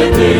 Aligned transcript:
with 0.00 0.16
me. 0.16 0.39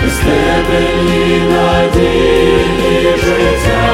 без 0.04 0.18
тебе 0.18 0.82
ні 1.04 1.42
надії 1.52 3.16
життя, 3.24 3.88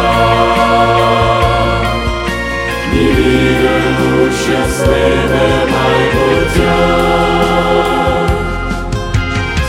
ні 2.94 3.00
віри 3.00 3.82
у 4.02 4.32
щасливе 4.32 5.48
майбуття. 5.74 6.80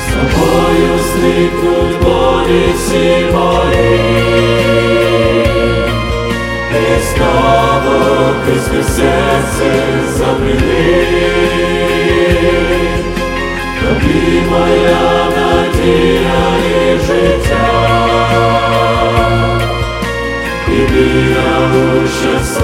З 0.01 0.13
тобою 0.13 0.93
зникнуть 1.13 1.97
болі 2.03 2.65
всі 2.77 3.09
мої, 3.33 3.95
славу 7.17 8.83
сердце 8.83 9.71
забрели. 10.17 11.35
Тобі 13.81 14.43
моя 14.51 15.27
надія 15.37 16.43
і 16.71 16.99
життя, 17.07 17.71
і 20.69 20.93
віра 20.93 21.57
у 21.75 22.07
щастя. 22.07 22.64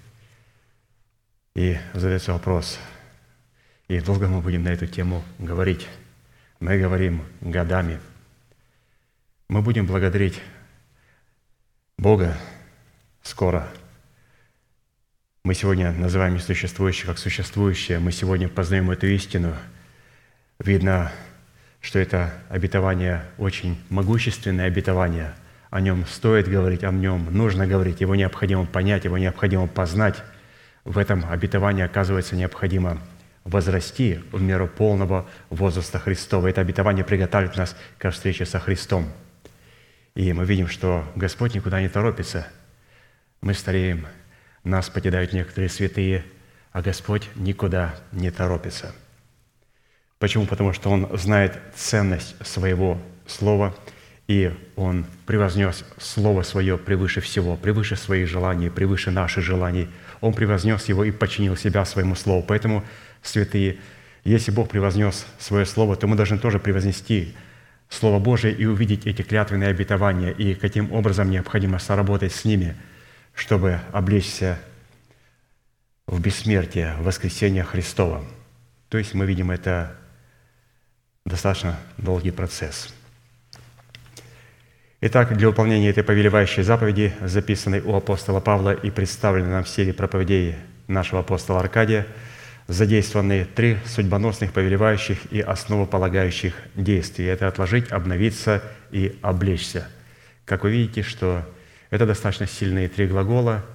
и 1.55 1.77
задается 1.93 2.33
вопрос, 2.33 2.79
и 3.87 3.99
долго 3.99 4.27
мы 4.27 4.41
будем 4.41 4.63
на 4.63 4.69
эту 4.69 4.87
тему 4.87 5.23
говорить. 5.37 5.87
Мы 6.59 6.77
говорим 6.79 7.23
годами. 7.41 7.99
Мы 9.49 9.61
будем 9.61 9.85
благодарить 9.85 10.39
Бога 11.97 12.37
скоро. 13.21 13.67
Мы 15.43 15.55
сегодня 15.55 15.91
называем 15.91 16.35
несуществующее 16.35 17.07
как 17.07 17.17
существующее. 17.17 17.99
Мы 17.99 18.11
сегодня 18.11 18.47
познаем 18.47 18.91
эту 18.91 19.07
истину. 19.07 19.53
Видно, 20.59 21.11
что 21.81 21.99
это 21.99 22.33
обетование 22.47 23.25
очень 23.37 23.77
могущественное 23.89 24.67
обетование. 24.67 25.33
О 25.71 25.81
нем 25.81 26.05
стоит 26.05 26.47
говорить, 26.47 26.83
о 26.83 26.91
нем 26.91 27.27
нужно 27.35 27.65
говорить, 27.65 28.01
его 28.01 28.15
необходимо 28.15 28.65
понять, 28.65 29.03
его 29.03 29.17
необходимо 29.17 29.67
познать– 29.67 30.23
в 30.83 30.97
этом 30.97 31.25
обетовании, 31.29 31.83
оказывается, 31.83 32.35
необходимо 32.35 32.99
возрасти 33.43 34.19
в 34.31 34.41
меру 34.41 34.67
полного 34.67 35.27
возраста 35.49 35.99
Христова. 35.99 36.47
Это 36.47 36.61
обетование 36.61 37.03
приготовит 37.03 37.55
нас 37.57 37.75
к 37.97 38.09
встрече 38.11 38.45
со 38.45 38.59
Христом. 38.59 39.07
И 40.15 40.33
мы 40.33 40.45
видим, 40.45 40.67
что 40.67 41.05
Господь 41.15 41.55
никуда 41.55 41.81
не 41.81 41.89
торопится. 41.89 42.47
Мы 43.41 43.53
стареем, 43.53 44.07
нас 44.63 44.89
покидают 44.89 45.33
некоторые 45.33 45.69
святые, 45.69 46.23
а 46.71 46.81
Господь 46.81 47.29
никуда 47.35 47.95
не 48.11 48.29
торопится. 48.29 48.93
Почему? 50.19 50.45
Потому 50.45 50.73
что 50.73 50.89
Он 50.89 51.09
знает 51.17 51.59
ценность 51.75 52.35
своего 52.45 53.01
Слова, 53.25 53.75
и 54.27 54.53
Он 54.75 55.05
превознес 55.25 55.83
Слово 55.97 56.43
Свое 56.43 56.77
превыше 56.77 57.21
всего, 57.21 57.55
превыше 57.55 57.95
своих 57.95 58.27
желаний, 58.27 58.69
превыше 58.69 59.11
наших 59.11 59.43
желаний– 59.43 59.87
он 60.21 60.33
превознес 60.33 60.85
его 60.85 61.03
и 61.03 61.11
подчинил 61.11 61.57
себя 61.57 61.83
своему 61.83 62.15
слову. 62.15 62.43
Поэтому, 62.47 62.85
святые, 63.21 63.79
если 64.23 64.51
Бог 64.51 64.69
превознес 64.69 65.25
свое 65.39 65.65
слово, 65.65 65.95
то 65.95 66.07
мы 66.07 66.15
должны 66.15 66.37
тоже 66.37 66.59
превознести 66.59 67.35
Слово 67.89 68.19
Божие 68.19 68.55
и 68.55 68.65
увидеть 68.65 69.05
эти 69.05 69.21
клятвенные 69.21 69.69
обетования, 69.69 70.29
и 70.29 70.53
каким 70.53 70.93
образом 70.93 71.29
необходимо 71.29 71.77
соработать 71.77 72.31
с 72.33 72.45
ними, 72.45 72.77
чтобы 73.33 73.81
облечься 73.91 74.57
в 76.07 76.21
бессмертие, 76.21 76.95
в 76.99 77.03
воскресение 77.03 77.65
Христова. 77.65 78.23
То 78.87 78.97
есть 78.97 79.13
мы 79.13 79.25
видим 79.25 79.51
это 79.51 79.97
достаточно 81.25 81.77
долгий 81.97 82.31
процесс– 82.31 82.93
Итак, 85.03 85.35
для 85.35 85.47
выполнения 85.47 85.89
этой 85.89 86.03
повелевающей 86.03 86.61
заповеди, 86.61 87.11
записанной 87.21 87.81
у 87.81 87.95
апостола 87.95 88.39
Павла 88.39 88.71
и 88.71 88.91
представленной 88.91 89.49
нам 89.49 89.63
в 89.63 89.67
серии 89.67 89.93
проповедей 89.93 90.57
нашего 90.87 91.21
апостола 91.21 91.59
Аркадия, 91.59 92.05
задействованы 92.67 93.45
три 93.45 93.79
судьбоносных, 93.87 94.53
повелевающих 94.53 95.17
и 95.31 95.41
основополагающих 95.41 96.53
действия. 96.75 97.29
Это 97.29 97.47
отложить, 97.47 97.91
обновиться 97.91 98.61
и 98.91 99.17
облечься. 99.23 99.87
Как 100.45 100.63
вы 100.63 100.69
видите, 100.69 101.01
что 101.01 101.49
это 101.89 102.05
достаточно 102.05 102.45
сильные 102.45 102.87
три 102.87 103.07
глагола, 103.07 103.65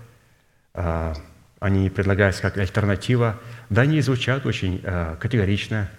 а, 0.74 1.12
они 1.58 1.90
предлагаются 1.90 2.40
как 2.40 2.56
альтернатива, 2.56 3.40
да, 3.68 3.82
они 3.82 4.00
звучат 4.00 4.46
очень 4.46 4.80
а, 4.84 5.16
категорично, 5.16 5.90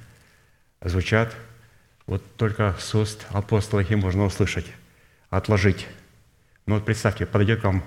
звучат, 0.81 1.35
вот 2.05 2.23
только 2.37 2.77
с 2.79 2.95
уст 2.95 3.27
апостола 3.31 3.81
их 3.81 3.89
можно 3.89 4.23
услышать 4.23 4.67
отложить. 5.29 5.87
Ну 6.65 6.75
вот 6.75 6.85
представьте, 6.85 7.25
подойдет 7.25 7.61
к 7.61 7.63
вам 7.63 7.83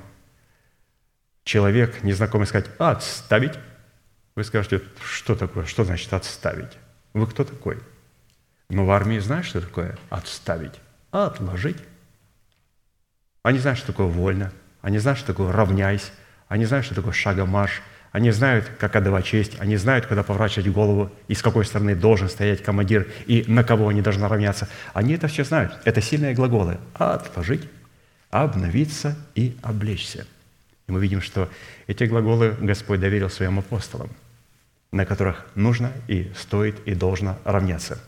человек, 1.45 2.03
незнакомый, 2.03 2.47
сказать 2.47 2.71
«отставить». 2.79 3.59
Вы 4.37 4.45
скажете, 4.45 4.83
что 5.05 5.35
такое, 5.35 5.65
что 5.65 5.85
значит 5.85 6.13
«отставить»? 6.13 6.73
Вы 7.13 7.27
кто 7.27 7.45
такой? 7.45 7.79
Ну, 8.69 8.85
в 8.87 8.91
армии 8.91 9.19
знаешь, 9.19 9.47
что 9.47 9.61
такое 9.61 9.99
«отставить»? 10.11 10.75
Отложить. 11.11 11.79
Они 13.43 13.59
знают, 13.59 13.79
что 13.79 13.89
такое 13.89 14.07
«вольно», 14.07 14.53
они 14.81 14.99
знают, 14.99 15.19
что 15.19 15.29
такое 15.29 15.53
«равняйся», 15.53 16.13
они 16.49 16.65
знают, 16.65 16.87
что 16.87 16.95
такое 16.95 17.13
«шагомарш», 17.13 17.83
они 18.13 18.33
знают, 18.33 18.71
как 18.79 18.97
отдавать 18.97 19.25
честь, 19.25 19.53
они 19.61 19.77
знают, 19.77 20.07
когда 20.07 20.25
поворачивать 20.25 20.69
голову, 20.73 21.11
и 21.29 21.35
с 21.35 21.43
какой 21.43 21.65
стороны 21.65 21.95
должен 21.95 22.29
стоять 22.29 22.63
командир, 22.63 23.07
и 23.27 23.45
на 23.47 23.63
кого 23.63 23.89
они 23.89 24.03
должны 24.03 24.27
равняться. 24.27 24.69
Они 24.95 25.15
это 25.15 25.29
все 25.29 25.45
знают. 25.45 25.79
Это 25.85 26.01
сильные 26.01 26.35
глаголы. 26.35 26.79
Отложить, 26.95 27.69
обновиться 28.31 29.17
и 29.37 29.57
облечься. 29.63 30.27
И 30.89 30.93
мы 30.93 31.01
видим, 31.01 31.23
что 31.23 31.49
эти 31.87 32.05
глаголы 32.05 32.57
Господь 32.61 32.99
доверил 32.99 33.31
своим 33.31 33.61
апостолам, 33.61 34.11
на 34.91 35.07
которых 35.07 35.47
нужно 35.55 35.93
и 36.09 36.33
стоит 36.37 36.81
и 36.87 36.95
должно 36.95 37.39
равняться. 37.45 38.01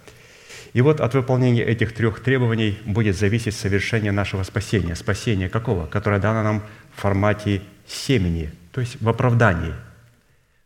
И 0.73 0.81
вот 0.81 1.01
от 1.01 1.15
выполнения 1.15 1.62
этих 1.62 1.95
трех 1.95 2.21
требований 2.21 2.77
будет 2.87 3.17
зависеть 3.17 3.55
совершение 3.55 4.11
нашего 4.11 4.43
спасения. 4.43 4.97
Спасение 4.97 5.49
какого? 5.49 5.87
Которое 5.87 6.19
дано 6.19 6.43
нам 6.43 6.62
в 6.97 7.03
формате 7.03 7.62
семени, 7.87 8.51
то 8.73 8.81
есть 8.81 9.01
в 9.01 9.09
оправдании– 9.09 9.75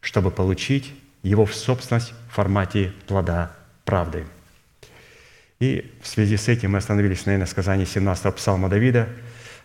чтобы 0.06 0.30
получить 0.30 0.94
его 1.24 1.44
в 1.44 1.54
собственность 1.54 2.14
в 2.30 2.34
формате 2.34 2.92
плода 3.08 3.50
правды. 3.84 4.24
И 5.58 5.92
в 6.00 6.06
связи 6.06 6.36
с 6.36 6.46
этим 6.46 6.72
мы 6.72 6.78
остановились 6.78 7.26
на 7.26 7.44
сказании 7.44 7.84
17-го 7.84 8.30
псалма 8.30 8.68
Давида, 8.68 9.08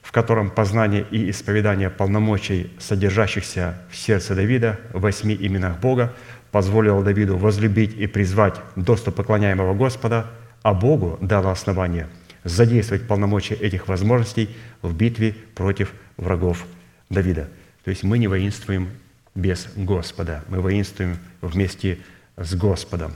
в 0.01 0.12
котором 0.12 0.49
познание 0.49 1.06
и 1.12 1.30
исповедание 1.30 1.91
полномочий, 1.91 2.71
содержащихся 2.80 3.77
в 3.91 3.95
сердце 3.95 4.34
Давида, 4.34 4.80
в 4.93 5.01
восьми 5.01 5.38
именах 5.39 5.80
Бога, 5.80 6.12
позволило 6.49 7.04
Давиду 7.04 7.38
возлюбить 7.38 7.93
и 7.93 8.08
призвать 8.08 8.56
доступ 8.75 9.17
поклоняемого 9.17 9.75
Господа, 9.75 10.25
а 10.63 10.73
Богу 10.73 11.19
дало 11.21 11.51
основание 11.51 12.08
задействовать 12.43 13.08
полномочия 13.08 13.54
этих 13.54 13.88
возможностей 13.88 14.49
в 14.82 14.95
битве 14.95 15.36
против 15.54 15.93
врагов 16.17 16.65
Давида. 17.12 17.47
То 17.84 17.91
есть 17.91 18.01
мы 18.01 18.17
не 18.17 18.27
воинствуем 18.27 18.89
без 19.35 19.67
Господа. 19.75 20.43
Мы 20.47 20.59
воинствуем 20.59 21.17
вместе 21.41 21.99
с 22.37 22.53
Господом. 22.55 23.13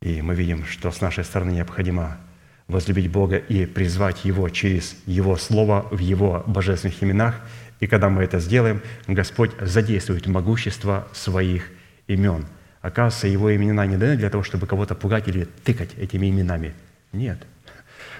И 0.00 0.20
мы 0.22 0.34
видим, 0.34 0.64
что 0.66 0.90
с 0.90 1.00
нашей 1.00 1.24
стороны 1.24 1.52
необходимо 1.52 2.18
возлюбить 2.66 3.10
Бога 3.10 3.36
и 3.36 3.66
призвать 3.66 4.24
Его 4.24 4.48
через 4.48 4.96
Его 5.06 5.36
Слово 5.36 5.86
в 5.90 5.98
Его 5.98 6.42
божественных 6.46 7.02
именах. 7.02 7.40
И 7.80 7.86
когда 7.86 8.08
мы 8.08 8.22
это 8.22 8.38
сделаем, 8.38 8.80
Господь 9.06 9.52
задействует 9.60 10.26
могущество 10.26 11.08
своих 11.12 11.70
имен. 12.06 12.46
Оказывается, 12.80 13.28
Его 13.28 13.54
имена 13.54 13.86
не 13.86 13.96
даны 13.96 14.16
для 14.16 14.30
того, 14.30 14.42
чтобы 14.42 14.66
кого-то 14.66 14.94
пугать 14.94 15.28
или 15.28 15.44
тыкать 15.64 15.94
этими 15.96 16.30
именами. 16.30 16.74
Нет. 17.12 17.38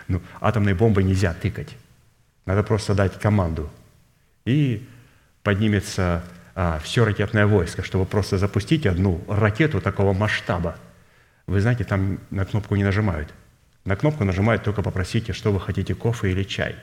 Ну, 0.08 0.20
атомной 0.40 0.74
бомбой 0.74 1.04
нельзя 1.04 1.34
тыкать. 1.34 1.76
Надо 2.46 2.62
просто 2.62 2.94
дать 2.94 3.18
команду. 3.18 3.70
И 4.44 4.86
поднимется 5.42 6.24
а, 6.54 6.78
все 6.82 7.04
ракетное 7.04 7.46
войско, 7.46 7.82
чтобы 7.82 8.04
просто 8.04 8.38
запустить 8.38 8.86
одну 8.86 9.22
ракету 9.28 9.80
такого 9.80 10.12
масштаба. 10.12 10.76
Вы 11.46 11.60
знаете, 11.60 11.84
там 11.84 12.18
на 12.30 12.44
кнопку 12.44 12.76
не 12.76 12.84
нажимают. 12.84 13.32
На 13.84 13.96
кнопку 13.96 14.24
нажимают 14.24 14.62
только 14.62 14.82
попросите, 14.82 15.32
что 15.32 15.52
вы 15.52 15.60
хотите, 15.60 15.94
кофе 15.94 16.30
или 16.30 16.44
чай. 16.44 16.76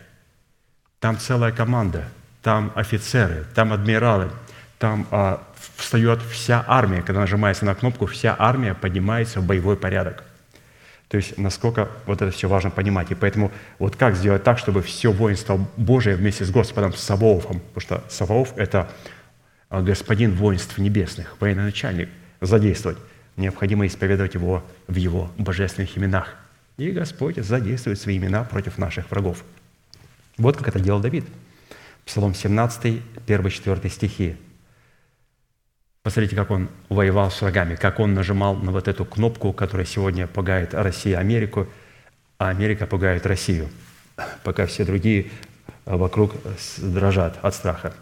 Там 1.00 1.18
целая 1.18 1.52
команда, 1.52 2.10
там 2.42 2.72
офицеры, 2.76 3.46
там 3.56 3.72
адмиралы, 3.72 4.32
там 4.80 5.08
а, 5.12 5.44
встает 5.76 6.22
вся 6.22 6.64
армия. 6.68 7.02
Когда 7.02 7.22
нажимается 7.22 7.66
на 7.66 7.76
кнопку, 7.76 8.06
вся 8.06 8.36
армия 8.38 8.74
поднимается 8.74 9.40
в 9.40 9.46
боевой 9.46 9.78
порядок. 9.78 10.24
То 11.10 11.18
есть 11.18 11.38
насколько 11.38 11.90
вот 12.06 12.22
это 12.22 12.32
все 12.32 12.48
важно 12.48 12.70
понимать. 12.70 13.12
И 13.12 13.16
поэтому 13.16 13.52
вот 13.80 13.96
как 13.96 14.16
сделать 14.16 14.44
так, 14.44 14.60
чтобы 14.60 14.82
все 14.82 15.12
воинство 15.12 15.60
Божие 15.76 16.16
вместе 16.16 16.46
с 16.46 16.52
Господом 16.52 16.94
Саваофом, 16.94 17.62
потому 17.74 17.82
что 17.82 18.04
Саваоф– 18.10 18.54
это 18.58 18.90
господин 19.70 20.34
воинств 20.34 20.78
небесных, 20.78 21.40
военачальник, 21.40 22.10
задействовать. 22.42 22.98
Необходимо 23.38 23.88
исповедовать 23.88 24.34
его 24.34 24.64
в 24.88 24.96
его 24.96 25.32
божественных 25.38 25.98
именах. 25.98 26.36
И 26.78 26.92
Господь 26.92 27.38
задействует 27.38 28.00
свои 28.00 28.18
имена 28.18 28.44
против 28.44 28.78
наших 28.78 29.10
врагов. 29.12 29.44
Вот 30.38 30.58
как 30.58 30.70
это 30.70 30.80
делал 30.80 31.00
Давид. 31.00 31.26
Псалом 32.06 32.34
17, 32.34 33.02
1-4 33.28 33.90
стихи. 33.90 34.38
Посмотрите, 36.02 36.36
как 36.36 36.50
он 36.50 36.70
воевал 36.88 37.30
с 37.30 37.42
врагами, 37.42 37.76
как 37.76 38.00
он 38.00 38.14
нажимал 38.14 38.56
на 38.56 38.72
вот 38.72 38.88
эту 38.88 39.06
кнопку, 39.06 39.54
которая 39.54 39.86
сегодня 39.86 40.26
пугает 40.26 40.74
Россию 40.74 41.20
Америку, 41.20 41.68
а 42.38 42.50
Америка 42.50 42.88
пугает 42.88 43.26
Россию, 43.26 43.68
пока 44.44 44.66
все 44.66 44.86
другие 44.86 45.30
вокруг 45.86 46.34
дрожат 46.78 47.38
от 47.42 47.54
страха. 47.54 47.94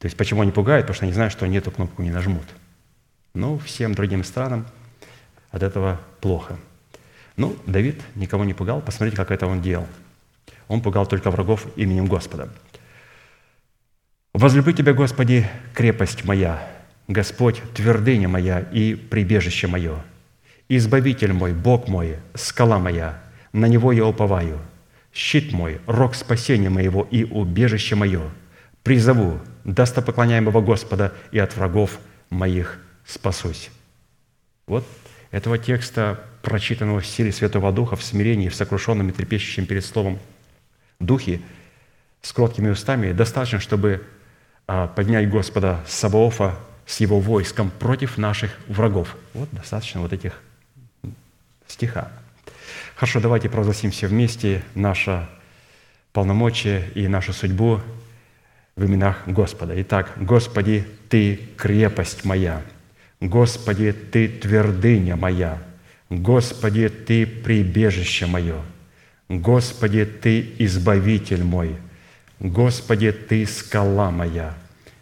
То 0.00 0.06
есть 0.06 0.16
почему 0.16 0.42
они 0.42 0.50
пугают? 0.50 0.86
Потому 0.86 0.96
что 0.96 1.04
они 1.04 1.12
знают, 1.12 1.32
что 1.32 1.44
они 1.44 1.58
эту 1.58 1.70
кнопку 1.70 2.02
не 2.02 2.10
нажмут. 2.10 2.46
Но 3.34 3.58
всем 3.58 3.94
другим 3.94 4.24
странам 4.24 4.66
от 5.52 5.62
этого 5.62 6.00
плохо. 6.20 6.58
Ну, 7.36 7.56
Давид 7.66 8.00
никого 8.16 8.44
не 8.44 8.54
пугал. 8.54 8.80
Посмотрите, 8.80 9.16
как 9.16 9.30
это 9.30 9.46
он 9.46 9.62
делал. 9.62 9.86
Он 10.66 10.80
пугал 10.80 11.06
только 11.06 11.30
врагов 11.30 11.66
именем 11.76 12.06
Господа. 12.06 12.48
«Возлюблю 14.32 14.72
Тебя, 14.72 14.94
Господи, 14.94 15.48
крепость 15.74 16.24
моя, 16.24 16.66
Господь, 17.06 17.60
твердыня 17.74 18.28
моя 18.28 18.60
и 18.60 18.94
прибежище 18.94 19.66
мое, 19.66 20.02
Избавитель 20.72 21.32
мой, 21.32 21.52
Бог 21.52 21.88
мой, 21.88 22.18
скала 22.34 22.78
моя, 22.78 23.20
на 23.52 23.66
Него 23.66 23.90
я 23.90 24.06
уповаю, 24.06 24.60
щит 25.12 25.52
мой, 25.52 25.80
рог 25.86 26.14
спасения 26.14 26.70
моего 26.70 27.08
и 27.10 27.24
убежище 27.24 27.96
мое, 27.96 28.30
призову 28.82 29.40
достопоклоняемого 29.64 30.60
Господа 30.60 31.12
и 31.32 31.38
от 31.38 31.56
врагов 31.56 31.98
моих 32.30 32.78
спасусь». 33.04 33.70
Вот 34.66 34.86
этого 35.30 35.58
текста, 35.58 36.20
прочитанного 36.42 37.00
в 37.00 37.06
силе 37.06 37.32
Святого 37.32 37.72
Духа, 37.72 37.96
в 37.96 38.02
смирении, 38.02 38.48
в 38.48 38.54
сокрушенном 38.54 39.08
и 39.08 39.12
трепещущем 39.12 39.66
перед 39.66 39.84
Словом 39.84 40.18
Духе, 40.98 41.40
с 42.22 42.32
кроткими 42.32 42.68
устами, 42.68 43.12
достаточно, 43.12 43.60
чтобы 43.60 44.06
а, 44.66 44.88
поднять 44.88 45.30
Господа 45.30 45.80
Саваофа 45.86 46.56
с 46.86 47.00
его 47.00 47.20
войском 47.20 47.70
против 47.70 48.18
наших 48.18 48.58
врагов. 48.68 49.16
Вот 49.34 49.48
достаточно 49.52 50.00
вот 50.00 50.12
этих 50.12 50.40
стиха. 51.66 52.10
Хорошо, 52.96 53.20
давайте 53.20 53.48
провозгласим 53.48 53.90
все 53.90 54.08
вместе 54.08 54.62
наше 54.74 55.28
полномочие 56.12 56.90
и 56.94 57.08
нашу 57.08 57.32
судьбу 57.32 57.80
в 58.76 58.84
именах 58.84 59.22
Господа. 59.26 59.80
Итак, 59.82 60.12
Господи, 60.16 60.84
Ты 61.08 61.40
крепость 61.56 62.24
моя, 62.24 62.62
Господи, 63.20 63.92
Ты 63.92 64.28
твердыня 64.28 65.16
моя, 65.16 65.58
Господи, 66.08 66.88
Ты 66.88 67.26
прибежище 67.26 68.26
мое, 68.26 68.60
Господи, 69.28 70.04
Ты 70.04 70.54
избавитель 70.58 71.44
мой, 71.44 71.76
Господи, 72.38 73.12
Ты 73.12 73.46
скала 73.46 74.10
моя, 74.10 74.54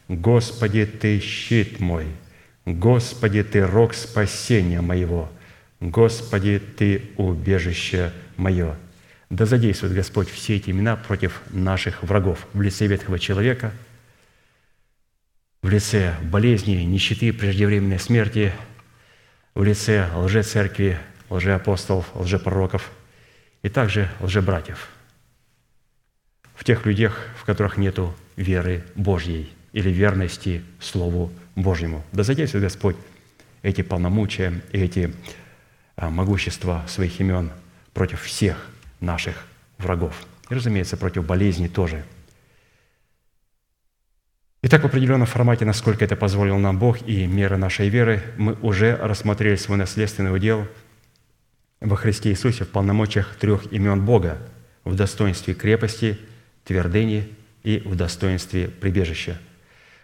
Господи, 0.09 0.85
Ты 0.87 1.21
щит 1.21 1.81
мой, 1.81 2.07
Господи, 2.67 3.43
Ты 3.43 3.67
рог 3.67 3.95
спасения 3.95 4.81
моего, 4.81 5.31
Господи, 5.81 6.61
Ты 6.77 7.03
убежище 7.17 8.13
мое. 8.37 8.77
Да 9.31 9.45
задействует 9.45 9.93
Господь 9.93 10.31
все 10.31 10.57
эти 10.57 10.71
имена 10.71 10.97
против 10.97 11.43
наших 11.51 12.03
врагов. 12.03 12.47
В 12.55 12.63
лице 12.63 12.87
ветхого 12.87 13.19
человека, 13.19 13.73
в 15.61 15.69
лице 15.69 16.15
болезни, 16.23 16.77
нищеты, 16.77 17.33
преждевременной 17.33 17.99
смерти, 17.99 18.55
в 19.55 19.63
лице 19.63 20.09
лжецеркви, 20.15 20.99
лжеапостолов, 21.29 22.07
лжепророков 22.15 22.91
и 23.63 23.69
также 23.69 24.11
лжебратьев, 24.21 24.89
в 26.55 26.65
тех 26.65 26.87
людях, 26.87 27.27
в 27.37 27.45
которых 27.45 27.77
нет 27.77 27.99
веры 28.37 28.85
Божьей 28.95 29.53
или 29.73 29.91
верности 29.91 30.63
Слову 30.81 31.31
Божьему. 31.55 32.03
Да 32.13 32.23
задействует 32.23 32.65
Господь 32.65 32.97
эти 33.63 33.83
полномочия 33.83 34.63
эти 34.73 35.13
а, 35.97 36.09
могущества 36.09 36.85
своих 36.89 37.21
имен 37.21 37.51
против 37.93 38.23
всех 38.23 38.57
наших 39.01 39.47
врагов. 39.79 40.15
И, 40.51 40.55
разумеется, 40.55 40.97
против 40.97 41.25
болезни 41.25 41.69
тоже. 41.69 42.05
Итак, 44.63 44.83
в 44.83 44.87
определенном 44.87 45.27
формате, 45.27 45.65
насколько 45.65 46.05
это 46.05 46.17
позволил 46.17 46.59
нам 46.59 46.79
Бог 46.79 47.01
и 47.07 47.27
мера 47.27 47.57
нашей 47.57 47.89
веры, 47.89 48.23
мы 48.37 48.55
уже 48.55 48.97
рассмотрели 48.97 49.55
свой 49.57 49.79
наследственный 49.79 50.35
удел 50.35 50.67
во 51.81 51.95
Христе 51.95 52.31
Иисусе 52.31 52.65
в 52.65 52.71
полномочиях 52.71 53.37
трех 53.37 53.73
имен 53.73 54.05
Бога 54.05 54.39
в 54.85 54.97
достоинстве 54.97 55.55
крепости, 55.55 56.19
твердыни 56.65 57.37
и 57.63 57.79
в 57.79 57.95
достоинстве 57.95 58.69
прибежища. 58.69 59.39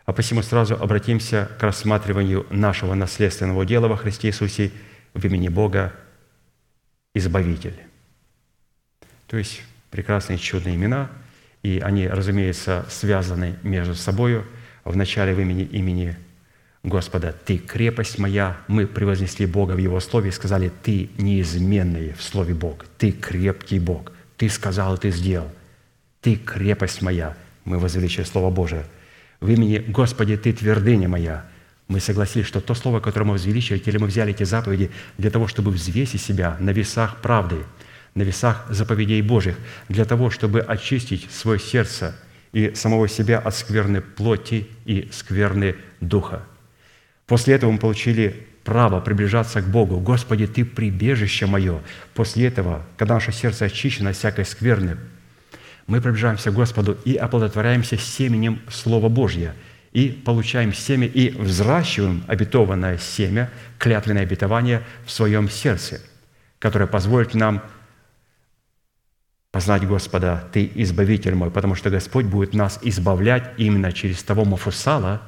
А 0.06 0.12
посему 0.12 0.42
сразу 0.42 0.74
обратимся 0.76 1.50
к 1.58 1.62
рассматриванию 1.62 2.46
нашего 2.50 2.94
наследственного 2.94 3.64
дела 3.64 3.88
во 3.88 3.96
Христе 3.96 4.28
Иисусе 4.28 4.70
в 5.14 5.24
имени 5.24 5.48
Бога 5.48 5.94
Избавитель. 7.14 7.74
То 9.26 9.36
есть 9.36 9.62
прекрасные 9.90 10.38
чудные 10.38 10.76
имена, 10.76 11.10
и 11.62 11.80
они, 11.82 12.06
разумеется, 12.06 12.84
связаны 12.90 13.56
между 13.62 13.94
собой. 13.94 14.42
В 14.84 14.96
начале 14.96 15.34
в 15.34 15.40
имени 15.40 15.62
имени 15.62 16.16
Господа 16.82 17.34
«Ты 17.44 17.56
крепость 17.56 18.18
моя». 18.18 18.58
Мы 18.68 18.86
превознесли 18.86 19.46
Бога 19.46 19.72
в 19.72 19.78
Его 19.78 19.98
Слове 20.00 20.28
и 20.28 20.32
сказали 20.32 20.70
«Ты 20.82 21.08
неизменный 21.16 22.12
в 22.12 22.22
Слове 22.22 22.52
Бог, 22.54 22.84
Ты 22.98 23.12
крепкий 23.12 23.78
Бог, 23.78 24.12
Ты 24.36 24.50
сказал, 24.50 24.98
Ты 24.98 25.10
сделал, 25.10 25.50
Ты 26.20 26.36
крепость 26.36 27.00
моя». 27.00 27.34
Мы 27.64 27.78
возвеличили 27.78 28.24
Слово 28.24 28.50
Божие. 28.50 28.84
В 29.40 29.48
имени 29.48 29.78
Господи 29.78 30.36
Ты 30.36 30.52
твердыня 30.52 31.08
моя. 31.08 31.46
Мы 31.88 32.00
согласились, 32.00 32.46
что 32.46 32.60
то 32.60 32.74
Слово, 32.74 33.00
которое 33.00 33.24
мы 33.24 33.32
возвеличили, 33.32 33.78
или 33.78 33.96
мы 33.96 34.06
взяли 34.06 34.32
эти 34.32 34.42
заповеди 34.42 34.90
для 35.16 35.30
того, 35.30 35.48
чтобы 35.48 35.70
взвесить 35.70 36.20
себя 36.20 36.58
на 36.60 36.70
весах 36.70 37.22
правды– 37.22 37.56
на 38.14 38.22
весах 38.22 38.66
заповедей 38.70 39.22
Божьих, 39.22 39.56
для 39.88 40.04
того, 40.04 40.30
чтобы 40.30 40.60
очистить 40.60 41.30
свое 41.30 41.58
сердце 41.58 42.14
и 42.52 42.74
самого 42.74 43.08
себя 43.08 43.38
от 43.38 43.54
скверной 43.54 44.00
плоти 44.00 44.68
и 44.84 45.08
скверны 45.12 45.76
духа. 46.00 46.42
После 47.26 47.54
этого 47.54 47.72
мы 47.72 47.78
получили 47.78 48.46
право 48.62 49.00
приближаться 49.00 49.60
к 49.60 49.66
Богу. 49.66 50.00
«Господи, 50.00 50.46
Ты 50.46 50.64
прибежище 50.64 51.46
мое». 51.46 51.80
После 52.14 52.46
этого, 52.46 52.84
когда 52.96 53.14
наше 53.14 53.32
сердце 53.32 53.66
очищено 53.66 54.10
от 54.10 54.16
всякой 54.16 54.44
скверны, 54.44 54.96
мы 55.86 56.00
приближаемся 56.00 56.50
к 56.50 56.54
Господу 56.54 56.96
и 57.04 57.14
оплодотворяемся 57.14 57.98
семенем 57.98 58.60
Слова 58.70 59.08
Божьего, 59.08 59.52
и 59.92 60.08
получаем 60.08 60.72
семя, 60.72 61.06
и 61.06 61.30
взращиваем 61.30 62.24
обетованное 62.26 62.98
семя, 62.98 63.50
клятвенное 63.78 64.22
обетование 64.22 64.82
в 65.06 65.10
своем 65.10 65.48
сердце, 65.48 66.00
которое 66.58 66.86
позволит 66.86 67.34
нам 67.34 67.62
познать 69.54 69.86
Господа, 69.86 70.48
Ты 70.52 70.68
избавитель 70.74 71.36
мой, 71.36 71.48
потому 71.48 71.76
что 71.76 71.88
Господь 71.88 72.24
будет 72.24 72.54
нас 72.54 72.80
избавлять 72.82 73.52
именно 73.56 73.92
через 73.92 74.20
того 74.24 74.44
Мафусала, 74.44 75.22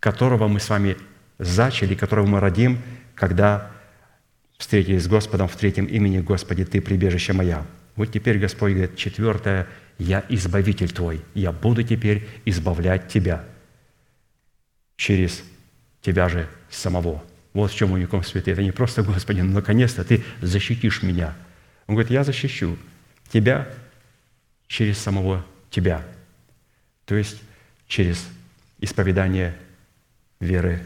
которого 0.00 0.48
мы 0.48 0.58
с 0.58 0.68
вами 0.68 0.96
зачали, 1.38 1.94
которого 1.94 2.26
мы 2.26 2.40
родим, 2.40 2.80
когда 3.14 3.70
встретились 4.58 5.04
с 5.04 5.06
Господом 5.06 5.46
в 5.46 5.54
третьем 5.54 5.84
имени 5.84 6.18
«Господи, 6.18 6.64
Ты 6.64 6.80
прибежище 6.80 7.32
моя». 7.32 7.64
Вот 7.94 8.06
теперь 8.06 8.40
Господь 8.40 8.72
говорит, 8.72 8.96
четвертое, 8.96 9.68
«Я 9.98 10.24
избавитель 10.28 10.90
Твой, 10.90 11.20
я 11.34 11.52
буду 11.52 11.84
теперь 11.84 12.28
избавлять 12.44 13.06
Тебя 13.06 13.44
через 14.96 15.44
Тебя 16.02 16.28
же 16.28 16.48
самого». 16.70 17.22
Вот 17.52 17.70
в 17.70 17.76
чем 17.76 17.92
уником 17.92 18.24
святый. 18.24 18.52
Это 18.52 18.64
не 18.64 18.72
просто, 18.72 19.04
Господи, 19.04 19.42
ну, 19.42 19.52
наконец-то 19.52 20.02
Ты 20.02 20.24
защитишь 20.40 21.04
меня. 21.04 21.36
Он 21.86 21.94
говорит, 21.94 22.10
я 22.10 22.24
защищу 22.24 22.76
тебя 23.30 23.68
через 24.66 24.98
самого 24.98 25.44
тебя, 25.70 26.02
то 27.06 27.14
есть 27.14 27.40
через 27.86 28.24
исповедание 28.80 29.56
веры 30.40 30.80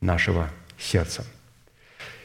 нашего 0.00 0.50
сердца. 0.78 1.24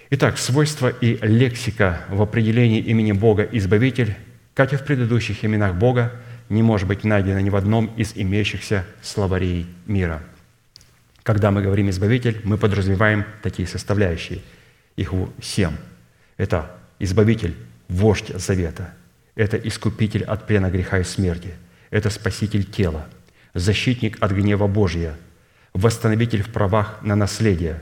Итак, 0.09 0.37
свойства 0.37 0.89
и 0.89 1.17
лексика 1.21 2.01
в 2.09 2.21
определении 2.21 2.79
имени 2.79 3.13
Бога 3.13 3.43
«Избавитель», 3.43 4.15
как 4.53 4.73
и 4.73 4.75
в 4.75 4.83
предыдущих 4.83 5.45
именах 5.45 5.75
Бога, 5.75 6.11
не 6.49 6.61
может 6.61 6.87
быть 6.87 7.05
найдено 7.05 7.39
ни 7.39 7.49
в 7.49 7.55
одном 7.55 7.85
из 7.95 8.11
имеющихся 8.15 8.85
словарей 9.01 9.65
мира. 9.85 10.21
Когда 11.23 11.51
мы 11.51 11.61
говорим 11.61 11.89
«избавитель», 11.89 12.41
мы 12.43 12.57
подразумеваем 12.57 13.25
такие 13.41 13.67
составляющие. 13.67 14.41
Их 14.97 15.13
семь. 15.41 15.77
Это 16.35 16.77
избавитель, 16.99 17.55
вождь 17.87 18.27
завета– 18.35 18.93
это 19.41 19.57
искупитель 19.57 20.23
от 20.23 20.45
плена 20.45 20.69
греха 20.69 20.99
и 20.99 21.03
смерти. 21.03 21.55
Это 21.89 22.11
спаситель 22.11 22.63
тела, 22.63 23.07
защитник 23.55 24.17
от 24.21 24.31
гнева 24.31 24.67
Божия, 24.67 25.15
восстановитель 25.73 26.43
в 26.43 26.51
правах 26.51 26.99
на 27.01 27.15
наследие. 27.15 27.81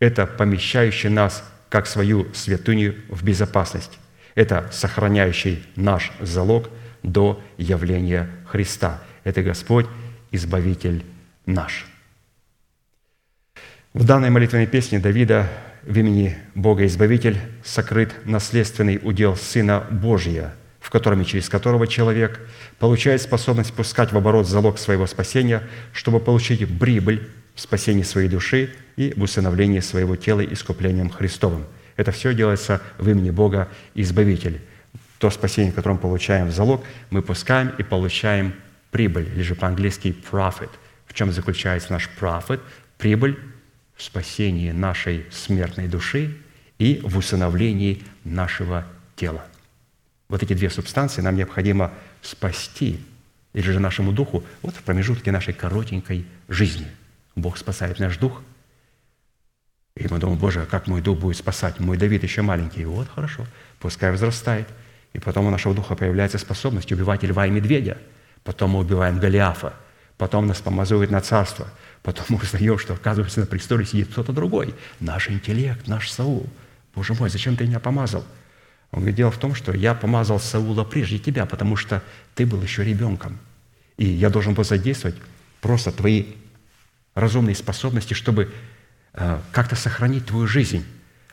Это 0.00 0.26
помещающий 0.26 1.08
нас, 1.08 1.42
как 1.70 1.86
свою 1.86 2.26
святыню, 2.34 2.94
в 3.08 3.24
безопасность. 3.24 3.98
Это 4.34 4.68
сохраняющий 4.70 5.64
наш 5.76 6.12
залог 6.20 6.68
до 7.02 7.42
явления 7.56 8.28
Христа. 8.44 9.02
Это 9.24 9.42
Господь, 9.42 9.86
Избавитель 10.30 11.06
наш. 11.46 11.86
В 13.94 14.04
данной 14.04 14.28
молитвенной 14.28 14.66
песне 14.66 14.98
Давида 14.98 15.48
в 15.84 15.98
имени 15.98 16.36
Бога 16.54 16.84
Избавитель 16.84 17.38
сокрыт 17.64 18.14
наследственный 18.26 19.00
удел 19.02 19.36
Сына 19.36 19.86
Божия, 19.90 20.54
в 20.88 20.90
котором 20.90 21.20
и 21.20 21.26
через 21.26 21.50
которого 21.50 21.86
человек 21.86 22.40
получает 22.78 23.20
способность 23.20 23.74
пускать 23.74 24.10
в 24.10 24.16
оборот 24.16 24.48
залог 24.48 24.78
своего 24.78 25.06
спасения, 25.06 25.62
чтобы 25.92 26.18
получить 26.18 26.66
прибыль 26.78 27.28
в 27.54 27.60
спасении 27.60 28.02
своей 28.04 28.30
души 28.30 28.70
и 28.96 29.12
в 29.14 29.22
усыновлении 29.22 29.80
своего 29.80 30.16
тела 30.16 30.40
искуплением 30.40 31.10
Христовым. 31.10 31.66
Это 31.96 32.10
все 32.10 32.32
делается 32.32 32.80
в 32.96 33.06
имени 33.06 33.28
Бога 33.28 33.68
Избавитель. 33.94 34.62
То 35.18 35.28
спасение, 35.28 35.72
которое 35.72 35.96
мы 35.96 36.00
получаем 36.00 36.46
в 36.46 36.52
залог, 36.52 36.82
мы 37.10 37.20
пускаем 37.20 37.74
и 37.76 37.82
получаем 37.82 38.54
прибыль, 38.90 39.28
или 39.34 39.42
же 39.42 39.54
по-английски 39.54 40.16
profit. 40.32 40.70
В 41.04 41.12
чем 41.12 41.32
заключается 41.32 41.92
наш 41.92 42.08
profit? 42.18 42.60
Прибыль 42.96 43.38
в 43.94 44.02
спасении 44.02 44.70
нашей 44.70 45.26
смертной 45.30 45.86
души 45.86 46.34
и 46.78 47.02
в 47.04 47.18
усыновлении 47.18 48.02
нашего 48.24 48.86
тела. 49.16 49.44
Вот 50.28 50.42
эти 50.42 50.52
две 50.52 50.70
субстанции 50.70 51.22
нам 51.22 51.36
необходимо 51.36 51.92
спасти, 52.22 53.00
или 53.54 53.70
же 53.70 53.80
нашему 53.80 54.12
духу, 54.12 54.44
вот 54.62 54.74
в 54.74 54.82
промежутке 54.82 55.32
нашей 55.32 55.54
коротенькой 55.54 56.26
жизни. 56.48 56.86
Бог 57.34 57.56
спасает 57.56 57.98
наш 57.98 58.16
дух, 58.18 58.42
и 59.96 60.06
мы 60.08 60.18
думаем, 60.18 60.38
Боже, 60.38 60.62
а 60.62 60.66
как 60.66 60.86
мой 60.86 61.00
дух 61.00 61.18
будет 61.18 61.36
спасать? 61.36 61.80
Мой 61.80 61.96
Давид 61.96 62.22
еще 62.22 62.42
маленький. 62.42 62.84
Вот 62.84 63.08
хорошо, 63.12 63.46
пускай 63.80 64.10
возрастает. 64.10 64.68
И 65.12 65.18
потом 65.18 65.46
у 65.46 65.50
нашего 65.50 65.74
духа 65.74 65.96
появляется 65.96 66.38
способность 66.38 66.92
убивать 66.92 67.24
льва 67.24 67.46
и 67.46 67.50
медведя. 67.50 67.98
Потом 68.44 68.70
мы 68.72 68.80
убиваем 68.80 69.18
Голиафа. 69.18 69.74
Потом 70.16 70.46
нас 70.46 70.60
помазывают 70.60 71.10
на 71.10 71.20
царство– 71.20 71.68
Потом 72.02 72.24
мы 72.30 72.36
узнаем, 72.38 72.78
что, 72.78 72.94
оказывается, 72.94 73.40
на 73.40 73.46
престоле 73.46 73.84
сидит 73.84 74.08
кто-то 74.08 74.32
другой. 74.32 74.74
Наш 75.00 75.28
интеллект, 75.28 75.86
наш 75.86 76.10
Саул. 76.10 76.46
Боже 76.94 77.14
мой, 77.14 77.28
зачем 77.28 77.56
ты 77.56 77.66
меня 77.66 77.80
помазал? 77.80 78.24
Он 78.90 79.00
говорит, 79.00 79.16
дело 79.16 79.30
в 79.30 79.38
том, 79.38 79.54
что 79.54 79.72
я 79.72 79.94
помазал 79.94 80.40
Саула 80.40 80.84
прежде 80.84 81.18
тебя, 81.18 81.46
потому 81.46 81.76
что 81.76 82.02
ты 82.34 82.46
был 82.46 82.62
еще 82.62 82.84
ребенком. 82.84 83.38
И 83.96 84.06
я 84.06 84.30
должен 84.30 84.54
был 84.54 84.64
задействовать 84.64 85.16
просто 85.60 85.92
твои 85.92 86.26
разумные 87.14 87.54
способности, 87.54 88.14
чтобы 88.14 88.50
э, 89.12 89.40
как-то 89.52 89.76
сохранить 89.76 90.26
твою 90.26 90.46
жизнь. 90.46 90.84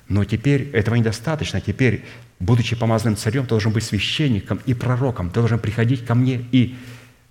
Но 0.09 0.25
теперь 0.25 0.69
этого 0.71 0.95
недостаточно. 0.95 1.61
Теперь, 1.61 2.05
будучи 2.39 2.75
помазанным 2.75 3.17
царем, 3.17 3.43
ты 3.43 3.49
должен 3.49 3.71
быть 3.71 3.83
священником 3.83 4.59
и 4.65 4.73
пророком. 4.73 5.29
Ты 5.29 5.35
должен 5.35 5.59
приходить 5.59 6.05
ко 6.05 6.15
мне 6.15 6.45
и 6.51 6.75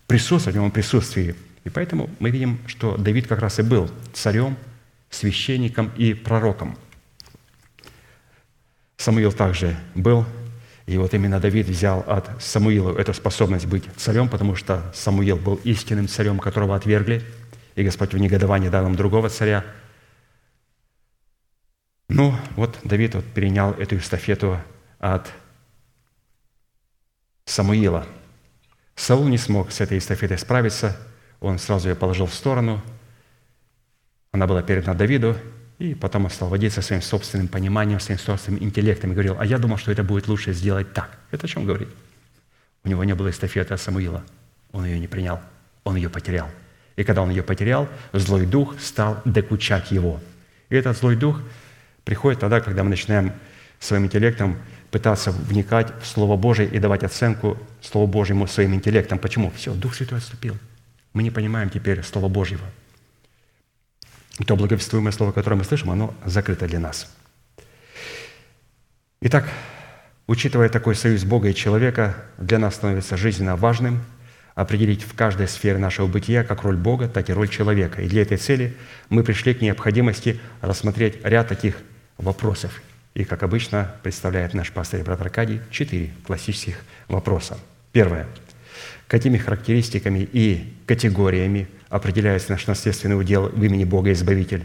присутствовать 0.06 0.56
в 0.56 0.58
моем 0.58 0.70
присутствии– 0.72 1.34
и 1.64 1.70
поэтому 1.70 2.10
мы 2.20 2.30
видим, 2.30 2.58
что 2.66 2.96
Давид 2.96 3.26
как 3.26 3.40
раз 3.40 3.58
и 3.58 3.62
был 3.62 3.90
царем, 4.12 4.56
священником 5.10 5.90
и 5.96 6.12
пророком. 6.12 6.76
Самуил 8.96 9.32
также 9.32 9.76
был, 9.94 10.24
и 10.86 10.96
вот 10.98 11.14
именно 11.14 11.40
Давид 11.40 11.68
взял 11.68 12.00
от 12.06 12.42
Самуила 12.42 12.96
эту 12.98 13.14
способность 13.14 13.66
быть 13.66 13.84
царем, 13.96 14.28
потому 14.28 14.54
что 14.54 14.90
Самуил 14.94 15.36
был 15.36 15.56
истинным 15.64 16.08
царем, 16.08 16.38
которого 16.38 16.76
отвергли, 16.76 17.22
и 17.74 17.82
Господь 17.82 18.12
в 18.12 18.18
негодовании 18.18 18.68
дал 18.68 18.86
им 18.86 18.94
другого 18.94 19.28
царя. 19.28 19.64
Ну, 22.08 22.34
вот 22.56 22.78
Давид 22.84 23.14
вот 23.14 23.24
перенял 23.24 23.72
эту 23.72 23.96
эстафету 23.96 24.60
от 24.98 25.30
Самуила. 27.46 28.06
Саул 28.94 29.26
не 29.26 29.38
смог 29.38 29.72
с 29.72 29.80
этой 29.80 29.98
эстафетой 29.98 30.38
справиться– 30.38 30.96
он 31.44 31.58
сразу 31.58 31.90
ее 31.90 31.94
положил 31.94 32.24
в 32.24 32.32
сторону. 32.32 32.80
Она 34.32 34.46
была 34.46 34.62
передана 34.62 34.94
Давиду, 34.94 35.36
и 35.78 35.94
потом 35.94 36.24
он 36.26 36.30
стал 36.30 36.48
водиться 36.48 36.82
своим 36.82 37.02
собственным 37.02 37.48
пониманием, 37.48 37.98
своим 38.00 38.18
собственным 38.18 38.62
интеллектом 38.62 39.10
и 39.10 39.14
говорил, 39.14 39.36
а 39.38 39.44
я 39.44 39.58
думал, 39.58 39.76
что 39.76 39.90
это 39.90 40.04
будет 40.04 40.28
лучше 40.28 40.52
сделать 40.52 40.92
так. 40.92 41.18
Это 41.30 41.46
о 41.46 41.48
чем 41.48 41.64
говорит? 41.64 41.88
У 42.84 42.88
него 42.88 43.02
не 43.04 43.14
было 43.14 43.30
эстафеты 43.30 43.74
от 43.74 43.80
Самуила. 43.80 44.22
Он 44.72 44.84
ее 44.84 44.98
не 44.98 45.08
принял. 45.08 45.40
Он 45.82 45.96
ее 45.96 46.10
потерял. 46.10 46.48
И 46.96 47.02
когда 47.02 47.22
он 47.22 47.30
ее 47.30 47.42
потерял, 47.42 47.88
злой 48.12 48.46
дух 48.46 48.80
стал 48.80 49.20
докучать 49.24 49.90
его. 49.90 50.20
И 50.68 50.76
этот 50.76 50.96
злой 50.96 51.16
дух 51.16 51.40
приходит 52.04 52.40
тогда, 52.40 52.60
когда 52.60 52.84
мы 52.84 52.90
начинаем 52.90 53.32
своим 53.80 54.04
интеллектом 54.04 54.56
пытаться 54.90 55.32
вникать 55.32 55.92
в 56.00 56.06
Слово 56.06 56.36
Божие 56.36 56.68
и 56.68 56.78
давать 56.78 57.02
оценку 57.02 57.58
Слову 57.82 58.06
Божьему 58.06 58.46
своим 58.46 58.74
интеллектом. 58.74 59.18
Почему? 59.18 59.50
Все, 59.50 59.74
Дух 59.74 59.94
Святой 59.94 60.18
отступил. 60.18 60.56
Мы 61.12 61.24
не 61.24 61.32
понимаем 61.32 61.68
теперь 61.68 62.02
Слова 62.04 62.28
Божьего. 62.28 62.64
И 64.38 64.44
то 64.44 64.56
благовествуемое 64.56 65.12
Слово, 65.12 65.32
которое 65.32 65.56
мы 65.56 65.64
слышим, 65.64 65.90
оно 65.90 66.14
закрыто 66.24 66.66
для 66.66 66.80
нас. 66.80 67.12
Итак, 69.20 69.48
учитывая 70.26 70.68
такой 70.68 70.94
союз 70.96 71.24
Бога 71.24 71.48
и 71.48 71.54
человека, 71.54 72.16
для 72.38 72.58
нас 72.58 72.74
становится 72.74 73.16
жизненно 73.16 73.56
важным 73.56 74.04
определить 74.54 75.02
в 75.02 75.14
каждой 75.14 75.48
сфере 75.48 75.78
нашего 75.78 76.06
бытия 76.06 76.44
как 76.44 76.62
роль 76.62 76.76
Бога, 76.76 77.08
так 77.08 77.28
и 77.28 77.32
роль 77.32 77.48
человека. 77.48 78.02
И 78.02 78.08
для 78.08 78.22
этой 78.22 78.36
цели 78.36 78.76
мы 79.08 79.24
пришли 79.24 79.54
к 79.54 79.60
необходимости 79.60 80.40
рассмотреть 80.60 81.24
ряд 81.24 81.48
таких 81.48 81.76
вопросов. 82.18 82.82
И, 83.14 83.24
как 83.24 83.42
обычно, 83.42 83.94
представляет 84.02 84.54
наш 84.54 84.72
пастор 84.72 85.02
брат 85.02 85.20
Аркадий 85.20 85.60
четыре 85.70 86.12
классических 86.26 86.76
вопроса. 87.08 87.58
Первое– 87.92 88.26
какими 89.06 89.38
характеристиками 89.38 90.28
и 90.32 90.72
категориями 90.86 91.68
определяется 91.94 92.50
наш 92.50 92.66
наследственный 92.66 93.16
удел 93.16 93.48
в 93.48 93.62
имени 93.62 93.84
Бога 93.84 94.10
Избавитель. 94.10 94.64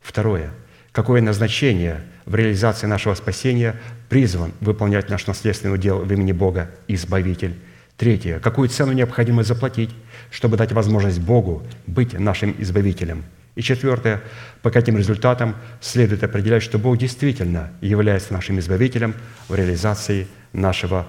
Второе. 0.00 0.50
Какое 0.92 1.20
назначение 1.20 2.00
в 2.24 2.34
реализации 2.34 2.86
нашего 2.86 3.12
спасения 3.12 3.76
призван 4.08 4.52
выполнять 4.60 5.10
наш 5.10 5.26
наследственный 5.26 5.74
удел 5.74 5.98
в 5.98 6.10
имени 6.10 6.32
Бога 6.32 6.70
Избавитель. 6.88 7.54
Третье. 7.98 8.38
Какую 8.38 8.70
цену 8.70 8.92
необходимо 8.92 9.44
заплатить, 9.44 9.90
чтобы 10.30 10.56
дать 10.56 10.72
возможность 10.72 11.20
Богу 11.20 11.62
быть 11.86 12.18
нашим 12.18 12.56
Избавителем. 12.58 13.24
И 13.56 13.60
четвертое. 13.60 14.22
По 14.62 14.70
каким 14.70 14.96
результатам 14.96 15.56
следует 15.82 16.24
определять, 16.24 16.62
что 16.62 16.78
Бог 16.78 16.96
действительно 16.96 17.74
является 17.82 18.32
нашим 18.32 18.58
Избавителем 18.58 19.14
в 19.48 19.54
реализации 19.54 20.28
нашего 20.54 21.06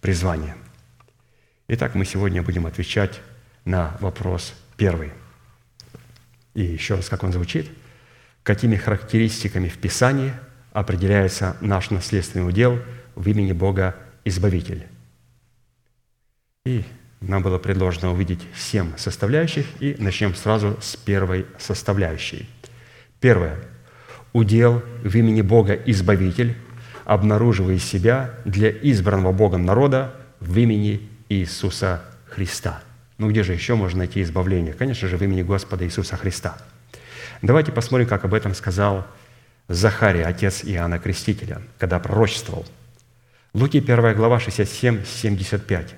призвания. 0.00 0.56
Итак, 1.68 1.94
мы 1.94 2.06
сегодня 2.06 2.42
будем 2.42 2.64
отвечать 2.64 3.20
на 3.66 3.98
вопрос 4.00 4.54
первый. 4.80 5.12
И 6.54 6.62
еще 6.62 6.94
раз, 6.94 7.10
как 7.10 7.22
он 7.22 7.32
звучит. 7.32 7.68
Какими 8.42 8.76
характеристиками 8.76 9.68
в 9.68 9.76
Писании 9.76 10.32
определяется 10.72 11.58
наш 11.60 11.90
наследственный 11.90 12.48
удел 12.48 12.78
в 13.14 13.28
имени 13.28 13.52
Бога 13.52 13.94
Избавитель? 14.24 14.86
И 16.64 16.82
нам 17.20 17.42
было 17.42 17.58
предложено 17.58 18.10
увидеть 18.10 18.40
семь 18.56 18.96
составляющих, 18.96 19.66
и 19.80 19.96
начнем 19.98 20.34
сразу 20.34 20.78
с 20.80 20.96
первой 20.96 21.44
составляющей. 21.58 22.48
Первое. 23.20 23.58
Удел 24.32 24.82
в 25.04 25.14
имени 25.14 25.42
Бога 25.42 25.74
Избавитель 25.74 26.56
обнаруживает 27.04 27.82
себя 27.82 28.30
для 28.46 28.70
избранного 28.70 29.32
Богом 29.32 29.66
народа 29.66 30.14
в 30.40 30.56
имени 30.56 31.06
Иисуса 31.28 32.02
Христа. 32.30 32.82
Ну 33.20 33.28
где 33.28 33.42
же 33.42 33.52
еще 33.52 33.74
можно 33.74 33.98
найти 33.98 34.22
избавление? 34.22 34.72
Конечно 34.72 35.06
же, 35.06 35.18
в 35.18 35.22
имени 35.22 35.42
Господа 35.42 35.84
Иисуса 35.84 36.16
Христа. 36.16 36.56
Давайте 37.42 37.70
посмотрим, 37.70 38.06
как 38.06 38.24
об 38.24 38.32
этом 38.32 38.54
сказал 38.54 39.06
Захария, 39.68 40.24
отец 40.24 40.62
Иоанна 40.64 40.98
Крестителя, 40.98 41.60
когда 41.78 41.98
пророчествовал. 41.98 42.64
Луки 43.52 43.76
1 43.76 44.14
глава 44.14 44.40
67, 44.40 45.04
75. 45.04 45.94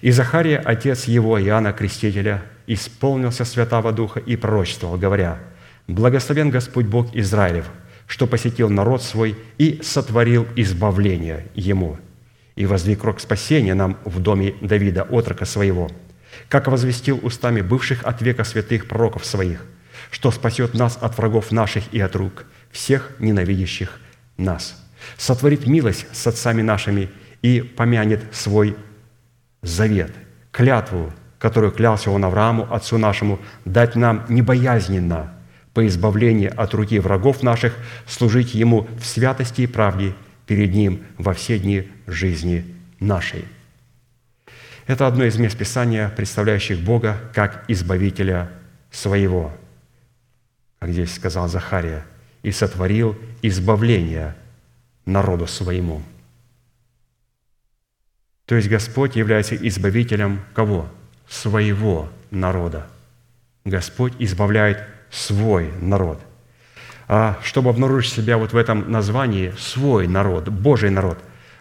«И 0.00 0.10
Захария, 0.12 0.62
отец 0.64 1.04
его, 1.04 1.38
Иоанна 1.38 1.74
Крестителя, 1.74 2.42
исполнился 2.66 3.44
Святого 3.44 3.92
Духа 3.92 4.18
и 4.18 4.36
пророчествовал, 4.36 4.96
говоря, 4.96 5.40
«Благословен 5.88 6.48
Господь 6.48 6.86
Бог 6.86 7.14
Израилев, 7.14 7.66
что 8.06 8.26
посетил 8.26 8.70
народ 8.70 9.02
свой 9.02 9.36
и 9.58 9.80
сотворил 9.82 10.46
избавление 10.56 11.48
ему, 11.54 11.98
и 12.56 12.64
воздвиг 12.64 13.04
рог 13.04 13.20
спасения 13.20 13.74
нам 13.74 13.98
в 14.06 14.20
доме 14.20 14.54
Давида, 14.62 15.02
отрока 15.02 15.44
своего, 15.44 15.90
как 16.48 16.68
возвестил 16.68 17.20
устами 17.22 17.60
бывших 17.60 18.04
от 18.04 18.22
века 18.22 18.44
святых 18.44 18.86
пророков 18.86 19.24
своих, 19.24 19.64
что 20.10 20.30
спасет 20.30 20.74
нас 20.74 20.98
от 21.00 21.16
врагов 21.18 21.50
наших 21.50 21.92
и 21.92 22.00
от 22.00 22.14
рук, 22.16 22.44
всех 22.70 23.12
ненавидящих 23.18 24.00
нас, 24.36 24.82
сотворит 25.16 25.66
милость 25.66 26.06
с 26.12 26.26
отцами 26.26 26.62
нашими 26.62 27.10
и 27.42 27.60
помянет 27.60 28.22
свой 28.32 28.76
завет, 29.62 30.12
клятву, 30.50 31.12
которую 31.38 31.72
клялся 31.72 32.10
он 32.10 32.24
Аврааму, 32.24 32.66
отцу 32.72 32.98
нашему, 32.98 33.38
дать 33.64 33.96
нам 33.96 34.24
небоязненно 34.28 35.34
по 35.74 35.86
избавлению 35.86 36.52
от 36.56 36.72
руки 36.72 36.98
врагов 37.00 37.42
наших, 37.42 37.74
служить 38.06 38.54
Ему 38.54 38.88
в 38.98 39.04
святости 39.04 39.62
и 39.62 39.66
правде 39.66 40.14
перед 40.46 40.72
Ним 40.72 41.02
во 41.18 41.34
все 41.34 41.58
дни 41.58 41.90
жизни 42.06 42.64
нашей. 43.00 43.44
Это 44.86 45.06
одно 45.06 45.24
из 45.24 45.38
мест 45.38 45.56
Писания, 45.56 46.10
представляющих 46.10 46.80
Бога 46.80 47.18
как 47.32 47.64
Избавителя 47.68 48.50
своего. 48.90 49.52
как 50.78 50.90
здесь 50.90 51.14
сказал 51.14 51.48
Захария, 51.48 52.04
и 52.42 52.52
сотворил 52.52 53.16
избавление 53.40 54.36
народу 55.06 55.46
своему. 55.46 56.02
То 58.44 58.54
есть 58.54 58.68
Господь 58.68 59.16
является 59.16 59.56
избавителем 59.56 60.42
кого? 60.52 60.86
Своего 61.26 62.10
народа. 62.30 62.86
Господь 63.64 64.12
избавляет 64.18 64.84
свой 65.10 65.72
народ. 65.80 66.20
А 67.08 67.38
чтобы 67.42 67.70
обнаружить 67.70 68.12
себя 68.12 68.36
вот 68.36 68.52
в 68.52 68.56
этом 68.56 68.90
названии 68.90 69.54
«свой 69.58 70.06
народ», 70.06 70.48
«Божий 70.50 70.90
народ», 70.90 71.18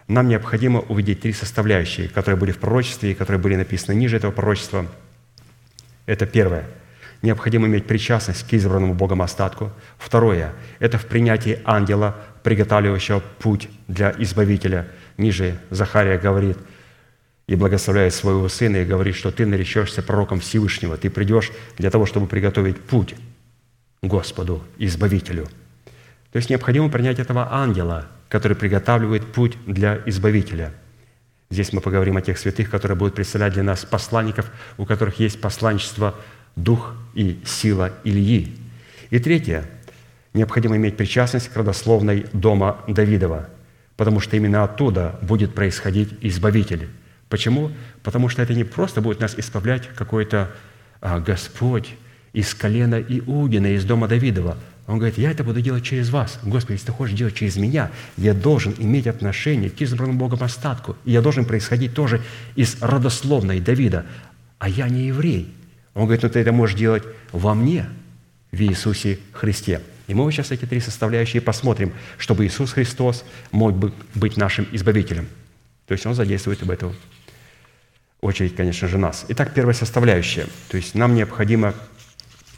нам 0.08 0.28
необходимо 0.28 0.80
увидеть 0.82 1.22
три 1.22 1.34
составляющие, 1.34 2.10
которые 2.10 2.40
были 2.40 2.52
в 2.52 2.60
пророчестве 2.60 3.12
и 3.12 3.16
которые 3.16 3.42
были 3.42 3.56
написаны 3.56 3.96
ниже 3.96 4.18
этого 4.18 4.32
пророчества. 4.32 4.88
Это 6.06 6.26
первое– 6.26 6.66
необходимо 7.24 7.68
иметь 7.68 7.88
причастность 7.88 8.48
к 8.48 8.54
избранному 8.54 8.94
Богом 8.94 9.24
остатку. 9.24 9.72
Второе– 9.98 10.54
это 10.80 11.00
в 11.00 11.08
принятии 11.08 11.60
ангела, 11.64 12.16
приготавливающего 12.44 13.24
путь 13.40 13.70
для 13.88 14.14
Избавителя. 14.20 14.88
Ниже 15.18 15.58
Захария 15.72 16.20
говорит 16.20 16.58
и 17.48 17.56
благословляет 17.56 18.14
своего 18.14 18.48
сына 18.50 18.78
и 18.78 18.86
говорит, 18.86 19.16
что 19.16 19.32
ты 19.32 19.46
наречешься 19.46 20.04
пророком 20.04 20.40
Всевышнего, 20.40 20.98
ты 20.98 21.10
придешь 21.10 21.52
для 21.78 21.90
того, 21.90 22.06
чтобы 22.06 22.28
приготовить 22.28 22.80
путь 22.80 23.16
Господу, 24.02 24.62
Избавителю. 24.78 25.48
То 26.32 26.38
есть 26.38 26.50
необходимо 26.50 26.90
принять 26.90 27.20
этого 27.20 27.54
ангела, 27.54 28.08
который 28.34 28.58
приготавливает 28.58 29.32
путь 29.32 29.56
для 29.68 30.02
Избавителя. 30.08 30.74
Здесь 31.52 31.72
мы 31.72 31.82
поговорим 31.82 32.18
о 32.18 32.22
тех 32.24 32.40
святых, 32.40 32.68
которые 32.72 32.98
будут 32.98 33.14
представлять 33.14 33.54
для 33.54 33.62
нас 33.62 33.86
посланников, 33.86 34.50
у 34.80 34.88
которых 34.88 35.20
есть 35.20 35.40
посланничество 35.40 36.16
дух 36.56 36.96
и 37.14 37.40
сила 37.46 37.92
Ильи. 38.04 38.58
И 39.12 39.20
третье. 39.20 39.66
Необходимо 40.34 40.78
иметь 40.78 40.98
причастность 40.98 41.50
к 41.50 41.56
родословной 41.56 42.26
дома 42.34 42.80
Давидова, 42.88 43.50
потому 43.98 44.20
что 44.20 44.36
именно 44.36 44.64
оттуда 44.64 45.20
будет 45.22 45.54
происходить 45.54 46.18
Избавитель. 46.22 46.90
Почему? 47.30 47.70
Потому 48.02 48.30
что 48.30 48.42
это 48.42 48.56
не 48.56 48.64
просто 48.64 49.02
будет 49.02 49.20
нас 49.20 49.36
исправлять 49.38 49.88
какой-то 49.96 50.50
а, 51.02 51.20
Господь 51.20 51.94
из 52.34 52.52
колена 52.56 53.00
Иудина, 53.00 53.76
из 53.76 53.86
дома 53.86 54.08
Давидова. 54.08 54.58
Он 54.88 54.98
говорит, 54.98 55.18
я 55.18 55.32
это 55.32 55.44
буду 55.44 55.62
делать 55.62 55.84
через 55.84 56.10
вас. 56.10 56.40
Господи, 56.44 56.74
если 56.74 56.88
ты 56.88 56.92
хочешь 56.92 57.18
делать 57.18 57.36
через 57.36 57.56
меня, 57.56 57.92
я 58.18 58.34
должен 58.34 58.76
иметь 58.78 59.08
отношение 59.08 59.70
к 59.70 59.80
избранному 59.82 60.20
Богом 60.20 60.44
остатку. 60.44 60.98
И 61.06 61.12
я 61.12 61.22
должен 61.22 61.46
происходить 61.46 61.94
тоже 61.94 62.22
из 62.56 62.82
родословной 62.82 63.62
Давида. 63.62 64.06
А 64.60 64.68
я 64.68 64.90
не 64.90 65.08
еврей– 65.08 65.54
он 65.94 66.04
говорит, 66.04 66.24
ну 66.24 66.30
ты 66.30 66.40
это 66.40 66.52
можешь 66.52 66.76
делать 66.76 67.04
во 67.32 67.54
мне, 67.54 67.86
в 68.52 68.62
Иисусе 68.62 69.20
Христе. 69.32 69.82
И 70.08 70.14
мы 70.14 70.32
сейчас 70.32 70.52
эти 70.52 70.66
три 70.66 70.80
составляющие 70.80 71.42
посмотрим, 71.42 71.94
чтобы 72.18 72.46
Иисус 72.46 72.74
Христос 72.74 73.24
мог 73.52 73.74
быть 74.14 74.38
нашим 74.38 74.68
избавителем. 74.72 75.28
То 75.88 75.94
есть 75.94 76.06
Он 76.06 76.14
задействует 76.14 76.62
в 76.62 76.70
эту 76.70 76.96
очередь, 78.22 78.56
конечно 78.56 78.88
же, 78.88 78.98
нас. 78.98 79.26
Итак, 79.30 79.54
первая 79.54 79.74
составляющая. 79.74 80.48
То 80.70 80.78
есть 80.78 80.96
нам 80.96 81.16
необходимо 81.16 81.74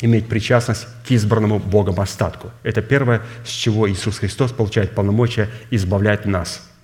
иметь 0.02 0.28
причастность 0.28 0.88
к 1.08 1.12
избранному 1.12 1.60
Богом 1.60 2.00
остатку. 2.00 2.52
Это 2.64 2.82
первое, 2.82 3.22
с 3.46 3.50
чего 3.50 3.90
Иисус 3.90 4.20
Христос 4.20 4.52
получает 4.52 4.92
полномочия 4.92 5.50
избавлять 5.72 6.26
нас– 6.26 6.70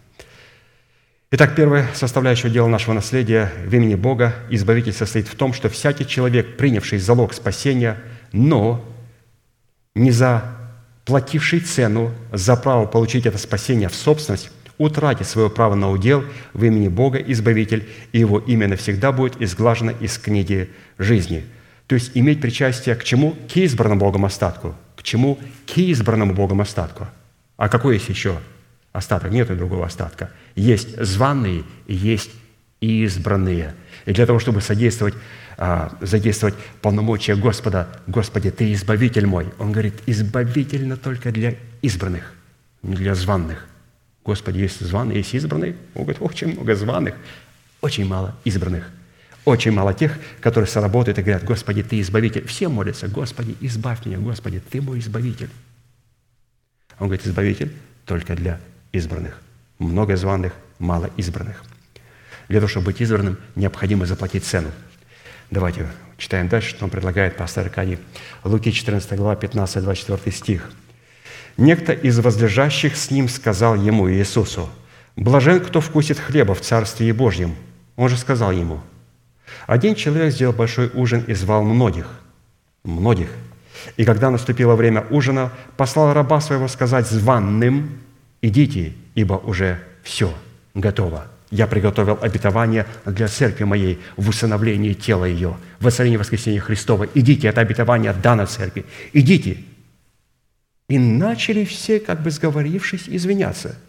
Итак, 1.33 1.55
первая 1.55 1.87
составляющая 1.93 2.49
дела 2.49 2.67
нашего 2.67 2.93
наследия 2.93 3.53
в 3.65 3.73
имени 3.73 3.95
Бога, 3.95 4.35
избавитель 4.49 4.91
состоит 4.91 5.29
в 5.29 5.35
том, 5.35 5.53
что 5.53 5.69
всякий 5.69 6.05
человек, 6.05 6.57
принявший 6.57 6.99
залог 6.99 7.33
спасения, 7.33 7.97
но 8.33 8.83
не 9.95 10.11
заплативший 10.11 11.61
цену 11.61 12.11
за 12.33 12.57
право 12.57 12.85
получить 12.85 13.25
это 13.25 13.37
спасение 13.37 13.87
в 13.87 13.95
собственность, 13.95 14.51
утратит 14.77 15.25
свое 15.25 15.49
право 15.49 15.73
на 15.73 15.89
удел 15.89 16.25
в 16.51 16.65
имени 16.65 16.89
Бога 16.89 17.17
Избавитель, 17.19 17.87
и 18.11 18.19
его 18.19 18.39
имя 18.39 18.67
навсегда 18.67 19.13
будет 19.13 19.41
изглажено 19.41 19.93
из 20.01 20.17
книги 20.17 20.69
жизни. 20.97 21.45
То 21.91 21.95
есть 21.95 22.11
иметь 22.13 22.39
причастие 22.39 22.95
к 22.95 23.03
чему? 23.03 23.35
К 23.53 23.57
избранному 23.57 23.99
Богом 23.99 24.23
остатку. 24.23 24.75
К 24.95 25.03
чему? 25.03 25.37
К 25.67 25.77
избранному 25.77 26.33
Богом 26.33 26.61
остатку. 26.61 27.05
А 27.57 27.67
какой 27.67 27.95
есть 27.95 28.07
еще 28.07 28.39
остаток? 28.93 29.29
Нет 29.29 29.53
другого 29.57 29.85
остатка– 29.85 30.31
есть 30.55 30.97
званые 31.03 31.65
и 31.87 31.93
есть 31.93 32.31
избранные. 32.79 33.75
И 34.05 34.13
для 34.13 34.25
того, 34.25 34.39
чтобы 34.39 34.61
содействовать, 34.61 35.15
а, 35.57 35.91
задействовать 35.99 36.55
полномочия 36.81 37.35
Господа, 37.35 37.89
«Господи, 38.07 38.51
Ты 38.51 38.71
избавитель 38.71 39.25
мой», 39.25 39.47
Он 39.59 39.73
говорит, 39.73 39.95
избавитель, 40.05 40.87
но 40.87 40.95
только 40.95 41.33
для 41.33 41.55
избранных, 41.81 42.33
не 42.83 42.95
для 42.95 43.15
званных. 43.15 43.67
Господи, 44.23 44.59
есть 44.59 44.79
званые, 44.79 45.17
есть 45.17 45.33
избранные. 45.33 45.75
Он 45.95 46.03
говорит, 46.03 46.21
очень 46.21 46.53
много 46.53 46.73
званых, 46.73 47.15
очень 47.81 48.05
мало 48.05 48.33
избранных. 48.45 48.89
Очень 49.45 49.71
мало 49.71 49.93
тех, 49.93 50.17
которые 50.39 50.67
сработают 50.67 51.17
и 51.17 51.21
говорят, 51.21 51.43
Господи, 51.43 51.83
Ты 51.83 51.99
избавитель. 52.01 52.45
Все 52.45 52.67
молятся, 52.67 53.07
Господи, 53.07 53.55
избавь 53.61 54.05
меня, 54.05 54.19
Господи, 54.19 54.61
Ты 54.69 54.81
мой 54.81 54.99
избавитель. 54.99 55.49
Он 56.99 57.07
говорит, 57.07 57.25
избавитель 57.25 57.71
только 58.05 58.35
для 58.35 58.59
избранных 58.91 59.41
много 59.81 60.15
званых, 60.15 60.53
мало 60.79 61.09
избранных. 61.17 61.63
Для 62.47 62.59
того, 62.59 62.69
чтобы 62.69 62.87
быть 62.87 63.01
избранным, 63.01 63.37
необходимо 63.55 64.05
заплатить 64.05 64.45
цену. 64.45 64.69
Давайте 65.49 65.87
читаем 66.17 66.47
дальше, 66.47 66.69
что 66.69 66.85
он 66.85 66.91
предлагает 66.91 67.35
пастор 67.35 67.65
Аркадий. 67.65 67.97
Луки 68.43 68.71
14 68.71 69.13
глава, 69.17 69.35
15-24 69.35 70.31
стих. 70.31 70.71
«Некто 71.57 71.91
из 71.91 72.19
возлежащих 72.19 72.95
с 72.95 73.11
ним 73.11 73.27
сказал 73.27 73.75
ему, 73.75 74.09
Иисусу, 74.09 74.69
«Блажен, 75.17 75.59
кто 75.59 75.81
вкусит 75.81 76.19
хлеба 76.19 76.55
в 76.55 76.61
Царстве 76.61 77.13
Божьем». 77.13 77.55
Он 77.97 78.07
же 78.07 78.17
сказал 78.17 78.51
ему, 78.51 78.81
«Один 79.71 79.95
человек 79.95 80.33
сделал 80.33 80.53
большой 80.53 80.91
ужин 80.93 81.23
и 81.27 81.33
звал 81.33 81.63
многих». 81.63 82.05
Многих. 82.83 83.29
И 83.95 84.03
когда 84.03 84.29
наступило 84.29 84.75
время 84.75 85.05
ужина, 85.09 85.49
послал 85.77 86.11
раба 86.11 86.41
своего 86.41 86.67
сказать 86.67 87.07
званным, 87.07 87.97
«Идите, 88.41 88.91
ибо 89.15 89.35
уже 89.35 89.79
все 90.03 90.33
готово. 90.73 91.25
Я 91.51 91.67
приготовил 91.67 92.19
обетование 92.21 92.85
для 93.05 93.29
церкви 93.29 93.63
моей 93.63 94.01
в 94.17 94.27
усыновлении 94.27 94.91
тела 94.91 95.23
ее, 95.23 95.55
в 95.79 95.85
воцарении 95.85 96.17
воскресения 96.17 96.59
Христова. 96.59 97.07
Идите, 97.15 97.47
это 97.47 97.61
обетование 97.61 98.11
дано 98.11 98.47
церкви. 98.47 98.83
Идите. 99.13 99.59
И 100.89 100.99
начали 100.99 101.63
все, 101.63 102.01
как 102.01 102.21
бы 102.21 102.29
сговорившись, 102.31 103.07
извиняться. 103.07 103.79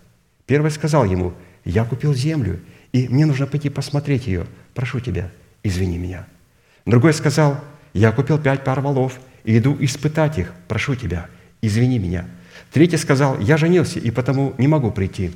Первый 0.46 0.70
сказал 0.70 1.04
ему, 1.06 1.34
я 1.64 1.84
купил 1.84 2.14
землю, 2.14 2.60
и 2.92 3.08
мне 3.08 3.26
нужно 3.26 3.48
пойти 3.48 3.68
посмотреть 3.68 4.28
ее. 4.28 4.46
Прошу 4.74 5.00
тебя, 5.00 5.28
извини 5.62 5.98
меня. 5.98 6.26
Другой 6.86 7.12
сказал, 7.12 7.60
я 7.92 8.12
купил 8.12 8.38
пять 8.38 8.64
пар 8.64 8.80
волов 8.80 9.18
и 9.44 9.58
иду 9.58 9.76
испытать 9.80 10.38
их. 10.38 10.52
Прошу 10.68 10.94
тебя, 10.94 11.26
извини 11.60 11.98
меня. 11.98 12.26
Третий 12.72 12.96
сказал, 12.96 13.38
я 13.38 13.56
женился, 13.56 13.98
и 13.98 14.10
потому 14.10 14.54
не 14.58 14.66
могу 14.66 14.90
прийти. 14.90 15.32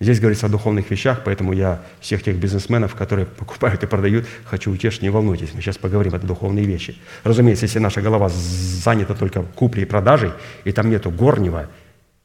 Здесь 0.00 0.18
говорится 0.18 0.46
о 0.46 0.48
духовных 0.48 0.90
вещах, 0.90 1.22
поэтому 1.24 1.52
я 1.52 1.80
всех 2.00 2.22
тех 2.22 2.36
бизнесменов, 2.36 2.94
которые 2.94 3.26
покупают 3.38 3.82
и 3.84 3.86
продают, 3.86 4.26
хочу 4.44 4.70
утешить, 4.72 5.02
не 5.02 5.10
волнуйтесь, 5.10 5.54
мы 5.54 5.62
сейчас 5.62 5.78
поговорим, 5.78 6.14
это 6.14 6.26
духовные 6.26 6.64
вещи. 6.64 6.96
Разумеется, 7.22 7.66
если 7.66 7.78
наша 7.78 8.02
голова 8.02 8.28
занята 8.28 9.14
только 9.14 9.42
куплей 9.42 9.84
и 9.84 9.86
продажей, 9.86 10.32
и 10.64 10.72
там 10.72 10.90
нету 10.90 11.10
горнего, 11.10 11.70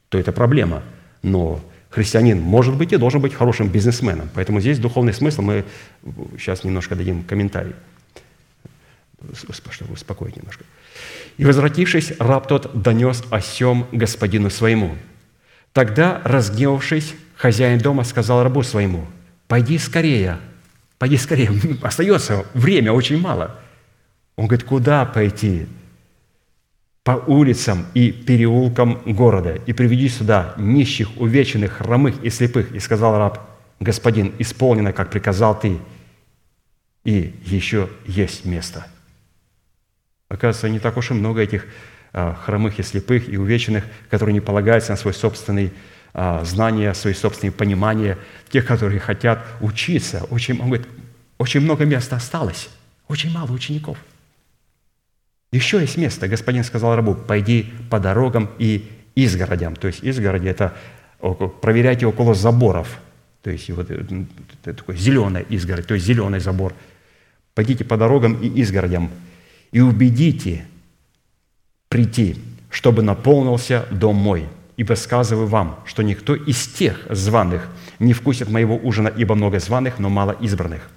то 0.08 0.18
это 0.18 0.32
проблема. 0.32 0.82
Но 1.22 1.60
христианин 1.90 2.40
может 2.40 2.76
быть 2.76 2.92
и 2.92 2.96
должен 2.96 3.20
быть 3.20 3.34
хорошим 3.34 3.68
бизнесменом. 3.68 4.30
Поэтому 4.34 4.60
здесь 4.60 4.78
духовный 4.78 5.12
смысл, 5.12 5.42
мы 5.42 5.64
сейчас 6.38 6.64
немножко 6.64 6.94
дадим 6.94 7.24
комментарий. 7.24 7.74
Чтобы 9.34 9.92
успокоить 9.92 10.36
немножко. 10.36 10.64
И, 11.36 11.44
возвратившись, 11.44 12.12
раб 12.18 12.48
тот 12.48 12.80
донес 12.80 13.22
о 13.30 13.40
сем 13.40 13.86
господину 13.92 14.48
своему. 14.48 14.96
Тогда, 15.72 16.20
разгневавшись, 16.24 17.14
хозяин 17.36 17.78
дома 17.78 18.04
сказал 18.04 18.42
рабу 18.42 18.62
своему, 18.62 19.06
«Пойди 19.46 19.78
скорее, 19.78 20.38
пойди 20.98 21.16
скорее, 21.16 21.50
остается 21.82 22.46
время 22.54 22.92
очень 22.92 23.20
мало». 23.20 23.58
Он 24.36 24.46
говорит, 24.46 24.66
куда 24.66 25.04
пойти? 25.04 25.66
По 27.02 27.12
улицам 27.12 27.86
и 27.94 28.12
переулкам 28.12 29.00
города, 29.06 29.54
и 29.66 29.72
приведи 29.72 30.08
сюда 30.08 30.54
нищих, 30.58 31.08
увеченных, 31.18 31.72
хромых 31.72 32.22
и 32.22 32.30
слепых. 32.30 32.72
И 32.72 32.78
сказал 32.78 33.16
раб, 33.16 33.40
господин, 33.80 34.32
исполнено, 34.38 34.92
как 34.92 35.10
приказал 35.10 35.58
ты, 35.58 35.78
и 37.04 37.34
еще 37.44 37.88
есть 38.06 38.44
место– 38.44 38.86
Оказывается, 40.30 40.68
не 40.68 40.78
так 40.78 40.96
уж 40.96 41.10
и 41.10 41.14
много 41.14 41.42
этих 41.42 41.66
а, 42.12 42.34
хромых 42.34 42.78
и 42.78 42.84
слепых 42.84 43.28
и 43.28 43.36
увеченных, 43.36 43.84
которые 44.08 44.32
не 44.32 44.40
полагаются 44.40 44.92
на 44.92 44.96
свой 44.96 45.12
собственный 45.12 45.72
а, 46.14 46.44
знания, 46.44 46.94
свои 46.94 47.14
собственные 47.14 47.52
понимания, 47.52 48.16
тех, 48.48 48.64
которые 48.64 49.00
хотят 49.00 49.44
учиться. 49.60 50.24
Очень, 50.30 50.60
он 50.60 50.66
говорит, 50.68 50.86
очень 51.36 51.60
много 51.60 51.84
места 51.84 52.14
осталось, 52.14 52.70
очень 53.08 53.32
мало 53.32 53.50
учеников. 53.50 53.98
Еще 55.52 55.80
есть 55.80 55.96
место. 55.96 56.28
Господин 56.28 56.62
сказал 56.62 56.94
рабу, 56.94 57.14
пойди 57.14 57.72
по 57.90 57.98
дорогам 57.98 58.48
и 58.58 58.88
изгородям. 59.16 59.74
То 59.74 59.88
есть 59.88 60.04
изгороди– 60.04 60.46
это 60.48 60.74
проверяйте 61.60 62.06
около 62.06 62.34
заборов. 62.34 62.98
То 63.42 63.50
есть 63.50 63.68
вот 63.70 63.90
это 63.90 64.74
такой 64.74 64.96
зеленая 64.96 65.42
изгородь, 65.42 65.86
то 65.86 65.94
есть 65.94 66.06
зеленый 66.06 66.40
забор. 66.40 66.72
Пойдите 67.54 67.84
по 67.84 67.96
дорогам 67.96 68.34
и 68.34 68.48
изгородям 68.60 69.10
и 69.72 69.80
убедите 69.80 70.66
прийти, 71.88 72.36
чтобы 72.70 73.02
наполнился 73.02 73.86
дом 73.90 74.16
мой. 74.16 74.46
Ибо 74.76 74.94
сказываю 74.94 75.46
вам, 75.46 75.80
что 75.84 76.02
никто 76.02 76.34
из 76.34 76.66
тех 76.68 77.06
званых 77.10 77.68
не 77.98 78.12
вкусит 78.12 78.48
моего 78.48 78.76
ужина, 78.76 79.08
ибо 79.08 79.34
много 79.34 79.58
званых, 79.58 79.98
но 79.98 80.08
мало 80.08 80.32
избранных». 80.40 80.88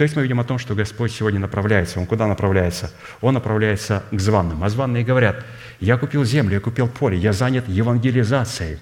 То 0.00 0.04
есть 0.04 0.16
мы 0.16 0.22
видим 0.22 0.40
о 0.40 0.44
том, 0.44 0.58
что 0.58 0.74
Господь 0.74 1.12
сегодня 1.12 1.38
направляется. 1.38 2.00
Он 2.00 2.06
куда 2.06 2.26
направляется? 2.26 2.90
Он 3.20 3.34
направляется 3.34 4.02
к 4.10 4.18
званным. 4.18 4.64
А 4.64 4.70
званные 4.70 5.04
говорят, 5.04 5.44
я 5.78 5.98
купил 5.98 6.24
землю, 6.24 6.54
я 6.54 6.60
купил 6.60 6.88
поле, 6.88 7.18
я 7.18 7.34
занят 7.34 7.68
евангелизацией. 7.68 8.78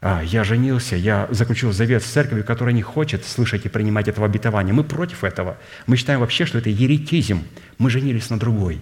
А, 0.00 0.22
я 0.22 0.44
женился, 0.44 0.94
я 0.94 1.26
заключил 1.32 1.72
завет 1.72 2.04
с 2.04 2.06
церковью, 2.06 2.44
которая 2.44 2.72
не 2.72 2.82
хочет 2.82 3.24
слышать 3.24 3.66
и 3.66 3.68
принимать 3.68 4.06
этого 4.06 4.26
обетования. 4.26 4.72
Мы 4.72 4.84
против 4.84 5.24
этого. 5.24 5.56
Мы 5.88 5.96
считаем 5.96 6.20
вообще, 6.20 6.46
что 6.46 6.58
это 6.58 6.70
еретизм. 6.70 7.42
Мы 7.78 7.90
женились 7.90 8.30
на 8.30 8.38
другой. 8.38 8.80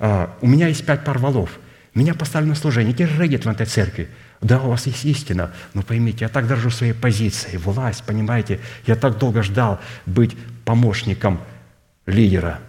А, 0.00 0.36
у 0.40 0.48
меня 0.48 0.66
есть 0.66 0.84
пять 0.84 1.04
пар 1.04 1.18
валов. 1.18 1.60
Меня 1.94 2.14
поставили 2.14 2.48
на 2.48 2.54
служение. 2.56 2.92
Держите 2.92 3.38
в 3.38 3.46
этой 3.46 3.66
церкви. 3.66 4.08
Да, 4.40 4.60
у 4.60 4.70
вас 4.70 4.86
есть 4.86 5.04
истина, 5.04 5.52
но 5.74 5.82
поймите, 5.82 6.24
я 6.24 6.28
так 6.28 6.48
дорожу 6.48 6.70
своей 6.70 6.94
позицией, 6.94 7.58
власть, 7.58 8.02
понимаете, 8.02 8.58
я 8.88 8.96
так 8.96 9.16
долго 9.16 9.44
ждал 9.44 9.80
быть 10.04 10.36
помощником 10.64 11.40
лидера. 12.06 12.60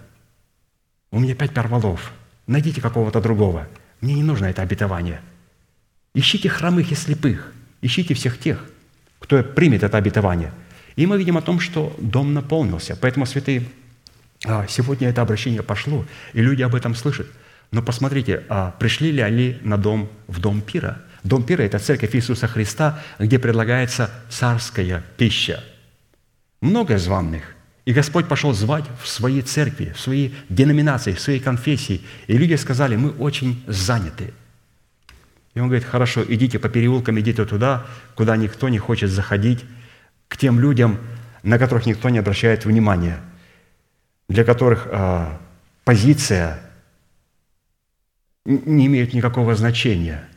У 1.12 1.20
меня 1.20 1.36
пять 1.36 1.54
перволов. 1.54 2.12
Найдите 2.48 2.82
какого-то 2.82 3.22
другого. 3.22 3.68
Мне 4.02 4.16
не 4.16 4.24
нужно 4.24 4.46
это 4.46 4.62
обетование. 4.62 5.22
Ищите 6.14 6.50
хромых 6.50 6.92
и 6.92 6.96
слепых. 6.96 7.54
Ищите 7.82 8.14
всех 8.14 8.40
тех, 8.40 8.64
кто 9.20 9.44
примет 9.44 9.84
это 9.84 9.98
обетование. 9.98 10.52
И 10.96 11.06
мы 11.06 11.18
видим 11.18 11.38
о 11.38 11.42
том, 11.42 11.60
что 11.60 11.96
дом 12.00 12.34
наполнился. 12.34 12.96
Поэтому, 12.96 13.26
святые, 13.26 13.66
а, 14.46 14.68
сегодня 14.68 15.10
это 15.10 15.22
обращение 15.22 15.64
пошло, 15.64 16.06
и 16.34 16.42
люди 16.42 16.62
об 16.62 16.76
этом 16.76 16.96
слышат. 16.96 17.28
Но 17.72 17.82
посмотрите, 17.82 18.44
а 18.50 18.72
пришли 18.72 19.12
ли 19.12 19.22
они 19.22 19.58
на 19.62 19.78
дом, 19.78 20.10
в 20.28 20.40
дом 20.40 20.62
пира– 20.62 21.02
Дом 21.24 21.44
пира– 21.44 21.62
это 21.64 21.80
церковь 21.80 22.16
Иисуса 22.16 22.48
Христа, 22.48 23.02
где 23.18 23.40
предлагается 23.40 24.12
царская 24.30 25.04
пища. 25.18 25.64
Много 26.62 26.98
званных. 26.98 27.56
И 27.86 27.94
Господь 27.94 28.28
пошел 28.28 28.54
звать 28.54 28.86
в 29.02 29.08
свои 29.08 29.42
церкви, 29.42 29.94
в 29.96 30.00
свои 30.00 30.32
деноминации, 30.50 31.14
в 31.14 31.20
свои 31.20 31.40
конфессии. 31.40 32.02
И 32.28 32.38
люди 32.38 32.56
сказали, 32.56 32.96
мы 32.96 33.10
очень 33.12 33.64
заняты. 33.68 34.34
И 35.54 35.60
он 35.60 35.68
говорит, 35.68 35.86
хорошо, 35.86 36.24
идите 36.28 36.60
по 36.60 36.70
переулкам, 36.70 37.20
идите 37.20 37.46
туда, 37.46 37.86
куда 38.16 38.38
никто 38.38 38.70
не 38.70 38.80
хочет 38.80 39.10
заходить, 39.10 39.66
к 40.28 40.38
тем 40.38 40.60
людям, 40.60 40.98
на 41.44 41.60
которых 41.60 41.86
никто 41.86 42.10
не 42.10 42.20
обращает 42.20 42.66
внимания, 42.66 43.20
для 44.30 44.44
которых 44.44 44.88
э, 44.90 45.28
позиция 45.84 46.60
не 48.46 48.88
имеет 48.88 49.14
никакого 49.14 49.56
значения– 49.56 50.24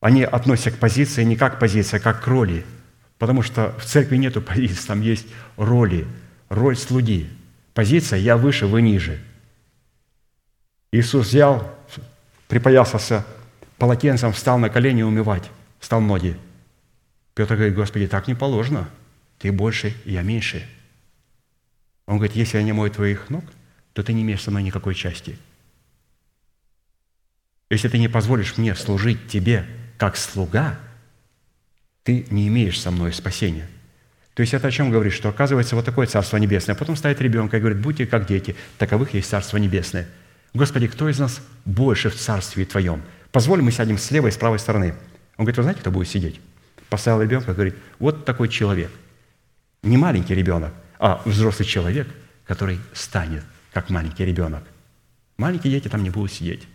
они 0.00 0.22
относятся 0.22 0.70
к 0.70 0.78
позиции 0.78 1.24
не 1.24 1.36
как 1.36 1.58
позиция, 1.58 1.98
а 1.98 2.02
как 2.02 2.22
к 2.22 2.26
роли. 2.26 2.64
Потому 3.18 3.42
что 3.42 3.74
в 3.78 3.84
церкви 3.84 4.16
нету 4.16 4.40
позиции, 4.40 4.86
там 4.86 5.00
есть 5.00 5.26
роли, 5.56 6.06
роль 6.48 6.76
слуги. 6.76 7.28
Позиция 7.74 8.18
«я 8.18 8.36
выше, 8.36 8.66
вы 8.66 8.82
ниже». 8.82 9.20
Иисус 10.92 11.28
взял, 11.28 11.76
припоясался 12.46 13.26
полотенцем, 13.76 14.32
встал 14.32 14.58
на 14.58 14.70
колени 14.70 15.02
умывать, 15.02 15.50
стал 15.80 16.00
ноги. 16.00 16.36
Петр 17.34 17.54
говорит, 17.54 17.74
Господи, 17.74 18.06
так 18.08 18.26
не 18.26 18.34
положено. 18.34 18.88
Ты 19.38 19.52
больше, 19.52 19.94
я 20.04 20.22
меньше. 20.22 20.66
Он 22.06 22.16
говорит, 22.16 22.34
если 22.34 22.56
я 22.56 22.64
не 22.64 22.72
мою 22.72 22.90
твоих 22.90 23.30
ног, 23.30 23.44
то 23.92 24.02
ты 24.02 24.12
не 24.12 24.22
имеешь 24.22 24.42
со 24.42 24.50
мной 24.50 24.62
никакой 24.62 24.94
части. 24.94 25.38
Если 27.70 27.88
ты 27.88 27.98
не 27.98 28.08
позволишь 28.08 28.56
мне 28.56 28.74
служить 28.74 29.28
тебе 29.28 29.66
как 29.98 30.16
слуга, 30.16 30.78
ты 32.08 32.24
не 32.30 32.48
имеешь 32.48 32.80
со 32.80 32.90
мной 32.90 33.12
спасения. 33.12 33.68
То 34.32 34.40
есть 34.40 34.54
это 34.54 34.68
о 34.68 34.70
чем 34.70 34.90
говорит? 34.90 35.12
Что 35.12 35.28
оказывается 35.28 35.76
вот 35.76 35.84
такое 35.84 36.06
Царство 36.06 36.38
Небесное. 36.38 36.74
Потом 36.74 36.96
ставит 36.96 37.20
ребенка 37.20 37.58
и 37.58 37.60
говорит, 37.60 37.82
будьте 37.82 38.06
как 38.06 38.26
дети, 38.26 38.56
таковых 38.78 39.12
есть 39.12 39.28
Царство 39.28 39.58
Небесное. 39.58 40.08
Господи, 40.54 40.86
кто 40.86 41.10
из 41.10 41.18
нас 41.18 41.42
больше 41.66 42.08
в 42.08 42.14
Царстве 42.14 42.64
Твоем? 42.64 43.02
Позволь, 43.30 43.60
мы 43.60 43.72
сядем 43.72 43.98
с 43.98 44.10
левой 44.10 44.30
и 44.30 44.32
с 44.32 44.38
правой 44.38 44.58
стороны. 44.58 44.94
Он 45.36 45.44
говорит, 45.44 45.58
вы 45.58 45.62
знаете, 45.64 45.80
кто 45.82 45.90
будет 45.90 46.08
сидеть? 46.08 46.40
Поставил 46.88 47.20
ребенка 47.20 47.50
и 47.50 47.54
говорит, 47.54 47.74
вот 47.98 48.24
такой 48.24 48.48
человек. 48.48 48.90
Не 49.82 49.98
маленький 49.98 50.34
ребенок, 50.34 50.72
а 50.98 51.20
взрослый 51.26 51.68
человек, 51.68 52.08
который 52.46 52.80
станет 52.94 53.44
как 53.74 53.90
маленький 53.90 54.24
ребенок. 54.24 54.64
Маленькие 55.36 55.74
дети 55.74 55.88
там 55.88 56.02
не 56.02 56.08
будут 56.08 56.32
сидеть. 56.32 56.66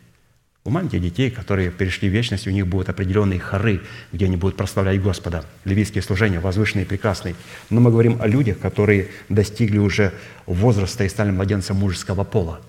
У 0.66 0.70
маленьких 0.70 1.02
детей, 1.02 1.30
которые 1.30 1.72
перешли 1.72 2.08
в 2.08 2.14
вечность, 2.14 2.48
у 2.48 2.50
них 2.50 2.66
будут 2.68 2.88
определенные 2.88 3.38
хоры, 3.38 3.82
где 4.14 4.26
они 4.26 4.38
будут 4.38 4.56
прославлять 4.56 5.02
Господа. 5.02 5.44
Левитские 5.66 6.02
служения, 6.02 6.40
возвышенные 6.40 6.86
и 6.86 6.88
прекрасные. 6.88 7.36
Но 7.70 7.82
мы 7.82 7.92
говорим 7.92 8.22
о 8.22 8.28
людях, 8.28 8.60
которые 8.60 9.10
достигли 9.28 9.78
уже 9.78 10.14
возраста 10.46 11.04
и 11.04 11.10
стали 11.10 11.32
младенцем 11.32 11.76
мужеского 11.76 12.24
пола, 12.24 12.62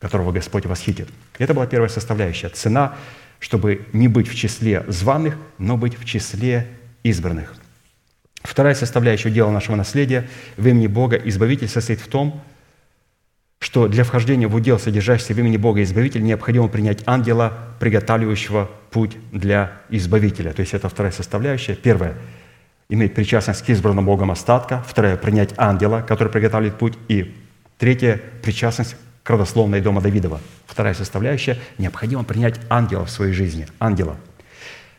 которого 0.00 0.32
Господь 0.32 0.66
восхитит. 0.66 1.08
Это 1.38 1.54
была 1.54 1.68
первая 1.68 1.88
составляющая. 1.88 2.48
Цена, 2.48 2.96
чтобы 3.38 3.86
не 3.92 4.08
быть 4.08 4.26
в 4.26 4.34
числе 4.34 4.84
званых, 4.88 5.36
но 5.58 5.76
быть 5.76 5.96
в 5.96 6.04
числе 6.04 6.66
избранных. 7.04 7.54
Вторая 8.42 8.74
составляющая 8.74 9.30
дела 9.30 9.52
нашего 9.52 9.76
наследия 9.76 10.28
в 10.56 10.66
имени 10.66 10.88
Бога 10.88 11.14
Избавитель 11.16 11.68
состоит 11.68 12.00
в 12.00 12.08
том, 12.08 12.42
что 13.58 13.88
для 13.88 14.04
вхождения 14.04 14.48
в 14.48 14.54
удел, 14.54 14.78
содержащийся 14.78 15.34
в 15.34 15.38
имени 15.38 15.56
Бога 15.56 15.82
Избавителя, 15.82 16.22
необходимо 16.22 16.68
принять 16.68 17.02
ангела, 17.06 17.52
приготавливающего 17.80 18.70
путь 18.90 19.16
для 19.32 19.72
Избавителя. 19.88 20.52
То 20.52 20.60
есть 20.60 20.74
это 20.74 20.88
вторая 20.88 21.12
составляющая. 21.12 21.74
Первое– 21.74 22.14
иметь 22.88 23.14
причастность 23.14 23.64
к 23.64 23.68
избранному 23.70 24.06
Богом 24.06 24.30
остатка. 24.30 24.84
Второе– 24.86 25.16
принять 25.18 25.54
ангела, 25.56 26.04
который 26.06 26.28
приготавливает 26.28 26.78
путь. 26.78 26.94
И 27.08 27.34
третье– 27.78 28.20
причастность 28.42 28.96
к 29.22 29.30
родословной 29.30 29.80
дома 29.80 30.00
Давидова. 30.00 30.40
Вторая 30.66 30.94
составляющая– 30.94 31.58
необходимо 31.78 32.24
принять 32.24 32.60
ангела 32.68 33.04
в 33.06 33.10
своей 33.10 33.32
жизни. 33.32 33.66
Ангела. 33.80 34.16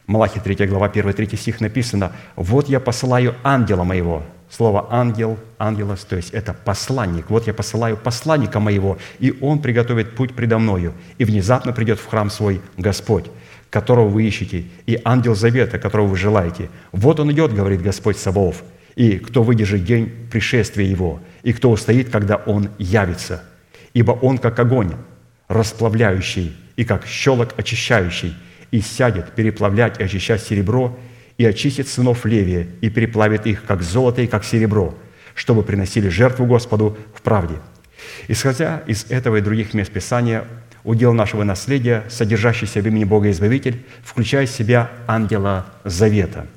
Малахи 0.07 0.39
3 0.39 0.67
глава 0.67 0.87
1-3 0.87 1.35
стих 1.35 1.61
написано 1.61 2.11
«Вот 2.35 2.69
я 2.69 2.79
посылаю 2.79 3.35
ангела 3.43 3.83
моего, 3.83 4.23
Слово 4.49 4.87
«ангел», 4.91 5.37
«ангелос», 5.59 6.05
то 6.05 6.15
есть 6.15 6.31
это 6.31 6.53
посланник. 6.53 7.29
Вот 7.29 7.47
я 7.47 7.53
посылаю 7.53 7.97
посланника 7.97 8.59
моего, 8.59 8.97
и 9.19 9.37
он 9.41 9.61
приготовит 9.61 10.15
путь 10.15 10.33
предо 10.33 10.57
мною, 10.57 10.93
и 11.17 11.25
внезапно 11.25 11.73
придет 11.73 11.99
в 11.99 12.07
храм 12.07 12.29
свой 12.29 12.61
Господь, 12.77 13.25
которого 13.69 14.07
вы 14.07 14.23
ищете, 14.23 14.63
и 14.85 14.99
ангел 15.03 15.35
завета, 15.35 15.79
которого 15.79 16.07
вы 16.07 16.17
желаете. 16.17 16.69
Вот 16.93 17.19
он 17.19 17.31
идет, 17.31 17.53
говорит 17.53 17.81
Господь 17.81 18.17
Саваоф, 18.17 18.63
и 18.95 19.17
кто 19.17 19.43
выдержит 19.43 19.83
день 19.83 20.11
пришествия 20.31 20.85
его, 20.85 21.19
и 21.43 21.51
кто 21.51 21.69
устоит, 21.69 22.09
когда 22.09 22.37
он 22.37 22.69
явится. 22.77 23.43
Ибо 23.93 24.11
он 24.11 24.37
как 24.37 24.57
огонь, 24.59 24.93
расплавляющий, 25.49 26.55
и 26.77 26.85
как 26.85 27.05
щелок 27.05 27.49
очищающий, 27.57 28.33
и 28.71 28.79
сядет 28.79 29.33
переплавлять 29.33 29.99
и 29.99 30.03
очищать 30.03 30.41
серебро, 30.41 30.97
и 31.37 31.45
очистит 31.45 31.87
сынов 31.87 32.25
Левия, 32.25 32.67
и 32.81 32.89
переплавит 32.89 33.45
их, 33.45 33.63
как 33.65 33.81
золото 33.81 34.21
и 34.21 34.27
как 34.27 34.43
серебро, 34.43 34.95
чтобы 35.35 35.63
приносили 35.63 36.09
жертву 36.09 36.45
Господу 36.45 36.97
в 37.13 37.21
правде». 37.21 37.55
Исходя 38.27 38.83
из 38.87 39.05
этого 39.09 39.37
и 39.37 39.41
других 39.41 39.73
мест 39.73 39.91
Писания, 39.91 40.45
удел 40.83 41.13
нашего 41.13 41.43
наследия, 41.43 42.03
содержащийся 42.09 42.81
в 42.81 42.87
имени 42.87 43.03
Бога 43.03 43.29
Избавитель, 43.31 43.83
включает 44.03 44.49
в 44.49 44.55
себя 44.55 44.91
ангела 45.07 45.65
Завета. 45.83 46.47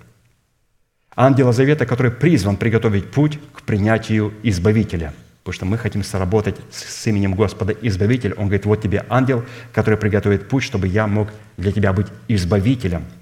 Ангела 1.16 1.52
Завета, 1.52 1.86
который 1.86 2.12
призван 2.12 2.56
приготовить 2.56 3.10
путь 3.10 3.38
к 3.54 3.62
принятию 3.62 4.32
Избавителя. 4.42 5.12
Потому 5.42 5.54
что 5.54 5.66
мы 5.66 5.78
хотим 5.78 6.04
соработать 6.04 6.56
с 6.70 7.06
именем 7.06 7.34
Господа 7.34 7.72
Избавитель. 7.72 8.34
Он 8.34 8.44
говорит, 8.44 8.66
вот 8.66 8.82
тебе 8.82 9.04
ангел, 9.08 9.44
который 9.72 9.96
приготовит 9.96 10.48
путь, 10.48 10.62
чтобы 10.62 10.86
я 10.86 11.06
мог 11.06 11.28
для 11.56 11.72
тебя 11.72 11.92
быть 11.92 12.06
избавителем– 12.28 13.04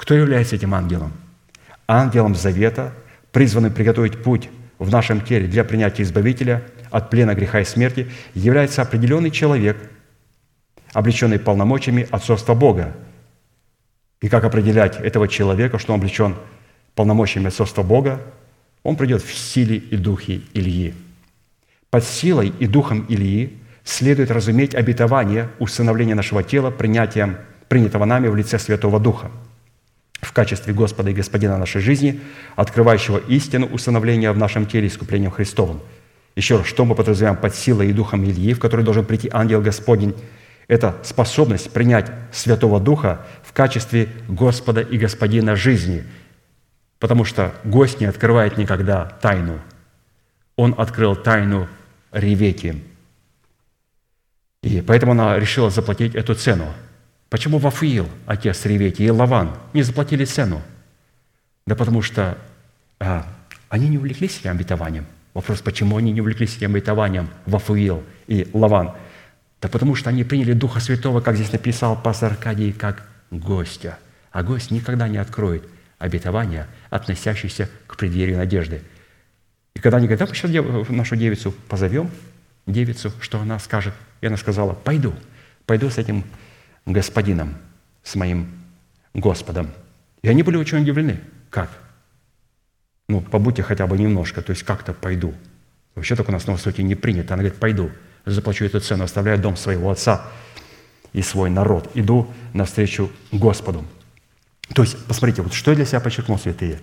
кто 0.00 0.14
является 0.14 0.56
этим 0.56 0.72
ангелом? 0.72 1.12
Ангелом 1.86 2.34
завета, 2.34 2.94
призванным 3.32 3.70
приготовить 3.70 4.22
путь 4.22 4.48
в 4.78 4.90
нашем 4.90 5.20
теле 5.20 5.46
для 5.46 5.62
принятия 5.62 6.04
Избавителя 6.04 6.62
от 6.90 7.10
плена 7.10 7.34
греха 7.34 7.60
и 7.60 7.66
смерти, 7.66 8.10
является 8.32 8.80
определенный 8.80 9.30
человек, 9.30 9.76
облеченный 10.94 11.38
полномочиями 11.38 12.08
отцовства 12.10 12.54
Бога. 12.54 12.96
И 14.22 14.30
как 14.30 14.44
определять 14.44 14.96
этого 14.96 15.28
человека, 15.28 15.78
что 15.78 15.92
он 15.92 16.00
облечен 16.00 16.34
полномочиями 16.94 17.48
отцовства 17.48 17.82
Бога, 17.82 18.22
он 18.82 18.96
придет 18.96 19.22
в 19.22 19.34
силе 19.34 19.76
и 19.76 19.98
духе 19.98 20.40
Ильи. 20.54 20.94
Под 21.90 22.04
силой 22.04 22.54
и 22.58 22.66
духом 22.66 23.04
Ильи 23.10 23.58
следует 23.84 24.30
разуметь 24.30 24.74
обетование 24.74 25.50
усыновления 25.58 26.14
нашего 26.14 26.42
тела 26.42 26.70
принятием, 26.70 27.36
принятого 27.68 28.06
нами 28.06 28.28
в 28.28 28.34
лице 28.34 28.58
Святого 28.58 28.98
Духа 28.98 29.30
в 30.20 30.32
качестве 30.32 30.74
Господа 30.74 31.10
и 31.10 31.14
Господина 31.14 31.56
нашей 31.58 31.80
жизни, 31.80 32.20
открывающего 32.56 33.18
истину 33.18 33.66
усыновления 33.66 34.32
в 34.32 34.38
нашем 34.38 34.66
теле 34.66 34.88
искуплением 34.88 35.30
Христовым. 35.30 35.80
Еще 36.36 36.58
раз, 36.58 36.66
что 36.66 36.84
мы 36.84 36.94
подразумеваем 36.94 37.36
под 37.36 37.54
силой 37.54 37.90
и 37.90 37.92
духом 37.92 38.24
Ильи, 38.24 38.54
в 38.54 38.60
который 38.60 38.84
должен 38.84 39.04
прийти 39.04 39.28
ангел 39.32 39.60
Господень? 39.60 40.14
Это 40.68 40.96
способность 41.02 41.72
принять 41.72 42.12
Святого 42.32 42.78
Духа 42.78 43.26
в 43.42 43.52
качестве 43.52 44.08
Господа 44.28 44.80
и 44.80 44.98
Господина 44.98 45.56
жизни, 45.56 46.04
потому 47.00 47.24
что 47.24 47.52
гость 47.64 48.00
не 48.00 48.06
открывает 48.06 48.56
никогда 48.56 49.06
тайну. 49.20 49.58
Он 50.54 50.74
открыл 50.78 51.16
тайну 51.16 51.66
Ревеки. 52.12 52.84
И 54.62 54.80
поэтому 54.80 55.12
она 55.12 55.38
решила 55.38 55.70
заплатить 55.70 56.14
эту 56.14 56.34
цену. 56.34 56.66
Почему 57.30 57.58
Вафиил, 57.58 58.08
отец 58.26 58.66
Ревеки, 58.66 59.04
и 59.04 59.10
Лаван 59.10 59.52
не 59.72 59.82
заплатили 59.82 60.24
цену? 60.24 60.60
Да 61.64 61.76
потому 61.76 62.02
что 62.02 62.36
а, 62.98 63.24
они 63.68 63.88
не 63.88 63.98
увлеклись 63.98 64.40
этим 64.40 64.50
обетованием. 64.50 65.06
Вопрос, 65.32 65.60
почему 65.60 65.96
они 65.96 66.10
не 66.10 66.20
увлеклись 66.20 66.56
этим 66.56 66.72
обетованием 66.72 67.30
Вафуил 67.46 68.02
и 68.26 68.50
Лаван? 68.52 68.94
Да 69.62 69.68
потому 69.68 69.94
что 69.94 70.10
они 70.10 70.24
приняли 70.24 70.54
Духа 70.54 70.80
Святого, 70.80 71.20
как 71.20 71.36
здесь 71.36 71.52
написал 71.52 72.00
пастор 72.00 72.32
Аркадий, 72.32 72.72
как 72.72 73.06
гостя. 73.30 73.98
А 74.32 74.42
гость 74.42 74.72
никогда 74.72 75.06
не 75.06 75.18
откроет 75.18 75.62
обетования, 76.00 76.66
относящиеся 76.88 77.68
к 77.86 77.96
преддверию 77.96 78.38
надежды. 78.38 78.82
И 79.74 79.78
когда 79.78 79.98
они 79.98 80.08
говорят, 80.08 80.20
да, 80.20 80.26
мы 80.26 80.34
сейчас 80.34 80.88
нашу 80.88 81.14
девицу 81.14 81.52
позовем, 81.68 82.10
девицу, 82.66 83.12
что 83.20 83.38
она 83.38 83.60
скажет? 83.60 83.94
И 84.20 84.26
она 84.26 84.36
сказала, 84.36 84.72
пойду, 84.72 85.14
пойду 85.64 85.90
с 85.90 85.98
этим 85.98 86.24
господином, 86.86 87.56
с 88.02 88.14
моим 88.14 88.48
Господом. 89.14 89.70
И 90.22 90.28
они 90.28 90.42
были 90.42 90.56
очень 90.56 90.78
удивлены. 90.78 91.20
Как? 91.50 91.70
Ну, 93.08 93.20
побудьте 93.20 93.62
хотя 93.62 93.86
бы 93.86 93.98
немножко, 93.98 94.42
то 94.42 94.50
есть 94.50 94.62
как-то 94.62 94.92
пойду. 94.92 95.34
Вообще 95.94 96.14
так 96.14 96.28
у 96.28 96.32
нас 96.32 96.46
на 96.46 96.52
Востоке 96.52 96.82
не 96.82 96.94
принято. 96.94 97.34
Она 97.34 97.42
говорит, 97.42 97.58
пойду, 97.58 97.90
заплачу 98.24 98.64
эту 98.64 98.80
цену, 98.80 99.04
оставляю 99.04 99.38
дом 99.38 99.56
своего 99.56 99.90
отца 99.90 100.26
и 101.12 101.22
свой 101.22 101.50
народ. 101.50 101.90
Иду 101.94 102.28
навстречу 102.52 103.10
Господу. 103.32 103.84
То 104.74 104.82
есть, 104.82 105.04
посмотрите, 105.06 105.42
вот 105.42 105.52
что 105.52 105.72
я 105.72 105.76
для 105.76 105.84
себя 105.84 106.00
подчеркнул, 106.00 106.38
святые. 106.38 106.80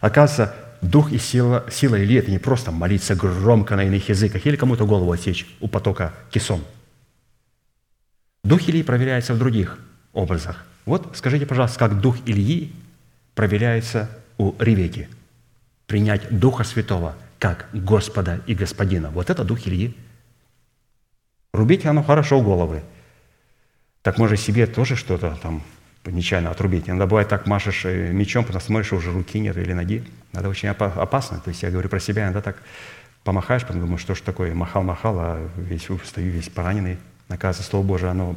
Оказывается, 0.00 0.54
дух 0.80 1.12
и 1.12 1.18
сила, 1.18 1.64
сила 1.70 2.02
Ильи– 2.02 2.16
это 2.18 2.30
не 2.30 2.38
просто 2.38 2.72
молиться 2.72 3.14
громко 3.14 3.76
на 3.76 3.84
иных 3.84 4.08
языках 4.08 4.44
или 4.46 4.56
кому-то 4.56 4.86
голову 4.86 5.12
отсечь 5.12 5.46
у 5.60 5.68
потока 5.68 6.14
кисон. 6.30 6.62
Дух 8.44 8.68
Ильи 8.68 8.82
проверяется 8.82 9.34
в 9.34 9.38
других 9.38 9.78
образах. 10.12 10.64
Вот 10.84 11.16
скажите, 11.16 11.46
пожалуйста, 11.46 11.78
как 11.78 12.00
дух 12.00 12.16
Ильи 12.26 12.72
проверяется 13.34 14.10
у 14.38 14.54
Ревеки. 14.58 15.08
Принять 15.86 16.38
Духа 16.38 16.64
Святого 16.64 17.14
как 17.38 17.68
Господа 17.72 18.40
и 18.46 18.54
Господина. 18.54 19.10
Вот 19.10 19.30
это 19.30 19.44
дух 19.44 19.66
Ильи. 19.66 19.96
Рубить 21.52 21.86
оно 21.86 22.02
хорошо 22.02 22.40
головы. 22.40 22.82
Так 24.02 24.18
может 24.18 24.40
себе 24.40 24.66
тоже 24.66 24.96
что-то 24.96 25.38
там 25.42 25.62
нечаянно 26.04 26.50
отрубить. 26.50 26.88
Иногда 26.88 27.06
бывает 27.06 27.28
так 27.28 27.46
машешь 27.46 27.84
э, 27.84 28.12
мечом, 28.12 28.44
потом 28.44 28.60
смотришь, 28.60 28.92
уже 28.92 29.12
руки 29.12 29.38
нет 29.38 29.56
или 29.56 29.72
ноги. 29.72 30.04
Это 30.32 30.48
очень 30.48 30.68
опасно. 30.68 31.40
То 31.40 31.50
есть 31.50 31.62
я 31.62 31.70
говорю 31.70 31.88
про 31.88 32.00
себя, 32.00 32.24
иногда 32.24 32.40
так 32.40 32.62
помахаешь, 33.24 33.62
потом 33.62 33.80
думаю, 33.80 33.98
что 33.98 34.14
ж 34.14 34.20
такое, 34.20 34.54
махал-махал, 34.54 35.18
а 35.18 35.50
весь 35.56 35.88
стою 36.04 36.30
весь 36.30 36.48
пораненный. 36.48 36.98
Оказывается, 37.28 37.68
Слово 37.68 37.84
Божие, 37.84 38.10
оно 38.10 38.36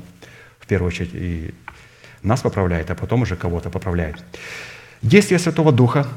в 0.59 0.67
первую 0.67 0.87
очередь 0.87 1.11
и 1.13 1.53
нас 2.23 2.41
поправляет, 2.41 2.91
а 2.91 2.95
потом 2.95 3.23
уже 3.23 3.35
кого-то 3.35 3.69
поправляет. 3.69 4.23
Действие 5.01 5.39
Святого 5.39 5.71
Духа, 5.71 6.07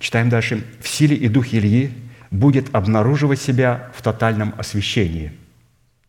читаем 0.00 0.28
дальше, 0.28 0.64
в 0.80 0.88
силе 0.88 1.16
и 1.16 1.28
духе 1.28 1.58
Ильи 1.58 1.92
будет 2.30 2.74
обнаруживать 2.74 3.40
себя 3.40 3.90
в 3.94 4.02
тотальном 4.02 4.54
освящении– 4.58 5.32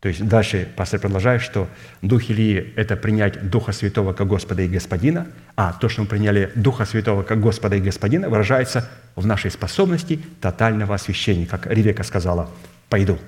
то 0.04 0.08
есть 0.08 0.22
дальше 0.22 0.68
пастор 0.76 1.00
продолжает, 1.00 1.40
что 1.40 1.66
Дух 2.02 2.28
Ильи– 2.28 2.74
это 2.76 2.94
принять 2.94 3.48
Духа 3.48 3.72
Святого 3.72 4.12
как 4.12 4.28
Господа 4.28 4.60
и 4.60 4.68
Господина, 4.68 5.28
а 5.56 5.72
то, 5.72 5.88
что 5.88 6.02
мы 6.02 6.06
приняли 6.06 6.52
Духа 6.54 6.84
Святого 6.84 7.22
как 7.22 7.40
Господа 7.40 7.76
и 7.76 7.80
Господина, 7.80 8.28
выражается 8.28 8.86
в 9.16 9.24
нашей 9.24 9.50
способности 9.50 10.20
тотального 10.42 10.94
освящения, 10.94 11.46
как 11.46 11.66
Ревека 11.66 12.02
сказала, 12.02 12.50
«пойду». 12.90 13.18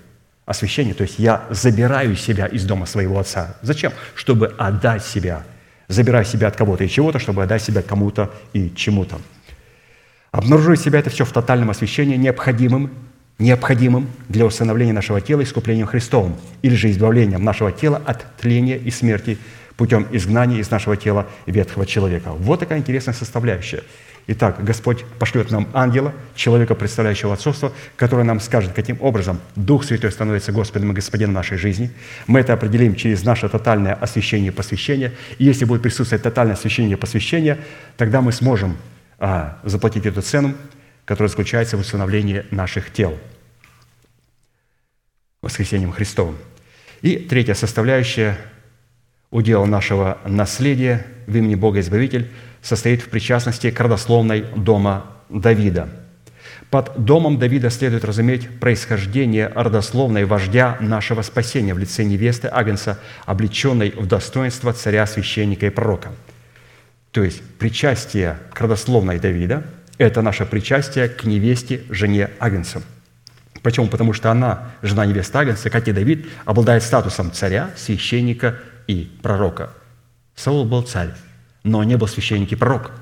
Освящение, 0.47 0.95
то 0.95 1.03
есть 1.03 1.19
я 1.19 1.45
забираю 1.51 2.17
себя 2.17 2.47
из 2.47 2.65
дома 2.65 2.87
своего 2.87 3.19
отца. 3.19 3.57
Зачем? 3.63 3.93
Чтобы 4.15 4.55
отдать 4.57 5.05
себя. 5.05 5.45
Забираю 5.89 6.25
себя 6.25 6.49
от 6.49 6.57
кого-то 6.57 6.85
и 6.85 6.89
чего-то, 6.89 7.19
чтобы 7.19 7.43
отдать 7.43 7.63
себя 7.63 7.83
кому-то 7.83 8.33
и 8.53 8.73
чему-то. 8.75 9.21
Обнаруживать 10.31 10.81
себя– 10.81 10.99
это 11.01 11.11
все 11.11 11.25
в 11.25 11.33
тотальном 11.33 11.71
освящении, 11.71 12.17
необходимым 12.17 12.91
необходимым 13.39 14.09
для 14.29 14.47
установления 14.47 14.93
нашего 14.93 15.21
тела 15.21 15.43
искуплением 15.43 15.87
Христовым 15.87 16.37
или 16.63 16.75
же 16.75 16.91
избавлением 16.91 17.45
нашего 17.45 17.71
тела 17.71 18.01
от 18.05 18.25
тления 18.39 18.79
и 18.79 18.91
смерти 18.91 19.39
путем 19.77 20.07
изгнания 20.11 20.59
из 20.59 20.71
нашего 20.71 20.97
тела 20.97 21.27
ветхого 21.45 21.85
человека. 21.85 22.33
Вот 22.33 22.61
такая 22.61 22.79
интересная 22.79 23.15
составляющая. 23.15 23.83
Итак, 24.29 24.65
Господь 24.65 25.05
пошлет 25.19 25.51
нам 25.51 25.69
ангела, 25.73 26.13
человека, 26.35 26.75
представляющего 26.75 27.33
отцовство, 27.35 27.73
который 27.97 28.25
нам 28.25 28.41
скажет, 28.41 28.73
каким 28.73 29.01
образом 29.01 29.41
Дух 29.55 29.85
Святой 29.85 30.11
становится 30.11 30.51
Господом 30.51 30.91
и 30.91 30.95
Господином 30.95 31.35
нашей 31.35 31.59
жизни. 31.59 31.93
Мы 32.27 32.41
это 32.41 32.53
определим 32.53 32.97
через 32.97 33.23
наше 33.23 33.49
тотальное 33.49 33.95
освящение 33.95 34.49
и 34.49 34.55
посвящение. 34.55 35.13
И 35.39 35.45
если 35.45 35.65
будет 35.65 35.83
присутствовать 35.83 36.23
тотальное 36.23 36.55
освящение 36.55 36.95
и 36.95 37.01
посвящение, 37.01 37.59
тогда 37.97 38.21
мы 38.21 38.33
сможем 38.33 38.77
а, 39.19 39.59
заплатить 39.63 40.07
эту 40.07 40.23
цену 40.23 40.55
которое 41.07 41.29
заключается 41.29 41.79
в 41.79 41.81
установлении 41.81 42.45
наших 42.51 42.93
тел 42.93 43.17
воскресением 45.41 45.93
Христовым. 45.93 46.37
И 47.01 47.17
третья 47.17 47.55
составляющая 47.55 48.37
удела 49.31 49.65
нашего 49.65 50.19
наследия 50.27 51.07
в 51.27 51.37
имени 51.37 51.55
Бога 51.55 51.81
Избавитель 51.81 52.31
состоит 52.63 53.03
в 53.03 53.09
причастности 53.09 53.71
к 53.71 53.81
родословной 53.81 54.45
дома 54.57 55.07
Давида. 55.29 55.89
Под 56.71 57.05
домом 57.05 57.39
Давида 57.39 57.71
следует 57.71 58.05
разуметь 58.05 58.59
происхождение 58.59 59.49
родословной 59.49 60.25
вождя 60.25 60.77
нашего 60.81 61.23
спасения 61.23 61.75
в 61.75 61.79
лице 61.79 62.05
невесты 62.05 62.49
Агнца, 62.49 62.99
облеченной 63.25 63.91
в 63.91 64.07
достоинство 64.07 64.73
царя, 64.73 65.07
священника 65.07 65.67
и 65.67 65.71
пророка. 65.71 66.11
То 67.13 67.23
есть 67.23 67.41
причастие 67.59 68.39
к 68.53 68.61
родословной 68.61 69.19
Давида– 69.19 69.65
это 69.99 70.23
наше 70.23 70.45
причастие 70.45 71.09
к 71.09 71.25
невесте, 71.25 71.83
жене 71.89 72.31
Агнца. 72.39 72.83
Почему? 73.63 73.87
Потому 73.87 74.13
что 74.13 74.31
она, 74.31 74.73
жена 74.83 75.07
невесты 75.07 75.39
Агнца, 75.39 75.71
как 75.71 75.89
и 75.89 75.93
Давид, 75.93 76.27
обладает 76.45 76.83
статусом 76.83 77.33
царя, 77.33 77.71
священника 77.77 78.59
и 78.87 79.11
пророка. 79.23 79.71
Саул 80.35 80.67
был 80.67 80.83
царь, 80.83 81.15
но 81.67 81.83
не 81.85 81.97
был 81.97 82.07
священник 82.07 82.53
и 82.53 82.57
пророк. 82.57 82.93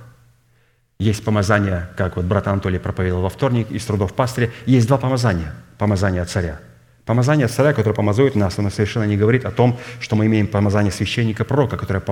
Есть 0.98 1.22
помазание, 1.22 1.88
как 1.96 2.16
вот 2.16 2.24
брат 2.24 2.48
Анатолий 2.48 2.78
проповедовал 2.78 3.22
во 3.22 3.28
вторник 3.28 3.70
из 3.70 3.84
трудов 3.84 4.14
пастыря, 4.14 4.50
есть 4.64 4.88
два 4.88 4.96
помазания. 4.96 5.54
Помазание 5.76 6.24
царя. 6.24 6.60
Помазание 7.04 7.48
царя, 7.48 7.74
которое 7.74 7.94
помазует 7.94 8.34
нас, 8.34 8.58
оно 8.58 8.70
совершенно 8.70 9.04
не 9.04 9.16
говорит 9.16 9.44
о 9.44 9.50
том, 9.50 9.78
что 10.00 10.16
мы 10.16 10.26
имеем 10.26 10.46
помазание 10.46 10.90
священника 10.90 11.44
пророка, 11.44 11.76
которое 11.76 12.02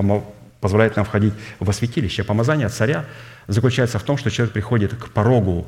позволяет 0.59 0.95
нам 0.95 1.05
входить 1.05 1.33
в 1.59 1.71
святилище. 1.71 2.23
Помазание 2.23 2.69
царя 2.69 3.05
заключается 3.47 3.97
в 3.97 4.03
том, 4.03 4.17
что 4.17 4.29
человек 4.29 4.53
приходит 4.53 4.93
к 4.95 5.09
порогу 5.09 5.65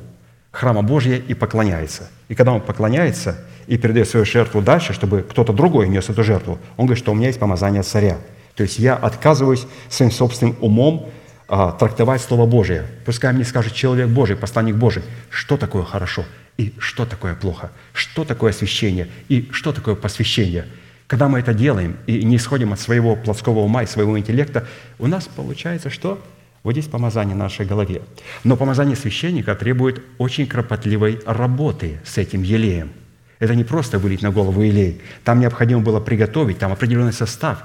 храма 0.52 0.82
Божия 0.82 1.16
и 1.16 1.34
поклоняется. 1.34 2.08
И 2.28 2.34
когда 2.36 2.52
он 2.52 2.60
поклоняется 2.60 3.38
и 3.66 3.76
передает 3.76 4.08
свою 4.08 4.24
жертву 4.24 4.62
дальше, 4.62 4.92
чтобы 4.92 5.22
кто-то 5.28 5.52
другой 5.52 5.88
нес 5.88 6.08
эту 6.08 6.22
жертву, 6.22 6.60
он 6.76 6.86
говорит, 6.86 7.02
что 7.02 7.10
у 7.10 7.14
меня 7.14 7.26
есть 7.26 7.40
помазание 7.40 7.82
царя. 7.82 8.18
То 8.56 8.64
есть 8.64 8.78
я 8.78 8.94
отказываюсь 8.94 9.66
своим 9.88 10.10
собственным 10.10 10.56
умом 10.60 11.10
а, 11.46 11.72
трактовать 11.72 12.20
Слово 12.20 12.46
Божие. 12.46 12.86
Пускай 13.04 13.32
мне 13.32 13.44
скажет 13.44 13.74
человек 13.74 14.08
Божий, 14.08 14.34
посланник 14.34 14.74
Божий, 14.74 15.02
что 15.30 15.56
такое 15.56 15.84
хорошо 15.84 16.24
и 16.56 16.74
что 16.78 17.06
такое 17.06 17.34
плохо, 17.34 17.70
что 17.92 18.24
такое 18.24 18.50
освящение 18.50 19.08
и 19.28 19.48
что 19.52 19.72
такое 19.72 19.94
посвящение– 19.94 20.66
когда 21.06 21.28
мы 21.28 21.38
это 21.38 21.54
делаем 21.54 21.96
и 22.06 22.24
не 22.24 22.36
исходим 22.36 22.72
от 22.72 22.80
своего 22.80 23.14
плотского 23.14 23.60
ума 23.60 23.84
и 23.84 23.86
своего 23.86 24.18
интеллекта, 24.18 24.66
у 24.98 25.06
нас 25.06 25.28
получается 25.28 25.88
что? 25.88 26.20
Вот 26.64 26.72
здесь 26.72 26.86
помазание 26.86 27.36
в 27.36 27.38
нашей 27.38 27.64
голове. 27.64 28.02
Но 28.42 28.56
помазание 28.56 28.96
священника 28.96 29.54
требует 29.54 30.02
очень 30.18 30.48
кропотливой 30.48 31.20
работы 31.24 32.00
с 32.04 32.18
этим 32.18 32.42
елеем. 32.42 32.90
Это 33.38 33.54
не 33.54 33.62
просто 33.62 34.00
вылить 34.00 34.22
на 34.22 34.32
голову 34.32 34.62
елей. 34.62 35.00
Там 35.22 35.38
необходимо 35.38 35.80
было 35.80 36.00
приготовить, 36.00 36.58
там 36.58 36.72
определенный 36.72 37.12
состав. 37.12 37.62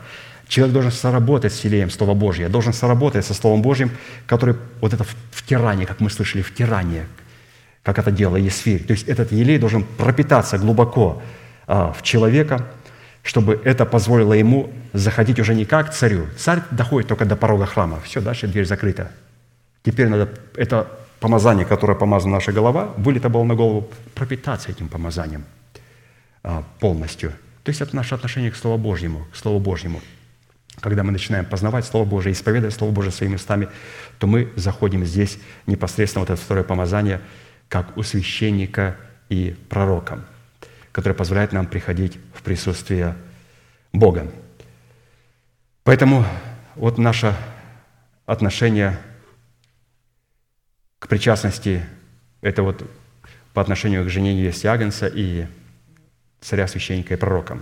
Человек 0.52 0.74
должен 0.74 0.92
соработать 0.92 1.54
с 1.54 1.64
елеем 1.64 1.90
Слова 1.90 2.14
Божьего, 2.14 2.50
должен 2.50 2.74
соработать 2.74 3.26
со 3.26 3.34
Словом 3.34 3.62
Божьим, 3.62 3.90
который 4.28 4.56
вот 4.82 4.94
это 4.94 5.06
втирание, 5.32 5.86
как 5.86 6.02
мы 6.02 6.10
слышали, 6.10 6.42
втирание, 6.42 7.06
как 7.84 8.00
это 8.00 8.12
делал 8.12 8.36
Есфирь. 8.36 8.84
То 8.84 8.94
есть 8.94 9.08
этот 9.08 9.32
елей 9.32 9.60
должен 9.60 9.84
пропитаться 9.84 10.58
глубоко 10.58 11.22
а, 11.68 11.94
в 11.94 12.02
человека– 12.04 12.68
чтобы 13.24 13.62
это 13.64 13.86
позволило 13.86 14.34
ему 14.34 14.72
заходить 14.94 15.40
уже 15.40 15.54
не 15.54 15.66
как 15.66 15.94
царю. 15.94 16.28
Царь 16.38 16.62
доходит 16.72 17.08
только 17.08 17.26
до 17.26 17.36
порога 17.36 17.66
храма. 17.66 18.00
Все, 18.04 18.20
дальше 18.22 18.48
дверь 18.48 18.66
закрыта. 18.66 19.12
Теперь 19.84 20.08
надо 20.08 20.30
это 20.56 20.88
помазание, 21.20 21.66
которое 21.66 21.96
помазана 21.96 22.36
наша 22.36 22.52
голова, 22.52 22.94
вылито 22.98 23.30
было 23.30 23.44
на 23.44 23.56
голову, 23.56 23.90
пропитаться 24.16 24.72
этим 24.72 24.88
помазанием 24.88 25.44
а, 26.44 26.64
полностью. 26.80 27.32
То 27.64 27.70
есть 27.70 27.82
это 27.82 27.96
наше 27.96 28.16
отношение 28.16 28.50
к 28.50 28.56
Слову 28.56 28.78
Божьему, 28.80 29.28
к 29.32 29.36
Слову 29.36 29.60
Божьему. 29.60 30.02
Когда 30.82 31.04
мы 31.04 31.12
начинаем 31.12 31.46
познавать 31.46 31.86
Слово 31.86 32.06
Божие, 32.06 32.34
исповедовать 32.34 32.76
Слово 32.76 32.92
Божие 32.92 33.12
своими 33.12 33.36
устами, 33.36 33.70
то 34.20 34.28
мы 34.28 34.52
заходим 34.56 35.06
здесь 35.06 35.38
непосредственно 35.68 36.22
вот 36.22 36.32
это 36.32 36.42
второе 36.42 36.64
помазание, 36.64 37.22
как 37.70 37.96
у 37.96 38.04
священника 38.04 38.98
и 39.30 39.56
пророка, 39.70 40.26
которое 40.92 41.16
позволяет 41.16 41.54
нам 41.54 41.68
приходить 41.68 42.20
в 42.34 42.42
присутствие 42.42 43.16
Бога. 43.94 44.32
Поэтому 45.84 46.26
вот 46.76 46.98
наше 46.98 47.36
отношение 48.26 48.98
к 51.00 51.08
причастности– 51.08 51.86
это 52.42 52.64
вот 52.64 52.90
по 53.54 53.62
отношению 53.62 54.04
к 54.06 54.10
жене 54.10 54.52
Агнца 54.64 55.08
и 55.08 55.46
царя, 56.40 56.68
священника 56.68 57.14
и 57.14 57.18
пророка. 57.18 57.60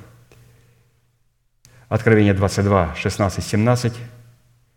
Откровение 1.89 2.35
22, 2.35 2.93
16, 2.93 3.43
17. 3.43 3.93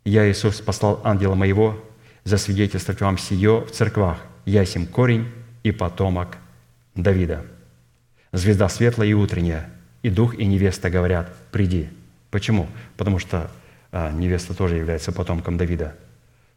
«Я, 0.06 0.30
Иисус, 0.30 0.62
послал 0.62 0.98
ангела 1.04 1.34
моего 1.34 1.78
засвидетельствовать 2.24 3.02
вам 3.02 3.18
сие 3.18 3.60
в 3.60 3.70
церквах. 3.70 4.16
Я 4.46 4.64
сим 4.64 4.86
корень 4.86 5.28
и 5.62 5.72
потомок 5.72 6.38
Давида. 6.94 7.44
Звезда 8.32 8.70
светлая 8.70 9.08
и 9.08 9.12
утренняя, 9.12 9.68
и 10.02 10.08
дух, 10.08 10.34
и 10.36 10.46
невеста 10.46 10.88
говорят, 10.88 11.36
приди». 11.50 11.90
Почему? 12.30 12.66
Потому 12.96 13.18
что 13.18 13.50
а, 13.90 14.10
невеста 14.10 14.54
тоже 14.54 14.76
является 14.76 15.12
потомком 15.12 15.58
Давида. 15.58 15.94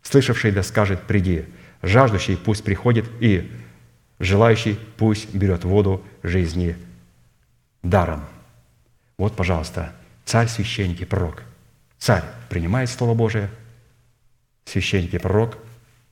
«Слышавший 0.03 0.53
да 0.53 0.64
скажет, 0.64 1.01
приди, 1.01 1.43
жаждущий 1.82 2.38
пусть 2.38 2.64
приходит, 2.64 3.06
и 3.20 3.51
желающий 4.20 4.80
пусть 4.95 5.36
берет 5.36 5.66
воду 5.66 6.01
жизни 6.24 6.78
даром». 7.84 8.24
Вот, 9.18 9.36
пожалуйста, 9.36 9.93
царь, 10.26 10.48
священник 10.48 11.02
и 11.02 11.06
пророк. 11.06 11.44
Царь 11.98 12.24
принимает 12.50 12.90
Слово 12.90 13.14
Божие, 13.14 13.50
священник 14.66 15.14
и 15.14 15.18
пророк 15.18 15.58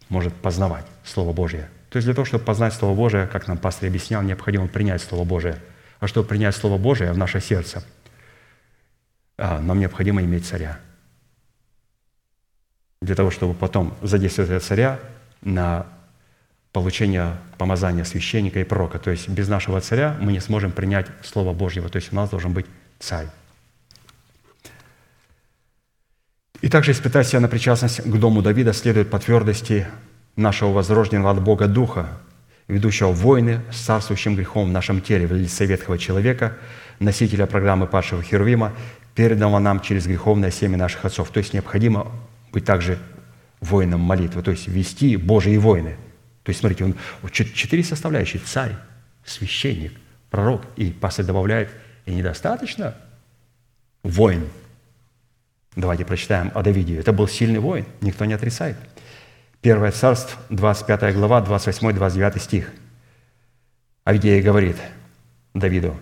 может 0.10 0.34
познавать 0.34 0.86
Слово 1.04 1.34
Божие. 1.34 1.70
То 1.90 1.98
есть 1.98 2.06
для 2.06 2.16
того, 2.16 2.26
чтобы 2.26 2.44
познать 2.44 2.74
Слово 2.74 2.96
Божие, 2.96 3.28
как 3.28 3.48
нам 3.48 3.58
пастор 3.58 3.90
объяснял, 3.90 4.22
необходимо 4.22 4.68
принять 4.68 5.02
Слово 5.02 5.26
Божие. 5.26 5.62
А 6.00 6.08
чтобы 6.08 6.28
принять 6.28 6.56
Слово 6.56 6.78
Божие 6.78 7.12
в 7.14 7.18
наше 7.18 7.40
сердце, 7.40 7.84
а, 9.38 9.60
нам 9.60 9.80
необходимо 9.80 10.22
иметь 10.22 10.46
царя. 10.46 10.80
Для 13.02 13.16
того, 13.16 13.32
чтобы 13.32 13.54
потом 13.54 13.96
задействовать 14.02 14.64
царя 14.64 15.00
на 15.42 15.88
получение 16.72 17.38
помазания 17.58 18.04
священника 18.04 18.60
и 18.60 18.64
пророка. 18.64 19.00
То 19.00 19.12
есть 19.12 19.30
без 19.30 19.48
нашего 19.48 19.80
царя 19.80 20.18
мы 20.20 20.32
не 20.32 20.40
сможем 20.40 20.72
принять 20.72 21.08
Слово 21.24 21.54
Божьего. 21.54 21.90
То 21.90 21.98
есть 21.98 22.12
у 22.12 22.16
нас 22.16 22.30
должен 22.30 22.54
быть 22.54 22.66
царь. 23.00 23.28
И 26.64 26.70
также 26.70 26.94
испытать 26.94 27.28
себя 27.28 27.42
на 27.42 27.50
причастность 27.50 28.02
к 28.02 28.16
дому 28.16 28.42
Давида 28.42 28.72
следует 28.72 29.10
по 29.10 29.20
твердости 29.20 29.86
нашего 30.38 30.72
возрожденного 30.72 31.32
от 31.32 31.44
Бога 31.44 31.68
Духа, 31.68 32.08
ведущего 32.70 33.12
войны 33.12 33.60
с 33.70 33.82
царствующим 33.82 34.38
грехом 34.38 34.70
в 34.70 34.72
нашем 34.72 35.02
теле 35.02 35.28
в 35.28 35.34
лице 35.34 35.66
ветхого 35.66 35.98
человека, 35.98 36.56
носителя 37.00 37.48
программы 37.48 37.86
падшего 37.86 38.24
Херувима, 38.24 38.72
переданного 39.14 39.60
нам 39.60 39.82
через 39.82 40.08
греховное 40.08 40.52
семя 40.52 40.78
наших 40.78 41.04
отцов. 41.04 41.32
То 41.32 41.40
есть 41.40 41.52
необходимо 41.54 42.10
быть 42.54 42.64
также 42.64 42.98
воином 43.60 44.00
молитвы, 44.00 44.42
то 44.42 44.52
есть 44.52 44.70
вести 44.70 45.18
Божьи 45.18 45.58
войны. 45.58 45.98
То 46.44 46.52
есть, 46.52 46.62
смотрите, 46.62 46.86
он 46.86 46.96
четыре 47.30 47.84
составляющие– 47.84 48.42
царь, 48.46 48.72
священник, 49.26 49.92
пророк, 50.30 50.62
и 50.78 50.92
пастор 50.92 51.26
добавляет, 51.26 51.72
и 52.06 52.16
недостаточно 52.16 52.96
воин– 54.02 54.48
Давайте 55.76 56.06
прочитаем 56.06 56.52
о 56.54 56.62
Давиде. 56.62 56.98
Это 56.98 57.14
был 57.14 57.28
сильный 57.28 57.60
воин, 57.60 57.86
никто 58.02 58.26
не 58.26 58.34
отрицает. 58.34 58.78
Первое 59.62 59.92
царство, 59.92 60.40
25 60.50 61.16
глава, 61.16 61.42
28-29 61.42 62.40
стих. 62.40 62.72
Авдея 64.04 64.42
говорит 64.44 64.76
Давиду, 65.54 65.96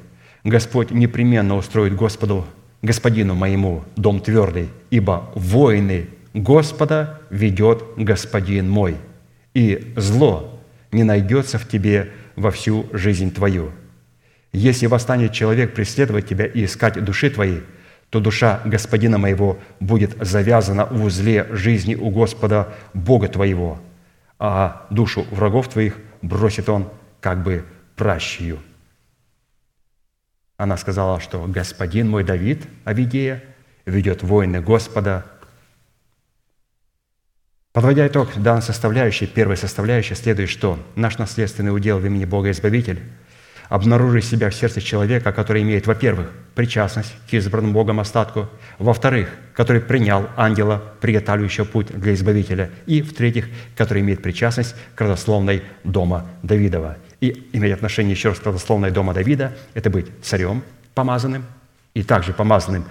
«Господь 0.44 0.92
непременно 0.92 1.56
устроит 1.56 1.96
Господу, 1.96 2.46
господину 2.82 3.36
моему, 3.36 3.84
дом 3.96 4.20
твердый, 4.20 4.70
ибо 4.90 5.32
воины 5.36 6.10
Господа 6.34 7.22
ведет 7.30 7.84
господин 7.98 8.70
мой, 8.70 8.98
и 9.54 9.94
зло 9.96 10.60
не 10.92 11.04
найдется 11.04 11.60
в 11.60 11.68
тебе 11.68 12.12
во 12.36 12.52
всю 12.52 12.88
жизнь 12.94 13.32
твою. 13.34 13.72
Если 14.54 14.86
восстанет 14.88 15.34
человек 15.34 15.74
преследовать 15.74 16.28
тебя 16.28 16.46
и 16.46 16.66
искать 16.66 17.04
души 17.04 17.30
твоей, 17.30 17.62
то 18.12 18.20
душа 18.20 18.62
господина 18.66 19.18
моего 19.18 19.58
будет 19.80 20.18
завязана 20.20 20.86
в 20.86 21.04
узле 21.04 21.48
жизни 21.52 21.96
у 21.96 22.10
Господа 22.10 22.74
Бога 22.94 23.30
твоего, 23.30 23.80
а 24.38 24.86
душу 24.90 25.26
врагов 25.32 25.70
твоих 25.70 25.98
бросит 26.22 26.68
он 26.68 26.90
как 27.22 27.42
бы 27.42 27.66
пращию». 27.96 28.60
Она 30.58 30.78
сказала, 30.78 31.22
что 31.22 31.46
господин 31.48 32.10
мой 32.10 32.24
Давид, 32.24 32.68
Авидея, 32.84 33.42
ведет 33.86 34.22
войны 34.24 34.62
Господа. 34.62 35.26
Подводя 37.72 38.06
итог 38.06 38.30
данной 38.36 38.62
составляющей, 38.62 39.26
первой 39.26 39.56
составляющей 39.56 40.16
следует, 40.16 40.50
что 40.50 40.78
наш 40.96 41.18
наследственный 41.18 41.74
удел 41.74 41.98
в 41.98 42.06
имени 42.06 42.26
Бога 42.26 42.52
Избавитель– 42.52 43.00
обнаружить 43.72 44.26
себя 44.26 44.50
в 44.50 44.54
сердце 44.54 44.82
человека, 44.82 45.32
который 45.32 45.62
имеет, 45.62 45.88
во-первых, 45.88 46.30
причастность 46.56 47.14
к 47.30 47.34
избранному 47.34 47.74
Богом 47.74 48.02
остатку, 48.02 48.50
во-вторых, 48.80 49.30
который 49.54 49.82
принял 49.82 50.28
ангела, 50.36 50.84
приготавливающего 51.00 51.64
путь 51.64 51.88
для 51.88 52.14
Избавителя, 52.14 52.70
и, 52.86 53.02
в-третьих, 53.02 53.48
который 53.78 54.02
имеет 54.02 54.22
причастность 54.22 54.76
к 54.94 55.00
родословной 55.00 55.64
дома 55.86 56.26
Давидова. 56.44 56.98
И 57.22 57.48
иметь 57.54 57.72
отношение 57.72 58.12
еще 58.12 58.30
раз 58.30 58.40
к 58.40 58.46
родословной 58.46 58.92
дома 58.92 59.14
Давида– 59.14 59.54
это 59.74 59.90
быть 59.90 60.08
царем 60.22 60.64
помазанным, 60.94 61.46
и 61.94 62.04
также 62.04 62.34
помазанным 62.34 62.84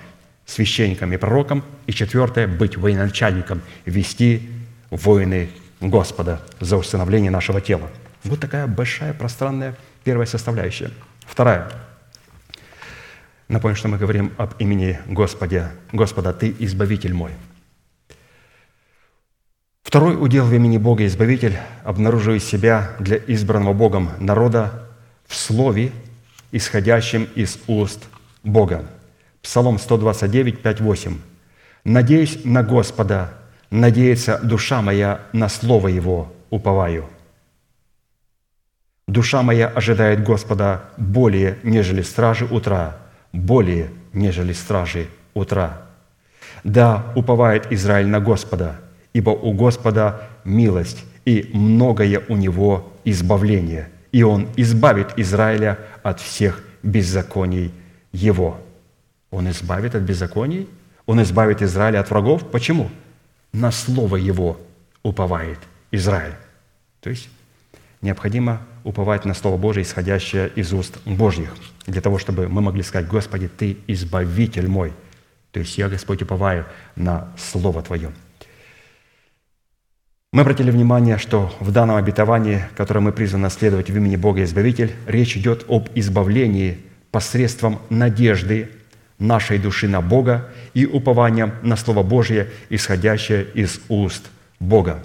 священником 0.46 1.12
и 1.12 1.18
пророком, 1.18 1.62
и 1.86 1.92
четвертое– 1.92 2.46
быть 2.48 2.78
военачальником, 2.78 3.60
вести 3.84 4.48
воины 4.88 5.50
Господа 5.82 6.40
за 6.58 6.78
установление 6.78 7.30
нашего 7.30 7.60
тела. 7.60 7.90
Вот 8.24 8.40
такая 8.40 8.66
большая 8.66 9.12
пространная 9.12 9.74
Первая 10.10 10.26
составляющая. 10.26 10.90
Вторая. 11.20 11.70
Напомню, 13.46 13.76
что 13.76 13.86
мы 13.86 13.96
говорим 13.96 14.32
об 14.38 14.54
имени 14.58 14.98
Господа. 15.06 15.70
Господа, 15.92 16.32
Ты 16.32 16.52
Избавитель 16.58 17.14
мой. 17.14 17.30
Второй 19.84 20.20
удел 20.20 20.46
в 20.46 20.52
имени 20.52 20.78
Бога 20.78 21.06
Избавитель 21.06 21.56
обнаруживает 21.84 22.42
себя 22.42 22.90
для 22.98 23.18
избранного 23.18 23.72
Богом 23.72 24.10
народа 24.18 24.88
в 25.28 25.36
слове, 25.36 25.92
исходящем 26.50 27.28
из 27.36 27.60
уст 27.68 28.02
Бога. 28.42 28.84
Псалом 29.42 29.78
129, 29.78 30.60
5, 30.60 30.80
8. 30.80 31.18
«Надеюсь 31.84 32.40
на 32.42 32.64
Господа, 32.64 33.32
надеется 33.70 34.40
душа 34.42 34.82
моя 34.82 35.20
на 35.32 35.48
Слово 35.48 35.86
Его, 35.86 36.34
уповаю». 36.50 37.08
Душа 39.10 39.42
моя 39.42 39.66
ожидает 39.66 40.22
Господа 40.22 40.84
более, 40.96 41.58
нежели 41.64 42.02
стражи 42.02 42.44
утра, 42.44 42.96
более, 43.32 43.90
нежели 44.12 44.52
стражи 44.52 45.08
утра. 45.34 45.82
Да, 46.62 47.06
уповает 47.16 47.72
Израиль 47.72 48.06
на 48.06 48.20
Господа, 48.20 48.80
ибо 49.12 49.30
у 49.30 49.52
Господа 49.52 50.28
милость, 50.44 51.04
и 51.24 51.50
многое 51.52 52.22
у 52.28 52.36
Него 52.36 52.92
избавление, 53.04 53.88
и 54.12 54.22
Он 54.22 54.46
избавит 54.56 55.18
Израиля 55.18 55.78
от 56.04 56.20
всех 56.20 56.62
беззаконий 56.84 57.72
Его». 58.12 58.60
Он 59.32 59.50
избавит 59.50 59.96
от 59.96 60.02
беззаконий? 60.02 60.68
Он 61.06 61.20
избавит 61.22 61.62
Израиля 61.62 61.98
от 61.98 62.10
врагов? 62.10 62.48
Почему? 62.48 62.88
На 63.52 63.72
Слово 63.72 64.16
Его 64.16 64.60
уповает 65.02 65.58
Израиль. 65.90 66.34
То 67.00 67.10
есть 67.10 67.28
необходимо 68.02 68.60
уповать 68.84 69.24
на 69.24 69.34
Слово 69.34 69.56
Божие, 69.56 69.84
исходящее 69.84 70.50
из 70.54 70.72
уст 70.72 70.98
Божьих, 71.04 71.54
для 71.86 72.00
того, 72.00 72.18
чтобы 72.18 72.48
мы 72.48 72.60
могли 72.60 72.82
сказать, 72.82 73.08
«Господи, 73.08 73.48
Ты 73.48 73.76
избавитель 73.86 74.68
мой». 74.68 74.92
То 75.52 75.60
есть 75.60 75.76
я, 75.78 75.88
Господь, 75.88 76.22
уповаю 76.22 76.66
на 76.96 77.28
Слово 77.36 77.82
Твое. 77.82 78.12
Мы 80.32 80.42
обратили 80.42 80.70
внимание, 80.70 81.18
что 81.18 81.52
в 81.58 81.72
данном 81.72 81.96
обетовании, 81.96 82.64
которое 82.76 83.00
мы 83.00 83.10
призваны 83.10 83.42
наследовать 83.42 83.90
в 83.90 83.96
имени 83.96 84.14
Бога 84.14 84.44
Избавитель, 84.44 84.92
речь 85.06 85.36
идет 85.36 85.64
об 85.68 85.88
избавлении 85.96 86.78
посредством 87.10 87.80
надежды 87.90 88.70
нашей 89.18 89.58
души 89.58 89.88
на 89.88 90.00
Бога 90.00 90.48
и 90.72 90.86
упованием 90.86 91.52
на 91.62 91.76
Слово 91.76 92.04
Божие, 92.04 92.48
исходящее 92.68 93.44
из 93.54 93.80
уст 93.88 94.30
Бога. 94.60 95.02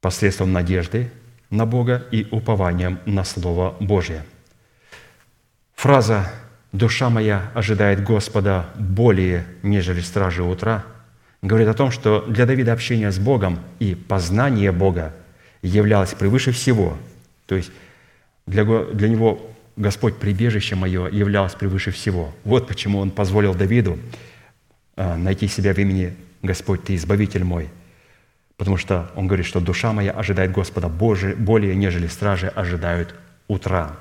Посредством 0.00 0.52
надежды 0.52 1.10
на 1.50 1.66
Бога 1.66 2.06
и 2.10 2.26
упованием 2.30 3.00
на 3.06 3.24
Слово 3.24 3.76
Божие. 3.80 4.24
Фраза 5.74 6.30
«душа 6.72 7.10
моя 7.10 7.50
ожидает 7.54 8.02
Господа 8.02 8.70
более, 8.76 9.46
нежели 9.62 10.00
стражи 10.00 10.42
утра» 10.42 10.84
говорит 11.42 11.68
о 11.68 11.74
том, 11.74 11.90
что 11.90 12.20
для 12.28 12.46
Давида 12.46 12.72
общение 12.72 13.10
с 13.10 13.18
Богом 13.18 13.60
и 13.78 13.94
познание 13.94 14.72
Бога 14.72 15.14
являлось 15.62 16.14
превыше 16.14 16.52
всего. 16.52 16.96
То 17.46 17.54
есть 17.54 17.70
для, 18.46 18.64
для 18.64 19.08
него 19.08 19.50
Господь 19.76 20.16
прибежище 20.16 20.74
мое 20.74 21.08
являлось 21.08 21.54
превыше 21.54 21.90
всего. 21.90 22.34
Вот 22.44 22.68
почему 22.68 22.98
он 22.98 23.10
позволил 23.10 23.54
Давиду 23.54 23.98
а, 24.96 25.16
найти 25.16 25.48
себя 25.48 25.72
в 25.72 25.78
имени 25.78 26.14
Господь, 26.42 26.84
Ты 26.84 26.94
избавитель 26.94 27.44
мой. 27.44 27.68
Потому 28.60 28.76
что 28.76 29.10
он 29.16 29.26
говорит, 29.26 29.46
что 29.46 29.58
душа 29.58 29.94
моя 29.94 30.10
ожидает 30.10 30.52
Господа 30.52 30.88
Божия 30.88 31.34
более, 31.34 31.74
нежели 31.74 32.06
стражи 32.08 32.46
ожидают 32.46 33.14
утра. 33.48 33.96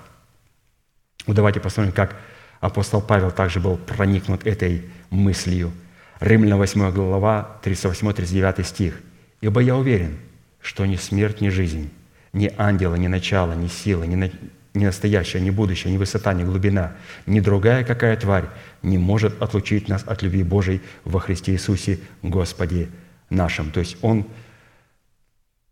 Вот 1.26 1.38
давайте 1.38 1.62
посмотрим, 1.62 1.94
как 1.94 2.18
апостол 2.60 3.00
Павел 3.00 3.32
также 3.32 3.62
был 3.62 3.78
проникнут 3.78 4.46
этой 4.46 4.84
мыслью. 5.12 5.72
Римляна 6.20 6.58
8 6.58 6.92
глава, 6.92 7.58
38-39 7.64 8.66
стих. 8.66 9.00
«Ибо 9.40 9.62
я 9.62 9.78
уверен, 9.78 10.18
что 10.60 10.86
ни 10.86 10.98
смерть, 10.98 11.40
ни 11.40 11.48
жизнь, 11.48 11.90
ни 12.34 12.52
ангела, 12.58 12.96
ни 12.96 13.08
начало, 13.08 13.54
ни 13.54 13.68
сила, 13.68 14.04
ни, 14.04 14.16
на... 14.16 14.30
ни 14.74 14.84
настоящее, 14.84 15.42
ни 15.42 15.52
будущее, 15.52 15.94
ни 15.94 15.98
высота, 15.98 16.34
ни 16.34 16.44
глубина, 16.44 16.98
ни 17.26 17.40
другая 17.40 17.86
какая 17.86 18.18
тварь 18.18 18.50
не 18.82 18.98
может 18.98 19.42
отлучить 19.42 19.88
нас 19.88 20.04
от 20.06 20.22
любви 20.22 20.44
Божией 20.44 20.82
во 21.06 21.22
Христе 21.22 21.54
Иисусе 21.54 22.00
Господе 22.24 22.90
нашим». 23.30 23.72
То 23.72 23.80
есть 23.80 23.96
он 24.02 24.26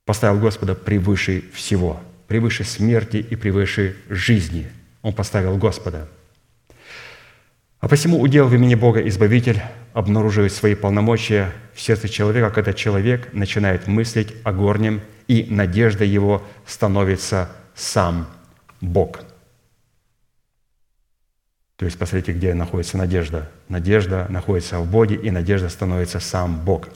поставил 0.08 0.40
Господа 0.40 0.74
превыше 0.74 1.44
всего, 1.54 2.00
превыше 2.28 2.64
смерти 2.64 3.18
и 3.18 3.36
превыше 3.36 3.98
жизни. 4.08 4.68
Он 5.02 5.14
поставил 5.14 5.58
Господа. 5.58 6.08
А 7.82 7.90
посему 7.90 8.22
удел 8.22 8.48
в 8.48 8.56
имени 8.56 8.74
Бога 8.74 9.06
Избавитель 9.08 9.62
обнаруживает 9.94 10.54
свои 10.54 10.76
полномочия 10.76 11.52
в 11.76 11.82
сердце 11.82 12.08
человека, 12.08 12.50
когда 12.52 12.72
человек 12.72 13.34
начинает 13.34 13.88
мыслить 13.88 14.34
о 14.46 14.54
горнем, 14.54 15.02
и 15.28 15.46
надежда 15.50 16.06
его 16.06 16.42
становится 16.66 17.50
сам 17.76 18.28
Бог. 18.80 19.20
То 21.76 21.84
есть 21.84 22.00
посмотрите, 22.00 22.32
где 22.32 22.54
находится 22.54 22.98
надежда. 22.98 23.52
Надежда 23.68 24.26
находится 24.30 24.80
в 24.80 24.90
Боге, 24.90 25.16
и 25.16 25.32
надежда 25.32 25.68
становится 25.68 26.22
сам 26.22 26.62
Бог. 26.64 26.88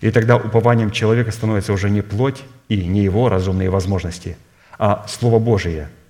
И 0.00 0.10
тогда 0.10 0.36
упованием 0.36 0.90
человека 0.90 1.30
становится 1.32 1.72
уже 1.72 1.90
не 1.90 2.02
плоть 2.02 2.42
и 2.68 2.84
не 2.84 3.02
его 3.02 3.28
разумные 3.28 3.70
возможности, 3.70 4.36
а 4.78 5.06
Слово 5.08 5.38
Божие– 5.38 5.88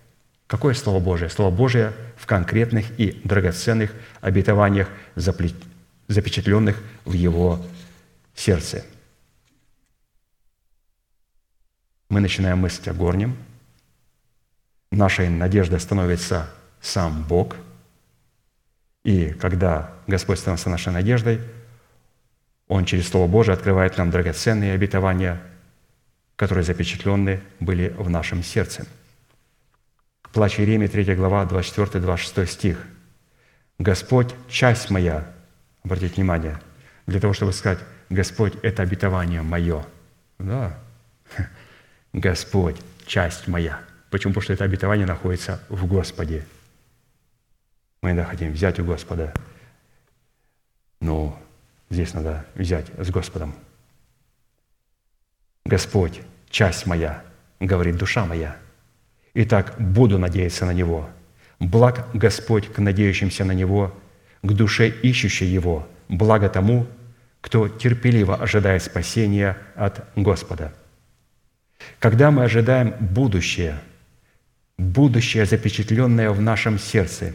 Какое 0.52 0.74
Слово 0.74 1.00
Божие? 1.00 1.30
Слово 1.30 1.50
Божие 1.50 1.94
в 2.14 2.26
конкретных 2.26 3.00
и 3.00 3.18
драгоценных 3.24 3.90
обетованиях, 4.20 4.90
запечатленных 5.16 6.78
в 7.06 7.14
его 7.14 7.64
сердце. 8.34 8.84
Мы 12.10 12.20
начинаем 12.20 12.58
мыслить 12.58 12.86
о 12.86 12.92
горнем. 12.92 13.34
Нашей 14.90 15.30
надеждой 15.30 15.80
становится 15.80 16.50
сам 16.82 17.22
Бог. 17.22 17.56
И 19.04 19.30
когда 19.30 19.94
Господь 20.06 20.38
становится 20.38 20.68
нашей 20.68 20.92
надеждой, 20.92 21.40
Он 22.72 22.84
через 22.84 23.08
Слово 23.08 23.26
Божие 23.26 23.54
открывает 23.54 23.98
нам 23.98 24.10
драгоценные 24.10 24.72
обетования, 24.72 25.40
которые 26.36 26.64
запечатлены 26.64 27.40
были 27.60 27.94
в 27.98 28.08
нашем 28.10 28.42
сердце– 28.42 28.86
Плач 30.32 30.58
Иеремии, 30.58 30.86
3 30.86 31.14
глава, 31.14 31.44
24-26 31.44 32.46
стих. 32.46 32.86
«Господь– 33.78 34.34
часть 34.48 34.88
моя». 34.88 35.30
Обратите 35.84 36.14
внимание, 36.14 36.58
для 37.06 37.20
того, 37.20 37.34
чтобы 37.34 37.52
сказать, 37.52 37.78
«Господь– 38.08 38.54
это 38.62 38.82
обетование 38.82 39.42
мое». 39.42 39.84
Да. 40.38 40.78
Господь– 42.14 42.76
часть 43.06 43.46
моя. 43.46 43.80
Почему? 44.10 44.32
Потому 44.32 44.42
что 44.42 44.52
это 44.54 44.64
обетование 44.64 45.06
находится 45.06 45.62
в 45.68 45.86
Господе. 45.86 46.46
Мы 48.00 48.12
иногда 48.12 48.30
хотим 48.30 48.52
взять 48.52 48.78
у 48.80 48.84
Господа. 48.84 49.34
Но 51.00 51.38
здесь 51.92 52.14
надо 52.14 52.44
взять 52.54 52.86
с 52.98 53.10
Господом. 53.10 53.54
Господь– 55.64 56.20
часть 56.50 56.86
моя, 56.86 57.22
говорит 57.60 57.96
душа 57.96 58.26
моя– 58.26 58.56
Итак, 59.34 59.74
буду 59.78 60.18
надеяться 60.18 60.66
на 60.66 60.72
Него. 60.72 61.08
Благ 61.58 62.08
Господь 62.12 62.68
к 62.68 62.78
надеющимся 62.78 63.44
на 63.44 63.52
Него, 63.52 63.94
к 64.42 64.52
душе 64.52 64.88
ищущей 64.88 65.46
Его, 65.46 65.88
благо 66.08 66.48
тому, 66.48 66.86
кто 67.40 67.68
терпеливо 67.68 68.36
ожидает 68.36 68.82
спасения 68.82 69.56
от 69.74 70.06
Господа. 70.16 70.74
Когда 71.98 72.30
мы 72.30 72.44
ожидаем 72.44 72.94
будущее, 73.00 73.80
будущее, 74.76 75.46
запечатленное 75.46 76.30
в 76.30 76.40
нашем 76.40 76.78
сердце 76.78 77.32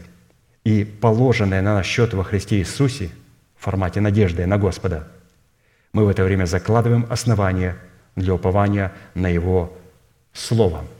и 0.64 0.84
положенное 0.84 1.62
на 1.62 1.74
наш 1.74 1.86
счет 1.86 2.14
во 2.14 2.22
Христе 2.22 2.58
Иисусе 2.58 3.10
формате 3.58 4.00
надежды 4.00 4.46
на 4.46 4.58
Господа, 4.58 5.08
мы 5.92 6.04
в 6.04 6.08
это 6.08 6.24
время 6.24 6.44
закладываем 6.44 7.06
основания 7.10 7.76
для 8.16 8.34
упования 8.34 8.92
на 9.14 9.28
Его 9.28 9.76
Слово– 10.32 10.84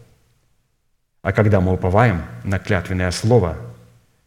а 1.22 1.32
когда 1.32 1.61
мы 1.61 1.74
уповаем 1.74 2.22
на 2.44 2.59
клятвенное 2.59 3.11
слово, 3.11 3.59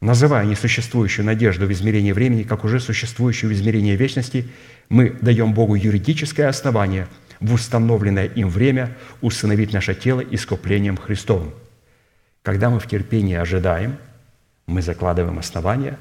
называя 0.02 0.46
несуществующую 0.46 1.26
надежду 1.26 1.66
в 1.66 1.72
измерении 1.72 2.12
времени, 2.12 2.44
как 2.44 2.64
уже 2.64 2.80
существующую 2.80 3.50
в 3.50 3.54
измерении 3.54 3.96
вечности, 3.96 4.48
мы 4.90 5.10
даем 5.22 5.54
Богу 5.54 5.76
юридическое 5.76 6.50
основание 6.50 7.08
в 7.40 7.54
установленное 7.54 8.26
им 8.26 8.50
время 8.50 8.96
усыновить 9.22 9.74
наше 9.74 9.96
тело 9.96 10.22
искуплением 10.22 10.98
Христовым. 10.98 11.54
Когда 12.44 12.70
мы 12.70 12.80
в 12.80 12.88
терпении 12.88 13.36
ожидаем, 13.36 13.98
мы 14.68 14.82
закладываем 14.82 15.40
основания. 15.40 15.98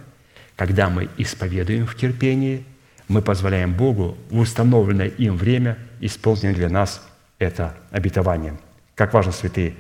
Когда 0.61 0.91
мы 0.91 1.09
исповедуем 1.17 1.87
в 1.87 1.95
терпении, 1.95 2.67
мы 3.09 3.23
позволяем 3.23 3.73
Богу 3.73 4.19
в 4.29 4.41
установленное 4.41 5.07
им 5.07 5.39
время 5.39 5.79
исполнить 6.01 6.55
для 6.55 6.69
нас 6.69 7.03
это 7.39 7.75
обетование. 7.91 8.59
Как 8.95 9.15
важно, 9.15 9.33
святые, 9.33 9.75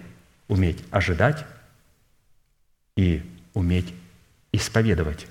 уметь 0.48 0.82
ожидать 0.90 1.44
и 2.96 3.22
уметь 3.52 3.92
исповедовать. 4.52 5.26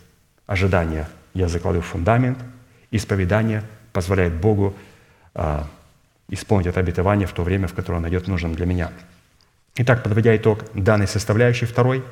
Ожидание 0.45 1.07
я 1.33 1.47
закладываю 1.47 1.81
фундамент, 1.81 2.37
исповедание 2.91 3.63
позволяет 3.91 4.35
Богу 4.35 4.75
а, 5.33 5.67
исполнить 6.27 6.67
это 6.67 6.79
обетование 6.79 7.25
в 7.25 7.33
то 7.33 7.41
время, 7.41 7.67
в 7.67 7.73
которое 7.73 7.95
он 7.95 8.03
найдет 8.03 8.27
нужным 8.27 8.53
для 8.53 8.67
меня. 8.67 8.91
Итак, 9.77 10.03
подводя 10.03 10.35
итог 10.35 10.63
данной 10.75 11.07
составляющей 11.07 11.65
второй, 11.65 12.03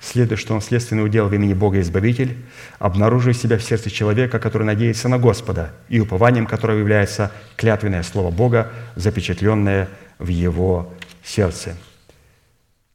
следует, 0.00 0.40
что 0.40 0.54
он 0.54 0.60
следственный 0.60 1.04
удел 1.04 1.28
в 1.28 1.34
имени 1.34 1.54
Бога 1.54 1.80
Избавитель, 1.80 2.36
обнаруживает 2.78 3.36
себя 3.36 3.58
в 3.58 3.62
сердце 3.62 3.90
человека, 3.90 4.38
который 4.38 4.64
надеется 4.64 5.08
на 5.08 5.18
Господа, 5.18 5.72
и 5.88 6.00
упованием 6.00 6.46
которого 6.46 6.78
является 6.78 7.32
клятвенное 7.56 8.02
Слово 8.02 8.30
Бога, 8.30 8.70
запечатленное 8.96 9.88
в 10.18 10.28
его 10.28 10.92
сердце– 11.22 11.76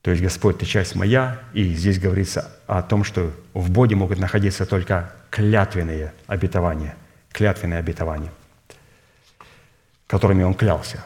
то 0.01 0.11
есть, 0.11 0.23
Господь, 0.23 0.57
Ты 0.57 0.65
часть 0.65 0.95
моя, 0.95 1.39
и 1.53 1.73
здесь 1.73 1.99
говорится 1.99 2.51
о 2.67 2.81
том, 2.81 3.03
что 3.03 3.31
в 3.53 3.69
Боге 3.69 3.95
могут 3.95 4.17
находиться 4.17 4.65
только 4.65 5.13
клятвенные 5.29 6.13
обетования, 6.27 6.95
клятвенные 7.31 7.79
обетования, 7.79 8.31
которыми 10.07 10.43
Он 10.43 10.53
клялся. 10.53 11.03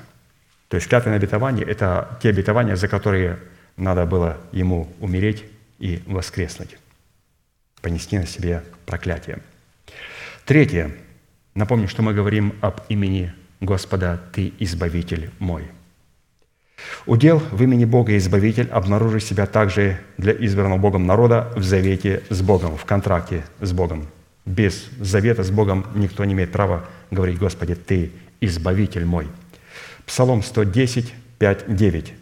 То 0.68 0.76
есть 0.78 0.88
клятвенные 0.88 1.18
обетования– 1.18 1.65
это 1.68 2.18
те 2.22 2.30
обетования, 2.30 2.76
за 2.76 2.88
которые 2.88 3.40
надо 3.78 4.06
было 4.06 4.38
Ему 4.52 4.94
умереть 4.99 5.44
и 5.84 6.01
воскреснуть, 6.05 6.77
понести 7.81 8.18
на 8.18 8.26
себе 8.26 8.64
проклятие. 8.85 9.39
Третье. 10.45 10.95
Напомню, 11.55 11.89
что 11.89 12.01
мы 12.01 12.14
говорим 12.14 12.55
об 12.61 12.80
имени 12.88 13.34
Господа 13.60 14.18
«Ты 14.31 14.53
избавитель 14.60 15.30
мой». 15.39 15.65
Удел 17.05 17.39
в 17.51 17.61
имени 17.61 17.84
Бога 17.84 18.15
Избавитель 18.18 18.69
обнаружит 18.69 19.23
себя 19.23 19.45
также 19.45 19.99
для 20.18 20.31
избранного 20.31 20.80
Богом 20.80 21.05
народа 21.05 21.51
в 21.55 21.64
завете 21.64 22.23
с 22.30 22.41
Богом, 22.41 22.77
в 22.77 22.85
контракте 22.85 23.43
с 23.60 23.73
Богом. 23.73 24.07
Без 24.45 24.88
завета 25.01 25.43
с 25.43 25.51
Богом 25.51 25.85
никто 25.95 26.23
не 26.23 26.34
имеет 26.34 26.53
права 26.53 26.85
говорить, 27.11 27.38
Господи, 27.38 27.76
Ты 27.76 28.11
Избавитель 28.39 29.05
мой. 29.05 29.27
Псалом 30.05 30.43
110, 30.43 31.14
5, 31.39 31.76
9. 31.76 32.14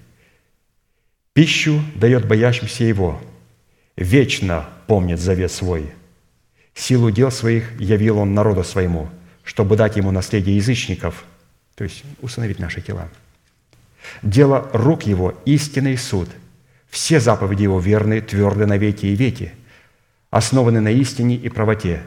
«Пищу 1.33 1.81
дает 1.95 2.27
боящимся 2.27 2.83
Его, 2.83 3.21
вечно 4.01 4.67
помнит 4.87 5.19
завет 5.19 5.51
свой. 5.51 5.91
Силу 6.73 7.11
дел 7.11 7.31
своих 7.31 7.79
явил 7.79 8.19
он 8.19 8.33
народу 8.33 8.63
своему, 8.63 9.09
чтобы 9.43 9.75
дать 9.75 9.97
ему 9.97 10.11
наследие 10.11 10.55
язычников, 10.57 11.25
то 11.75 11.83
есть 11.83 12.03
установить 12.21 12.59
наши 12.59 12.81
тела. 12.81 13.09
Дело 14.21 14.69
рук 14.73 15.03
его– 15.03 15.33
истинный 15.45 15.97
суд. 15.97 16.29
Все 16.89 17.19
заповеди 17.19 17.63
его 17.63 17.79
верны, 17.79 18.21
тверды 18.21 18.65
на 18.65 18.77
веки 18.77 19.05
и 19.05 19.15
веки, 19.15 19.53
основаны 20.29 20.81
на 20.81 20.89
истине 20.89 21.35
и 21.35 21.49
правоте. 21.49 22.01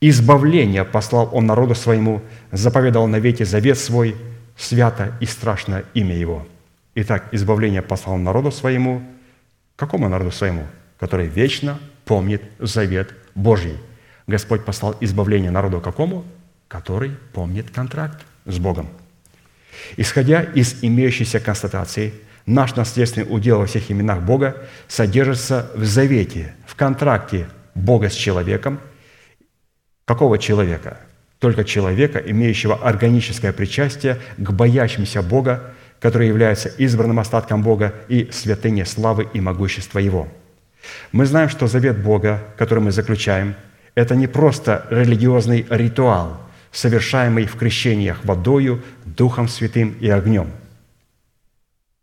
Избавление 0.00 0.84
послал 0.84 1.30
он 1.32 1.46
народу 1.46 1.74
своему, 1.74 2.22
заповедал 2.50 3.06
на 3.06 3.16
веки 3.16 3.44
завет 3.44 3.78
свой, 3.78 4.16
свято 4.56 5.16
и 5.20 5.26
страшно 5.26 5.84
имя 5.94 6.16
его. 6.16 6.46
Итак, 6.94 7.28
избавление 7.32 7.82
послал 7.82 8.18
народу 8.18 8.50
своему. 8.50 9.02
Какому 9.76 10.08
народу 10.08 10.30
своему? 10.30 10.66
Который 11.02 11.26
вечно 11.26 11.80
помнит 12.04 12.44
завет 12.60 13.12
Божий. 13.34 13.76
Господь 14.28 14.64
послал 14.64 14.96
избавление 15.00 15.50
народу 15.50 15.80
какому? 15.80 16.24
Который 16.68 17.10
помнит 17.32 17.72
контракт 17.72 18.24
с 18.46 18.60
Богом. 18.60 18.88
Исходя 19.96 20.42
из 20.44 20.84
имеющейся 20.84 21.40
констатации, 21.40 22.14
наш 22.46 22.76
наследственный 22.76 23.26
удел 23.28 23.58
во 23.58 23.66
всех 23.66 23.90
именах 23.90 24.22
Бога 24.22 24.68
содержится 24.86 25.72
в 25.74 25.84
завете, 25.84 26.54
в 26.66 26.76
контракте 26.76 27.48
Бога 27.74 28.08
с 28.08 28.14
человеком. 28.14 28.78
Какого 30.04 30.38
человека? 30.38 31.00
Только 31.40 31.64
человека, 31.64 32.20
имеющего 32.24 32.76
органическое 32.76 33.52
причастие 33.52 34.20
к 34.36 34.52
боящимся 34.52 35.20
Бога, 35.20 35.74
который 35.98 36.28
является 36.28 36.68
избранным 36.68 37.18
остатком 37.18 37.64
Бога 37.64 37.92
и 38.06 38.28
святыня 38.30 38.84
славы 38.84 39.28
и 39.34 39.40
могущества 39.40 39.98
Его. 39.98 40.28
Мы 41.12 41.26
знаем, 41.26 41.48
что 41.48 41.66
завет 41.66 42.02
Бога, 42.02 42.42
который 42.56 42.80
мы 42.80 42.92
заключаем, 42.92 43.54
это 43.94 44.14
не 44.16 44.26
просто 44.26 44.86
религиозный 44.90 45.66
ритуал– 45.68 46.40
совершаемый 46.72 47.46
в 47.46 47.56
крещениях 47.56 48.24
водою, 48.24 48.82
Духом 49.04 49.46
Святым 49.46 49.96
и 50.00 50.08
огнем. 50.08 50.50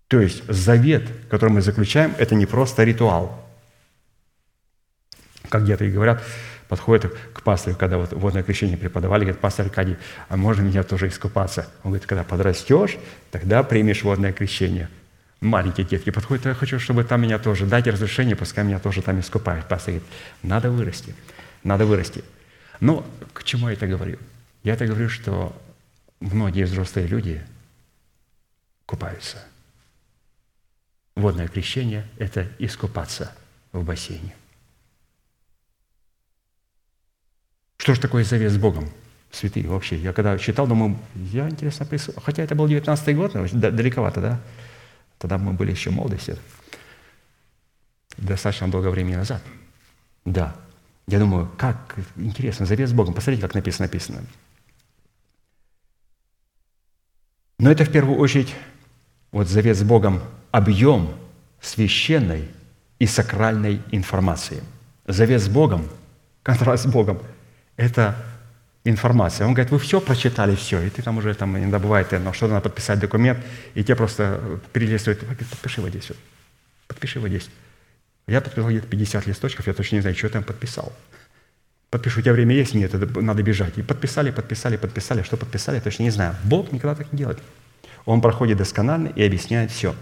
То 0.07 0.21
есть 0.21 0.43
завет, 0.47 1.03
который 1.29 1.49
мы 1.49 1.61
заключаем, 1.61 2.13
это 2.17 2.35
не 2.35 2.45
просто 2.45 2.83
ритуал. 2.83 3.45
Как 5.49 5.63
где-то 5.63 5.85
и 5.85 5.91
говорят, 5.91 6.23
подходят 6.67 7.11
к 7.33 7.41
пастору, 7.41 7.75
когда 7.75 7.97
вот 7.97 8.13
водное 8.13 8.43
крещение 8.43 8.77
преподавали, 8.77 9.21
говорят, 9.21 9.41
пастор 9.41 9.65
Аркадий, 9.65 9.97
а 10.29 10.37
можно 10.37 10.61
меня 10.61 10.83
тоже 10.83 11.07
искупаться? 11.07 11.67
Он 11.83 11.91
говорит, 11.91 12.07
когда 12.07 12.23
подрастешь, 12.23 12.97
тогда 13.31 13.63
примешь 13.63 14.03
водное 14.03 14.31
крещение. 14.31 14.89
Маленькие 15.41 15.85
детки 15.85 16.09
подходят, 16.09 16.45
я 16.45 16.53
хочу, 16.53 16.79
чтобы 16.79 17.05
там 17.05 17.21
меня 17.21 17.39
тоже, 17.39 17.65
дайте 17.65 17.91
разрешение, 17.91 18.35
пускай 18.35 18.65
меня 18.65 18.79
тоже 18.79 19.01
там 19.01 19.19
искупают. 19.19 19.67
Пастор 19.67 19.93
говорит, 19.93 20.09
надо 20.43 20.69
вырасти, 20.69 21.15
надо 21.63 21.85
вырасти. 21.85 22.23
Но 22.81 23.05
к 23.33 23.43
чему 23.43 23.69
я 23.69 23.73
это 23.73 23.87
говорю? 23.87 24.19
Я 24.63 24.73
это 24.73 24.85
говорю, 24.85 25.07
что 25.07 25.55
многие 26.19 26.63
взрослые 26.63 27.07
люди 27.07 27.41
купаются. 28.85 29.37
Водное 31.15 31.47
крещение– 31.47 32.05
это 32.17 32.47
искупаться 32.59 33.31
в 33.71 33.83
бассейне. 33.83 34.35
Что 37.77 37.95
же 37.95 38.01
такое 38.01 38.23
завет 38.25 38.51
с 38.51 38.57
Богом? 38.57 38.89
Святые 39.31 39.67
вообще. 39.67 39.95
Я 39.97 40.11
когда 40.11 40.37
читал, 40.37 40.67
думаю, 40.67 40.97
я 41.15 41.49
интересно 41.49 41.85
присутствовал. 41.85 42.25
Хотя 42.25 42.43
это 42.43 42.55
был 42.55 42.67
19 42.67 43.15
год, 43.15 43.33
далековато, 43.53 44.21
да? 44.21 44.41
Тогда 45.19 45.37
мы 45.37 45.53
были 45.53 45.71
еще 45.71 45.91
молодости. 45.91 46.35
Достаточно 48.17 48.69
долгое 48.69 48.89
времени 48.89 49.15
назад. 49.15 49.43
Да. 50.25 50.55
Я 51.07 51.19
думаю, 51.19 51.51
как 51.57 51.95
интересно, 52.15 52.65
завет 52.65 52.89
с 52.89 52.93
Богом. 52.93 53.13
Посмотрите, 53.13 53.41
как 53.41 53.53
написано, 53.53 53.85
написано. 53.85 54.21
Но 57.59 57.69
это 57.69 57.83
в 57.83 57.91
первую 57.91 58.17
очередь 58.17 58.55
вот 59.31 59.47
завет 59.47 59.77
с 59.77 59.83
Богом 59.83 60.21
объем 60.51 61.13
священной 61.61 62.49
и 62.99 63.05
сакральной 63.05 63.81
информации. 63.91 64.63
Завет 65.05 65.41
с 65.41 65.49
Богом, 65.49 65.87
контракт 66.43 66.81
с 66.81 66.85
Богом– 66.85 67.19
это 67.75 68.15
информация. 68.83 69.45
Он 69.47 69.53
говорит, 69.53 69.71
вы 69.71 69.79
все 69.79 69.99
прочитали, 69.99 70.55
все, 70.55 70.81
и 70.81 70.89
ты 70.89 71.01
там 71.01 71.17
уже, 71.17 71.33
там, 71.33 71.57
иногда 71.57 71.79
бывает, 71.79 72.11
но 72.11 72.33
что-то 72.33 72.53
надо 72.53 72.69
подписать 72.69 72.99
документ, 72.99 73.39
и 73.75 73.83
тебе 73.83 73.95
просто 73.95 74.59
перелистывают, 74.73 75.19
подпиши 75.21 75.81
вот 75.81 75.89
здесь, 75.89 76.09
вот. 76.09 76.17
подпиши 76.87 77.19
вот 77.19 77.29
здесь. 77.29 77.49
Я 78.27 78.41
подписал 78.41 78.69
где-то 78.69 78.87
50 78.87 79.27
листочков, 79.27 79.67
я 79.67 79.73
точно 79.73 79.95
не 79.95 80.01
знаю, 80.01 80.15
что 80.15 80.27
я 80.27 80.33
там 80.33 80.43
подписал. 80.43 80.93
Подпишу, 81.89 82.19
у 82.19 82.21
тебя 82.21 82.33
время 82.33 82.55
есть? 82.55 82.75
Нет, 82.75 82.93
надо 83.15 83.41
бежать. 83.41 83.77
И 83.79 83.81
подписали, 83.81 84.29
подписали, 84.29 84.77
подписали. 84.77 85.23
Что 85.23 85.37
подписали, 85.37 85.79
точно 85.79 86.03
не 86.03 86.11
знаю. 86.11 86.35
Бог 86.43 86.71
никогда 86.71 86.93
так 86.93 87.11
не 87.11 87.17
делает. 87.17 87.39
Он 88.05 88.21
проходит 88.21 88.59
досконально 88.59 89.07
и 89.07 89.23
объясняет 89.23 89.71
все. 89.71 89.95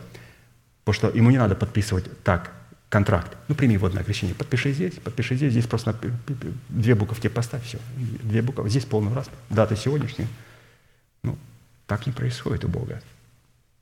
Потому 0.83 1.11
что 1.11 1.17
ему 1.17 1.31
не 1.31 1.37
надо 1.37 1.55
подписывать 1.55 2.23
так 2.23 2.51
контракт. 2.89 3.37
Ну, 3.47 3.55
прими 3.55 3.77
водное 3.77 4.03
крещение. 4.03 4.35
Подпиши 4.35 4.71
здесь, 4.71 4.93
подпиши 4.93 5.35
здесь. 5.35 5.51
Здесь 5.51 5.67
просто 5.67 5.95
две 6.69 6.95
буковки 6.95 7.27
поставь, 7.27 7.63
все. 7.63 7.79
Две 8.23 8.41
буквы. 8.41 8.69
Здесь 8.69 8.85
полный 8.85 9.13
раз. 9.13 9.29
Дата 9.49 9.75
сегодняшняя. 9.75 10.27
Ну, 11.23 11.37
так 11.85 12.05
не 12.05 12.13
происходит 12.13 12.65
у 12.65 12.67
Бога. 12.67 13.01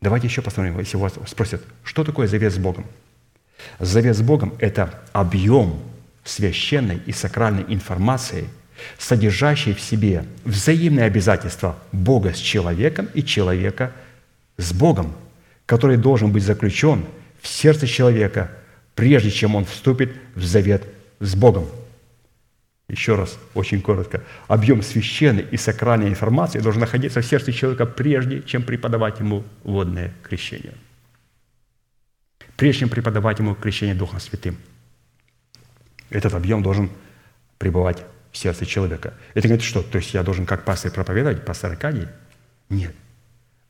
Давайте 0.01 0.27
еще 0.27 0.41
посмотрим, 0.41 0.77
если 0.79 0.97
вас 0.97 1.13
спросят, 1.27 1.63
что 1.83 2.03
такое 2.03 2.27
завет 2.27 2.53
с 2.53 2.57
Богом? 2.57 2.85
Завет 3.79 4.15
с 4.15 4.21
Богом– 4.21 4.53
это 4.59 5.01
объем 5.13 5.79
священной 6.23 7.01
и 7.05 7.11
сакральной 7.11 7.65
информации, 7.67 8.49
содержащей 8.97 9.73
в 9.73 9.79
себе 9.79 10.25
взаимные 10.43 11.05
обязательства 11.05 11.77
Бога 11.91 12.33
с 12.33 12.37
человеком 12.37 13.07
и 13.13 13.23
человека 13.23 13.93
с 14.57 14.73
Богом, 14.73 15.15
который 15.65 15.97
должен 15.97 16.31
быть 16.31 16.43
заключен 16.43 17.05
в 17.41 17.47
сердце 17.47 17.87
человека, 17.87 18.51
прежде 18.95 19.31
чем 19.31 19.55
он 19.55 19.65
вступит 19.65 20.15
в 20.35 20.43
завет 20.43 20.83
с 21.19 21.35
Богом. 21.35 21.67
Еще 22.87 23.15
раз, 23.15 23.37
очень 23.53 23.81
коротко. 23.81 24.23
Объем 24.47 24.81
священной 24.81 25.45
и 25.51 25.57
сакральной 25.57 26.07
информации 26.07 26.59
должен 26.59 26.81
находиться 26.81 27.21
в 27.21 27.25
сердце 27.25 27.51
человека, 27.51 27.85
прежде 27.85 28.41
чем 28.41 28.63
преподавать 28.63 29.19
ему 29.19 29.43
водное 29.63 30.13
крещение. 30.23 30.73
Прежде 32.57 32.81
чем 32.81 32.89
преподавать 32.89 33.39
ему 33.39 33.55
крещение 33.55 33.95
Духом 33.95 34.19
Святым– 34.19 34.57
этот 36.09 36.33
объем 36.33 36.61
должен 36.61 36.89
пребывать 37.57 38.03
в 38.31 38.37
сердце 38.37 38.65
человека. 38.65 39.13
Это 39.33 39.47
говорит 39.47 39.65
что? 39.65 39.81
То 39.81 39.97
есть 39.97 40.13
я 40.13 40.23
должен 40.23 40.45
как 40.45 40.65
пастор 40.65 40.91
проповедовать, 40.91 41.45
пастор 41.45 41.71
Аркадий? 41.71 42.07
Нет. 42.69 42.93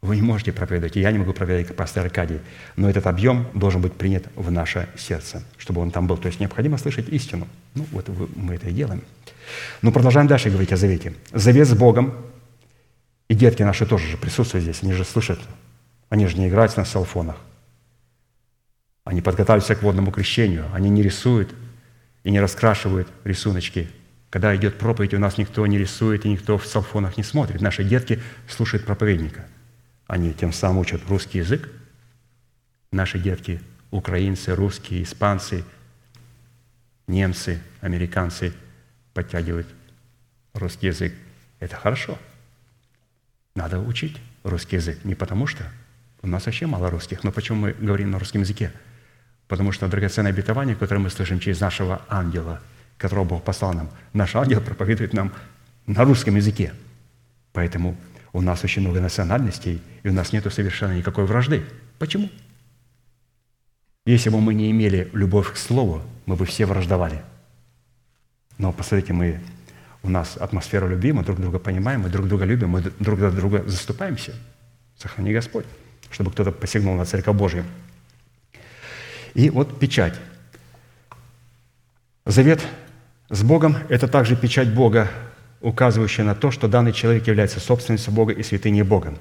Вы 0.05 0.17
не 0.17 0.21
можете 0.21 0.51
проповедовать, 0.51 0.95
и 0.97 1.01
я 1.01 1.11
не 1.11 1.17
могу 1.17 1.33
проповедовать, 1.33 1.67
как 1.67 1.75
пастор 1.75 2.05
Аркадий. 2.05 2.39
Но 2.75 2.89
этот 2.89 3.07
объем 3.07 3.47
должен 3.53 3.81
быть 3.81 3.93
принят 3.93 4.25
в 4.35 4.51
наше 4.51 4.87
сердце, 4.97 5.43
чтобы 5.57 5.81
он 5.81 5.89
там 5.89 6.05
был. 6.05 6.17
То 6.17 6.27
есть 6.27 6.39
необходимо 6.39 6.77
слышать 6.77 7.09
истину. 7.09 7.47
Ну, 7.73 7.85
вот 7.91 8.07
мы 8.35 8.55
это 8.55 8.69
и 8.69 8.71
делаем. 8.71 9.01
Но 9.81 9.91
продолжаем 9.91 10.27
дальше 10.27 10.49
говорить 10.49 10.71
о 10.71 10.77
завете. 10.77 11.13
Завет 11.33 11.67
с 11.67 11.73
Богом, 11.73 12.13
и 13.27 13.33
детки 13.33 13.63
наши 13.63 13.85
тоже 13.85 14.07
же 14.07 14.17
присутствуют 14.17 14.63
здесь, 14.63 14.83
они 14.83 14.93
же 14.93 15.03
слышат, 15.03 15.39
они 16.09 16.27
же 16.27 16.37
не 16.37 16.47
играют 16.47 16.77
на 16.77 16.85
селфонах. 16.85 17.37
Они 19.03 19.21
подготавливаются 19.21 19.75
к 19.75 19.81
водному 19.81 20.11
крещению, 20.11 20.65
они 20.73 20.89
не 20.89 21.01
рисуют, 21.01 21.53
и 22.23 22.31
не 22.31 22.39
раскрашивают 22.39 23.07
рисуночки. 23.23 23.87
Когда 24.29 24.55
идет 24.55 24.77
проповедь, 24.77 25.13
у 25.13 25.19
нас 25.19 25.37
никто 25.37 25.65
не 25.65 25.77
рисует 25.77 26.25
и 26.25 26.29
никто 26.29 26.57
в 26.57 26.65
салфонах 26.65 27.17
не 27.17 27.23
смотрит. 27.23 27.61
Наши 27.61 27.83
детки 27.83 28.21
слушают 28.47 28.85
проповедника. 28.85 29.45
Они 30.07 30.33
тем 30.33 30.53
самым 30.53 30.79
учат 30.79 31.01
русский 31.07 31.39
язык. 31.39 31.69
Наши 32.91 33.19
детки– 33.19 33.61
украинцы, 33.91 34.55
русские, 34.55 35.03
испанцы, 35.03 35.63
немцы, 37.07 37.61
американцы– 37.81 38.53
подтягивают 39.13 39.67
русский 40.53 40.87
язык. 40.87 41.13
Это 41.59 41.75
хорошо. 41.75 42.17
Надо 43.55 43.79
учить 43.79 44.17
русский 44.43 44.75
язык. 44.75 45.03
Не 45.05 45.15
потому 45.15 45.47
что 45.47 45.63
у 46.21 46.27
нас 46.27 46.45
вообще 46.45 46.65
мало 46.65 46.89
русских, 46.89 47.23
но 47.23 47.31
почему 47.31 47.61
мы 47.61 47.73
говорим 47.73 48.11
на 48.11 48.19
русском 48.19 48.41
языке– 48.41 48.71
Потому 49.47 49.71
что 49.71 49.87
драгоценное 49.87 50.31
обетование, 50.31 50.75
которое 50.75 51.01
мы 51.01 51.09
слышим 51.09 51.39
через 51.39 51.59
нашего 51.59 52.01
ангела, 52.09 52.61
которого 52.97 53.25
Бог 53.25 53.43
послал 53.43 53.73
нам, 53.73 53.89
наш 54.13 54.35
ангел 54.35 54.61
проповедует 54.61 55.13
нам 55.13 55.31
на 55.85 56.03
русском 56.03 56.35
языке. 56.35 56.73
Поэтому 57.53 57.95
у 58.35 58.41
нас 58.41 58.65
очень 58.65 58.81
много 58.81 58.99
национальностей, 58.99 59.81
и 60.03 60.09
у 60.09 60.11
нас 60.11 60.33
нет 60.33 60.51
совершенно 60.53 60.91
никакой 60.91 61.23
вражды. 61.23 61.63
Почему? 61.97 62.29
Если 64.05 64.29
бы 64.29 64.41
мы 64.41 64.53
не 64.53 64.69
имели 64.71 65.09
любовь 65.13 65.53
к 65.53 65.55
Слову, 65.55 66.01
мы 66.25 66.35
бы 66.35 66.45
все 66.45 66.65
враждовали. 66.65 67.23
Но 68.57 68.73
посмотрите, 68.73 69.13
мы, 69.13 69.39
у 70.03 70.09
нас 70.09 70.35
атмосфера 70.35 70.85
любви, 70.85 71.13
мы 71.13 71.23
друг 71.23 71.39
друга 71.39 71.59
понимаем, 71.59 72.01
мы 72.01 72.09
друг 72.09 72.27
друга 72.27 72.43
любим, 72.43 72.71
мы 72.71 72.81
друг 72.81 73.19
за 73.19 73.31
друга 73.31 73.63
заступаемся. 73.67 74.33
Сохрани 74.97 75.31
Господь, 75.31 75.65
чтобы 76.11 76.29
кто-то 76.31 76.51
посягнул 76.51 76.95
на 76.95 77.05
Церковь 77.05 77.37
Божию. 77.37 77.63
И 79.33 79.49
вот 79.49 79.79
печать. 79.79 80.19
Завет 82.25 82.61
с 83.29 83.43
Богом– 83.43 83.77
это 83.89 84.09
также 84.09 84.35
печать 84.35 84.73
Бога, 84.73 85.09
указывающая 85.65 86.23
на 86.23 86.35
то, 86.35 86.51
что 86.51 86.67
данный 86.67 86.93
человек 86.93 87.25
является 87.27 87.59
собственностью 87.59 88.13
Бога 88.13 88.33
и 88.33 88.43
святыней 88.43 88.83
Бога. 88.83 89.15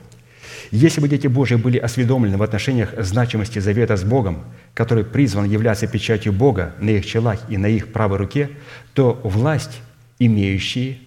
Если 0.71 1.01
бы 1.01 1.09
дети 1.09 1.27
Божьи 1.27 1.55
были 1.55 1.79
осведомлены 1.79 2.37
в 2.37 2.43
отношениях 2.43 2.95
значимости 2.99 3.59
завета 3.61 3.97
с 3.97 4.05
Богом, 4.05 4.45
который 4.75 5.05
призван 5.05 5.47
являться 5.47 5.87
печатью 5.87 6.33
Бога 6.33 6.75
на 6.79 6.91
их 6.91 7.07
челах 7.07 7.39
и 7.49 7.57
на 7.57 7.67
их 7.67 7.93
правой 7.93 8.19
руке, 8.19 8.51
то 8.93 9.19
власть, 9.25 9.81
имеющие, 10.19 10.99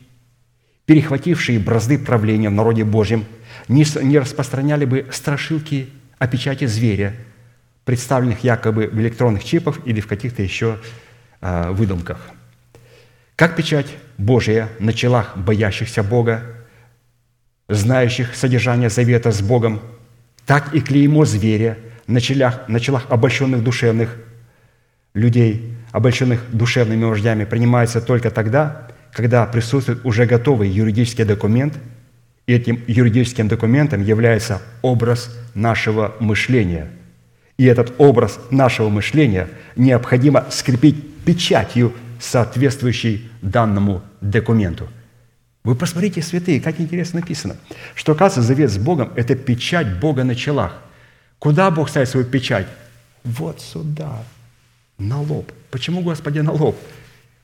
перехватившие 0.85 1.59
бразды 1.59 1.99
правления 1.99 2.49
в 2.49 2.53
народе 2.53 2.83
Божьем, 2.83 3.25
не 3.67 3.85
не 4.03 4.17
распространяли 4.17 4.85
бы 4.85 5.05
страшилки 5.11 5.89
о 6.17 6.27
печати 6.27 6.65
зверя, 6.65 7.15
представленных 7.85 8.43
якобы 8.43 8.87
в 8.87 8.99
электронных 8.99 9.43
чипах 9.43 9.79
или 9.85 10.01
в 10.01 10.07
каких-то 10.07 10.41
еще 10.41 10.79
а, 11.41 11.71
выдумках. 11.71 12.17
Как 13.37 13.55
печать 13.55 13.85
Божия 14.17 14.67
на 14.79 14.93
челах 14.93 15.37
боящихся 15.37 16.01
Бога, 16.01 16.41
знающих 17.69 18.35
содержание 18.35 18.89
завета 18.89 19.31
с 19.31 19.41
Богом, 19.41 19.79
так 20.47 20.73
и 20.73 20.81
клеймо 20.81 21.23
зверя 21.23 21.77
на 22.07 22.19
челах, 22.19 22.67
на 22.67 22.79
челах 22.79 23.05
обольщенных 23.09 23.63
душевных 23.63 24.17
людей, 25.13 25.75
обольщенных 25.91 26.41
душевными 26.51 27.03
вождями, 27.03 27.45
принимается 27.45 28.01
только 28.01 28.31
тогда, 28.31 28.87
когда 29.11 29.45
присутствует 29.45 30.03
уже 30.03 30.25
готовый 30.25 30.67
юридический 30.69 31.23
документ, 31.23 31.75
и 32.47 32.53
этим 32.53 32.81
юридическим 32.87 33.47
документом 33.47 34.01
является 34.01 34.63
образ 34.81 35.29
нашего 35.53 36.15
мышления. 36.19 36.87
И 37.57 37.65
этот 37.65 37.93
образ 37.99 38.39
нашего 38.49 38.89
мышления 38.89 39.47
необходимо 39.75 40.47
скрепить 40.49 41.23
печатью, 41.23 41.93
соответствующей 42.19 43.29
данному 43.41 44.01
документу. 44.21 44.87
Вы 45.63 45.75
посмотрите, 45.75 46.21
святые, 46.21 46.61
как 46.61 46.79
интересно 46.79 47.19
написано, 47.19 47.57
что, 47.95 48.13
оказывается, 48.13 48.47
завет 48.47 48.71
с 48.71 48.77
Богом– 48.77 49.11
это 49.15 49.35
печать 49.35 49.99
Бога 49.99 50.23
на 50.23 50.35
челах. 50.35 50.81
Куда 51.39 51.69
Бог 51.71 51.89
ставит 51.89 52.09
свою 52.09 52.25
печать? 52.25 52.67
Вот 53.23 53.59
сюда, 53.59 54.23
на 54.97 55.19
лоб. 55.19 55.51
Почему, 55.69 56.01
Господи, 56.01 56.39
на 56.39 56.53
лоб? 56.53 56.77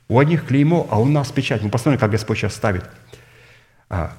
У 0.08 0.20
одних 0.20 0.46
клеймо, 0.46 0.88
а 0.90 1.00
у 1.00 1.06
нас 1.06 1.32
печать. 1.32 1.62
Мы 1.62 1.70
посмотрим, 1.70 2.00
как 2.00 2.12
Господь 2.12 2.38
сейчас 2.38 2.54
ставит. 2.54 2.86
А, 3.90 4.14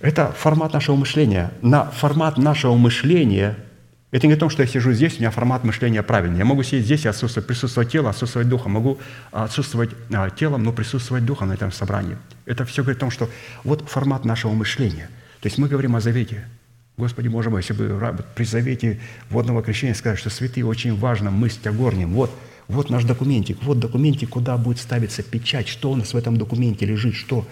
это 0.00 0.32
формат 0.32 0.74
нашего 0.74 0.96
мышления. 0.96 1.50
На 1.62 1.84
формат 1.84 2.36
нашего 2.38 2.76
мышления– 2.76 3.56
это 4.10 4.26
не 4.26 4.32
о 4.32 4.36
том, 4.38 4.48
что 4.48 4.62
я 4.62 4.68
сижу 4.68 4.92
здесь, 4.92 5.16
у 5.16 5.18
меня 5.18 5.30
формат 5.30 5.64
мышления 5.64 6.02
правильный. 6.02 6.38
Я 6.38 6.46
могу 6.46 6.62
сидеть 6.62 6.86
здесь 6.86 7.04
и 7.04 7.08
отсутствовать, 7.08 7.46
присутствовать 7.46 7.92
телом, 7.92 8.08
отсутствовать 8.08 8.48
духом. 8.48 8.72
Могу 8.72 8.98
отсутствовать 9.32 9.90
а, 10.10 10.30
телом, 10.30 10.64
но 10.64 10.72
присутствовать 10.72 11.26
духом 11.26 11.48
на 11.48 11.52
этом 11.52 11.70
собрании. 11.70 12.16
Это 12.46 12.64
все 12.64 12.82
говорит 12.82 12.98
о 12.98 13.00
том, 13.00 13.10
что 13.10 13.28
вот 13.64 13.86
формат 13.88 14.24
нашего 14.24 14.52
мышления. 14.52 15.10
То 15.40 15.46
есть 15.46 15.58
мы 15.58 15.68
говорим 15.68 15.94
о 15.94 16.00
завете. 16.00 16.48
Господи, 16.96 17.28
Боже 17.28 17.50
мой, 17.50 17.60
если 17.60 17.74
бы 17.74 18.24
при 18.34 18.44
завете 18.44 18.98
водного 19.28 19.62
крещения 19.62 19.94
сказать, 19.94 20.18
что 20.18 20.30
святые 20.30 20.64
очень 20.64 20.96
важно 20.96 21.30
мыслить 21.30 21.66
о 21.66 21.72
горнем. 21.72 22.14
Вот, 22.14 22.30
вот 22.66 22.88
наш 22.88 23.04
документик, 23.04 23.62
вот 23.62 23.78
документик, 23.78 24.30
куда 24.30 24.56
будет 24.56 24.78
ставиться 24.78 25.22
печать, 25.22 25.68
что 25.68 25.90
у 25.90 25.96
нас 25.96 26.14
в 26.14 26.16
этом 26.16 26.38
документе 26.38 26.86
лежит, 26.86 27.14
что 27.14 27.46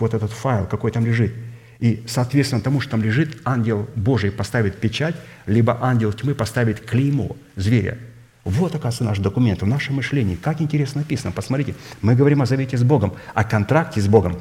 вот 0.00 0.14
этот 0.14 0.32
файл, 0.32 0.66
какой 0.66 0.90
там 0.90 1.06
лежит– 1.06 1.32
и, 1.82 2.00
соответственно, 2.06 2.62
тому, 2.62 2.80
что 2.80 2.92
там 2.92 3.02
лежит, 3.02 3.38
ангел 3.44 3.90
Божий 3.96 4.30
поставит 4.30 4.76
печать, 4.76 5.16
либо 5.46 5.76
ангел 5.82 6.12
тьмы 6.12 6.32
поставит 6.32 6.80
клеймо 6.80 7.36
зверя. 7.56 7.98
Вот, 8.44 8.76
оказывается, 8.76 9.02
наш 9.02 9.18
документ 9.18 9.62
в 9.62 9.66
нашем 9.66 9.96
мышлении. 9.96 10.36
Как 10.36 10.60
интересно 10.60 11.00
написано. 11.00 11.32
Посмотрите, 11.32 11.74
мы 12.00 12.14
говорим 12.14 12.40
о 12.40 12.46
завете 12.46 12.76
с 12.76 12.84
Богом, 12.84 13.14
о 13.34 13.42
контракте 13.42 14.00
с 14.00 14.06
Богом. 14.06 14.38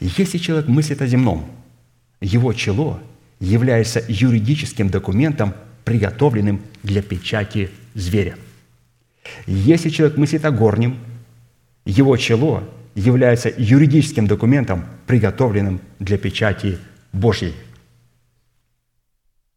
Если 0.00 0.38
человек 0.38 0.66
мыслит 0.66 1.00
о 1.00 1.06
земном, 1.06 1.48
его 2.20 2.52
чело 2.54 3.00
является 3.38 4.02
юридическим 4.08 4.88
документом, 4.88 5.54
приготовленным 5.84 6.60
для 6.82 7.02
печати 7.02 7.70
зверя. 7.94 8.36
Если 9.46 9.90
человек 9.90 10.16
мыслит 10.16 10.44
о 10.44 10.50
горнем, 10.50 10.98
его 11.84 12.16
чело 12.16 12.68
является 12.94 13.52
юридическим 13.56 14.26
документом, 14.26 14.84
приготовленным 15.06 15.80
для 15.98 16.18
печати 16.18 16.78
Божьей. 17.12 17.54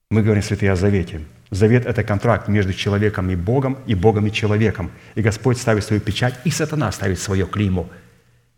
Мы 0.10 0.22
говорим, 0.22 0.44
святые, 0.44 0.72
о 0.72 0.76
завете. 0.76 1.22
Завет– 1.52 1.86
это 1.88 2.04
контракт 2.04 2.48
между 2.48 2.74
человеком 2.74 3.30
и 3.30 3.36
Богом, 3.36 3.78
и 3.86 3.96
Богом 3.96 4.28
и 4.28 4.32
человеком. 4.32 4.92
И 5.16 5.22
Господь 5.22 5.58
ставит 5.58 5.84
свою 5.84 6.02
печать, 6.02 6.36
и 6.44 6.50
сатана 6.50 6.92
ставит 6.92 7.20
свое 7.20 7.46
клеймо. 7.46 7.90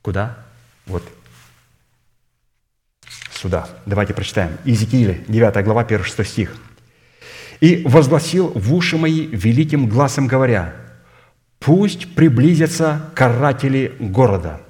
Куда? 0.01 0.37
Вот 0.85 1.03
сюда. 3.37 3.67
Давайте 3.85 4.13
прочитаем. 4.13 4.57
Иезекииля, 4.65 5.19
9 5.27 5.63
глава, 5.63 5.83
1-6 5.83 6.25
стих. 6.25 6.55
«И 7.59 7.83
возгласил 7.85 8.49
в 8.49 8.73
уши 8.73 8.97
мои 8.97 9.25
великим 9.27 9.87
глазом, 9.87 10.27
говоря, 10.27 10.75
«Пусть 11.59 12.13
приблизятся 12.13 13.09
каратели 13.15 13.95
города, 13.99 14.61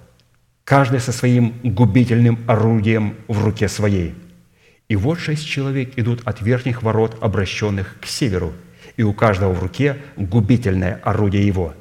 каждый 0.67 0.99
со 0.99 1.13
своим 1.13 1.53
губительным 1.63 2.39
орудием 2.45 3.15
в 3.29 3.41
руке 3.41 3.69
своей. 3.69 4.13
И 4.89 4.97
вот 4.97 5.17
шесть 5.17 5.47
человек 5.47 5.93
идут 5.97 6.21
от 6.25 6.41
верхних 6.41 6.83
ворот, 6.83 7.17
обращенных 7.21 7.95
к 8.01 8.05
северу, 8.05 8.51
и 8.97 9.03
у 9.03 9.13
каждого 9.13 9.53
в 9.53 9.63
руке 9.63 9.95
губительное 10.17 10.99
орудие 11.03 11.47
его. 11.47 11.73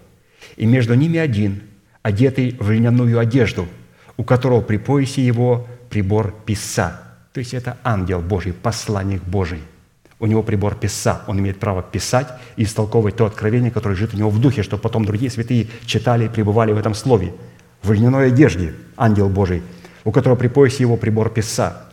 И 0.57 0.67
между 0.67 0.95
ними 0.95 1.19
один, 1.19 1.63
одетый 2.03 2.57
в 2.61 2.71
льняную 2.71 3.19
одежду, 3.19 3.67
у 4.17 4.23
которого 4.23 4.61
при 4.61 4.77
поясе 4.77 5.27
его 5.27 5.67
прибор 5.91 6.33
писа. 6.47 7.03
То 7.33 7.41
есть 7.41 7.55
это 7.55 7.79
ангел 7.83 8.21
Божий, 8.21 8.53
посланник 8.53 9.23
Божий. 9.25 9.63
У 10.21 10.27
него 10.27 10.45
прибор 10.45 10.77
писа, 10.77 11.23
он 11.27 11.41
имеет 11.41 11.59
право 11.59 11.83
писать 11.83 12.29
и 12.57 12.63
истолковывать 12.63 13.17
то 13.17 13.27
откровение, 13.27 13.73
которое 13.73 13.97
лежит 13.97 14.15
у 14.15 14.17
него 14.17 14.31
в 14.31 14.41
духе, 14.41 14.63
чтобы 14.63 14.81
потом 14.81 15.05
другие 15.05 15.31
святые 15.31 15.67
читали 15.87 16.27
и 16.27 16.29
пребывали 16.29 16.71
в 16.71 16.79
этом 16.79 16.95
слове– 16.95 17.35
в 17.87 17.93
льняной 17.93 18.29
одежде, 18.29 18.75
ангел 18.97 19.29
Божий, 19.29 19.63
у 20.05 20.13
которого 20.13 20.37
при 20.37 20.49
поясе 20.49 20.83
его 20.83 20.97
прибор 20.97 21.31
писа. 21.31 21.85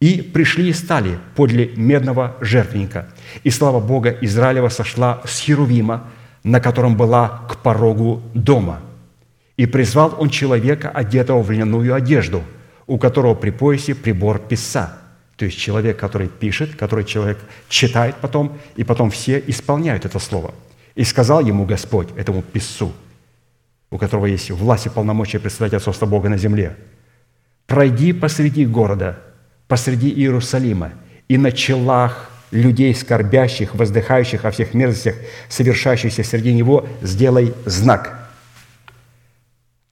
И 0.00 0.22
пришли 0.22 0.70
и 0.70 0.72
стали 0.72 1.18
подле 1.36 1.70
медного 1.76 2.36
жертвенника. 2.40 3.06
И 3.44 3.50
слава 3.50 3.80
Бога 3.80 4.10
Израилева 4.20 4.68
сошла 4.68 5.20
с 5.24 5.40
Херувима, 5.40 6.08
на 6.42 6.60
котором 6.60 6.96
была 6.96 7.42
к 7.48 7.56
порогу 7.58 8.22
дома. 8.34 8.80
И 9.56 9.66
призвал 9.66 10.14
он 10.18 10.30
человека, 10.30 10.88
одетого 10.88 11.42
в 11.42 11.50
льняную 11.50 11.94
одежду, 11.94 12.42
у 12.86 12.98
которого 12.98 13.34
при 13.34 13.50
поясе 13.50 13.94
прибор 13.94 14.38
писа. 14.38 14.98
То 15.36 15.44
есть 15.44 15.58
человек, 15.58 15.98
который 15.98 16.28
пишет, 16.28 16.76
который 16.76 17.04
человек 17.04 17.38
читает 17.68 18.16
потом, 18.20 18.58
и 18.76 18.84
потом 18.84 19.10
все 19.10 19.42
исполняют 19.46 20.06
это 20.06 20.18
слово. 20.18 20.54
И 20.94 21.04
сказал 21.04 21.40
ему 21.40 21.66
Господь, 21.66 22.08
этому 22.16 22.42
писцу– 22.42 22.92
у 23.90 23.98
которого 23.98 24.26
есть 24.26 24.50
власть 24.50 24.86
и 24.86 24.88
полномочия 24.88 25.40
представлять 25.40 25.74
отцовство 25.74 26.06
Бога 26.06 26.28
на 26.28 26.38
земле, 26.38 26.76
пройди 27.66 28.12
посреди 28.12 28.64
города, 28.64 29.20
посреди 29.66 30.10
Иерусалима, 30.10 30.92
и 31.28 31.38
на 31.38 31.52
челах 31.52 32.30
людей, 32.50 32.94
скорбящих, 32.94 33.74
воздыхающих 33.74 34.44
о 34.44 34.50
всех 34.50 34.74
мерзостях, 34.74 35.14
совершающихся 35.48 36.24
среди 36.24 36.52
него, 36.52 36.88
сделай 37.02 37.54
знак. 37.64 38.28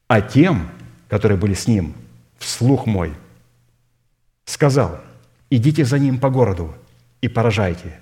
А 0.09 0.21
тем, 0.21 0.69
которые 1.09 1.39
были 1.39 1.55
с 1.55 1.67
ним, 1.67 1.95
вслух 2.39 2.87
мой, 2.87 3.13
сказал, 4.45 5.01
идите 5.51 5.85
за 5.85 5.99
ним 5.99 6.19
по 6.19 6.31
городу 6.31 6.75
и 7.21 7.29
поражайте. 7.29 7.99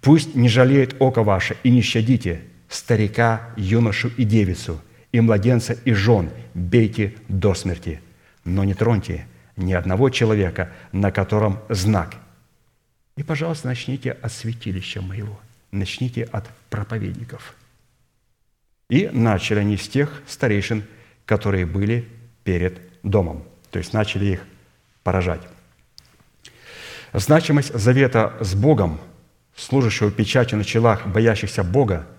Пусть 0.00 0.34
не 0.34 0.48
жалеет 0.48 0.96
око 1.00 1.22
ваше 1.22 1.56
и 1.62 1.70
не 1.70 1.82
щадите 1.82 2.42
старика, 2.68 3.48
юношу 3.56 4.10
и 4.16 4.24
девицу– 4.24 4.80
и 5.12 5.20
младенца, 5.20 5.72
и 5.84 5.92
жен 5.92 6.30
бейте 6.54 7.14
до 7.28 7.54
смерти, 7.54 8.00
но 8.44 8.64
не 8.64 8.74
троньте 8.74 9.26
ни 9.56 9.72
одного 9.72 10.10
человека, 10.10 10.72
на 10.92 11.10
котором 11.10 11.58
знак. 11.68 12.14
И, 13.16 13.22
пожалуйста, 13.22 13.68
начните 13.68 14.12
от 14.12 14.32
святилища 14.32 15.02
моего, 15.02 15.38
начните 15.72 16.22
от 16.24 16.48
проповедников. 16.70 17.54
И 18.88 19.08
начали 19.12 19.58
они 19.58 19.76
с 19.76 19.88
тех 19.88 20.22
старейшин, 20.26 20.84
которые 21.26 21.66
были 21.66 22.08
перед 22.44 22.80
домом. 23.02 23.44
То 23.70 23.78
есть 23.78 23.92
начали 23.92 24.26
их 24.26 24.40
поражать. 25.04 25.42
Значимость 27.12 27.74
завета 27.74 28.36
с 28.40 28.54
Богом, 28.54 29.00
служащего 29.56 30.10
печатью 30.10 30.58
на 30.58 30.64
челах 30.64 31.06
боящихся 31.06 31.64
Бога– 31.64 32.06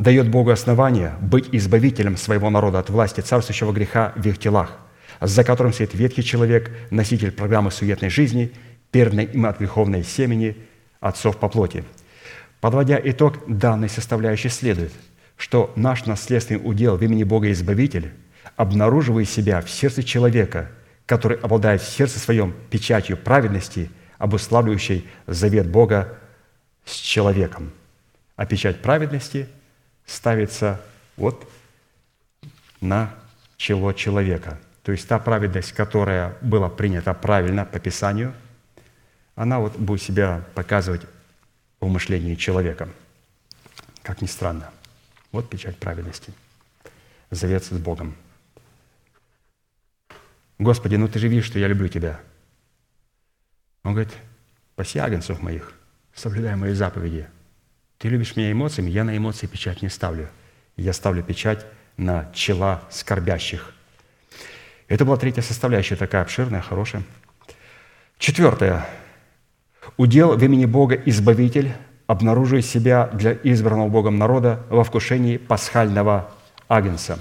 дает 0.00 0.30
Богу 0.30 0.50
основание 0.50 1.12
быть 1.20 1.50
избавителем 1.52 2.16
своего 2.16 2.48
народа 2.48 2.78
от 2.78 2.88
власти 2.88 3.20
царствующего 3.20 3.70
греха 3.70 4.14
в 4.16 4.26
их 4.26 4.38
телах, 4.38 4.78
за 5.20 5.44
которым 5.44 5.74
стоит 5.74 5.92
ветхий 5.92 6.24
человек, 6.24 6.70
носитель 6.90 7.30
программы 7.30 7.70
суетной 7.70 8.08
жизни, 8.08 8.50
перданной 8.90 9.26
им 9.26 9.44
от 9.44 9.58
греховной 9.58 10.02
семени 10.02 10.56
отцов 11.00 11.36
по 11.36 11.50
плоти. 11.50 11.84
Подводя 12.62 12.98
итог 13.02 13.40
данной 13.46 13.90
составляющей 13.90 14.48
следует, 14.48 14.92
что 15.36 15.70
наш 15.76 16.06
наследственный 16.06 16.62
удел 16.64 16.96
в 16.96 17.02
имени 17.02 17.24
Бога 17.24 17.52
Избавитель 17.52 18.10
обнаруживает 18.56 19.28
себя 19.28 19.60
в 19.60 19.68
сердце 19.68 20.02
человека, 20.02 20.70
который 21.04 21.36
обладает 21.36 21.82
в 21.82 21.88
сердце 21.88 22.18
своем 22.18 22.54
печатью 22.70 23.18
праведности, 23.18 23.90
обуславливающей 24.16 25.06
завет 25.26 25.68
Бога 25.68 26.16
с 26.86 26.94
человеком. 26.94 27.72
А 28.36 28.46
печать 28.46 28.80
праведности 28.80 29.46
ставится 30.10 30.80
вот 31.16 31.48
на 32.80 33.14
чело 33.56 33.92
человека. 33.92 34.58
То 34.82 34.92
есть 34.92 35.06
та 35.06 35.18
праведность, 35.18 35.72
которая 35.72 36.36
была 36.40 36.68
принята 36.68 37.14
правильно 37.14 37.64
по 37.64 37.78
Писанию, 37.78 38.34
она 39.36 39.60
вот 39.60 39.76
будет 39.76 40.02
себя 40.02 40.44
показывать 40.54 41.02
в 41.80 41.86
мышлении 41.86 42.34
человека. 42.34 42.88
Как 44.02 44.20
ни 44.20 44.26
странно. 44.26 44.70
Вот 45.30 45.48
печать 45.48 45.76
праведности. 45.78 46.32
Завет 47.30 47.64
с 47.64 47.70
Богом. 47.70 48.16
Господи, 50.58 50.96
ну 50.96 51.06
ты 51.08 51.18
же 51.18 51.28
видишь, 51.28 51.46
что 51.46 51.58
я 51.58 51.68
люблю 51.68 51.88
Тебя. 51.88 52.20
Он 53.84 53.92
говорит, 53.92 54.12
паси 54.74 54.98
агнцев 54.98 55.40
моих, 55.40 55.72
соблюдай 56.14 56.56
мои 56.56 56.74
заповеди. 56.74 57.28
Ты 58.00 58.08
любишь 58.08 58.34
меня 58.34 58.50
эмоциями, 58.50 58.88
я 58.88 59.04
на 59.04 59.14
эмоции 59.14 59.46
печать 59.46 59.82
не 59.82 59.90
ставлю. 59.90 60.30
Я 60.74 60.94
ставлю 60.94 61.22
печать 61.22 61.66
на 61.98 62.30
чела 62.32 62.82
скорбящих. 62.88 63.74
Это 64.88 65.04
была 65.04 65.18
третья 65.18 65.42
составляющая, 65.42 65.96
такая 65.96 66.22
обширная, 66.22 66.62
хорошая. 66.62 67.02
Четвертое. 68.18 68.86
Удел 69.98 70.34
в 70.34 70.42
имени 70.42 70.64
Бога 70.64 70.94
Избавитель 70.94 71.74
обнаруживает 72.06 72.64
себя 72.64 73.06
для 73.12 73.34
избранного 73.34 73.90
Богом 73.90 74.16
народа 74.16 74.64
во 74.70 74.82
вкушении 74.82 75.36
пасхального 75.36 76.32
агнца. 76.70 77.18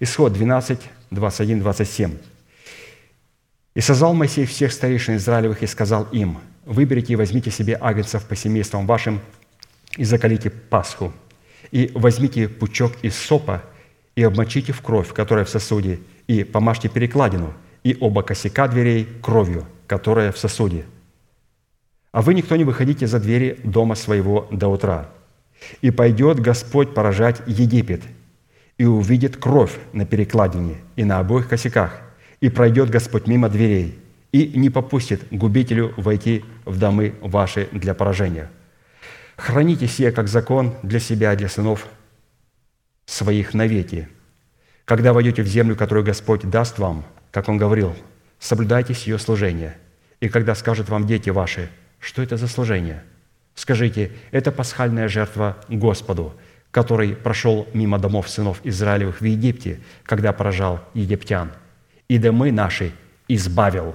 Исход 0.00 0.32
12, 0.32 0.80
21, 1.10 1.60
27. 1.60 2.16
«И 3.74 3.80
созвал 3.82 4.14
Моисей 4.14 4.46
всех 4.46 4.72
старейшин 4.72 5.16
Израилевых 5.16 5.62
и 5.62 5.66
сказал 5.66 6.04
им, 6.04 6.38
«Выберите 6.64 7.12
и 7.12 7.16
возьмите 7.16 7.50
себе 7.50 7.76
агнцев 7.78 8.24
по 8.24 8.34
семействам 8.34 8.86
вашим 8.86 9.20
и 9.96 10.04
закалите 10.04 10.50
Пасху, 10.50 11.12
и 11.70 11.90
возьмите 11.94 12.48
пучок 12.48 12.92
из 13.02 13.16
сопа 13.16 13.62
и 14.14 14.22
обмочите 14.22 14.72
в 14.72 14.82
кровь, 14.82 15.12
которая 15.12 15.44
в 15.44 15.48
сосуде, 15.48 16.00
и 16.26 16.44
помажьте 16.44 16.88
перекладину, 16.88 17.52
и 17.82 17.96
оба 18.00 18.22
косяка 18.22 18.68
дверей 18.68 19.08
кровью, 19.22 19.66
которая 19.86 20.32
в 20.32 20.38
сосуде. 20.38 20.84
А 22.12 22.20
вы 22.20 22.34
никто 22.34 22.56
не 22.56 22.64
выходите 22.64 23.06
за 23.06 23.18
двери 23.18 23.58
дома 23.64 23.94
своего 23.94 24.46
до 24.50 24.68
утра. 24.68 25.08
И 25.80 25.90
пойдет 25.90 26.40
Господь 26.40 26.94
поражать 26.94 27.42
Египет, 27.46 28.02
и 28.78 28.84
увидит 28.84 29.36
кровь 29.36 29.78
на 29.92 30.04
перекладине 30.04 30.76
и 30.96 31.04
на 31.04 31.18
обоих 31.18 31.48
косяках, 31.48 32.00
и 32.40 32.48
пройдет 32.48 32.90
Господь 32.90 33.26
мимо 33.26 33.48
дверей, 33.48 33.98
и 34.32 34.52
не 34.58 34.70
попустит 34.70 35.22
губителю 35.30 35.94
войти 35.96 36.44
в 36.64 36.78
домы 36.78 37.14
ваши 37.20 37.68
для 37.72 37.94
поражения. 37.94 38.50
Храните 39.36 39.86
сие 39.86 40.12
как 40.12 40.28
закон 40.28 40.74
для 40.82 41.00
себя, 41.00 41.34
для 41.34 41.48
сынов 41.48 41.86
своих 43.06 43.54
навеки. 43.54 44.08
Когда 44.84 45.12
войдете 45.12 45.42
в 45.42 45.46
землю, 45.46 45.76
которую 45.76 46.04
Господь 46.04 46.48
даст 46.48 46.78
вам, 46.78 47.04
как 47.30 47.48
Он 47.48 47.56
говорил, 47.56 47.94
соблюдайтесь 48.38 49.06
ее 49.06 49.18
служение. 49.18 49.76
И 50.20 50.28
когда 50.28 50.54
скажут 50.54 50.88
вам 50.88 51.06
дети 51.06 51.30
ваши, 51.30 51.70
что 51.98 52.22
это 52.22 52.36
за 52.36 52.48
служение? 52.48 53.02
Скажите, 53.54 54.12
это 54.30 54.52
пасхальная 54.52 55.08
жертва 55.08 55.56
Господу, 55.68 56.34
который 56.70 57.14
прошел 57.14 57.68
мимо 57.74 57.98
домов 57.98 58.28
сынов 58.28 58.60
Израилевых 58.64 59.20
в 59.20 59.24
Египте, 59.24 59.80
когда 60.04 60.32
поражал 60.32 60.80
египтян. 60.94 61.52
И 62.08 62.18
домы 62.18 62.50
наши 62.50 62.92
избавил. 63.28 63.94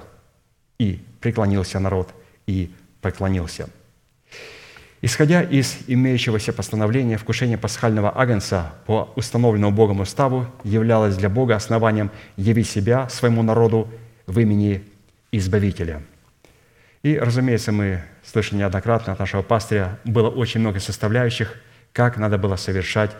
И 0.78 1.04
преклонился 1.20 1.80
народ, 1.80 2.14
и 2.46 2.72
преклонился. 3.02 3.68
Исходя 5.00 5.42
из 5.42 5.78
имеющегося 5.86 6.52
постановления, 6.52 7.18
вкушение 7.18 7.56
пасхального 7.56 8.18
агнца 8.20 8.72
по 8.86 9.12
установленному 9.14 9.74
Богом 9.74 10.00
уставу 10.00 10.46
являлось 10.64 11.16
для 11.16 11.28
Бога 11.28 11.54
основанием 11.54 12.10
явить 12.36 12.68
себя 12.68 13.08
своему 13.08 13.42
народу 13.42 13.88
в 14.26 14.38
имени 14.40 14.82
Избавителя. 15.30 16.02
И, 17.02 17.16
разумеется, 17.16 17.70
мы 17.70 18.02
слышали 18.24 18.58
неоднократно 18.58 19.12
от 19.12 19.18
нашего 19.18 19.42
пастыря, 19.42 19.98
было 20.04 20.28
очень 20.28 20.60
много 20.60 20.80
составляющих, 20.80 21.54
как 21.92 22.16
надо 22.16 22.38
было 22.38 22.56
совершать 22.56 23.12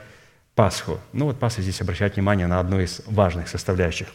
Пасху. 0.55 0.98
Ну 1.12 1.26
вот 1.26 1.38
пастырь 1.38 1.62
здесь 1.62 1.80
обращает 1.80 2.16
внимание 2.16 2.48
на 2.48 2.59
одну 2.59 2.80
из 2.80 3.02
важных 3.06 3.46
составляющих. 3.46 4.09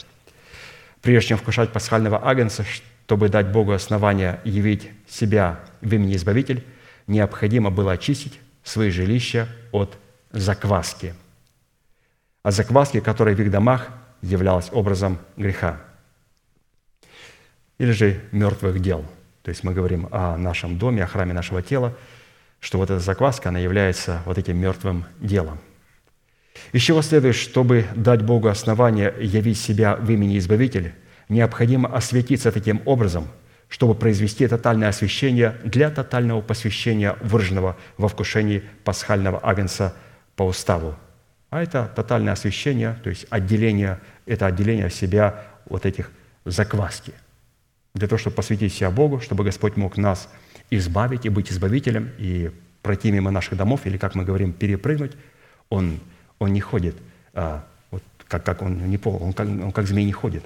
Прежде 1.02 1.30
чем 1.30 1.38
вкушать 1.38 1.72
пасхального 1.72 2.27
агнца, 2.27 2.65
чтобы 3.06 3.30
дать 3.30 3.48
Богу 3.48 3.72
основание 3.72 4.41
явить 4.44 4.90
себя 5.07 5.61
в 5.80 5.94
имени 5.94 6.18
Избавитель, 6.18 6.65
необходимо 7.08 7.72
было 7.72 7.94
очистить 7.94 8.40
свои 8.64 8.90
жилища 8.90 9.48
от 9.72 9.98
закваски. 10.32 11.14
От 12.44 12.54
закваски, 12.54 13.00
которая 13.00 13.36
в 13.36 13.40
их 13.40 13.52
домах 13.52 13.90
являлась 14.22 14.70
образом 14.72 15.20
греха. 15.38 15.82
Или 17.78 17.92
же 17.92 18.22
мертвых 18.32 18.82
дел. 18.82 19.06
То 19.42 19.50
есть 19.50 19.64
мы 19.64 19.74
говорим 19.74 20.08
о 20.12 20.38
нашем 20.38 20.78
доме, 20.78 21.04
о 21.04 21.08
храме 21.08 21.34
нашего 21.34 21.62
тела, 21.62 21.96
что 22.60 22.78
вот 22.78 22.90
эта 22.90 23.00
закваска, 23.00 23.50
она 23.50 23.60
является 23.60 24.22
вот 24.26 24.38
этим 24.38 24.58
мертвым 24.58 25.06
делом. 25.20 25.60
Из 26.72 26.82
чего 26.82 27.02
следует, 27.02 27.36
чтобы 27.36 27.86
дать 27.96 28.22
Богу 28.22 28.48
основание 28.48 29.14
явить 29.20 29.58
себя 29.58 29.96
в 29.96 30.10
имени 30.10 30.38
Избавителя, 30.38 30.94
необходимо 31.28 31.94
осветиться 31.94 32.52
таким 32.52 32.82
образом– 32.86 33.28
чтобы 33.74 33.95
произвести 33.95 34.48
тотальное 34.48 34.90
освящение 34.90 35.56
для 35.64 35.90
тотального 35.90 36.41
посвящения 36.41 37.18
выраженного 37.22 37.76
во 37.98 38.08
вкушении 38.08 38.62
пасхального 38.84 39.40
агнца 39.41 39.95
по 40.36 40.44
уставу. 40.44 40.95
А 41.50 41.64
это 41.64 41.91
тотальное 41.95 42.34
освящение, 42.34 42.95
то 43.04 43.10
есть 43.10 43.26
отделение, 43.32 44.00
это 44.28 44.45
отделение 44.45 44.91
себя 44.91 45.45
вот 45.66 45.88
этих 45.88 46.12
закваски. 46.45 47.14
Для 47.95 48.08
того, 48.08 48.20
чтобы 48.20 48.36
посвятить 48.36 48.74
себя 48.74 48.91
Богу, 48.91 49.22
чтобы 49.22 49.44
Господь 49.44 49.76
мог 49.76 49.98
нас 49.98 50.30
избавить 50.70 51.26
и 51.26 51.30
быть 51.30 51.52
избавителем, 51.52 52.12
и 52.20 52.52
пройти 52.84 53.10
мимо 53.10 53.32
наших 53.32 53.58
домов, 53.58 53.88
или, 53.88 53.98
как 53.98 54.14
мы 54.14 54.24
говорим, 54.24 54.54
перепрыгнуть, 54.54 55.14
Он, 55.70 56.00
он 56.38 56.54
не 56.54 56.62
ходит, 56.62 56.95
а, 57.34 57.66
вот 57.90 58.04
как, 58.28 58.44
как 58.45 58.62
он 58.62 58.88
не 58.88 59.00
пол, 59.00 59.18
он 59.20 59.34
как, 59.34 59.48
он 59.48 59.72
как 59.72 59.88
змей 59.88 60.06
не 60.06 60.12
ходит. 60.12 60.44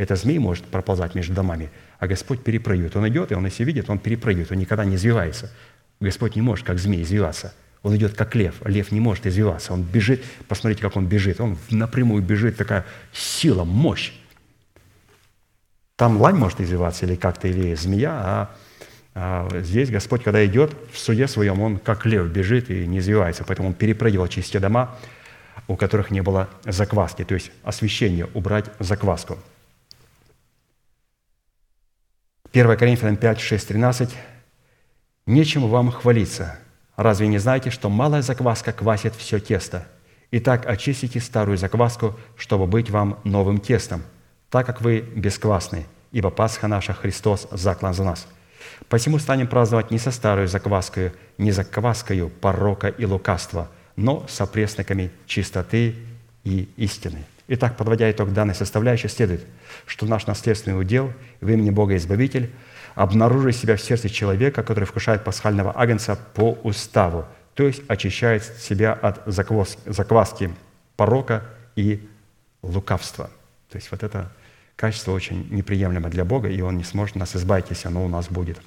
Это 0.00 0.16
змей 0.16 0.38
может 0.38 0.64
проползать 0.64 1.14
между 1.14 1.34
домами, 1.34 1.68
а 1.98 2.06
Господь 2.06 2.42
перепрыгивает. 2.42 2.96
Он 2.96 3.06
идет, 3.10 3.32
и 3.32 3.34
он 3.34 3.44
если 3.44 3.64
видит, 3.64 3.90
он 3.90 3.98
перепрыгивает, 3.98 4.50
он 4.50 4.56
никогда 4.56 4.82
не 4.86 4.96
извивается. 4.96 5.52
Господь 6.00 6.36
не 6.36 6.40
может, 6.40 6.64
как 6.64 6.78
змей, 6.78 7.02
извиваться. 7.02 7.52
Он 7.82 7.94
идет, 7.94 8.14
как 8.14 8.34
лев. 8.34 8.54
Лев 8.64 8.92
не 8.92 9.00
может 9.00 9.26
извиваться. 9.26 9.74
Он 9.74 9.82
бежит, 9.82 10.24
посмотрите, 10.48 10.80
как 10.80 10.96
он 10.96 11.06
бежит. 11.06 11.38
Он 11.38 11.58
напрямую 11.68 12.22
бежит, 12.22 12.56
такая 12.56 12.86
сила, 13.12 13.64
мощь. 13.64 14.12
Там 15.96 16.18
лань 16.18 16.36
может 16.36 16.62
извиваться 16.62 17.04
или 17.04 17.14
как-то, 17.14 17.48
или 17.48 17.74
змея, 17.74 18.12
а, 18.24 18.56
а 19.14 19.60
здесь 19.60 19.90
Господь, 19.90 20.22
когда 20.22 20.46
идет 20.46 20.74
в 20.94 20.98
суде 20.98 21.28
своем, 21.28 21.60
он 21.60 21.78
как 21.78 22.06
лев 22.06 22.26
бежит 22.28 22.70
и 22.70 22.86
не 22.86 23.00
извивается. 23.00 23.44
Поэтому 23.44 23.68
он 23.68 23.74
перепрыгивал 23.74 24.28
через 24.28 24.48
те 24.48 24.60
дома, 24.60 24.96
у 25.68 25.76
которых 25.76 26.10
не 26.10 26.22
было 26.22 26.48
закваски, 26.64 27.22
то 27.22 27.34
есть 27.34 27.52
освящение, 27.64 28.26
убрать 28.32 28.64
закваску– 28.78 29.36
1 32.52 32.76
Коринфянам 32.76 33.16
5, 33.16 33.40
6, 33.40 33.68
13. 33.68 34.10
«Нечем 35.26 35.68
вам 35.68 35.92
хвалиться. 35.92 36.58
Разве 36.96 37.28
не 37.28 37.38
знаете, 37.38 37.70
что 37.70 37.88
малая 37.88 38.22
закваска 38.22 38.72
квасит 38.72 39.14
все 39.14 39.38
тесто? 39.38 39.86
Итак, 40.32 40.66
очистите 40.66 41.20
старую 41.20 41.58
закваску, 41.58 42.18
чтобы 42.36 42.66
быть 42.66 42.90
вам 42.90 43.20
новым 43.22 43.60
тестом, 43.60 44.02
так 44.48 44.66
как 44.66 44.80
вы 44.80 44.98
бесквасны, 44.98 45.86
ибо 46.10 46.30
Пасха 46.30 46.66
наша 46.66 46.92
Христос 46.92 47.46
заклан 47.52 47.94
за 47.94 48.02
нас. 48.02 48.26
Посему 48.88 49.20
станем 49.20 49.46
праздновать 49.46 49.92
не 49.92 49.98
со 49.98 50.10
старой 50.10 50.48
закваскою, 50.48 51.12
не 51.38 51.52
закваскою 51.52 52.30
порока 52.30 52.88
и 52.88 53.04
лукавства, 53.04 53.68
но 53.94 54.26
со 54.26 54.44
пресноками 54.46 55.12
чистоты 55.26 55.94
и 56.42 56.68
истины». 56.76 57.24
Итак, 57.52 57.76
подводя 57.76 58.08
итог 58.08 58.32
данной 58.32 58.54
составляющей, 58.54 59.08
следует, 59.08 59.44
что 59.84 60.06
наш 60.06 60.28
наследственный 60.28 60.80
удел 60.80 61.12
в 61.40 61.50
имени 61.50 61.70
Бога 61.70 61.96
Избавитель 61.96 62.52
обнаружит 62.94 63.56
себя 63.56 63.74
в 63.74 63.80
сердце 63.80 64.08
человека, 64.08 64.62
который 64.62 64.84
вкушает 64.84 65.24
пасхального 65.24 65.76
агнца 65.76 66.16
по 66.34 66.52
уставу, 66.62 67.26
то 67.54 67.64
есть 67.64 67.82
очищает 67.88 68.44
себя 68.44 68.92
от 68.92 69.22
закваски 69.26 70.54
порока 70.94 71.42
и 71.74 72.08
лукавства. 72.62 73.28
То 73.68 73.78
есть 73.78 73.90
вот 73.90 74.04
это 74.04 74.30
качество 74.76 75.10
очень 75.10 75.48
неприемлемо 75.50 76.08
для 76.08 76.24
Бога, 76.24 76.48
и 76.48 76.60
Он 76.60 76.76
не 76.76 76.84
сможет 76.84 77.16
нас 77.16 77.34
избавить, 77.34 77.70
если 77.70 77.88
оно 77.88 78.04
у 78.04 78.08
нас 78.08 78.28
будет. 78.28 78.60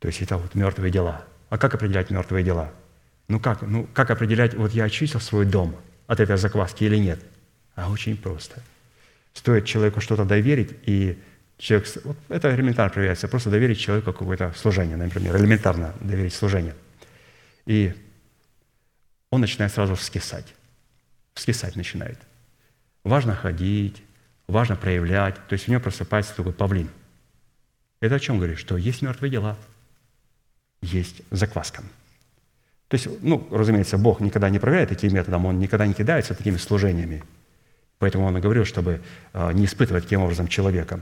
То 0.00 0.08
есть 0.08 0.20
это 0.20 0.36
вот 0.36 0.54
мертвые 0.54 0.92
дела. 0.92 1.24
А 1.48 1.56
как 1.56 1.74
определять 1.74 2.10
мертвые 2.10 2.44
дела? 2.44 2.70
Ну 3.28 3.40
как, 3.40 3.62
ну 3.62 3.88
как 3.94 4.10
определять, 4.10 4.52
вот 4.52 4.72
я 4.72 4.84
очистил 4.84 5.20
свой 5.20 5.46
дом 5.46 5.74
от 6.06 6.20
этой 6.20 6.36
закваски 6.36 6.84
или 6.84 6.96
нет? 6.96 7.20
А 7.74 7.90
очень 7.90 8.16
просто. 8.16 8.62
Стоит 9.34 9.64
человеку 9.64 10.00
что-то 10.00 10.24
доверить, 10.24 10.76
и 10.84 11.18
человек, 11.58 11.88
вот 12.04 12.16
это 12.28 12.54
элементарно 12.54 12.92
проверяется, 12.92 13.28
просто 13.28 13.50
доверить 13.50 13.78
человеку 13.78 14.12
какое-то 14.12 14.52
служение, 14.56 14.96
например, 14.96 15.36
элементарно 15.36 15.94
доверить 16.00 16.34
служение. 16.34 16.74
И 17.66 17.94
он 19.30 19.40
начинает 19.40 19.72
сразу 19.72 19.94
вскисать. 19.94 20.54
Вскисать 21.34 21.76
начинает. 21.76 22.18
Важно 23.04 23.34
ходить, 23.34 24.02
важно 24.46 24.76
проявлять. 24.76 25.36
То 25.48 25.54
есть 25.54 25.68
у 25.68 25.72
него 25.72 25.80
просыпается 25.80 26.36
такой 26.36 26.52
павлин. 26.52 26.90
Это 28.00 28.16
о 28.16 28.20
чем 28.20 28.36
говорит? 28.36 28.58
Что 28.58 28.76
есть 28.76 29.00
мертвые 29.00 29.30
дела, 29.30 29.56
есть 30.82 31.22
закваска. 31.30 31.82
То 32.92 32.96
есть, 32.96 33.08
ну, 33.22 33.48
разумеется, 33.50 33.96
Бог 33.96 34.20
никогда 34.20 34.50
не 34.50 34.58
проверяет 34.58 34.90
таким 34.90 35.14
методом, 35.14 35.46
Он 35.46 35.58
никогда 35.58 35.86
не 35.86 35.94
кидается 35.94 36.34
такими 36.34 36.58
служениями. 36.58 37.24
Поэтому 37.98 38.26
Он 38.26 38.36
и 38.36 38.40
говорил, 38.42 38.66
чтобы 38.66 39.00
а, 39.32 39.50
не 39.50 39.64
испытывать 39.64 40.04
таким 40.04 40.20
образом 40.20 40.46
человека. 40.46 41.00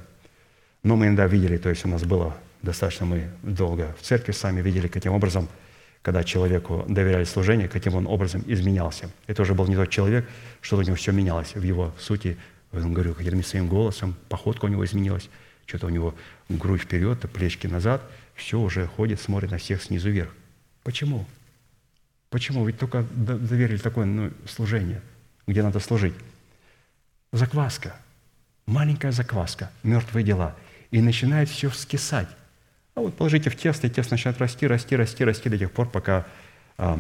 Но 0.84 0.94
мы 0.94 1.08
иногда 1.08 1.26
видели, 1.26 1.56
то 1.56 1.68
есть 1.68 1.84
у 1.84 1.88
нас 1.88 2.04
было 2.04 2.36
достаточно, 2.62 3.06
мы 3.06 3.30
долго 3.42 3.96
в 4.00 4.04
церкви 4.04 4.30
сами 4.30 4.60
видели, 4.60 4.86
каким 4.86 5.14
образом, 5.14 5.48
когда 6.02 6.22
человеку 6.22 6.84
доверяли 6.86 7.24
служение, 7.24 7.66
каким 7.66 7.96
он 7.96 8.06
образом 8.06 8.44
изменялся. 8.46 9.10
Это 9.26 9.42
уже 9.42 9.54
был 9.54 9.66
не 9.66 9.74
тот 9.74 9.90
человек, 9.90 10.28
что 10.60 10.76
у 10.76 10.82
него 10.82 10.94
все 10.94 11.10
менялось 11.10 11.56
в 11.56 11.62
его 11.64 11.92
сути. 11.98 12.36
Я 12.72 12.82
говорю, 12.82 13.14
каким-то 13.14 13.44
своим 13.44 13.66
голосом, 13.66 14.14
походка 14.28 14.66
у 14.66 14.68
него 14.68 14.84
изменилась, 14.84 15.28
что-то 15.66 15.88
у 15.88 15.90
него 15.90 16.14
грудь 16.48 16.82
вперед, 16.82 17.18
плечки 17.32 17.66
назад, 17.66 18.00
все 18.36 18.60
уже 18.60 18.86
ходит, 18.86 19.20
смотрит 19.20 19.50
на 19.50 19.58
всех 19.58 19.82
снизу 19.82 20.08
вверх. 20.08 20.32
Почему? 20.84 21.26
Почему? 22.30 22.64
Ведь 22.64 22.78
только 22.78 23.04
доверили 23.12 23.78
такое 23.78 24.06
ну, 24.06 24.30
служение, 24.48 25.02
где 25.46 25.62
надо 25.62 25.80
служить. 25.80 26.14
Закваска, 27.32 27.96
маленькая 28.66 29.12
закваска, 29.12 29.70
мертвые 29.82 30.24
дела. 30.24 30.56
И 30.92 31.00
начинает 31.00 31.48
все 31.48 31.68
вскисать. 31.68 32.28
А 32.94 33.00
вот 33.00 33.16
положите 33.16 33.50
в 33.50 33.56
тесто, 33.56 33.86
и 33.86 33.90
тесто 33.90 34.14
начинает 34.14 34.38
расти, 34.38 34.66
расти, 34.66 34.96
расти, 34.96 35.24
расти 35.24 35.48
до 35.48 35.58
тех 35.58 35.70
пор, 35.70 35.88
пока 35.88 36.26
э, 36.78 36.96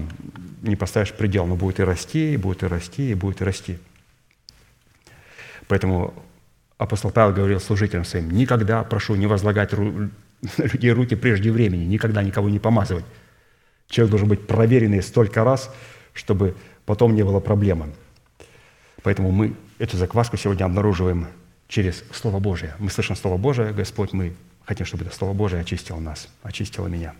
не 0.62 0.76
поставишь 0.76 1.12
предел. 1.12 1.46
Но 1.46 1.56
будет 1.56 1.80
и 1.80 1.84
расти, 1.84 2.34
и 2.34 2.36
будет 2.36 2.62
и 2.62 2.66
расти, 2.66 3.10
и 3.10 3.14
будет 3.14 3.40
и 3.40 3.44
расти. 3.44 3.78
Поэтому 5.68 6.14
апостол 6.78 7.10
Павел 7.12 7.34
говорил 7.34 7.60
служителям 7.60 8.04
своим, 8.04 8.30
никогда, 8.30 8.82
прошу, 8.82 9.14
не 9.14 9.26
возлагать 9.26 9.72
ру- 9.72 10.10
людей 10.56 10.90
руки 10.92 11.14
прежде 11.14 11.52
времени, 11.52 11.84
никогда 11.84 12.22
никого 12.22 12.48
не 12.48 12.58
помазывать. 12.58 13.04
Человек 13.90 14.10
должен 14.10 14.28
быть 14.28 14.46
проверенный 14.46 15.02
столько 15.02 15.44
раз, 15.44 15.68
чтобы 16.14 16.54
потом 16.86 17.14
не 17.14 17.24
было 17.24 17.40
проблемы. 17.40 17.92
Поэтому 19.02 19.32
мы 19.32 19.54
эту 19.78 19.96
закваску 19.96 20.36
сегодня 20.36 20.64
обнаруживаем 20.64 21.26
через 21.66 22.04
Слово 22.12 22.38
Божие. 22.38 22.74
Мы 22.78 22.88
слышим 22.90 23.16
Слово 23.16 23.36
Божие, 23.36 23.72
Господь, 23.72 24.12
мы 24.12 24.32
хотим, 24.64 24.86
чтобы 24.86 25.04
это 25.04 25.14
Слово 25.14 25.32
Божие 25.32 25.60
очистило 25.60 25.98
нас, 25.98 26.28
очистило 26.42 26.86
меня. 26.86 27.14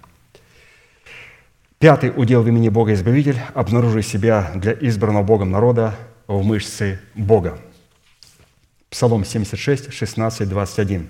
Пятый 1.81 2.13
удел 2.15 2.43
в 2.43 2.49
имени 2.49 2.69
Бога 2.69 2.93
Избавитель– 2.93 3.39
обнаружи 3.55 4.03
себя 4.03 4.53
для 4.55 4.73
избранного 4.73 5.25
Богом 5.25 5.51
народа 5.51 5.97
в 6.29 6.45
мышце 6.45 7.01
Бога. 7.15 7.59
Псалом 8.91 9.25
76, 9.25 9.93
16, 9.93 10.49
21. 10.49 11.09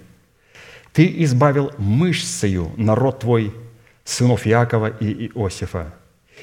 «Ты 0.92 1.24
избавил 1.24 1.72
мышцею 1.76 2.72
народ 2.76 3.20
твой 3.20 3.52
сынов 4.10 4.46
Иакова 4.46 4.88
и 4.88 5.28
Иосифа. 5.28 5.94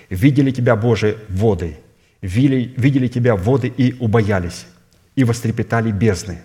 Видели 0.09 0.51
тебя, 0.51 0.75
Боже, 0.75 1.17
воды, 1.27 1.77
видели, 2.21 2.73
видели 2.77 3.07
тебя 3.07 3.35
воды 3.35 3.67
и 3.67 3.95
убоялись, 3.99 4.67
и 5.15 5.23
вострепетали 5.23 5.91
бездны. 5.91 6.39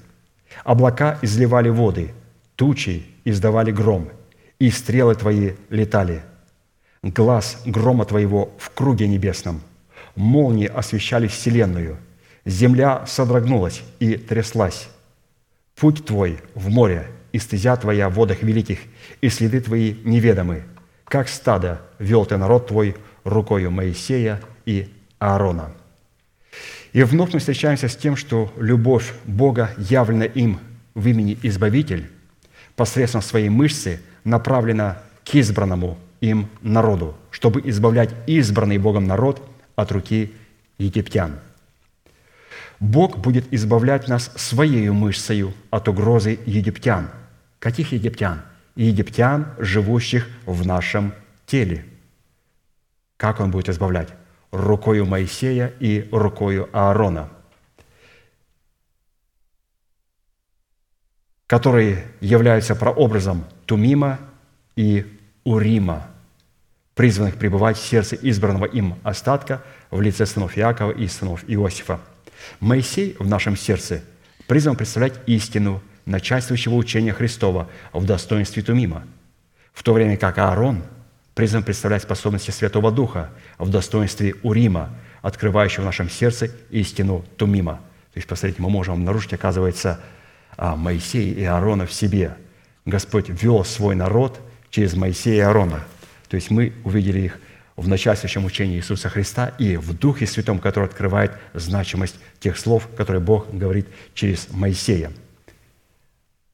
Облака 0.65 1.19
изливали 1.23 1.69
воды, 1.69 2.12
тучи 2.57 3.07
издавали 3.24 3.70
гром, 3.70 4.09
и 4.59 4.70
стрелы 4.70 5.15
твои 5.15 5.53
летали. 5.70 6.23
Глаз 7.03 7.62
грома 7.66 8.05
твоего 8.05 8.53
в 8.59 8.70
круге 8.70 9.07
небесном, 9.07 9.61
молнии 10.16 10.66
освещали 10.66 11.27
вселенную, 11.27 11.99
земля 12.44 13.07
содрогнулась 13.07 13.82
и 14.01 14.16
тряслась. 14.16 14.89
Путь 15.77 16.05
твой 16.05 16.39
в 16.55 16.69
море, 16.69 17.07
и 17.32 17.39
стезя 17.39 17.77
твоя 17.77 18.09
в 18.09 18.15
водах 18.15 18.43
великих, 18.43 18.81
и 19.20 19.28
следы 19.28 19.61
твои 19.61 19.94
неведомы– 20.05 20.65
как 21.12 21.28
стадо 21.28 21.82
вел 21.98 22.24
ты 22.24 22.39
народ 22.39 22.68
твой 22.68 22.97
рукою 23.24 23.70
Моисея 23.70 24.40
и 24.64 24.89
Аарона». 25.18 25.74
И 26.94 27.02
вновь 27.02 27.34
мы 27.34 27.39
встречаемся 27.39 27.89
с 27.89 27.97
тем, 27.97 28.16
что 28.16 28.51
любовь 28.56 29.12
Бога, 29.26 29.72
явлена 29.76 30.24
им 30.24 30.59
в 30.94 31.06
имени 31.06 31.39
Избавитель, 31.43 32.10
посредством 32.76 33.20
своей 33.20 33.51
мышцы 33.51 34.01
направлена 34.24 35.02
к 35.22 35.34
избранному 35.34 35.98
им 36.22 36.48
народу, 36.62 37.14
чтобы 37.30 37.60
избавлять 37.68 38.09
избранный 38.26 38.78
Богом 38.78 39.06
народ 39.06 39.47
от 39.76 39.93
руки 39.93 40.32
египтян. 40.78 41.40
Бог 42.80 43.18
будет 43.18 43.52
избавлять 43.52 44.09
нас 44.09 44.32
своей 44.36 44.89
мышцею 44.89 45.52
от 45.68 45.89
угрозы 45.89 46.39
египтян. 46.47 47.10
Каких 47.59 47.93
египтян? 47.93 48.40
Египтян, 48.74 49.55
живущих 49.59 50.28
в 50.47 50.66
нашем 50.66 51.15
теле. 51.47 51.85
Как 53.16 53.40
он 53.40 53.51
будет 53.51 53.69
избавлять? 53.69 54.09
Рукою 54.51 55.07
Моисея 55.07 55.73
и 55.81 56.09
рукою 56.12 56.69
Аарона, 56.73 57.31
которые 61.47 62.05
являются 62.20 62.74
прообразом 62.74 63.44
Тумима 63.65 64.19
и 64.77 65.07
Урима, 65.44 66.07
призванных 66.94 67.36
пребывать 67.36 67.78
в 67.78 67.86
сердце 67.86 68.16
избранного 68.16 68.66
им 68.66 68.99
остатка 69.03 69.62
в 69.90 70.01
лице 70.03 70.27
сынов 70.27 70.59
Иакова 70.59 70.90
и 70.90 71.09
сынов 71.09 71.44
Иосифа. 71.49 71.99
Моисей 72.61 73.16
в 73.19 73.27
нашем 73.27 73.57
сердце 73.57 74.03
призван 74.47 74.77
представлять 74.77 75.15
истину– 75.27 75.82
начальствующего 76.07 76.74
учения 76.74 77.12
Христова 77.12 77.69
в 77.93 78.05
достоинстве 78.05 78.62
Тумима, 78.62 79.05
в 79.73 79.83
то 79.83 79.93
время 79.93 80.16
как 80.16 80.39
Аарон 80.39 80.83
призван 81.35 81.62
представлять 81.62 82.03
способности 82.03 82.51
Святого 82.51 82.91
Духа 82.91 83.31
в 83.59 83.70
достоинстве 83.70 84.35
Урима, 84.43 84.91
открывающего 85.23 85.83
в 85.83 85.87
нашем 85.87 86.11
сердце 86.11 86.51
истину 86.70 87.24
Тумима. 87.37 87.74
То 88.12 88.19
есть, 88.19 88.29
посмотрите, 88.29 88.61
мы 88.61 88.69
можем 88.69 88.95
обнаружить, 88.95 89.33
оказывается, 89.33 90.01
а, 90.57 90.77
Моисея 90.77 91.35
и 91.35 91.45
Аарона 91.45 91.87
в 91.87 91.93
себе. 91.93 92.37
Господь 92.85 93.29
вел 93.29 93.65
свой 93.65 93.95
народ 93.95 94.41
через 94.70 94.95
Моисея 94.95 95.37
и 95.37 95.41
Аарона. 95.41 95.85
То 96.29 96.37
есть 96.37 96.51
мы 96.51 96.74
увидели 96.85 97.20
их 97.20 97.39
в 97.77 97.89
начальствующем 97.89 98.45
учении 98.45 98.77
Иисуса 98.77 99.09
Христа 99.09 99.53
и 99.59 99.77
в 99.77 99.97
Духе 99.97 100.27
Святом, 100.27 100.59
который 100.59 100.85
открывает 100.85 101.33
значимость 101.55 102.16
тех 102.41 102.59
слов, 102.59 102.89
которые 102.97 103.23
Бог 103.23 103.51
говорит 103.55 103.87
через 104.15 104.49
Моисея– 104.51 105.11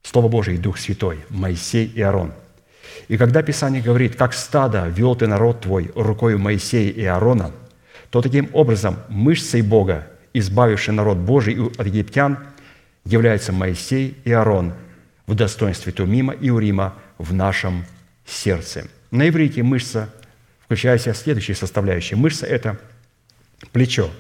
Слово 0.03 0.29
Божие 0.29 0.57
и 0.57 0.61
Дух 0.61 0.79
Святой, 0.79 1.19
Моисей 1.29 1.87
и 1.87 2.01
Аарон. 2.01 2.33
И 3.09 3.17
когда 3.17 3.43
Писание 3.43 3.83
говорит, 3.83 4.17
как 4.17 4.35
стадо 4.35 4.87
вел 4.89 5.15
ты 5.17 5.27
народ 5.27 5.61
твой 5.61 5.91
рукой 5.95 6.37
Моисея 6.37 6.91
и 6.91 7.05
Аарона, 7.05 7.53
то 8.11 8.23
таким 8.23 8.49
образом 8.53 8.97
мышцей 9.09 9.63
Бога, 9.63 10.07
избавивший 10.33 10.95
народ 10.95 11.19
Божий 11.19 11.59
от 11.79 11.87
египтян, 11.87 12.39
является 13.05 13.53
Моисей 13.53 14.17
и 14.25 14.33
Аарон 14.33 14.75
в 15.27 15.35
достоинстве 15.35 15.93
Тумима 15.93 16.33
и 16.33 16.51
Урима 16.51 16.95
в 17.19 17.33
нашем 17.33 17.85
сердце. 18.27 18.89
На 19.11 19.29
иврите 19.29 19.63
мышца 19.63 20.11
включает 20.65 21.01
в 21.01 21.05
себя 21.05 21.15
следующие 21.15 21.55
составляющие. 21.55 22.17
Мышца– 22.17 22.47
это 22.49 22.79
плечо, 23.73 24.11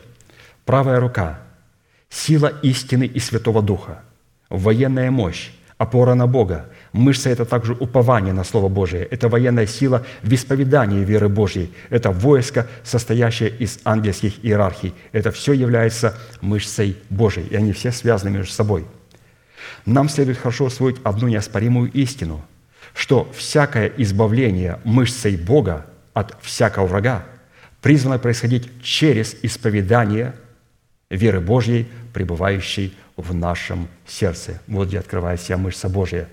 правая 0.64 1.00
рука, 1.00 1.40
сила 2.08 2.52
истины 2.62 3.04
и 3.04 3.18
Святого 3.20 3.62
Духа, 3.62 4.02
военная 4.48 5.10
мощь, 5.10 5.50
опора 5.78 6.14
на 6.14 6.26
Бога. 6.26 6.66
Мышца– 6.92 7.30
это 7.30 7.44
также 7.44 7.72
упование 7.72 8.32
на 8.32 8.44
Слово 8.44 8.68
Божие. 8.68 9.04
Это 9.04 9.28
военная 9.28 9.66
сила 9.66 10.04
в 10.22 10.32
исповедании 10.32 11.04
веры 11.04 11.28
Божьей. 11.28 11.72
Это 11.88 12.10
войско, 12.10 12.66
состоящее 12.82 13.50
из 13.50 13.78
ангельских 13.84 14.44
иерархий. 14.44 14.92
Это 15.12 15.30
все 15.30 15.52
является 15.52 16.18
мышцей 16.40 16.96
Божией, 17.08 17.46
и 17.46 17.56
они 17.56 17.72
все 17.72 17.92
связаны 17.92 18.30
между 18.30 18.52
собой. 18.52 18.84
Нам 19.86 20.08
следует 20.08 20.38
хорошо 20.38 20.64
усвоить 20.64 20.96
одну 21.04 21.28
неоспоримую 21.28 21.90
истину, 21.92 22.44
что 22.92 23.30
всякое 23.34 23.90
избавление 23.96 24.80
мышцей 24.84 25.36
Бога 25.36 25.86
от 26.12 26.36
всякого 26.42 26.86
врага 26.86 27.24
призвано 27.80 28.18
происходить 28.18 28.68
через 28.82 29.36
исповедание 29.42 30.34
веры 31.10 31.40
Божьей, 31.40 31.86
пребывающей 32.12 32.94
нашем 33.34 33.88
сердце. 34.06 34.60
Вот 34.66 34.88
где 34.88 34.98
открывается 34.98 35.44
вся 35.46 35.56
мышца 35.56 35.88
Божья. 35.88 36.28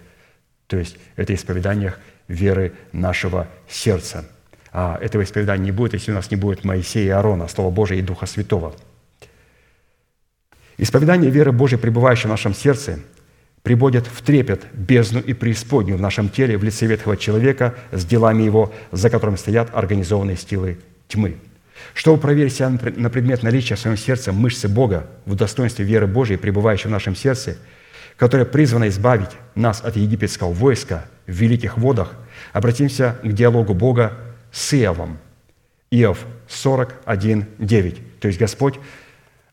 То 0.68 0.78
есть 0.78 0.98
это 1.16 1.34
исповедание 1.34 1.96
веры 2.28 2.74
нашего 2.92 3.48
сердца. 3.70 4.26
а, 4.72 4.98
этого 5.02 5.24
исповедания 5.24 5.64
не 5.64 5.72
будет, 5.72 5.94
если 5.94 6.12
у 6.12 6.16
нас 6.16 6.32
не 6.32 6.38
будет 6.38 6.64
Моисея 6.64 7.06
и 7.06 7.10
Аарона, 7.10 7.48
Слова 7.48 7.70
Божия 7.70 7.98
и 7.98 8.02
Духа 8.02 8.26
Святого. 8.26 8.76
Исповедание 10.78 11.32
веры 11.32 11.52
Божьей, 11.52 11.78
пребывающей 11.78 12.28
в 12.28 12.32
нашем 12.32 12.54
сердце, 12.54 13.00
приводит 13.64 14.06
в 14.06 14.22
трепет 14.22 14.66
бездну 14.74 15.22
и 15.22 15.34
преисподнюю 15.34 15.98
в 15.98 16.02
нашем 16.02 16.30
теле 16.30 16.58
в 16.58 16.64
лице 16.64 16.86
ветхого 16.86 17.18
человека 17.18 17.74
с 17.92 18.06
делами 18.06 18.44
его, 18.44 18.74
за 18.92 19.10
которым 19.10 19.38
стоят 19.38 19.70
организованные 19.74 20.36
стилы 20.36 20.78
тьмы. 21.08 21.38
Чтобы 21.94 22.22
проверить 22.22 22.54
себя 22.54 22.70
на 22.70 23.10
предмет 23.10 23.44
наличия 23.44 23.76
в 23.76 23.80
своем 23.80 23.98
сердце 23.98 24.32
мышцы 24.32 24.68
Бога 24.68 25.08
в 25.26 25.36
достоинстве 25.36 25.86
веры 25.86 26.08
Божьей, 26.08 26.38
пребывающей 26.38 26.88
в 26.88 26.92
нашем 26.92 27.16
сердце, 27.16 27.58
которая 28.18 28.46
призвана 28.46 28.88
избавить 28.88 29.32
нас 29.56 29.82
от 29.84 29.98
египетского 29.98 30.54
войска 30.54 31.06
в 31.28 31.32
великих 31.32 31.78
водах, 31.78 32.14
обратимся 32.54 33.18
к 33.24 33.32
диалогу 33.34 33.74
Бога 33.74 34.14
с 34.52 34.74
Иовом. 34.74 35.18
Иов 35.92 36.26
41, 36.48 37.46
9. 37.60 38.20
То 38.20 38.28
есть 38.28 38.40
Господь 38.40 38.76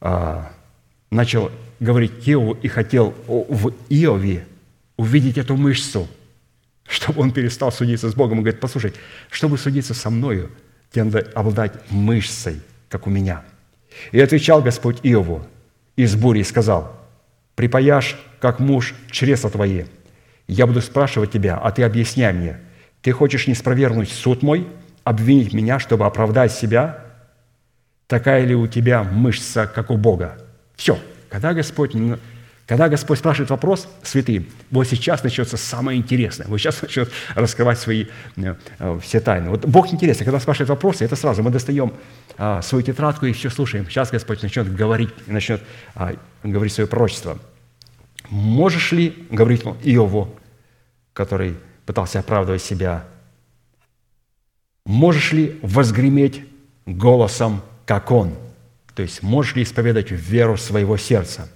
а, 0.00 0.50
начал 1.10 1.50
говорить 1.80 2.12
Иову 2.26 2.54
и 2.54 2.68
хотел 2.68 3.14
в 3.26 3.72
Иове 3.88 4.46
увидеть 4.96 5.38
эту 5.38 5.56
мышцу, 5.56 6.08
чтобы 6.88 7.22
он 7.22 7.32
перестал 7.32 7.72
судиться 7.72 8.10
с 8.10 8.14
Богом. 8.14 8.38
Он 8.38 8.44
говорит, 8.44 8.60
послушай, 8.60 8.94
чтобы 9.30 9.58
судиться 9.58 9.94
со 9.94 10.10
мною, 10.10 10.50
тебе 10.93 11.20
обладать 11.35 11.73
мышцей, 11.90 12.60
как 12.89 13.06
у 13.06 13.10
меня. 13.10 13.43
И 14.12 14.20
отвечал 14.20 14.62
Господь 14.62 14.98
Иову 15.02 15.43
из 15.97 16.14
бури 16.14 16.40
и 16.40 16.44
сказал, 16.44 16.97
припаяшь, 17.55 18.16
как 18.40 18.59
муж, 18.59 18.94
чресла 19.10 19.51
твои. 19.51 19.85
Я 20.48 20.66
буду 20.66 20.81
спрашивать 20.81 21.32
тебя, 21.32 21.56
а 21.56 21.70
ты 21.70 21.82
объясняй 21.82 22.32
мне. 22.32 22.59
Ты 23.02 23.12
хочешь 23.12 23.47
не 23.47 23.55
спровергнуть 23.55 24.10
суд 24.10 24.43
мой, 24.43 24.66
обвинить 25.05 25.52
меня, 25.52 25.78
чтобы 25.78 26.06
оправдать 26.06 26.52
себя? 26.52 26.98
Такая 28.06 28.44
ли 28.44 28.55
у 28.55 28.66
тебя 28.66 29.02
мышца, 29.02 29.66
как 29.66 29.90
у 29.90 29.97
Бога? 29.97 30.39
Все. 30.77 30.98
Когда 31.28 31.55
Господь, 31.55 31.94
когда 32.72 32.88
Господь 32.88 33.18
спрашивает 33.18 33.50
вопрос, 33.50 33.86
святые, 34.02 34.46
вот 34.70 34.88
сейчас 34.88 35.22
начнется 35.22 35.58
самое 35.58 35.98
интересное. 35.98 36.46
Вот 36.46 36.56
сейчас 36.56 36.80
начнет 36.80 37.12
раскрывать 37.34 37.78
свои 37.78 38.06
э, 38.36 38.54
э, 38.78 38.98
все 39.02 39.20
тайны. 39.20 39.50
Вот 39.50 39.66
Бог 39.66 39.92
интересный. 39.92 40.24
Когда 40.24 40.40
спрашивает 40.40 40.70
вопросы, 40.70 41.04
это 41.04 41.14
сразу 41.14 41.42
мы 41.42 41.50
достаем 41.50 41.92
а, 42.38 42.62
свою 42.62 42.82
тетрадку 42.82 43.26
и 43.26 43.34
все 43.34 43.50
слушаем. 43.50 43.84
Сейчас 43.90 44.10
Господь 44.10 44.42
начнет 44.42 44.74
говорить, 44.74 45.10
начнет 45.26 45.62
а, 45.94 46.14
говорить 46.42 46.72
свое 46.72 46.86
пророчество. 46.86 47.38
Можешь 48.30 48.92
ли, 48.92 49.26
говорит 49.28 49.64
Иову, 49.82 50.34
который 51.12 51.56
пытался 51.84 52.20
оправдывать 52.20 52.62
себя, 52.62 53.04
можешь 54.86 55.32
ли 55.32 55.58
возгреметь 55.60 56.42
голосом, 56.86 57.60
как 57.84 58.10
он– 58.10 58.34
то 58.94 59.02
есть 59.02 59.22
можешь 59.22 59.56
ли 59.56 59.62
исповедать 59.62 60.10
веру 60.10 60.56
своего 60.56 60.96
сердца? 60.96 61.48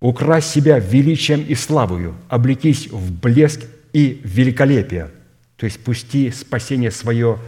Укрась 0.00 0.46
себя 0.46 0.78
величием 0.78 1.42
и 1.42 1.54
славою, 1.54 2.14
облекись 2.28 2.88
в 2.88 3.12
блеск 3.12 3.62
и 3.92 4.20
великолепие, 4.24 5.10
то 5.56 5.64
есть 5.64 5.82
пусти 5.82 6.30
спасение 6.30 6.90
свое 6.90 7.38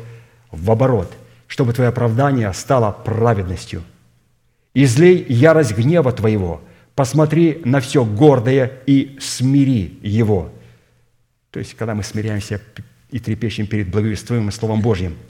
в 0.50 0.70
оборот, 0.70 1.12
чтобы 1.46 1.72
твое 1.72 1.90
оправдание 1.90 2.52
стало 2.54 2.90
праведностью. 2.90 3.82
Излей 4.72 5.26
ярость 5.28 5.76
гнева 5.76 6.12
твоего, 6.12 6.62
посмотри 6.94 7.60
на 7.64 7.80
все 7.80 8.04
гордое 8.04 8.72
и 8.86 9.18
смири 9.20 9.98
его. 10.02 10.50
То 11.50 11.58
есть, 11.58 11.74
когда 11.74 11.94
мы 11.94 12.02
смиряемся 12.02 12.62
и 13.10 13.18
трепещем 13.18 13.66
перед 13.66 13.88
благовествуемым 13.88 14.52
Словом 14.52 14.80
Божьим– 14.80 15.16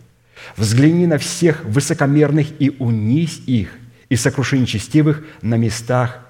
Взгляни 0.57 1.07
на 1.07 1.19
всех 1.19 1.65
высокомерных 1.65 2.49
и 2.59 2.75
унись 2.79 3.43
их, 3.47 3.71
и 4.09 4.17
сокруши 4.17 4.59
нечестивых 4.59 5.23
на 5.43 5.57
местах 5.57 6.21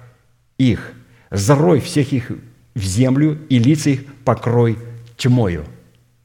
их. 0.59 0.91
Зарой 1.31 1.79
всех 1.79 2.13
их 2.13 2.31
в 2.75 2.83
землю, 2.83 3.39
и 3.49 3.57
лица 3.57 3.89
их 3.89 4.05
покрой 4.23 4.77
тьмою. 5.17 5.65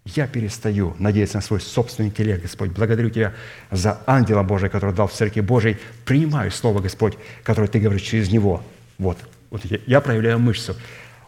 Я 0.05 0.27
перестаю 0.27 0.95
надеяться 0.99 1.39
на 1.39 1.43
свой 1.43 1.61
собственный 1.61 2.11
интеллект, 2.11 2.43
Господь. 2.43 2.71
Благодарю 2.71 3.09
Тебя 3.09 3.33
за 3.71 4.03
ангела 4.07 4.43
Божия, 4.43 4.69
который 4.69 4.95
дал 4.95 5.07
в 5.07 5.13
Церкви 5.15 5.41
Божией. 5.41 5.79
Принимаю 6.05 6.51
Слово, 6.51 6.81
Господь, 6.81 7.17
которое 7.43 7.69
Ты 7.69 7.79
говоришь 7.79 8.03
через 8.03 8.31
него. 8.31 8.63
Вот, 8.99 9.17
вот 9.51 9.65
я, 9.65 9.79
я 9.87 10.01
проявляю 10.03 10.39
мышцу. 10.39 10.77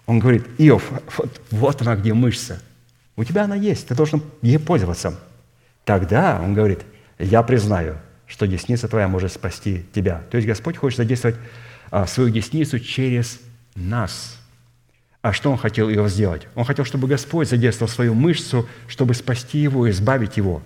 Он 0.04 0.18
говорит, 0.18 0.44
Иов, 0.58 0.84
вот, 1.16 1.40
вот 1.50 1.80
она 1.80 1.96
где 1.96 2.12
мышца. 2.12 2.60
У 3.16 3.24
тебя 3.24 3.44
она 3.44 3.56
есть, 3.56 3.88
ты 3.88 3.94
должен 3.94 4.22
ей 4.42 4.58
пользоваться. 4.58 5.18
Тогда, 5.84 6.40
он 6.42 6.52
говорит, 6.52 6.80
я 7.18 7.42
признаю, 7.42 7.96
что 8.26 8.46
десница 8.46 8.88
твоя 8.88 9.08
может 9.08 9.32
спасти 9.32 9.84
тебя. 9.94 10.22
То 10.30 10.36
есть 10.36 10.46
Господь 10.46 10.76
хочет 10.76 10.98
задействовать 10.98 11.36
свою 12.06 12.30
десницу 12.30 12.78
через 12.80 13.40
нас. 13.74 14.38
А 15.22 15.32
что 15.32 15.50
Он 15.50 15.58
хотел 15.58 15.88
его 15.88 16.08
сделать? 16.08 16.46
Он 16.54 16.64
хотел, 16.64 16.84
чтобы 16.84 17.08
Господь 17.08 17.48
задействовал 17.48 17.90
свою 17.90 18.14
мышцу, 18.14 18.68
чтобы 18.86 19.14
спасти 19.14 19.58
его, 19.58 19.90
избавить 19.90 20.36
его. 20.36 20.62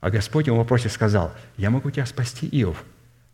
А 0.00 0.10
Господь 0.10 0.46
ему 0.46 0.56
в 0.56 0.60
вопросе 0.60 0.88
сказал, 0.88 1.32
я 1.56 1.70
могу 1.70 1.90
тебя 1.90 2.06
спасти, 2.06 2.48
Иов, 2.52 2.84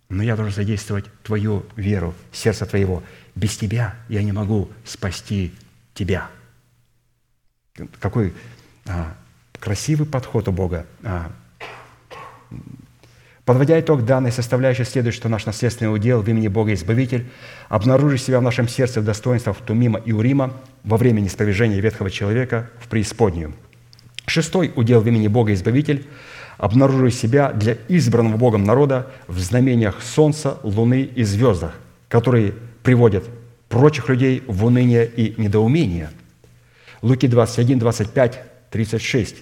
но 0.08 0.22
я 0.22 0.36
должен 0.36 0.54
задействовать 0.54 1.04
твою 1.22 1.66
веру, 1.76 2.14
сердце 2.32 2.66
твоего. 2.66 3.02
Без 3.34 3.56
тебя 3.56 3.96
я 4.08 4.22
не 4.22 4.32
могу 4.32 4.70
спасти 4.84 5.52
тебя. 5.94 6.30
Какой 7.98 8.32
а, 8.86 9.14
красивый 9.58 10.06
подход 10.06 10.48
у 10.48 10.52
Бога. 10.52 10.86
А, 11.02 11.30
подводя 13.44 13.78
итог 13.80 14.04
данной 14.04 14.32
составляющей, 14.32 14.84
следует, 14.84 15.14
что 15.14 15.28
наш 15.28 15.46
наследственный 15.46 15.94
удел 15.94 16.22
в 16.22 16.28
имени 16.28 16.48
Бога 16.48 16.72
Избавитель, 16.74 17.26
обнаружив 17.68 18.20
себя 18.20 18.40
в 18.40 18.42
нашем 18.42 18.68
сердце 18.68 19.00
в 19.00 19.04
достоинствах 19.04 19.58
Тумима 19.58 19.98
и 19.98 20.12
Урима 20.12 20.52
во 20.84 20.96
время 20.96 21.20
неспровержения 21.20 21.80
ветхого 21.80 22.10
человека 22.10 22.70
в 22.80 22.88
преисподнюю. 22.88 23.54
Шестой 24.26 24.72
удел 24.76 25.00
в 25.00 25.08
имени 25.08 25.28
Бога 25.28 25.52
Избавитель, 25.52 26.06
обнаружив 26.58 27.14
себя 27.14 27.52
для 27.52 27.76
избранного 27.88 28.36
Богом 28.36 28.64
народа 28.64 29.10
в 29.26 29.38
знамениях 29.40 30.00
солнца, 30.02 30.58
луны 30.62 31.02
и 31.02 31.24
звездах, 31.24 31.74
которые 32.08 32.54
приводят 32.82 33.24
прочих 33.68 34.08
людей 34.08 34.44
в 34.46 34.64
уныние 34.64 35.06
и 35.06 35.34
недоумение. 35.40 36.10
Луки 37.00 37.26
21, 37.26 37.78
25, 37.78 38.70
36. 38.70 39.36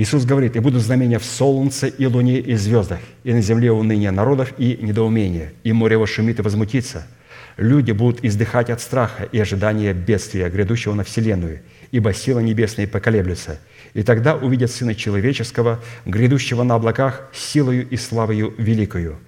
Иисус 0.00 0.24
говорит, 0.24 0.56
«И 0.56 0.60
будут 0.60 0.80
знамения 0.80 1.18
в 1.18 1.26
солнце 1.26 1.86
и 1.86 2.06
луне 2.06 2.38
и 2.38 2.54
звездах, 2.54 3.00
и 3.22 3.34
на 3.34 3.42
земле 3.42 3.70
уныние 3.70 4.10
народов 4.10 4.54
и 4.56 4.78
недоумение, 4.80 5.52
и 5.62 5.74
море 5.74 5.96
его 5.96 6.06
шумит 6.06 6.38
и 6.38 6.42
возмутится. 6.42 7.06
Люди 7.58 7.92
будут 7.92 8.24
издыхать 8.24 8.70
от 8.70 8.80
страха 8.80 9.24
и 9.24 9.38
ожидания 9.38 9.92
бедствия, 9.92 10.48
грядущего 10.48 10.94
на 10.94 11.04
вселенную, 11.04 11.60
ибо 11.90 12.14
сила 12.14 12.38
небесная 12.38 12.86
поколеблется. 12.86 13.60
И 13.92 14.02
тогда 14.02 14.36
увидят 14.36 14.70
Сына 14.70 14.94
Человеческого, 14.94 15.80
грядущего 16.06 16.62
на 16.62 16.76
облаках, 16.76 17.28
силою 17.34 17.86
и 17.86 17.98
славою 17.98 18.54
великою. 18.56 19.18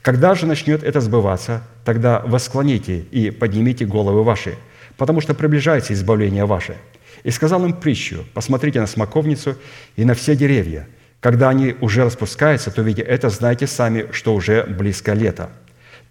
Когда 0.00 0.36
же 0.36 0.46
начнет 0.46 0.84
это 0.84 1.00
сбываться, 1.00 1.64
тогда 1.84 2.22
восклоните 2.24 3.00
и 3.00 3.32
поднимите 3.32 3.84
головы 3.84 4.22
ваши, 4.22 4.54
потому 4.96 5.20
что 5.20 5.34
приближается 5.34 5.92
избавление 5.92 6.44
ваше– 6.44 6.76
и 7.22 7.30
сказал 7.30 7.64
им 7.64 7.72
притчу, 7.72 8.24
посмотрите 8.34 8.80
на 8.80 8.86
смоковницу 8.86 9.56
и 9.96 10.04
на 10.04 10.14
все 10.14 10.36
деревья. 10.36 10.88
Когда 11.20 11.50
они 11.50 11.76
уже 11.80 12.04
распускаются, 12.04 12.70
то, 12.70 12.82
видя 12.82 13.02
это, 13.02 13.28
знайте 13.28 13.66
сами, 13.66 14.06
что 14.12 14.34
уже 14.34 14.64
близко 14.64 15.12
лето. 15.12 15.50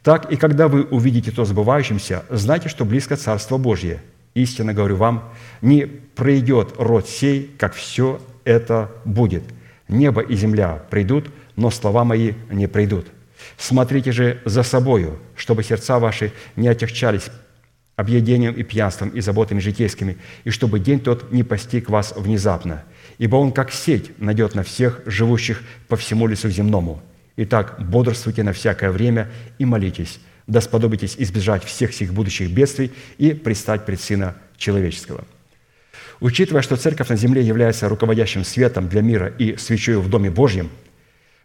Так 0.03 0.31
и 0.31 0.37
когда 0.37 0.67
вы 0.67 0.83
увидите 0.83 1.31
то 1.31 1.45
сбывающимся, 1.45 2.23
знайте, 2.29 2.69
что 2.69 2.85
близко 2.85 3.15
Царство 3.15 3.57
Божье. 3.57 4.01
Истинно 4.35 4.73
говорю 4.73 4.95
вам, 4.95 5.33
не 5.61 5.85
пройдет 5.85 6.75
род 6.77 7.09
сей, 7.09 7.51
как 7.57 7.73
все 7.73 8.21
это 8.45 8.91
будет. 9.03 9.43
Небо 9.87 10.21
и 10.21 10.35
земля 10.35 10.79
придут, 10.89 11.29
но 11.55 11.71
слова 11.71 12.03
мои 12.03 12.33
не 12.51 12.67
придут. 12.67 13.07
Смотрите 13.57 14.11
же 14.11 14.39
за 14.45 14.63
собою, 14.63 15.19
чтобы 15.35 15.63
сердца 15.63 15.97
ваши 15.97 16.31
не 16.55 16.67
отягчались 16.67 17.29
объедением 17.99 18.53
и 18.53 18.63
пьянством 18.63 19.09
и 19.09 19.19
заботами 19.19 19.59
житейскими, 19.59 20.17
и 20.45 20.51
чтобы 20.51 20.79
день 20.79 21.01
тот 21.01 21.33
не 21.33 21.43
постиг 21.43 21.89
вас 21.89 22.13
внезапно. 22.15 22.85
Ибо 23.17 23.35
он, 23.35 23.51
как 23.51 23.73
сеть, 23.73 24.17
найдет 24.21 24.55
на 24.55 24.63
всех 24.63 25.01
живущих 25.05 25.61
по 25.89 25.97
всему 25.97 26.25
лицу 26.25 26.49
земному. 26.49 27.01
Итак, 27.35 27.75
бодрствуйте 27.79 28.43
на 28.43 28.53
всякое 28.53 28.91
время 28.91 29.29
и 29.57 29.65
молитесь, 29.65 30.21
да 30.47 30.61
сподобитесь 30.61 31.15
избежать 31.17 31.65
всех 31.65 31.93
сих 31.93 32.13
будущих 32.13 32.49
бедствий 32.51 32.93
и 33.17 33.33
предстать 33.33 33.85
пред 33.85 33.99
Сына 33.99 34.35
Человеческого». 34.55 35.25
Учитывая, 36.21 36.61
что 36.61 36.77
Церковь 36.77 37.09
на 37.09 37.17
земле 37.17 37.41
является 37.41 37.89
руководящим 37.89 38.45
светом 38.45 38.87
для 38.87 39.01
мира 39.01 39.27
и 39.27 39.57
свечой 39.57 39.97
в 39.97 40.09
Доме 40.09 40.31
Божьем, 40.31 40.69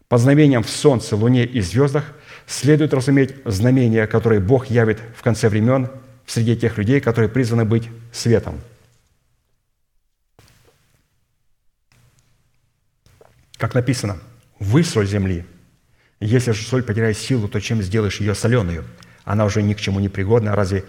по 0.09 0.19
знамениям 0.19 0.63
в 0.63 0.71
Солнце, 0.71 1.17
Луне 1.17 1.45
и 1.45 1.61
звездах 1.61 2.13
следует 2.47 2.95
разуметь 2.95 3.35
знамения, 3.45 4.07
которые 4.07 4.41
Бог 4.41 4.67
явит 4.67 5.01
в 5.17 5.23
конце 5.23 5.49
времен– 5.49 5.89
среди 6.27 6.57
тех 6.57 6.79
людей, 6.79 7.01
которые 7.01 7.29
призваны 7.29 7.65
быть 7.65 7.89
светом. 8.13 8.61
Как 13.57 13.75
написано, 13.75 14.19
«Вы 14.59 14.85
соль 14.85 15.07
земли. 15.07 15.45
Если 16.21 16.53
же 16.53 16.63
соль 16.63 16.83
потеряет 16.83 17.17
силу, 17.17 17.49
то 17.49 17.61
чем 17.61 17.83
сделаешь 17.83 18.21
ее 18.21 18.35
соленую? 18.35 18.85
Она 19.25 19.45
уже 19.45 19.63
ни 19.63 19.75
к 19.75 19.81
чему 19.81 20.01
не 20.01 20.09
пригодна, 20.09 20.55
разве 20.55 20.85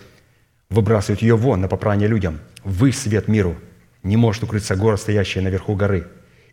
выбрасывают 0.69 1.21
ее 1.21 1.35
вон 1.35 1.61
на 1.61 1.67
попрание 1.67 2.07
людям? 2.07 2.39
Вы 2.63 2.91
свет 2.91 3.27
миру. 3.27 3.57
Не 4.03 4.17
может 4.17 4.43
укрыться 4.43 4.75
гора, 4.75 4.97
стоящая 4.97 5.41
наверху 5.41 5.75
горы. 5.75 6.07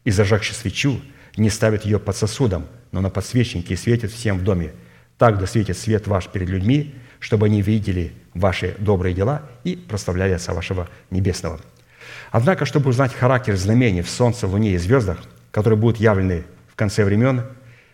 И 0.04 0.10
зажегши 0.10 0.54
свечу, 0.54 1.00
не 1.36 1.50
ставит 1.50 1.84
ее 1.84 1.98
под 1.98 2.16
сосудом, 2.16 2.66
но 2.92 3.00
на 3.00 3.10
подсвечнике 3.10 3.74
и 3.74 3.76
светит 3.76 4.10
всем 4.10 4.38
в 4.38 4.44
доме. 4.44 4.72
Так 5.18 5.38
да 5.38 5.46
светит 5.46 5.76
свет 5.76 6.06
ваш 6.06 6.28
перед 6.28 6.48
людьми, 6.48 6.94
чтобы 7.20 7.46
они 7.46 7.62
видели 7.62 8.12
ваши 8.34 8.74
добрые 8.78 9.14
дела 9.14 9.42
и 9.64 9.76
прославляли 9.76 10.32
Отца 10.32 10.52
вашего 10.54 10.88
Небесного». 11.10 11.60
Однако, 12.30 12.64
чтобы 12.64 12.90
узнать 12.90 13.14
характер 13.14 13.56
знамений 13.56 14.02
в 14.02 14.09
Солнце, 14.09 14.46
Луне 14.46 14.72
и 14.72 14.78
звездах, 14.78 15.18
которые 15.50 15.78
будут 15.78 15.98
явлены 15.98 16.44
в 16.68 16.76
конце 16.76 17.04
времен, 17.04 17.44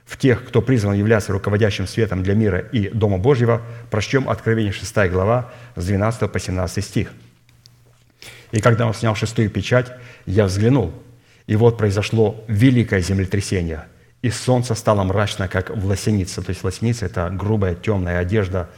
в 0.09 0.17
тех, 0.17 0.47
кто 0.47 0.63
призван 0.63 0.95
являться 0.95 1.33
руководящим 1.33 1.87
светом 1.87 2.23
для 2.23 2.35
мира 2.35 2.61
и 2.61 2.89
Дома 2.89 3.19
Божьего, 3.19 3.61
прочтем 3.91 4.29
Откровение 4.29 4.73
6 4.73 5.11
глава 5.11 5.53
с 5.77 5.85
12 5.85 6.33
по 6.33 6.39
17 6.39 6.83
стих. 6.83 7.13
«И 8.51 8.61
когда 8.61 8.87
он 8.87 8.95
снял 8.95 9.15
шестую 9.15 9.51
печать, 9.51 9.93
я 10.25 10.47
взглянул, 10.47 10.95
и 11.47 11.57
вот 11.57 11.77
произошло 11.77 12.43
великое 12.49 13.01
землетрясение, 13.01 13.85
и 14.23 14.31
солнце 14.31 14.75
стало 14.75 15.03
мрачно, 15.03 15.47
как 15.47 15.71
власеница». 15.77 16.41
То 16.41 16.51
есть 16.51 16.63
власеница– 16.63 17.05
это 17.07 17.29
грубая 17.29 17.75
темная 17.75 18.19
одежда 18.19 18.71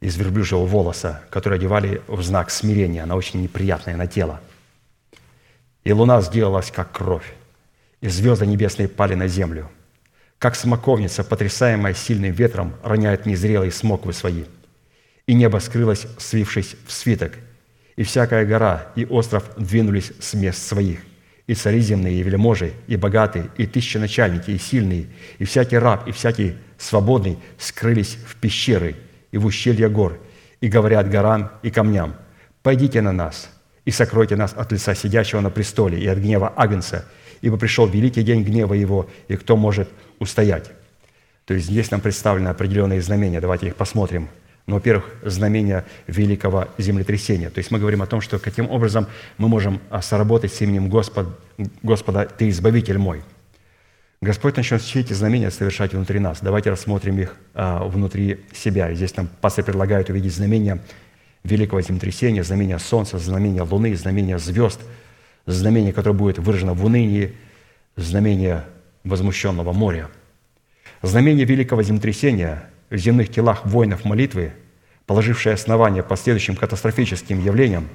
из 0.00 0.16
верблюжьего 0.16 0.64
волоса, 0.64 1.22
которую 1.30 1.58
одевали 1.58 2.02
в 2.06 2.22
знак 2.22 2.50
смирения. 2.50 3.02
Она 3.02 3.16
очень 3.16 3.42
неприятная 3.42 3.96
на 3.96 4.06
тело. 4.06 4.40
И 5.84 5.92
луна 5.92 6.20
сделалась, 6.22 6.70
как 6.70 6.92
кровь, 6.92 7.34
и 8.00 8.08
звезды 8.08 8.46
небесные 8.46 8.88
пали 8.88 9.14
на 9.14 9.26
землю, 9.26 9.70
как 10.38 10.54
смоковница, 10.54 11.24
потрясаемая 11.24 11.94
сильным 11.94 12.32
ветром, 12.32 12.74
роняет 12.82 13.26
незрелые 13.26 13.72
смоквы 13.72 14.12
свои. 14.12 14.44
И 15.26 15.34
небо 15.34 15.58
скрылось, 15.58 16.06
свившись 16.18 16.76
в 16.86 16.92
свиток, 16.92 17.32
и 17.96 18.04
всякая 18.04 18.46
гора 18.46 18.86
и 18.94 19.04
остров 19.04 19.50
двинулись 19.56 20.12
с 20.20 20.34
мест 20.34 20.62
своих, 20.62 21.00
и 21.48 21.54
цари 21.54 21.80
земные, 21.80 22.20
и 22.20 22.22
вельможи, 22.22 22.72
и 22.86 22.96
богатые, 22.96 23.50
и 23.56 23.66
тысяченачальники, 23.66 24.52
и 24.52 24.58
сильные, 24.58 25.06
и 25.38 25.44
всякий 25.44 25.78
раб, 25.78 26.06
и 26.06 26.12
всякий 26.12 26.54
свободный 26.78 27.38
скрылись 27.58 28.16
в 28.26 28.36
пещеры 28.36 28.94
и 29.32 29.38
в 29.38 29.46
ущелья 29.46 29.88
гор, 29.88 30.18
и 30.60 30.68
говорят 30.68 31.08
горам 31.10 31.50
и 31.62 31.70
камням, 31.70 32.14
«Пойдите 32.62 33.00
на 33.00 33.12
нас, 33.12 33.50
и 33.84 33.90
сокройте 33.90 34.36
нас 34.36 34.52
от 34.54 34.72
лица 34.72 34.94
сидящего 34.94 35.40
на 35.40 35.50
престоле 35.50 35.98
и 35.98 36.06
от 36.06 36.18
гнева 36.18 36.52
Агнца, 36.56 37.04
ибо 37.40 37.56
пришел 37.56 37.86
великий 37.86 38.22
день 38.22 38.42
гнева 38.42 38.74
его, 38.74 39.08
и 39.28 39.36
кто 39.36 39.56
может 39.56 39.88
устоять?» 40.18 40.70
То 41.48 41.54
есть 41.54 41.66
здесь 41.66 41.90
нам 41.90 42.02
представлены 42.02 42.48
определенные 42.48 43.00
знамения. 43.00 43.40
Давайте 43.40 43.68
их 43.68 43.74
посмотрим. 43.74 44.28
Ну, 44.66 44.74
во-первых, 44.74 45.10
знамения 45.22 45.86
великого 46.06 46.68
землетрясения. 46.76 47.48
То 47.48 47.56
есть 47.56 47.70
мы 47.70 47.78
говорим 47.78 48.02
о 48.02 48.06
том, 48.06 48.20
что 48.20 48.38
каким 48.38 48.70
образом 48.70 49.06
мы 49.38 49.48
можем 49.48 49.80
а, 49.88 50.02
соработать 50.02 50.52
с 50.52 50.60
именем 50.60 50.90
Господ, 50.90 51.26
Господа 51.82 52.26
«Ты 52.26 52.50
избавитель 52.50 52.98
мой». 52.98 53.22
Господь 54.20 54.56
начнет 54.56 54.82
все 54.82 55.00
эти 55.00 55.12
знамения 55.12 55.50
совершать 55.50 55.94
внутри 55.94 56.18
нас. 56.18 56.40
Давайте 56.42 56.70
рассмотрим 56.70 57.18
их 57.20 57.36
а, 57.54 57.84
внутри 57.84 58.44
себя. 58.52 58.92
Здесь 58.92 59.16
нам 59.16 59.28
пастор 59.40 59.64
предлагает 59.64 60.10
увидеть 60.10 60.34
знамения 60.34 60.82
великого 61.44 61.80
землетрясения, 61.82 62.42
знамения 62.42 62.80
Солнца, 62.80 63.18
знамения 63.18 63.62
Луны, 63.62 63.94
знамения 63.94 64.38
звезд, 64.38 64.80
знамение, 65.46 65.92
которое 65.92 66.16
будет 66.16 66.38
выражено 66.38 66.74
в 66.74 66.84
унынии, 66.84 67.32
знамение 67.94 68.64
возмущенного 69.04 69.72
моря. 69.72 70.08
Знамение 71.02 71.44
великого 71.44 71.84
землетрясения 71.84 72.68
в 72.90 72.96
земных 72.96 73.30
телах 73.30 73.66
воинов 73.66 74.04
молитвы, 74.04 74.52
положившее 75.06 75.54
основание 75.54 76.02
последующим 76.02 76.56
катастрофическим 76.56 77.40
явлениям, 77.40 77.88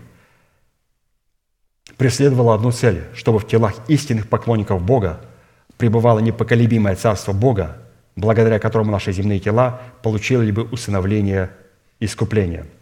преследовало 1.97 2.55
одну 2.55 2.71
цель, 2.71 3.03
чтобы 3.13 3.39
в 3.39 3.47
телах 3.47 3.73
истинных 3.89 4.29
поклонников 4.29 4.81
Бога 4.81 5.19
пребывало 5.77 6.19
непоколебимое 6.19 6.95
царство 6.95 7.33
Бога, 7.33 7.77
благодаря 8.15 8.59
которому 8.59 8.91
наши 8.91 9.11
земные 9.11 9.39
тела 9.39 9.81
получили 10.01 10.51
бы 10.51 10.63
усыновление 10.63 11.49
и 11.99 12.05
искупление– 12.05 12.65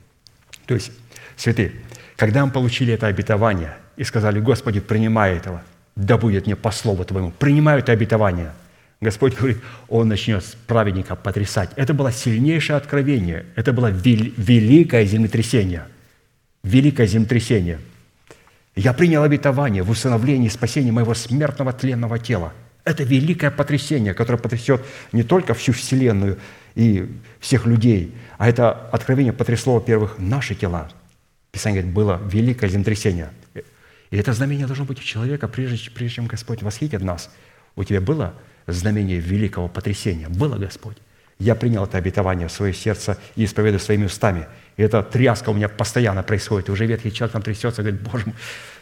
то 0.71 0.75
есть, 0.75 0.91
святые, 1.35 1.73
когда 2.15 2.45
мы 2.45 2.51
получили 2.51 2.93
это 2.93 3.07
обетование 3.07 3.75
и 3.97 4.05
сказали, 4.05 4.39
Господи, 4.39 4.79
принимай 4.79 5.35
этого, 5.35 5.63
да 5.97 6.17
будет 6.17 6.45
мне 6.45 6.55
по 6.55 6.71
слову 6.71 7.03
Твоему, 7.03 7.31
принимаю 7.31 7.79
это 7.79 7.91
обетование, 7.91 8.51
Господь 9.01 9.35
говорит, 9.35 9.57
Он 9.89 10.07
начнет 10.07 10.45
праведника 10.65 11.17
потрясать. 11.17 11.71
Это 11.75 11.93
было 11.93 12.13
сильнейшее 12.13 12.77
откровение, 12.77 13.45
это 13.57 13.73
было 13.73 13.87
великое 13.87 15.03
землетрясение. 15.03 15.83
Великое 16.63 17.05
землетрясение. 17.05 17.79
Я 18.75 18.93
принял 18.93 19.23
обетование 19.23 19.83
в 19.83 19.89
усыновлении 19.89 20.47
и 20.47 20.49
спасении 20.49 20.91
моего 20.91 21.15
смертного 21.15 21.73
тленного 21.73 22.17
тела. 22.17 22.53
Это 22.83 23.03
великое 23.03 23.51
потрясение, 23.51 24.13
которое 24.13 24.39
потрясет 24.39 24.81
не 25.11 25.23
только 25.23 25.53
всю 25.53 25.71
Вселенную 25.71 26.39
и 26.73 27.07
всех 27.39 27.65
людей, 27.65 28.15
а 28.37 28.49
это 28.49 28.71
откровение 28.71 29.33
потрясло, 29.33 29.75
во-первых, 29.75 30.15
наши 30.17 30.55
тела. 30.55 30.89
Писание 31.51 31.81
говорит, 31.81 31.95
было 31.95 32.21
великое 32.31 32.69
землетрясение. 32.69 33.29
И 34.09 34.17
это 34.17 34.33
знамение 34.33 34.65
должно 34.65 34.85
быть 34.85 34.99
у 34.99 35.03
человека, 35.03 35.47
прежде, 35.47 35.91
прежде 35.91 36.15
чем 36.15 36.27
Господь 36.27 36.63
восхитит 36.63 37.01
нас. 37.01 37.29
У 37.75 37.83
тебя 37.83 38.01
было 38.01 38.33
знамение 38.67 39.19
великого 39.19 39.67
потрясения? 39.67 40.27
Было, 40.27 40.57
Господь. 40.57 40.97
Я 41.39 41.55
принял 41.55 41.85
это 41.85 41.97
обетование 41.97 42.47
в 42.47 42.51
свое 42.51 42.73
сердце 42.73 43.17
и 43.35 43.45
исповедую 43.45 43.79
своими 43.79 44.05
устами. 44.05 44.47
И 44.77 44.83
эта 44.83 45.01
тряска 45.01 45.49
у 45.49 45.53
меня 45.53 45.69
постоянно 45.69 46.23
происходит. 46.23 46.69
И 46.69 46.71
уже 46.71 46.85
ветхий 46.85 47.11
человек 47.11 47.33
там 47.33 47.41
трясется, 47.41 47.83
говорит, 47.83 48.01
Боже 48.01 48.25
мой, 48.27 48.35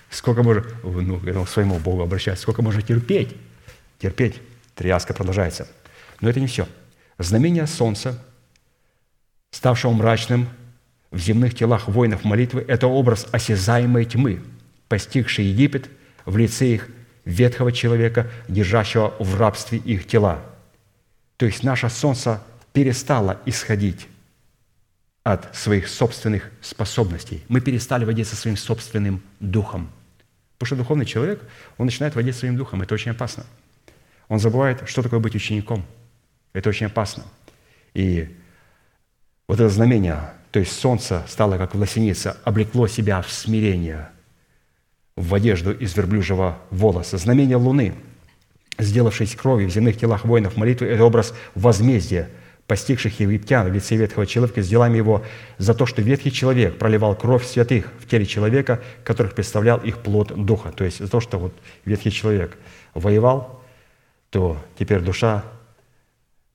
сколько 0.10 0.44
можно, 0.44 0.64
ну, 0.84 1.46
к 1.46 1.50
своему 1.50 1.80
Богу 1.80 2.02
обращаться, 2.02 2.42
сколько 2.42 2.62
можно 2.62 2.82
терпеть? 2.82 3.36
Терпеть. 4.00 4.42
Тряска 4.76 5.14
продолжается. 5.14 5.68
Но 6.22 6.30
это 6.30 6.40
не 6.40 6.48
все. 6.48 6.68
Знамение 7.18 7.68
солнца 7.68 8.24
ставшего 9.52 9.92
мрачным 9.92 10.50
в 11.12 11.20
земных 11.20 11.56
телах 11.56 11.88
воинов 11.88 12.24
молитвы, 12.24 12.64
это 12.68 12.88
образ 12.88 13.28
осязаемой 13.32 14.06
тьмы, 14.06 14.42
постигшей 14.88 15.46
Египет 15.46 15.90
в 16.26 16.38
лице 16.38 16.68
их 16.68 16.90
ветхого 17.26 17.72
человека, 17.72 18.30
держащего 18.48 19.14
в 19.20 19.40
рабстве 19.40 19.80
их 19.80 20.08
тела. 20.08 20.44
То 21.38 21.46
есть 21.46 21.64
наше 21.64 21.90
солнце 21.90 22.42
перестало 22.74 23.40
исходить 23.46 24.08
от 25.24 25.56
своих 25.56 25.88
собственных 25.88 26.50
способностей. 26.62 27.44
Мы 27.50 27.62
перестали 27.62 28.06
водиться 28.06 28.36
своим 28.36 28.58
собственным 28.58 29.22
духом. 29.40 29.92
Потому 30.58 30.68
что 30.68 30.76
духовный 30.76 31.06
человек, 31.06 31.42
он 31.78 31.86
начинает 31.86 32.16
водить 32.16 32.36
своим 32.36 32.58
духом. 32.58 32.82
Это 32.82 32.94
очень 32.94 33.12
опасно. 33.12 33.46
Он 34.30 34.40
забывает, 34.40 34.88
что 34.88 35.02
такое 35.02 35.20
быть 35.20 35.36
учеником. 35.36 35.84
Это 36.54 36.70
очень 36.70 36.86
опасно. 36.86 37.24
И 37.94 38.36
вот 39.48 39.60
это 39.60 39.70
знамение, 39.70 40.32
то 40.52 40.60
есть 40.60 40.72
солнце 40.72 41.24
стало 41.28 41.58
как 41.58 41.76
власеница, 41.76 42.38
облекло 42.44 42.88
себя 42.88 43.22
в 43.22 43.32
смирение, 43.32 44.10
в 45.16 45.34
одежду 45.36 45.74
из 45.74 45.98
верблюжьего 45.98 46.60
волоса. 46.70 47.18
Знамение 47.18 47.58
Луны, 47.58 47.94
сделавшись 48.78 49.36
кровью 49.36 49.68
в 49.68 49.74
земных 49.74 49.98
телах 49.98 50.24
воинов 50.24 50.56
молитвы, 50.56 50.88
это 50.88 51.04
образ 51.04 51.34
возмездия, 51.56 52.30
постигших 52.68 53.20
египтян 53.20 53.68
в 53.68 53.74
лице 53.74 53.96
ветхого 53.96 54.28
человека 54.28 54.62
с 54.62 54.70
делами 54.70 54.98
его 54.98 55.26
за 55.58 55.74
то, 55.74 55.88
что 55.88 56.04
ветхий 56.04 56.32
человек 56.32 56.78
проливал 56.78 57.16
кровь 57.16 57.46
святых 57.46 57.92
в 58.00 58.08
теле 58.08 58.28
человека, 58.28 58.80
которых 59.04 59.34
представлял 59.34 59.80
их 59.80 59.98
плод 59.98 60.46
духа. 60.46 60.72
То 60.72 60.84
есть 60.84 61.00
за 61.00 61.08
то, 61.08 61.20
что 61.20 61.40
вот 61.40 61.54
ветхий 61.84 62.12
человек 62.12 62.58
воевал, 62.94 63.59
то 64.30 64.58
теперь 64.78 65.00
душа 65.00 65.44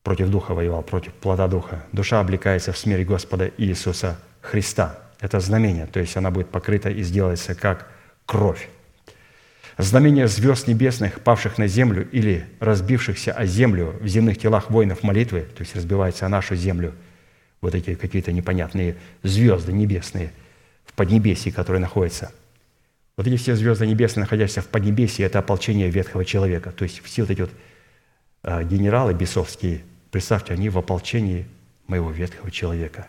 против 0.02 0.28
Духа 0.28 0.54
воевал, 0.54 0.82
против 0.82 1.12
плода 1.14 1.48
Духа. 1.48 1.84
Душа 1.92 2.20
облекается 2.20 2.72
в 2.72 2.78
смерть 2.78 3.06
Господа 3.06 3.50
Иисуса 3.56 4.18
Христа. 4.40 4.98
Это 5.20 5.40
знамение, 5.40 5.86
то 5.86 6.00
есть 6.00 6.16
она 6.16 6.30
будет 6.30 6.50
покрыта 6.50 6.90
и 6.90 7.02
сделается 7.02 7.54
как 7.54 7.88
кровь. 8.26 8.68
Знамение 9.78 10.28
звезд 10.28 10.68
небесных, 10.68 11.20
павших 11.20 11.58
на 11.58 11.66
землю 11.66 12.08
или 12.12 12.46
разбившихся 12.60 13.32
о 13.32 13.44
землю 13.44 13.96
в 14.00 14.06
земных 14.06 14.38
телах 14.38 14.70
воинов 14.70 15.02
молитвы, 15.02 15.40
то 15.40 15.62
есть 15.62 15.74
разбивается 15.74 16.26
о 16.26 16.28
нашу 16.28 16.54
землю, 16.54 16.92
вот 17.60 17.74
эти 17.74 17.94
какие-то 17.94 18.30
непонятные 18.30 18.96
звезды 19.22 19.72
небесные 19.72 20.32
в 20.84 20.92
Поднебесье, 20.92 21.50
которые 21.50 21.80
находятся. 21.80 22.30
Вот 23.16 23.26
эти 23.26 23.36
все 23.36 23.54
звезды 23.54 23.86
небесные, 23.86 24.24
находящиеся 24.24 24.62
в 24.62 24.68
Поднебесье, 24.68 25.26
это 25.26 25.38
ополчение 25.38 25.88
ветхого 25.88 26.24
человека. 26.24 26.72
То 26.72 26.84
есть 26.84 27.00
все 27.02 27.22
вот 27.22 27.30
эти 27.30 27.40
вот 27.42 27.50
а, 28.42 28.64
генералы 28.64 29.14
бесовские– 29.14 29.82
Представьте, 30.14 30.52
они 30.52 30.68
в 30.68 30.78
ополчении 30.78 31.44
моего 31.88 32.08
ветхого 32.08 32.48
человека. 32.48 33.08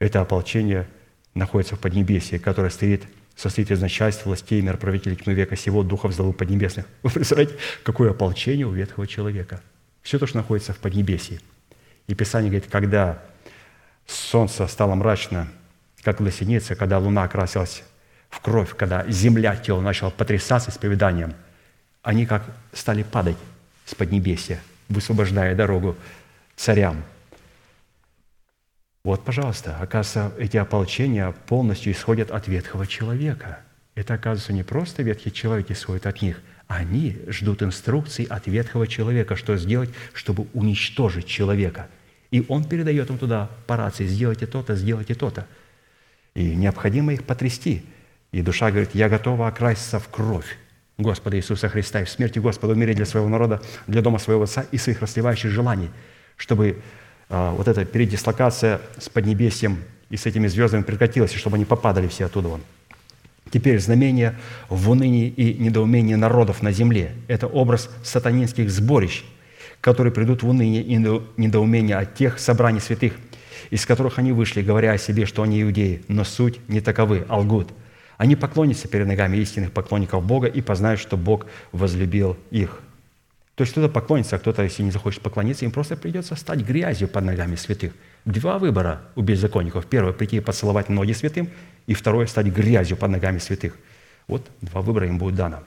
Это 0.00 0.20
ополчение 0.20 0.88
находится 1.34 1.76
в 1.76 1.78
Поднебесье, 1.78 2.40
которое 2.40 2.70
стоит 2.70 3.04
состоит 3.36 3.70
из 3.70 3.80
начальств, 3.80 4.26
властей, 4.26 4.60
мироправителей 4.60 5.14
тьмы 5.14 5.34
века 5.34 5.54
сего, 5.54 5.84
духов 5.84 6.14
злобы 6.14 6.32
поднебесных. 6.32 6.86
Вы 7.04 7.10
представляете, 7.10 7.54
какое 7.84 8.10
ополчение 8.10 8.66
у 8.66 8.72
ветхого 8.72 9.06
человека? 9.06 9.62
Все 10.02 10.18
то, 10.18 10.26
что 10.26 10.38
находится 10.38 10.72
в 10.72 10.78
Поднебесье. 10.78 11.38
И 12.08 12.16
Писание 12.16 12.50
говорит, 12.50 12.68
когда 12.72 13.22
солнце 14.04 14.66
стало 14.66 14.96
мрачно, 14.96 15.46
как 16.02 16.20
лосеница, 16.20 16.74
когда 16.74 16.98
луна 16.98 17.24
окрасилась 17.24 17.82
в 18.30 18.40
кровь, 18.40 18.74
когда 18.76 19.04
земля 19.08 19.56
тело 19.56 19.80
начала 19.80 20.10
потрясаться 20.10 20.70
исповеданием, 20.70 21.34
они 22.02 22.26
как 22.26 22.44
стали 22.72 23.02
падать 23.02 23.36
с 23.84 23.94
Поднебесья, 23.94 24.60
высвобождая 24.88 25.54
дорогу 25.54 25.96
царям. 26.56 27.02
Вот, 29.04 29.24
пожалуйста, 29.24 29.76
оказывается, 29.80 30.32
эти 30.38 30.56
ополчения 30.56 31.32
полностью 31.46 31.92
исходят 31.92 32.30
от 32.30 32.46
ветхого 32.46 32.86
человека. 32.86 33.60
Это, 33.94 34.14
оказывается, 34.14 34.52
не 34.52 34.62
просто 34.62 35.02
ветхий 35.02 35.32
человек 35.32 35.70
исходит 35.70 36.06
от 36.06 36.22
них, 36.22 36.40
они 36.68 37.18
ждут 37.26 37.62
инструкций 37.62 38.24
от 38.24 38.46
ветхого 38.46 38.86
человека, 38.86 39.36
что 39.36 39.56
сделать, 39.56 39.90
чтобы 40.14 40.46
уничтожить 40.54 41.26
человека. 41.26 41.88
И 42.30 42.44
он 42.48 42.64
передает 42.64 43.10
им 43.10 43.18
туда 43.18 43.50
по 43.66 43.76
рации, 43.76 44.06
сделайте 44.06 44.46
то-то, 44.46 44.74
сделайте 44.74 45.14
то-то. 45.14 45.46
И 46.34 46.54
необходимо 46.54 47.12
их 47.12 47.24
потрясти. 47.24 47.84
И 48.32 48.42
душа 48.42 48.70
говорит, 48.70 48.94
я 48.94 49.08
готова 49.08 49.48
окраситься 49.48 49.98
в 49.98 50.08
кровь 50.08 50.56
Господа 50.98 51.36
Иисуса 51.36 51.68
Христа 51.68 52.00
и 52.00 52.04
в 52.04 52.10
смерти 52.10 52.38
Господа 52.38 52.74
мире 52.74 52.94
для 52.94 53.04
своего 53.04 53.28
народа, 53.28 53.60
для 53.86 54.02
дома 54.02 54.18
своего 54.18 54.44
Отца 54.44 54.64
и 54.70 54.78
своих 54.78 55.00
расливающих 55.00 55.50
желаний, 55.50 55.90
чтобы 56.36 56.80
а, 57.28 57.52
вот 57.52 57.68
эта 57.68 57.84
передислокация 57.84 58.80
с 58.98 59.08
Поднебесьем 59.08 59.78
и 60.10 60.16
с 60.16 60.26
этими 60.26 60.46
звездами 60.46 60.82
прекратилась, 60.82 61.34
и 61.34 61.36
чтобы 61.36 61.56
они 61.56 61.64
попадали 61.64 62.08
все 62.08 62.26
оттуда. 62.26 62.48
Вон. 62.48 62.60
Теперь 63.50 63.78
знамение 63.80 64.36
в 64.68 64.90
унынии 64.90 65.28
и 65.28 65.54
недоумении 65.54 66.14
народов 66.14 66.62
на 66.62 66.72
земле– 66.72 67.12
это 67.28 67.46
образ 67.46 67.90
сатанинских 68.02 68.70
сборищ, 68.70 69.24
которые 69.80 70.12
придут 70.12 70.42
в 70.42 70.48
уныние 70.48 70.82
и 70.82 70.96
недоумение 70.96 71.96
от 71.96 72.14
тех 72.14 72.38
собраний 72.38 72.80
святых, 72.80 73.14
из 73.72 73.86
которых 73.86 74.18
они 74.18 74.32
вышли, 74.32 74.60
говоря 74.60 74.92
о 74.92 74.98
себе, 74.98 75.24
что 75.24 75.42
они 75.42 75.62
иудеи, 75.62 76.02
но 76.06 76.24
суть 76.24 76.60
не 76.68 76.82
таковы, 76.82 77.24
а 77.28 77.38
лгут. 77.38 77.70
Они 78.18 78.36
поклонятся 78.36 78.86
перед 78.86 79.06
ногами 79.06 79.38
истинных 79.38 79.72
поклонников 79.72 80.22
Бога 80.26 80.46
и 80.46 80.60
познают, 80.60 81.00
что 81.00 81.16
Бог 81.16 81.46
возлюбил 81.72 82.36
их. 82.50 82.82
То 83.54 83.62
есть 83.62 83.72
кто-то 83.72 83.88
поклонится, 83.88 84.36
а 84.36 84.38
кто-то, 84.38 84.62
если 84.62 84.82
не 84.82 84.90
захочет 84.90 85.22
поклониться, 85.22 85.64
им 85.64 85.70
просто 85.70 85.96
придется 85.96 86.36
стать 86.36 86.60
грязью 86.60 87.08
под 87.08 87.24
ногами 87.24 87.56
святых. 87.56 87.94
Два 88.26 88.58
выбора 88.58 89.00
у 89.16 89.22
беззаконников. 89.22 89.86
Первое– 89.86 90.12
прийти 90.12 90.36
и 90.36 90.40
поцеловать 90.40 90.90
ноги 90.90 91.12
святым, 91.12 91.48
и 91.86 91.94
второе– 91.94 92.26
стать 92.28 92.48
грязью 92.48 92.98
под 92.98 93.10
ногами 93.10 93.38
святых. 93.38 93.78
Вот 94.28 94.46
два 94.60 94.82
выбора 94.82 95.06
им 95.06 95.16
будет 95.16 95.36
дано. 95.36 95.60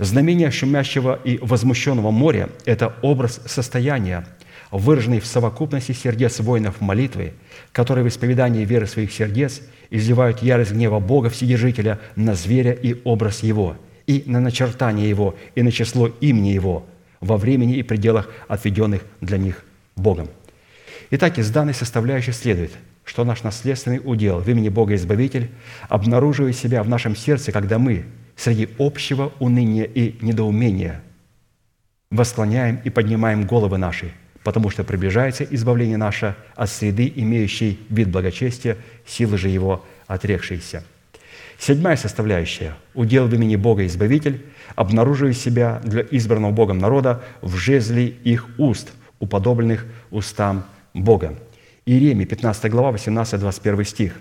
Знамение 0.00 0.50
шумящего 0.50 1.20
и 1.22 1.38
возмущенного 1.38 2.10
моря– 2.10 2.48
это 2.64 2.96
образ 3.02 3.40
состояния, 3.46 4.26
выраженный 4.70 5.20
в 5.20 5.26
совокупности 5.26 5.92
сердец 5.92 6.40
воинов 6.40 6.80
молитвы, 6.80 7.34
которые 7.72 8.04
в 8.04 8.08
исповедании 8.08 8.64
веры 8.64 8.86
своих 8.86 9.12
сердец 9.12 9.62
изливают 9.90 10.42
ярость 10.42 10.72
гнева 10.72 10.98
Бога 11.00 11.30
Вседержителя 11.30 11.98
на 12.16 12.34
зверя 12.34 12.72
и 12.72 13.00
образ 13.04 13.42
Его, 13.42 13.76
и 14.06 14.24
на 14.26 14.40
начертание 14.40 15.08
Его, 15.08 15.36
и 15.54 15.62
на 15.62 15.72
число 15.72 16.08
имени 16.20 16.48
Его 16.48 16.86
во 17.20 17.36
времени 17.36 17.76
и 17.76 17.82
пределах, 17.82 18.28
отведенных 18.48 19.02
для 19.20 19.38
них 19.38 19.64
Богом. 19.94 20.28
Итак, 21.10 21.38
из 21.38 21.50
данной 21.50 21.74
составляющей 21.74 22.32
следует, 22.32 22.72
что 23.04 23.24
наш 23.24 23.42
наследственный 23.42 24.00
удел 24.04 24.40
в 24.40 24.48
имени 24.50 24.68
Бога 24.68 24.94
Избавитель 24.96 25.50
обнаруживает 25.88 26.56
себя 26.56 26.82
в 26.82 26.88
нашем 26.88 27.14
сердце, 27.16 27.52
когда 27.52 27.78
мы 27.78 28.04
среди 28.34 28.68
общего 28.78 29.32
уныния 29.38 29.84
и 29.84 30.16
недоумения 30.20 31.00
восклоняем 32.10 32.80
и 32.84 32.90
поднимаем 32.90 33.46
головы 33.46 33.78
наши– 33.78 34.12
потому 34.46 34.70
что 34.70 34.84
приближается 34.84 35.42
избавление 35.42 35.96
наше 35.96 36.36
от 36.54 36.70
среды, 36.70 37.12
имеющей 37.16 37.80
вид 37.88 38.10
благочестия, 38.10 38.76
силы 39.04 39.38
же 39.38 39.48
его 39.48 39.84
отрекшейся. 40.06 40.84
Седьмая 41.58 41.96
составляющая– 41.96 42.76
удел 42.94 43.26
в 43.26 43.34
имени 43.34 43.56
Бога 43.56 43.84
Избавитель, 43.86 44.46
обнаруживает 44.76 45.36
себя 45.36 45.80
для 45.82 46.02
избранного 46.12 46.52
Богом 46.52 46.78
народа 46.78 47.24
в 47.42 47.56
жезле 47.56 48.06
их 48.06 48.46
уст, 48.56 48.92
уподобленных 49.18 49.84
устам 50.12 50.64
Бога. 50.94 51.36
Иеремия, 51.84 52.24
15 52.24 52.70
глава, 52.70 52.96
18-21 52.96 53.82
стих. 53.82 54.12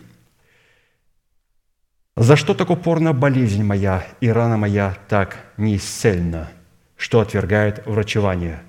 «За 2.15 2.35
что 2.35 2.55
так 2.55 2.71
упорна 2.71 3.13
болезнь 3.13 3.61
моя, 3.61 4.03
и 4.21 4.29
рана 4.29 4.57
моя 4.57 4.97
так 5.07 5.37
неисцельна, 5.57 6.49
что 6.97 7.19
отвергает 7.19 7.85
врачевание? 7.85 8.64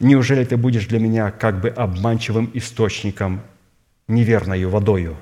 Неужели 0.00 0.44
ты 0.44 0.56
будешь 0.56 0.86
для 0.86 0.98
меня 0.98 1.30
как 1.30 1.60
бы 1.60 1.68
обманчивым 1.68 2.50
источником, 2.54 3.42
неверною 4.08 4.70
водою? 4.70 5.18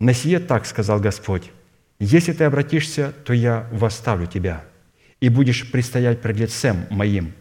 На 0.00 0.12
сие 0.12 0.40
так 0.40 0.66
сказал 0.66 0.98
Господь, 0.98 1.52
если 2.00 2.32
ты 2.32 2.44
обратишься, 2.44 3.12
то 3.24 3.32
я 3.32 3.68
восставлю 3.70 4.26
тебя, 4.26 4.64
и 5.20 5.28
будешь 5.28 5.70
предстоять 5.70 6.20
пред 6.20 6.36
лицем 6.36 6.86
моим. 6.90 7.32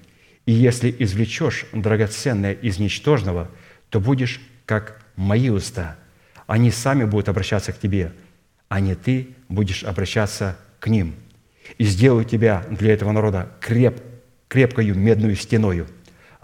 И 0.45 0.51
если 0.51 0.95
извлечешь 0.99 1.65
драгоценное 1.73 2.53
из 2.53 2.77
ничтожного, 2.77 3.49
то 3.89 3.99
будешь 3.99 4.39
как 4.65 5.01
мои 5.15 5.49
уста. 5.49 5.97
Они 6.45 6.69
сами 6.69 7.05
будут 7.05 7.27
обращаться 7.27 7.73
к 7.73 7.79
тебе, 7.79 8.13
а 8.69 8.79
не 8.79 8.93
ты 8.93 9.29
будешь 9.49 9.83
обращаться 9.83 10.57
к 10.79 10.87
ним. 10.87 11.15
И 11.79 11.85
сделаю 11.85 12.23
тебя 12.23 12.63
для 12.69 12.93
этого 12.93 13.11
народа 13.11 13.49
креп, 13.61 13.99
крепкою 14.47 14.93
медную 14.93 15.35
стеною– 15.35 15.87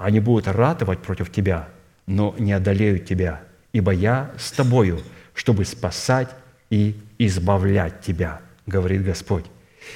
они 0.04 0.20
будут 0.20 0.48
ратовать 0.48 1.00
против 1.00 1.32
тебя, 1.32 1.70
но 2.06 2.36
не 2.38 2.52
одолеют 2.52 3.06
тебя, 3.06 3.42
ибо 3.72 3.92
я 3.92 4.34
с 4.38 4.52
тобою, 4.52 5.02
чтобы 5.34 5.64
спасать 5.66 6.30
и 6.70 7.00
избавлять 7.18 8.02
тебя, 8.02 8.42
говорит 8.66 9.04
Господь. 9.04 9.46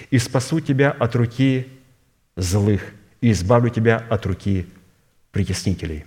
И 0.10 0.18
спасу 0.18 0.62
тебя 0.62 0.92
от 0.92 1.16
руки 1.16 1.68
злых, 2.38 2.82
и 3.20 3.32
избавлю 3.32 3.70
тебя 3.70 3.98
от 4.10 4.26
руки 4.26 4.68
притеснителей. 5.32 6.06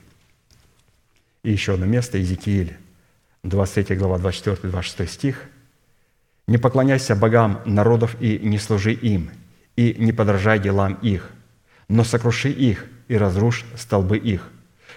И 1.43 1.53
еще 1.53 1.75
одно 1.75 1.87
место, 1.87 2.19
Иезекииль, 2.19 2.77
23 3.43 3.97
глава, 3.97 4.19
24-26 4.19 5.07
стих. 5.07 5.45
«Не 6.47 6.59
поклоняйся 6.59 7.15
богам 7.15 7.61
народов 7.65 8.17
и 8.21 8.39
не 8.39 8.59
служи 8.59 8.93
им, 8.93 9.31
и 9.77 9.95
не 9.99 10.13
подражай 10.13 10.59
делам 10.59 10.95
их, 10.95 11.31
но 11.89 12.05
сокруши 12.05 12.51
их, 12.51 12.87
и 13.11 13.17
разрушь 13.17 13.65
столбы 13.77 14.19
их. 14.19 14.49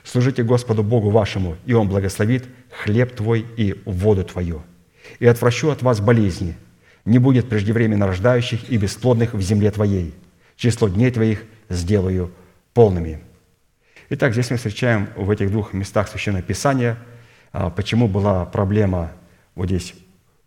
Служите 0.03 0.44
Господу 0.44 0.84
Богу 0.84 1.10
вашему, 1.10 1.57
и 1.65 1.73
Он 1.73 1.90
благословит 1.90 2.45
хлеб 2.69 3.15
твой 3.15 3.44
и 3.57 3.81
воду 3.85 4.23
твою. 4.23 4.61
И 5.18 5.26
отвращу 5.26 5.72
от 5.72 5.81
вас 5.81 5.99
болезни. 5.99 6.56
Не 7.06 7.18
будет 7.18 7.49
преждевременно 7.49 8.06
рождающих 8.06 8.69
и 8.69 8.77
бесплодных 8.77 9.34
в 9.34 9.41
земле 9.41 9.72
твоей. 9.72 10.14
Число 10.56 10.90
дней 10.90 11.10
твоих 11.10 11.44
сделаю 11.69 12.31
полными». 12.76 13.19
Итак, 14.10 14.34
здесь 14.34 14.52
мы 14.52 14.57
встречаем 14.57 15.10
в 15.15 15.31
этих 15.31 15.49
двух 15.49 15.73
местах 15.73 16.07
Священного 16.07 16.44
Писания, 16.44 16.99
а, 17.52 17.72
почему 17.72 18.07
была 18.07 18.45
проблема 18.45 19.11
вот 19.56 19.69
здесь 19.69 19.95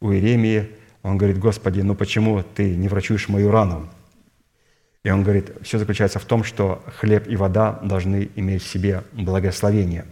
у 0.01 0.13
Иеремии. 0.13 0.71
Он 1.03 1.19
говорит, 1.19 1.39
«Господи, 1.39 1.81
ну 1.81 1.97
почему 1.97 2.45
ты 2.45 2.77
не 2.77 2.87
врачуешь 2.87 3.29
мою 3.29 3.51
рану?» 3.51 3.91
И 5.07 5.11
он 5.11 5.23
говорит, 5.23 5.53
все 5.63 5.79
заключается 5.79 6.19
в 6.19 6.25
том, 6.25 6.43
что 6.43 6.83
хлеб 6.99 7.29
и 7.29 7.37
вода 7.37 7.79
должны 7.81 8.29
иметь 8.35 8.65
в 8.65 8.67
себе 8.69 9.05
благословение. 9.13 10.05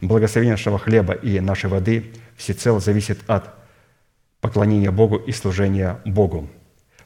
Благословение 0.00 0.54
нашего 0.54 0.80
хлеба 0.80 1.12
и 1.12 1.38
нашей 1.38 1.70
воды 1.70 2.10
всецело 2.36 2.80
зависит 2.80 3.20
от 3.28 3.54
поклонения 4.40 4.90
Богу 4.90 5.14
и 5.14 5.30
служения 5.30 6.00
Богу. 6.04 6.48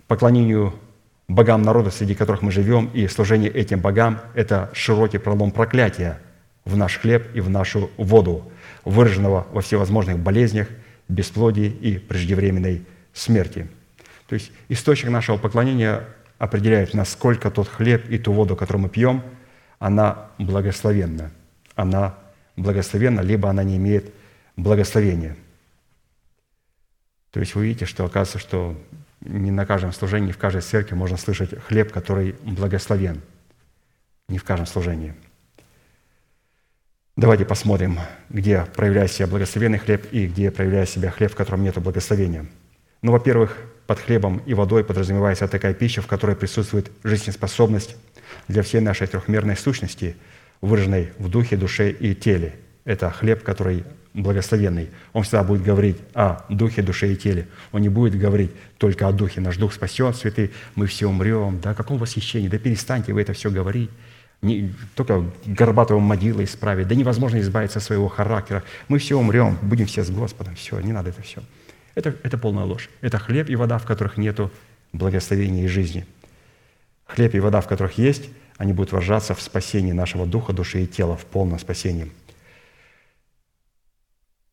Поклонению 0.07 0.73
богам 1.29 1.61
народа, 1.61 1.91
среди 1.91 2.15
которых 2.15 2.41
мы 2.41 2.53
живем, 2.53 2.87
и 2.95 3.07
служение 3.07 3.51
этим 3.51 3.81
богам– 3.81 4.21
это 4.35 4.71
широкий 4.73 5.19
пролом 5.19 5.51
проклятия 5.51 6.19
в 6.65 6.75
наш 6.79 6.97
хлеб 6.97 7.29
и 7.35 7.43
в 7.43 7.51
нашу 7.51 7.91
воду, 7.99 8.51
выраженного 8.87 9.47
во 9.53 9.61
всевозможных 9.61 10.19
болезнях, 10.19 10.69
бесплодии 11.09 11.67
и 11.67 11.99
преждевременной 11.99 12.83
смерти. 13.13 13.69
То 14.27 14.37
есть 14.37 14.53
источник 14.71 15.11
нашего 15.11 15.37
поклонения 15.37 16.07
определяет, 16.41 16.95
насколько 16.95 17.51
тот 17.51 17.69
хлеб 17.69 18.09
и 18.09 18.19
ту 18.19 18.33
воду, 18.33 18.57
которую 18.57 18.85
мы 18.85 18.89
пьем, 18.89 19.23
она 19.79 20.31
благословенна. 20.39 21.31
Она 21.75 22.15
благословенна, 22.57 23.21
либо 23.21 23.51
она 23.51 23.63
не 23.63 23.77
имеет 23.77 24.13
благословения. 24.57 25.37
То 27.31 27.41
есть 27.41 27.55
вы 27.55 27.67
видите, 27.67 27.85
что 27.85 28.07
оказывается, 28.07 28.39
что 28.39 28.75
не 29.21 29.51
на 29.51 29.67
каждом 29.67 29.93
служении, 29.93 30.33
в 30.33 30.39
каждой 30.39 30.63
церкви 30.63 30.95
можно 30.95 31.19
слышать 31.19 31.63
хлеб, 31.65 31.93
который 31.93 32.35
благословен. 32.43 33.21
Не 34.31 34.39
в 34.39 34.45
каждом 34.45 34.67
служении. 34.67 35.15
Давайте 37.17 37.45
посмотрим, 37.45 37.99
где 38.31 38.65
проявляет 38.65 39.13
себя 39.13 39.27
благословенный 39.27 39.79
хлеб 39.79 40.11
и 40.11 40.27
где 40.27 40.51
проявляет 40.51 40.89
себя 40.89 41.11
хлеб, 41.11 41.33
в 41.33 41.37
котором 41.37 41.63
нет 41.63 41.77
благословения. 41.77 42.47
Ну, 43.03 43.13
во-первых, 43.13 43.59
под 43.91 43.99
хлебом 43.99 44.41
и 44.47 44.55
водой 44.55 44.85
подразумевается 44.85 45.49
такая 45.49 45.75
пища, 45.75 46.01
в 46.01 46.07
которой 46.07 46.37
присутствует 46.37 46.93
жизнеспособность 47.03 47.97
для 48.47 48.63
всей 48.63 48.81
нашей 48.81 49.09
трехмерной 49.09 49.57
сущности, 49.57 50.15
выраженной 50.61 51.09
в 51.19 51.29
духе, 51.29 51.57
душе 51.57 51.91
и 51.91 52.15
теле. 52.15 52.55
Это 52.85 53.11
хлеб, 53.11 53.43
который 53.43 53.83
благословенный. 54.15 54.91
Он 55.13 55.25
всегда 55.25 55.43
будет 55.43 55.65
говорить 55.65 55.97
о 56.15 56.45
духе, 56.49 56.83
душе 56.83 57.13
и 57.13 57.17
теле. 57.17 57.49
Он 57.73 57.81
не 57.81 57.89
будет 57.89 58.17
говорить 58.17 58.53
только 58.79 59.09
о 59.09 59.13
духе. 59.13 59.41
Наш 59.41 59.57
дух 59.57 59.75
спасен, 59.75 60.15
святый, 60.15 60.53
мы 60.77 60.87
все 60.87 61.09
умрем. 61.09 61.59
Да, 61.61 61.75
каком 61.75 61.99
восхищении? 61.99 62.47
Да 62.47 62.59
перестаньте 62.59 63.13
вы 63.13 63.23
это 63.23 63.33
все 63.33 63.51
говорить. 63.51 63.91
Не, 64.41 64.73
только 64.95 65.25
горбатого 65.47 65.99
могила 65.99 66.45
исправить. 66.45 66.87
Да 66.87 66.95
невозможно 66.95 67.41
избавиться 67.41 67.81
от 67.81 67.85
своего 67.85 68.07
характера. 68.07 68.63
Мы 68.87 69.01
все 69.01 69.19
умрем, 69.19 69.59
будем 69.63 69.87
все 69.87 70.05
с 70.05 70.11
Господом. 70.11 70.55
Все, 70.55 70.79
не 70.79 70.93
надо 70.93 71.11
это 71.11 71.23
все. 71.23 71.43
Это, 71.95 72.15
это 72.23 72.39
полная 72.39 72.65
ложь. 72.65 72.89
Это 73.01 73.19
хлеб 73.19 73.51
и 73.51 73.57
вода, 73.57 73.79
в 73.79 73.87
которых 73.87 74.17
нету 74.17 74.51
благословения 74.93 75.65
и 75.65 75.69
жизни. 75.69 76.07
Хлеб 77.07 77.35
и 77.35 77.41
вода, 77.41 77.61
в 77.61 77.69
которых 77.69 77.99
есть, 77.99 78.29
они 78.57 78.73
будут 78.73 78.93
выражаться 78.93 79.35
в 79.35 79.43
спасении 79.43 79.93
нашего 79.93 80.27
духа, 80.27 80.53
души 80.53 80.83
и 80.83 80.87
тела, 80.87 81.17
в 81.17 81.25
полном 81.25 81.59
спасении. 81.59 82.11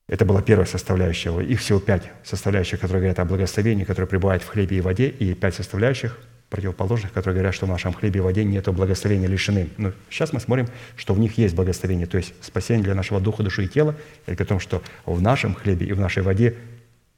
Это 0.08 0.24
была 0.24 0.42
первая 0.42 0.66
составляющая. 0.66 1.38
Их 1.42 1.60
всего 1.60 1.80
пять 1.80 2.04
составляющих, 2.24 2.80
которые 2.80 3.02
говорят 3.02 3.20
о 3.20 3.26
благословении, 3.26 3.84
которые 3.84 4.08
пребывают 4.08 4.42
в 4.42 4.48
хлебе 4.48 4.78
и 4.78 4.82
воде, 4.82 5.10
и 5.10 5.34
пять 5.34 5.56
составляющих 5.56 6.18
противоположных, 6.50 7.12
которые 7.12 7.36
говорят, 7.36 7.54
что 7.54 7.66
в 7.66 7.70
нашем 7.70 7.92
хлебе 7.92 8.20
и 8.20 8.24
воде 8.24 8.46
нет 8.46 8.70
благословения, 8.70 9.28
лишены. 9.28 9.68
Но 9.76 9.92
сейчас 10.10 10.32
мы 10.32 10.40
смотрим, 10.40 10.68
что 10.96 11.14
в 11.14 11.20
них 11.20 11.38
есть 11.38 11.56
благословение, 11.56 12.08
то 12.08 12.18
есть 12.18 12.34
спасение 12.42 12.86
для 12.86 12.96
нашего 12.96 13.20
духа, 13.20 13.44
души 13.44 13.66
и 13.66 13.68
тела, 13.68 13.96
и 14.26 14.32
о 14.32 14.46
том, 14.46 14.62
что 14.62 14.82
в 15.06 15.22
нашем 15.22 15.54
хлебе 15.54 15.86
и 15.86 15.92
в 15.92 16.00
нашей 16.00 16.24
воде 16.24 16.56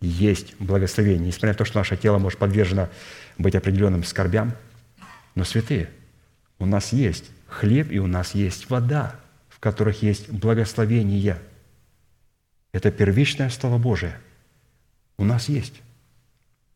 есть 0.02 0.56
благословение. 0.60 1.28
Несмотря 1.28 1.50
на 1.50 1.56
то, 1.56 1.66
что 1.66 1.80
наше 1.80 1.98
тело 1.98 2.18
может 2.18 2.40
подвержено 2.40 2.90
быть 3.38 3.56
определенным 3.56 4.04
скорбям, 4.04 4.54
но 5.36 5.44
святые, 5.44 5.90
у 6.58 6.66
нас 6.66 6.94
есть 6.94 7.26
хлеб 7.48 7.92
и 7.92 8.00
у 8.00 8.08
нас 8.08 8.36
есть 8.36 8.70
вода, 8.70 9.16
в 9.50 9.60
которых 9.60 10.02
есть 10.04 10.30
благословение– 10.30 11.38
это 12.72 12.92
первичное 12.92 13.50
Слово 13.50 13.78
Божие. 13.78 14.18
У 15.18 15.24
нас 15.24 15.50
есть. 15.50 15.82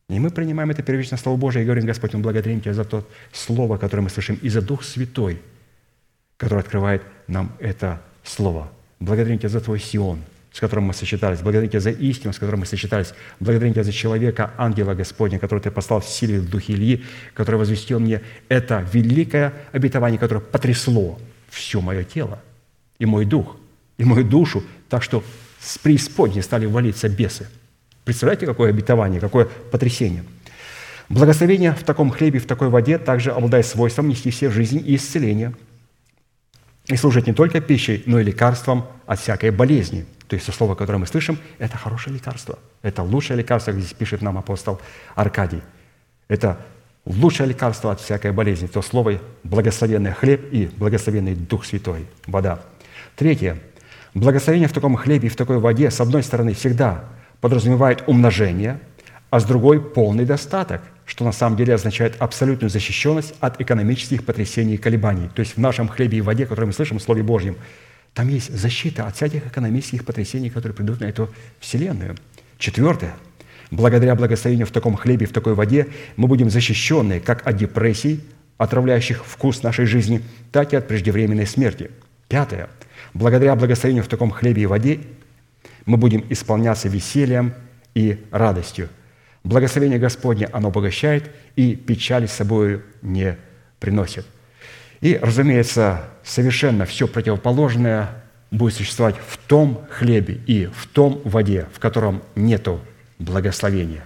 И 0.08 0.18
мы 0.18 0.30
принимаем 0.30 0.70
это 0.70 0.82
первичное 0.82 1.18
Слово 1.18 1.36
Божие 1.36 1.62
и 1.62 1.66
говорим, 1.66 1.86
Господь, 1.86 2.14
мы 2.14 2.20
благодарим 2.20 2.60
Тебя 2.60 2.74
за 2.74 2.84
то 2.84 3.08
Слово, 3.32 3.78
которое 3.78 4.02
мы 4.02 4.10
слышим, 4.10 4.38
и 4.42 4.48
за 4.48 4.60
Дух 4.60 4.84
Святой, 4.84 5.40
который 6.36 6.60
открывает 6.60 7.02
нам 7.26 7.56
это 7.58 8.02
Слово. 8.22 8.70
Благодарим 9.00 9.38
Тебя 9.38 9.48
за 9.48 9.60
Твой 9.60 9.80
Сион, 9.80 10.20
с 10.54 10.60
которым 10.60 10.84
мы 10.84 10.94
сочетались. 10.94 11.40
Благодарим 11.40 11.68
Тебя 11.68 11.80
за 11.80 11.90
истину, 11.90 12.32
с 12.32 12.38
которой 12.38 12.56
мы 12.56 12.66
сочетались. 12.66 13.12
Благодарим 13.40 13.72
Тебя 13.72 13.82
за 13.82 13.92
человека, 13.92 14.52
ангела 14.56 14.94
Господня, 14.94 15.40
который 15.40 15.58
Ты 15.58 15.72
послал 15.72 16.00
в 16.00 16.06
силе 16.06 16.38
в 16.38 16.48
духе 16.48 16.74
Ильи, 16.74 17.04
который 17.34 17.56
возвестил 17.56 17.98
мне 17.98 18.22
это 18.48 18.86
великое 18.92 19.52
обетование, 19.72 20.18
которое 20.18 20.40
потрясло 20.40 21.18
все 21.50 21.80
мое 21.80 22.04
тело 22.04 22.40
и 23.00 23.04
мой 23.04 23.24
дух, 23.24 23.56
и 23.98 24.04
мою 24.04 24.24
душу. 24.24 24.62
Так 24.88 25.02
что 25.02 25.24
с 25.60 25.76
преисподней 25.76 26.42
стали 26.42 26.66
валиться 26.66 27.08
бесы. 27.08 27.48
Представляете, 28.04 28.46
какое 28.46 28.70
обетование, 28.70 29.20
какое 29.20 29.46
потрясение. 29.72 30.22
Благословение 31.08 31.72
в 31.72 31.82
таком 31.82 32.10
хлебе, 32.10 32.38
в 32.38 32.46
такой 32.46 32.68
воде 32.68 32.98
также 32.98 33.32
обладает 33.32 33.66
свойством 33.66 34.08
нести 34.08 34.30
все 34.30 34.48
в 34.48 34.52
жизнь 34.52 34.82
и 34.86 34.94
исцеление, 34.94 35.52
и 36.86 36.96
служить 36.96 37.26
не 37.26 37.32
только 37.32 37.60
пищей, 37.60 38.02
но 38.06 38.20
и 38.20 38.24
лекарством 38.24 38.86
от 39.06 39.20
всякой 39.20 39.50
болезни. 39.50 40.04
То 40.28 40.34
есть 40.36 40.46
то 40.46 40.52
слово, 40.52 40.74
которое 40.74 40.98
мы 40.98 41.06
слышим, 41.06 41.38
это 41.58 41.76
хорошее 41.78 42.14
лекарство. 42.14 42.58
Это 42.82 43.02
лучшее 43.02 43.36
лекарство, 43.36 43.72
как 43.72 43.80
здесь 43.80 43.94
пишет 43.94 44.22
нам 44.22 44.38
апостол 44.38 44.80
Аркадий. 45.14 45.62
Это 46.28 46.58
лучшее 47.04 47.48
лекарство 47.48 47.92
от 47.92 48.00
всякой 48.00 48.32
болезни. 48.32 48.66
То 48.66 48.82
слово 48.82 49.20
благословенный 49.42 50.12
хлеб 50.12 50.52
и 50.52 50.66
благословенный 50.76 51.34
Дух 51.34 51.64
Святой, 51.64 52.06
вода. 52.26 52.60
Третье– 53.16 53.58
Благословение 54.14 54.68
в 54.68 54.72
таком 54.72 54.94
хлебе 54.94 55.26
и 55.26 55.30
в 55.30 55.36
такой 55.36 55.58
воде, 55.58 55.90
с 55.90 56.00
одной 56.00 56.22
стороны, 56.22 56.54
всегда 56.54 57.04
подразумевает 57.40 58.04
умножение, 58.06 58.78
а 59.30 59.40
с 59.40 59.44
другой– 59.44 59.80
полный 59.94 60.24
достаток, 60.24 60.82
что 61.06 61.24
на 61.24 61.32
самом 61.32 61.56
деле 61.56 61.74
означает 61.74 62.16
абсолютную 62.18 62.70
защищенность 62.70 63.34
от 63.40 63.60
экономических 63.60 64.24
потрясений 64.24 64.74
и 64.74 64.78
колебаний. 64.78 65.28
То 65.34 65.40
есть 65.40 65.56
в 65.56 65.60
нашем 65.60 65.88
хлебе 65.88 66.18
и 66.18 66.20
воде, 66.20 66.46
который 66.46 66.66
мы 66.66 66.72
слышим 66.72 66.98
в 66.98 67.02
Слове 67.02 67.22
Божьем, 67.22 67.56
там 68.14 68.28
есть 68.28 68.56
защита 68.56 69.06
от 69.06 69.16
всяких 69.16 69.46
экономических 69.46 70.04
потрясений, 70.04 70.48
которые 70.48 70.74
придут 70.74 71.00
на 71.00 71.06
эту 71.06 71.28
вселенную. 71.58 72.16
Четвертое. 72.58 73.14
Благодаря 73.70 74.14
благословению 74.14 74.66
в 74.66 74.70
таком 74.70 74.94
хлебе, 74.94 75.26
в 75.26 75.32
такой 75.32 75.54
воде 75.54 75.88
мы 76.16 76.28
будем 76.28 76.48
защищены 76.48 77.18
как 77.18 77.46
от 77.46 77.56
депрессий, 77.56 78.20
отравляющих 78.56 79.24
вкус 79.26 79.62
нашей 79.62 79.86
жизни, 79.86 80.22
так 80.52 80.72
и 80.72 80.76
от 80.76 80.86
преждевременной 80.86 81.46
смерти. 81.46 81.90
Пятое. 82.28 82.68
Благодаря 83.14 83.56
благословению 83.56 84.04
в 84.04 84.08
таком 84.08 84.30
хлебе 84.30 84.62
и 84.62 84.66
воде 84.66 85.00
мы 85.86 85.96
будем 85.96 86.24
исполняться 86.30 86.88
весельем 86.88 87.52
и 87.94 88.24
радостью. 88.30 88.88
Благословение 89.44 89.98
Господне, 89.98 90.46
оно 90.46 90.68
обогащает 90.68 91.30
и 91.54 91.76
печали 91.76 92.26
с 92.26 92.32
собой 92.32 92.82
не 93.02 93.36
приносит. 93.78 94.26
И, 95.02 95.18
разумеется, 95.20 96.08
совершенно 96.24 96.86
все 96.86 97.06
противоположное 97.06 98.24
будет 98.50 98.74
существовать 98.74 99.16
в 99.18 99.36
том 99.36 99.86
хлебе 99.90 100.40
и 100.46 100.66
в 100.66 100.86
том 100.86 101.20
воде, 101.24 101.68
в 101.74 101.78
котором 101.78 102.22
нету 102.34 102.80
благословения. 103.18 104.04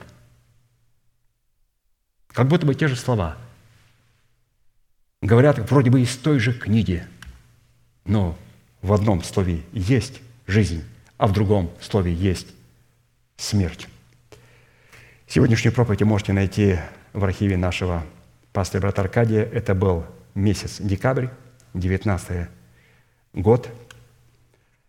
Как 2.33 2.49
будто 2.49 2.67
бы 2.67 2.75
те 2.75 2.89
же 2.89 2.97
слова. 2.97 3.37
Говорят 5.23 5.71
вроде 5.71 5.91
бы 5.91 6.01
из 6.01 6.17
той 6.17 6.41
же 6.41 6.53
книги, 6.53 7.05
но 8.05 8.37
в 8.83 8.93
одном 8.93 9.23
слове 9.23 9.63
есть 9.73 10.21
жизнь, 10.49 10.83
а 11.17 11.29
в 11.29 11.33
другом 11.33 11.71
слове 11.81 12.13
есть 12.13 12.49
смерть. 13.37 13.89
Сегодняшнюю 15.31 15.75
проповедь 15.75 16.01
можете 16.05 16.33
найти 16.33 16.79
в 17.13 17.23
архиве 17.23 17.59
нашего 17.59 18.03
пастора 18.55 18.81
брата 18.81 19.03
Аркадия. 19.03 19.43
Это 19.43 19.75
был 19.75 20.07
месяц 20.35 20.79
декабрь, 20.81 21.27
19 21.75 22.49
год, 23.35 23.69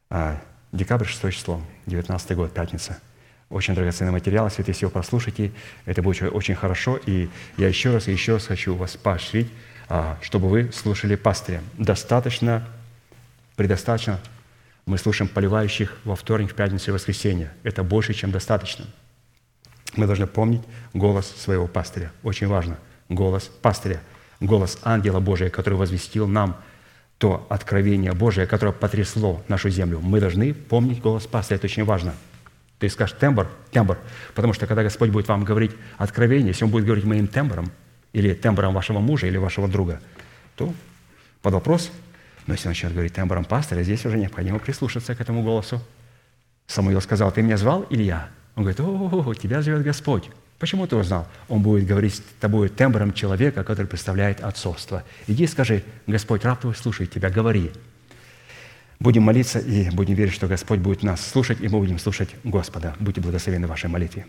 а, 0.09 0.41
декабрь, 0.71 1.03
6 1.03 1.31
число, 1.31 1.61
19 1.87 2.37
год, 2.37 2.53
пятница. 2.53 3.01
Очень 3.49 3.75
драгоценный 3.75 4.13
материал, 4.13 4.45
если 4.45 4.63
вы 4.63 4.73
его 4.79 4.89
прослушаете, 4.89 5.51
это 5.83 6.01
будет 6.01 6.21
очень 6.31 6.55
хорошо. 6.55 6.97
И 7.05 7.27
я 7.57 7.67
еще 7.67 7.91
раз 7.91 8.07
и 8.07 8.13
еще 8.13 8.35
раз 8.35 8.47
хочу 8.47 8.75
вас 8.75 8.95
поощрить, 8.95 9.51
а, 9.89 10.17
чтобы 10.21 10.47
вы 10.47 10.71
слушали 10.71 11.15
пастыря. 11.15 11.61
Достаточно 11.77 12.65
предостаточно. 13.57 14.21
Мы 14.85 14.99
слушаем 14.99 15.27
поливающих 15.27 15.97
во 16.05 16.15
вторник, 16.15 16.53
в 16.53 16.55
пятницу 16.55 16.91
и 16.91 16.93
воскресенье. 16.93 17.51
Это 17.63 17.83
больше, 17.83 18.13
чем 18.13 18.31
достаточно. 18.31 18.85
Мы 19.95 20.05
должны 20.05 20.27
помнить 20.27 20.61
голос 20.93 21.27
своего 21.27 21.67
пастыря. 21.67 22.11
Очень 22.23 22.47
важно. 22.47 22.77
Голос 23.09 23.49
пастыря. 23.61 24.01
Голос 24.39 24.79
ангела 24.83 25.19
Божия, 25.19 25.49
который 25.49 25.75
возвестил 25.75 26.27
нам 26.27 26.57
то 27.17 27.45
откровение 27.49 28.13
Божие, 28.13 28.47
которое 28.47 28.71
потрясло 28.71 29.43
нашу 29.49 29.69
землю. 29.69 29.99
Мы 29.99 30.19
должны 30.21 30.53
помнить 30.53 31.01
голос 31.01 31.27
пастыря. 31.27 31.57
Это 31.57 31.67
очень 31.67 31.83
важно. 31.83 32.13
Ты 32.77 32.87
скажешь 32.87 33.17
тембр, 33.19 33.49
тембр. 33.71 33.97
Потому 34.35 34.53
что 34.53 34.67
когда 34.67 34.83
Господь 34.83 35.09
будет 35.09 35.27
вам 35.27 35.43
говорить 35.43 35.71
откровение, 35.97 36.49
если 36.49 36.63
Он 36.63 36.71
будет 36.71 36.85
говорить 36.85 37.03
моим 37.03 37.27
тембром, 37.27 37.71
или 38.13 38.33
тембром 38.33 38.73
вашего 38.73 38.99
мужа, 38.99 39.27
или 39.27 39.37
вашего 39.37 39.67
друга, 39.67 39.99
то 40.55 40.73
под 41.41 41.53
вопрос 41.53 41.91
но 42.49 42.53
если 42.53 42.67
он 42.67 42.71
начнет 42.71 42.93
говорить 42.93 43.13
тембром 43.13 43.45
пастыря, 43.45 43.83
здесь 43.83 44.03
уже 44.07 44.17
необходимо 44.17 44.57
прислушаться 44.57 45.13
к 45.13 45.21
этому 45.21 45.43
голосу. 45.43 45.79
Самуил 46.65 46.99
сказал, 46.99 47.31
ты 47.31 47.43
меня 47.43 47.57
звал, 47.57 47.85
Илья? 47.91 48.29
Он 48.59 48.65
говорит, 48.65 48.81
о, 48.81 49.33
тебя 49.35 49.61
зовет 49.61 49.83
Господь. 49.83 50.29
Почему 50.57 50.85
ты 50.85 50.97
узнал? 50.97 51.25
Он 51.47 51.61
будет 51.61 51.87
говорить 51.87 52.15
с 52.15 52.21
тобой 52.41 52.67
тембром 52.67 53.13
человека, 53.13 53.63
который 53.63 53.87
представляет 53.87 54.41
отцовство. 54.41 55.05
Иди 55.27 55.47
скажи, 55.47 55.81
Господь, 56.07 56.43
раб 56.43 56.59
твой 56.59 56.75
слушает 56.75 57.09
тебя, 57.09 57.29
говори. 57.29 57.71
Будем 58.99 59.23
молиться 59.23 59.59
и 59.59 59.89
будем 59.91 60.15
верить, 60.15 60.33
что 60.33 60.47
Господь 60.47 60.79
будет 60.79 61.03
нас 61.03 61.25
слушать, 61.25 61.61
и 61.61 61.69
мы 61.69 61.79
будем 61.79 61.97
слушать 61.99 62.31
Господа. 62.43 62.95
Будьте 62.99 63.21
благословены 63.21 63.65
в 63.65 63.69
вашей 63.69 63.89
молитве. 63.89 64.27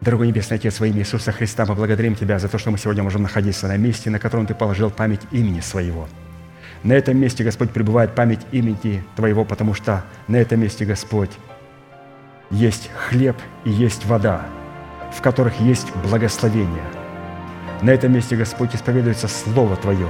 Дорогой 0.00 0.28
Небесный 0.28 0.58
Отец, 0.58 0.78
во 0.78 0.86
имя 0.86 1.00
Иисуса 1.00 1.32
Христа, 1.32 1.66
мы 1.66 1.74
благодарим 1.74 2.14
Тебя 2.14 2.38
за 2.38 2.48
то, 2.48 2.58
что 2.58 2.70
мы 2.70 2.78
сегодня 2.78 3.02
можем 3.02 3.22
находиться 3.22 3.66
на 3.66 3.76
месте, 3.76 4.08
на 4.08 4.20
котором 4.20 4.46
Ты 4.46 4.54
положил 4.54 4.92
память 4.92 5.22
имени 5.32 5.58
Своего. 5.58 6.08
На 6.82 6.94
этом 6.94 7.16
месте, 7.16 7.44
Господь, 7.44 7.70
пребывает 7.70 8.14
память 8.14 8.40
имени 8.50 9.04
Твоего, 9.14 9.44
потому 9.44 9.72
что 9.72 10.04
на 10.26 10.36
этом 10.36 10.60
месте, 10.60 10.84
Господь, 10.84 11.30
есть 12.50 12.90
хлеб 12.92 13.36
и 13.64 13.70
есть 13.70 14.04
вода, 14.04 14.46
в 15.12 15.22
которых 15.22 15.60
есть 15.60 15.94
благословение. 16.04 16.84
На 17.82 17.90
этом 17.90 18.12
месте, 18.12 18.36
Господь, 18.36 18.74
исповедуется 18.74 19.28
Слово 19.28 19.76
Твое, 19.76 20.08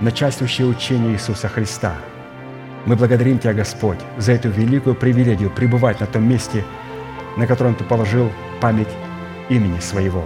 начальствующее 0.00 0.66
учение 0.66 1.12
Иисуса 1.12 1.48
Христа. 1.48 1.94
Мы 2.84 2.96
благодарим 2.96 3.38
Тебя, 3.38 3.54
Господь, 3.54 3.98
за 4.18 4.32
эту 4.32 4.48
великую 4.48 4.96
привилегию 4.96 5.50
пребывать 5.50 6.00
на 6.00 6.06
том 6.06 6.28
месте, 6.28 6.64
на 7.36 7.46
котором 7.46 7.76
Ты 7.76 7.84
положил 7.84 8.30
память 8.60 8.88
имени 9.48 9.78
Своего, 9.78 10.24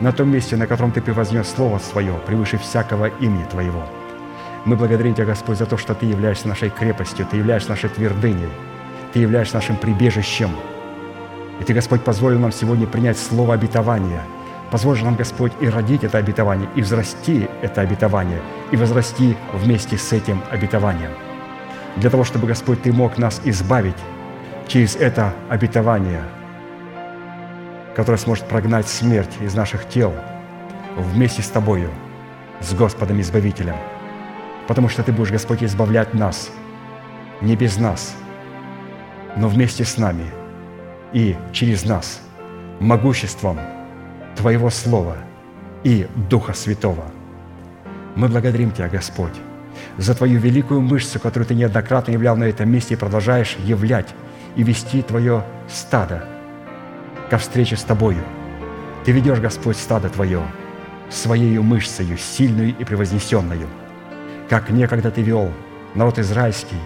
на 0.00 0.12
том 0.12 0.30
месте, 0.30 0.56
на 0.56 0.66
котором 0.66 0.90
Ты 0.90 1.00
превознес 1.00 1.48
Слово 1.48 1.78
Свое 1.78 2.14
превыше 2.26 2.58
всякого 2.58 3.06
имени 3.06 3.44
Твоего. 3.44 3.84
Мы 4.66 4.74
благодарим 4.74 5.14
Тебя, 5.14 5.26
Господь, 5.26 5.58
за 5.58 5.66
то, 5.66 5.76
что 5.76 5.94
Ты 5.94 6.06
являешься 6.06 6.48
нашей 6.48 6.70
крепостью, 6.70 7.24
Ты 7.30 7.36
являешься 7.36 7.70
нашей 7.70 7.88
твердыней, 7.88 8.48
Ты 9.12 9.20
являешься 9.20 9.54
нашим 9.54 9.76
прибежищем. 9.76 10.50
И 11.60 11.64
Ты, 11.64 11.72
Господь, 11.72 12.02
позволил 12.02 12.40
нам 12.40 12.50
сегодня 12.50 12.88
принять 12.88 13.16
слово 13.16 13.54
обетования. 13.54 14.22
Позволь 14.72 15.00
нам, 15.04 15.14
Господь, 15.14 15.52
и 15.60 15.68
родить 15.68 16.02
это 16.02 16.18
обетование, 16.18 16.68
и 16.74 16.82
взрасти 16.82 17.48
это 17.62 17.80
обетование, 17.80 18.40
и 18.72 18.76
возрасти 18.76 19.36
вместе 19.52 19.96
с 19.96 20.12
этим 20.12 20.42
обетованием. 20.50 21.12
Для 21.94 22.10
того, 22.10 22.24
чтобы, 22.24 22.48
Господь, 22.48 22.82
Ты 22.82 22.92
мог 22.92 23.18
нас 23.18 23.40
избавить 23.44 23.94
через 24.66 24.96
это 24.96 25.32
обетование, 25.48 26.24
которое 27.94 28.18
сможет 28.18 28.48
прогнать 28.48 28.88
смерть 28.88 29.30
из 29.40 29.54
наших 29.54 29.88
тел 29.88 30.12
вместе 30.96 31.42
с 31.42 31.48
Тобою, 31.48 31.88
с 32.60 32.74
Господом 32.74 33.20
Избавителем. 33.20 33.76
Потому 34.68 34.88
что 34.88 35.02
Ты 35.02 35.12
будешь, 35.12 35.30
Господь, 35.30 35.62
избавлять 35.62 36.14
нас, 36.14 36.50
не 37.40 37.56
без 37.56 37.76
нас, 37.76 38.16
но 39.36 39.48
вместе 39.48 39.84
с 39.84 39.98
нами 39.98 40.24
и 41.12 41.36
через 41.52 41.84
нас, 41.84 42.20
могуществом 42.80 43.58
Твоего 44.36 44.70
Слова 44.70 45.16
и 45.84 46.06
Духа 46.28 46.52
Святого. 46.52 47.04
Мы 48.16 48.28
благодарим 48.28 48.72
Тебя, 48.72 48.88
Господь, 48.88 49.34
за 49.98 50.14
Твою 50.14 50.40
великую 50.40 50.80
мышцу, 50.80 51.20
которую 51.20 51.46
Ты 51.46 51.54
неоднократно 51.54 52.12
являл 52.12 52.36
на 52.36 52.44
этом 52.44 52.70
месте 52.70 52.94
и 52.94 52.98
продолжаешь 52.98 53.56
являть 53.64 54.08
и 54.56 54.62
вести 54.62 55.02
Твое 55.02 55.44
стадо 55.68 56.24
ко 57.30 57.38
встрече 57.38 57.76
с 57.76 57.82
Тобою. 57.82 58.22
Ты 59.04 59.12
ведешь, 59.12 59.38
Господь, 59.38 59.76
стадо 59.76 60.08
Твое 60.08 60.42
своей 61.08 61.58
мышцею, 61.58 62.18
сильную 62.18 62.76
и 62.76 62.84
превознесенную, 62.84 63.68
как 64.48 64.70
некогда 64.70 65.10
Ты 65.10 65.22
вел 65.22 65.50
народ 65.94 66.18
израильский 66.18 66.80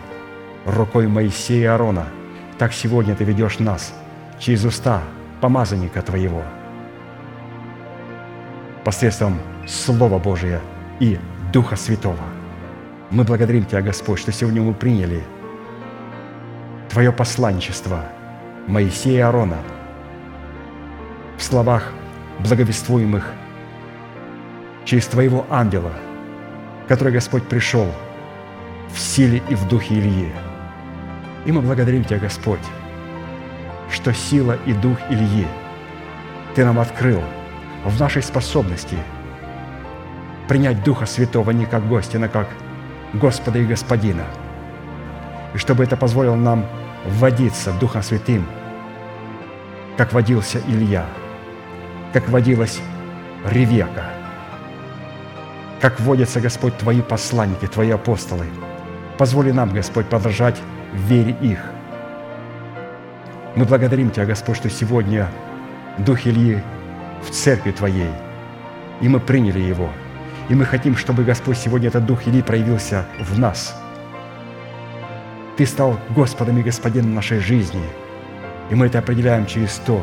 рукой 0.64 1.06
Моисея 1.08 1.60
и 1.60 1.64
Аарона, 1.64 2.06
так 2.58 2.72
сегодня 2.72 3.14
Ты 3.14 3.24
ведешь 3.24 3.58
нас 3.58 3.94
через 4.38 4.64
уста 4.64 5.02
помазанника 5.40 6.02
Твоего 6.02 6.42
посредством 8.84 9.38
Слова 9.66 10.18
Божия 10.18 10.60
и 11.00 11.18
Духа 11.52 11.76
Святого. 11.76 12.24
Мы 13.10 13.24
благодарим 13.24 13.64
Тебя, 13.64 13.82
Господь, 13.82 14.20
что 14.20 14.32
сегодня 14.32 14.62
мы 14.62 14.72
приняли 14.72 15.22
Твое 16.88 17.12
посланничество 17.12 18.04
Моисея 18.66 19.18
и 19.18 19.20
Аарона 19.20 19.58
в 21.36 21.42
словах 21.42 21.92
благовествуемых 22.40 23.26
через 24.84 25.06
Твоего 25.06 25.46
ангела, 25.50 25.92
который, 26.90 27.12
Господь, 27.12 27.44
пришел 27.44 27.86
в 28.92 28.98
силе 28.98 29.40
и 29.48 29.54
в 29.54 29.68
духе 29.68 29.94
Ильи. 29.94 30.32
И 31.44 31.52
мы 31.52 31.62
благодарим 31.62 32.02
Тебя, 32.02 32.18
Господь, 32.18 32.58
что 33.92 34.12
сила 34.12 34.58
и 34.66 34.72
дух 34.72 34.98
Ильи 35.08 35.46
Ты 36.56 36.64
нам 36.64 36.80
открыл 36.80 37.22
в 37.84 38.00
нашей 38.00 38.24
способности 38.24 38.98
принять 40.48 40.82
Духа 40.82 41.06
Святого 41.06 41.52
не 41.52 41.64
как 41.64 41.86
гостя, 41.86 42.18
но 42.18 42.28
как 42.28 42.48
Господа 43.12 43.60
и 43.60 43.66
Господина. 43.66 44.24
И 45.54 45.58
чтобы 45.58 45.84
это 45.84 45.96
позволило 45.96 46.34
нам 46.34 46.66
вводиться 47.06 47.72
Духом 47.78 48.02
Святым, 48.02 48.44
как 49.96 50.12
водился 50.12 50.60
Илья, 50.66 51.06
как 52.12 52.28
водилась 52.28 52.80
Ревека, 53.44 54.19
как 55.80 55.98
вводятся, 55.98 56.40
Господь, 56.40 56.76
Твои 56.76 57.00
посланники, 57.00 57.66
Твои 57.66 57.90
апостолы. 57.90 58.46
Позволи 59.18 59.50
нам, 59.50 59.72
Господь, 59.72 60.06
подражать 60.06 60.60
вере 60.92 61.36
их. 61.40 61.58
Мы 63.56 63.64
благодарим 63.64 64.10
Тебя, 64.10 64.26
Господь, 64.26 64.56
что 64.56 64.70
сегодня 64.70 65.28
Дух 65.98 66.26
Ильи 66.26 66.62
в 67.26 67.30
церкви 67.30 67.72
Твоей, 67.72 68.10
и 69.00 69.08
мы 69.08 69.20
приняли 69.20 69.60
его. 69.60 69.88
И 70.48 70.54
мы 70.54 70.64
хотим, 70.64 70.96
чтобы, 70.96 71.24
Господь, 71.24 71.56
сегодня 71.56 71.88
этот 71.88 72.06
Дух 72.06 72.26
Ильи 72.26 72.42
проявился 72.42 73.06
в 73.18 73.38
нас. 73.38 73.74
Ты 75.56 75.66
стал 75.66 75.98
Господом 76.10 76.58
и 76.58 76.62
Господином 76.62 77.14
нашей 77.14 77.38
жизни, 77.38 77.84
и 78.70 78.74
мы 78.74 78.86
это 78.86 78.98
определяем 78.98 79.46
через 79.46 79.76
то, 79.86 80.02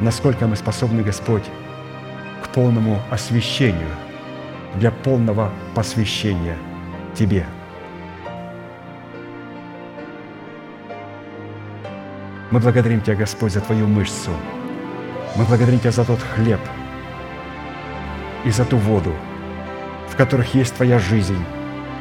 насколько 0.00 0.46
мы 0.46 0.56
способны, 0.56 1.02
Господь, 1.02 1.44
к 2.42 2.48
полному 2.48 3.00
освящению, 3.10 3.88
для 4.74 4.90
полного 4.90 5.50
посвящения 5.74 6.56
Тебе. 7.14 7.46
Мы 12.50 12.60
благодарим 12.60 13.00
Тебя, 13.00 13.16
Господь, 13.16 13.52
за 13.52 13.60
Твою 13.60 13.86
мышцу. 13.86 14.30
Мы 15.36 15.44
благодарим 15.44 15.78
Тебя 15.78 15.90
за 15.90 16.04
тот 16.04 16.20
хлеб 16.20 16.60
и 18.44 18.50
за 18.50 18.64
ту 18.64 18.76
воду, 18.76 19.14
в 20.10 20.16
которых 20.16 20.54
есть 20.54 20.74
Твоя 20.74 20.98
жизнь, 20.98 21.42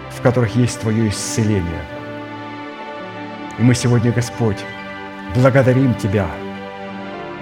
в 0.09 0.21
которых 0.21 0.55
есть 0.55 0.79
Твое 0.81 1.09
исцеление. 1.09 1.81
И 3.57 3.63
мы 3.63 3.75
сегодня, 3.75 4.11
Господь, 4.11 4.57
благодарим 5.35 5.93
Тебя 5.95 6.27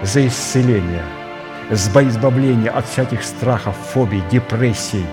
за 0.03 0.25
исцеление, 0.27 1.03
за 1.71 2.07
избавление 2.07 2.71
от 2.71 2.85
всяких 2.85 3.23
страхов, 3.23 3.75
фобий, 3.75 4.23
депрессий, 4.31 5.05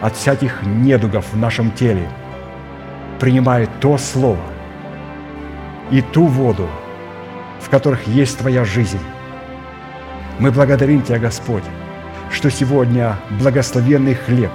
от 0.00 0.16
всяких 0.16 0.62
недугов 0.62 1.32
в 1.32 1.36
нашем 1.36 1.70
теле, 1.70 2.08
принимая 3.20 3.68
то 3.80 3.98
Слово 3.98 4.40
и 5.90 6.00
ту 6.00 6.26
воду, 6.26 6.68
в 7.60 7.68
которых 7.68 8.06
есть 8.06 8.38
Твоя 8.38 8.64
жизнь. 8.64 9.00
Мы 10.38 10.50
благодарим 10.50 11.02
Тебя, 11.02 11.18
Господь, 11.18 11.64
что 12.30 12.50
сегодня 12.50 13.16
благословенный 13.40 14.14
хлеб 14.14 14.50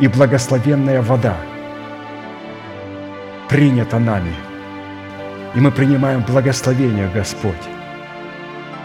и 0.00 0.08
благословенная 0.08 1.02
вода 1.02 1.36
принята 3.48 3.98
нами. 3.98 4.32
И 5.54 5.60
мы 5.60 5.72
принимаем 5.72 6.22
благословение, 6.22 7.10
Господь, 7.12 7.56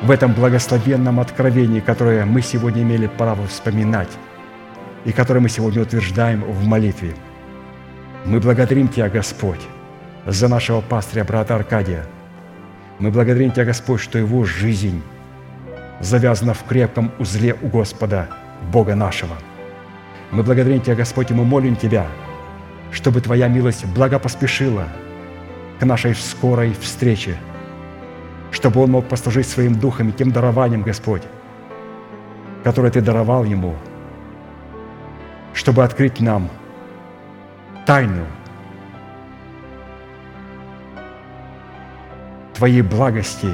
в 0.01 0.09
этом 0.09 0.33
благословенном 0.33 1.19
откровении, 1.19 1.79
которое 1.79 2.25
мы 2.25 2.41
сегодня 2.41 2.81
имели 2.81 3.05
право 3.05 3.45
вспоминать 3.45 4.09
и 5.05 5.11
которое 5.11 5.39
мы 5.39 5.49
сегодня 5.49 5.83
утверждаем 5.83 6.43
в 6.43 6.65
молитве. 6.65 7.13
Мы 8.25 8.39
благодарим 8.39 8.87
Тебя, 8.87 9.07
Господь, 9.07 9.61
за 10.25 10.47
нашего 10.47 10.81
пастыря, 10.81 11.23
брата 11.23 11.55
Аркадия. 11.55 12.05
Мы 12.97 13.11
благодарим 13.11 13.51
Тебя, 13.51 13.65
Господь, 13.65 14.01
что 14.01 14.17
его 14.17 14.43
жизнь 14.45 15.01
завязана 15.99 16.53
в 16.53 16.63
крепком 16.63 17.11
узле 17.19 17.55
у 17.61 17.67
Господа, 17.67 18.27
Бога 18.73 18.95
нашего. 18.95 19.35
Мы 20.31 20.41
благодарим 20.41 20.81
Тебя, 20.81 20.95
Господь, 20.95 21.29
и 21.29 21.33
мы 21.35 21.45
молим 21.45 21.75
Тебя, 21.75 22.07
чтобы 22.91 23.21
Твоя 23.21 23.47
милость 23.47 23.85
благопоспешила 23.85 24.87
к 25.79 25.85
нашей 25.85 26.15
скорой 26.15 26.73
встрече, 26.73 27.37
чтобы 28.51 28.81
он 28.81 28.91
мог 28.91 29.07
послужить 29.07 29.47
своим 29.47 29.75
духом 29.75 30.09
и 30.09 30.13
тем 30.13 30.31
дарованием, 30.31 30.81
Господь, 30.81 31.21
которое 32.63 32.89
Ты 32.91 33.01
даровал 33.01 33.43
ему, 33.43 33.75
чтобы 35.55 35.83
открыть 35.83 36.19
нам 36.19 36.49
тайну 37.85 38.25
Твоей 42.53 42.81
благости, 42.81 43.49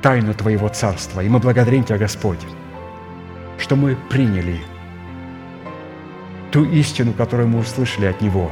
тайну 0.00 0.32
Твоего 0.34 0.68
Царства. 0.68 1.20
И 1.20 1.28
мы 1.28 1.38
благодарим 1.38 1.84
Тебя, 1.84 1.98
Господь, 1.98 2.40
что 3.58 3.76
мы 3.76 3.96
приняли 4.10 4.60
ту 6.50 6.64
истину, 6.64 7.12
которую 7.12 7.48
мы 7.48 7.58
услышали 7.58 8.06
от 8.06 8.20
Него. 8.20 8.50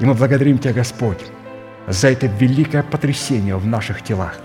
И 0.00 0.04
мы 0.04 0.14
благодарим 0.14 0.58
Тебя, 0.58 0.72
Господь, 0.72 1.20
за 1.86 2.10
это 2.10 2.26
великое 2.26 2.82
потрясение 2.82 3.56
в 3.56 3.66
наших 3.66 4.02
телах, 4.02 4.38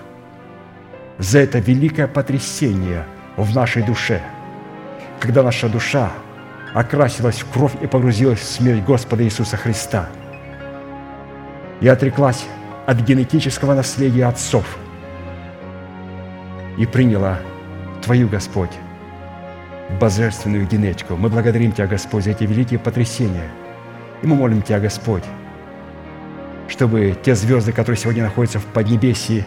за 1.18 1.40
это 1.40 1.58
великое 1.58 2.06
потрясение 2.06 3.04
в 3.36 3.54
нашей 3.54 3.82
душе, 3.82 4.22
когда 5.20 5.42
наша 5.42 5.68
душа 5.68 6.10
окрасилась 6.74 7.40
в 7.40 7.50
кровь 7.52 7.72
и 7.80 7.86
погрузилась 7.86 8.40
в 8.40 8.44
смерть 8.44 8.82
Господа 8.84 9.22
Иисуса 9.22 9.56
Христа 9.56 10.08
и 11.80 11.88
отреклась 11.88 12.46
от 12.86 12.98
генетического 12.98 13.74
наследия 13.74 14.26
отцов 14.26 14.78
и 16.78 16.86
приняла 16.86 17.38
Твою, 18.02 18.28
Господь, 18.28 18.70
божественную 20.00 20.66
генетику. 20.66 21.16
Мы 21.16 21.28
благодарим 21.28 21.72
Тебя, 21.72 21.86
Господь, 21.86 22.24
за 22.24 22.30
эти 22.30 22.44
великие 22.44 22.78
потрясения. 22.78 23.48
И 24.22 24.26
мы 24.26 24.36
молим 24.36 24.62
Тебя, 24.62 24.80
Господь, 24.80 25.24
чтобы 26.68 27.16
те 27.22 27.34
звезды, 27.34 27.72
которые 27.72 27.98
сегодня 27.98 28.22
находятся 28.22 28.58
в 28.58 28.64
Поднебесье, 28.66 29.44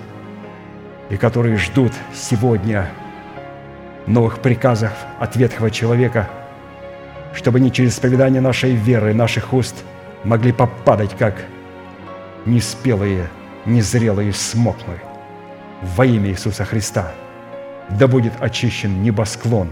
и 1.10 1.18
которые 1.18 1.58
ждут 1.58 1.94
сегодня 2.14 2.90
новых 4.08 4.40
приказов 4.40 4.94
от 5.20 5.36
ветхого 5.36 5.72
человека, 5.72 6.30
чтобы 7.34 7.60
они 7.60 7.72
через 7.72 7.94
исповедание 7.94 8.42
нашей 8.42 8.76
веры, 8.76 9.14
наших 9.14 9.54
уст 9.54 9.76
могли 10.24 10.52
попадать, 10.52 11.16
как 11.18 11.36
неспелые, 12.46 13.30
незрелые 13.66 14.34
смокмы. 14.34 15.00
Во 15.82 16.06
имя 16.06 16.30
Иисуса 16.30 16.66
Христа 16.66 17.12
да 17.90 18.08
будет 18.08 18.34
очищен 18.40 19.02
небосклон 19.04 19.70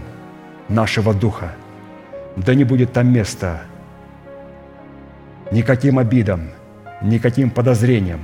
нашего 0.68 1.14
духа, 1.14 1.52
да 2.36 2.54
не 2.54 2.64
будет 2.64 2.92
там 2.92 3.12
места 3.12 3.62
никаким 5.52 5.98
обидам, 5.98 6.50
никаким 7.02 7.50
подозрениям, 7.50 8.20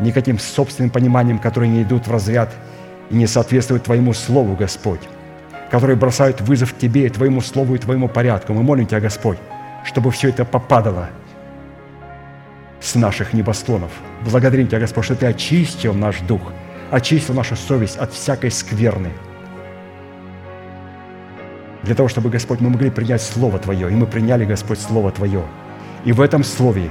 никаким 0.00 0.38
собственным 0.38 0.90
пониманием, 0.90 1.38
которые 1.38 1.70
не 1.70 1.82
идут 1.82 2.06
в 2.06 2.12
разряд 2.12 2.50
и 3.10 3.14
не 3.14 3.26
соответствуют 3.26 3.84
Твоему 3.84 4.12
Слову, 4.12 4.56
Господь, 4.56 5.00
которые 5.70 5.96
бросают 5.96 6.40
вызов 6.40 6.76
Тебе, 6.76 7.06
и 7.06 7.08
Твоему 7.08 7.40
Слову 7.40 7.76
и 7.76 7.78
Твоему 7.78 8.08
порядку. 8.08 8.52
Мы 8.52 8.62
молим 8.62 8.86
Тебя, 8.86 9.00
Господь, 9.00 9.38
чтобы 9.84 10.10
все 10.10 10.28
это 10.28 10.44
попадало 10.44 11.10
с 12.80 12.94
наших 12.96 13.32
небосклонов. 13.32 13.90
Благодарим 14.24 14.66
Тебя, 14.66 14.80
Господь, 14.80 15.04
что 15.04 15.14
Ты 15.14 15.26
очистил 15.26 15.94
наш 15.94 16.20
дух, 16.20 16.52
очистил 16.90 17.34
нашу 17.34 17.56
совесть 17.56 17.98
от 17.98 18.12
всякой 18.12 18.50
скверны. 18.50 19.10
Для 21.84 21.94
того, 21.94 22.08
чтобы, 22.08 22.28
Господь, 22.30 22.60
мы 22.60 22.68
могли 22.68 22.90
принять 22.90 23.22
Слово 23.22 23.58
Твое, 23.58 23.90
и 23.90 23.94
мы 23.94 24.06
приняли, 24.06 24.44
Господь, 24.44 24.80
Слово 24.80 25.12
Твое. 25.12 25.44
И 26.04 26.12
в 26.12 26.20
этом 26.20 26.44
Слове 26.44 26.90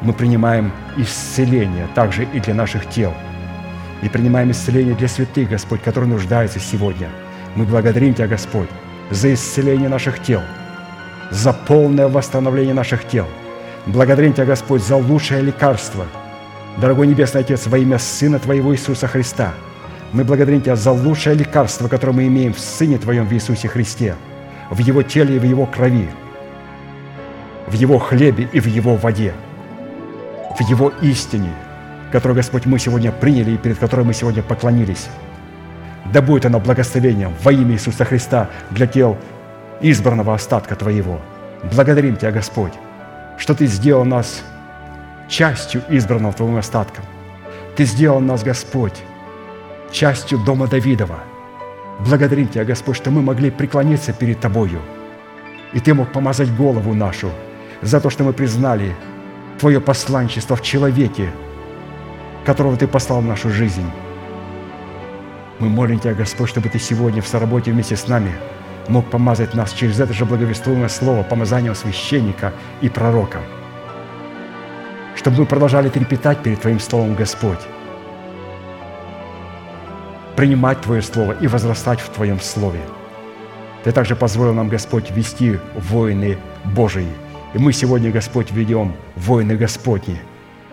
мы 0.00 0.12
принимаем 0.12 0.72
исцеление 0.96 1.88
также 1.94 2.24
и 2.24 2.40
для 2.40 2.54
наших 2.54 2.88
тел. 2.88 3.12
И 4.02 4.08
принимаем 4.08 4.50
исцеление 4.50 4.94
для 4.94 5.08
святых, 5.08 5.50
Господь, 5.50 5.82
которые 5.82 6.10
нуждаются 6.10 6.58
сегодня. 6.58 7.08
Мы 7.56 7.64
благодарим 7.64 8.14
Тебя, 8.14 8.26
Господь, 8.26 8.68
за 9.10 9.32
исцеление 9.32 9.88
наших 9.88 10.22
тел, 10.22 10.42
за 11.30 11.52
полное 11.52 12.08
восстановление 12.08 12.74
наших 12.74 13.06
тел. 13.06 13.26
Благодарим 13.86 14.32
Тебя, 14.32 14.46
Господь, 14.46 14.82
за 14.82 14.96
лучшее 14.96 15.42
лекарство. 15.42 16.06
Дорогой 16.78 17.06
Небесный 17.06 17.42
Отец, 17.42 17.66
во 17.66 17.78
имя 17.78 17.98
Сына 17.98 18.38
Твоего 18.38 18.74
Иисуса 18.74 19.06
Христа, 19.06 19.54
мы 20.12 20.24
благодарим 20.24 20.62
Тебя 20.62 20.76
за 20.76 20.90
лучшее 20.90 21.36
лекарство, 21.36 21.88
которое 21.88 22.12
мы 22.12 22.26
имеем 22.26 22.52
в 22.54 22.58
Сыне 22.58 22.98
Твоем 22.98 23.26
в 23.26 23.32
Иисусе 23.32 23.68
Христе, 23.68 24.16
в 24.70 24.78
Его 24.78 25.02
теле 25.02 25.36
и 25.36 25.38
в 25.38 25.44
Его 25.44 25.66
крови, 25.66 26.08
в 27.66 27.74
Его 27.74 27.98
хлебе 27.98 28.48
и 28.52 28.60
в 28.60 28.66
Его 28.66 28.96
воде– 28.96 29.32
в 30.54 30.60
Его 30.60 30.92
истине, 31.02 31.52
которую, 32.12 32.36
Господь, 32.36 32.66
мы 32.66 32.78
сегодня 32.78 33.10
приняли 33.12 33.52
и 33.52 33.56
перед 33.56 33.78
которой 33.78 34.02
мы 34.02 34.14
сегодня 34.14 34.42
поклонились. 34.42 35.08
Да 36.12 36.20
будет 36.20 36.46
оно 36.46 36.60
благословением 36.60 37.34
во 37.42 37.52
имя 37.52 37.72
Иисуса 37.72 38.04
Христа 38.04 38.50
для 38.70 38.86
тел 38.86 39.16
избранного 39.80 40.34
остатка 40.34 40.76
Твоего. 40.76 41.20
Благодарим 41.62 42.16
Тебя, 42.16 42.30
Господь, 42.30 42.72
что 43.38 43.54
Ты 43.54 43.66
сделал 43.66 44.04
нас 44.04 44.42
частью 45.28 45.82
избранного 45.88 46.34
Твоим 46.34 46.56
остатком. 46.56 47.04
Ты 47.76 47.84
сделал 47.84 48.20
нас, 48.20 48.42
Господь, 48.42 49.02
частью 49.90 50.38
дома 50.38 50.66
Давидова. 50.66 51.18
Благодарим 52.00 52.48
Тебя, 52.48 52.64
Господь, 52.64 52.96
что 52.96 53.10
мы 53.10 53.22
могли 53.22 53.50
преклониться 53.50 54.12
перед 54.12 54.40
Тобою, 54.40 54.80
и 55.72 55.80
Ты 55.80 55.94
мог 55.94 56.12
помазать 56.12 56.54
голову 56.54 56.94
нашу 56.94 57.30
за 57.82 58.00
то, 58.00 58.10
что 58.10 58.24
мы 58.24 58.32
признали 58.32 58.94
Твое 59.58 59.80
посланчество 59.80 60.56
в 60.56 60.62
человеке, 60.62 61.30
которого 62.44 62.76
Ты 62.76 62.86
послал 62.86 63.20
в 63.20 63.26
нашу 63.26 63.50
жизнь. 63.50 63.86
Мы 65.58 65.68
молим 65.68 65.98
Тебя, 65.98 66.14
Господь, 66.14 66.48
чтобы 66.48 66.68
Ты 66.68 66.78
сегодня 66.78 67.22
в 67.22 67.28
соработе 67.28 67.72
вместе 67.72 67.96
с 67.96 68.08
нами 68.08 68.32
мог 68.88 69.10
помазать 69.10 69.54
нас 69.54 69.72
через 69.72 70.00
это 70.00 70.12
же 70.12 70.24
благовествуемое 70.24 70.88
слово, 70.88 71.22
помазание 71.22 71.74
священника 71.74 72.52
и 72.80 72.88
пророка. 72.88 73.40
Чтобы 75.16 75.38
мы 75.38 75.46
продолжали 75.46 75.88
трепетать 75.88 76.42
перед 76.42 76.60
Твоим 76.60 76.80
Словом, 76.80 77.14
Господь, 77.14 77.60
принимать 80.36 80.80
Твое 80.80 81.02
Слово 81.02 81.32
и 81.32 81.46
возрастать 81.46 82.00
в 82.00 82.08
Твоем 82.10 82.40
Слове. 82.40 82.80
Ты 83.84 83.92
также 83.92 84.16
позволил 84.16 84.54
нам, 84.54 84.68
Господь, 84.68 85.10
вести 85.10 85.58
войны 85.74 86.38
Божии– 86.64 87.08
и 87.54 87.58
мы 87.58 87.72
сегодня, 87.72 88.10
Господь, 88.10 88.50
ведем 88.50 88.96
войны 89.14 89.56
Господни. 89.56 90.20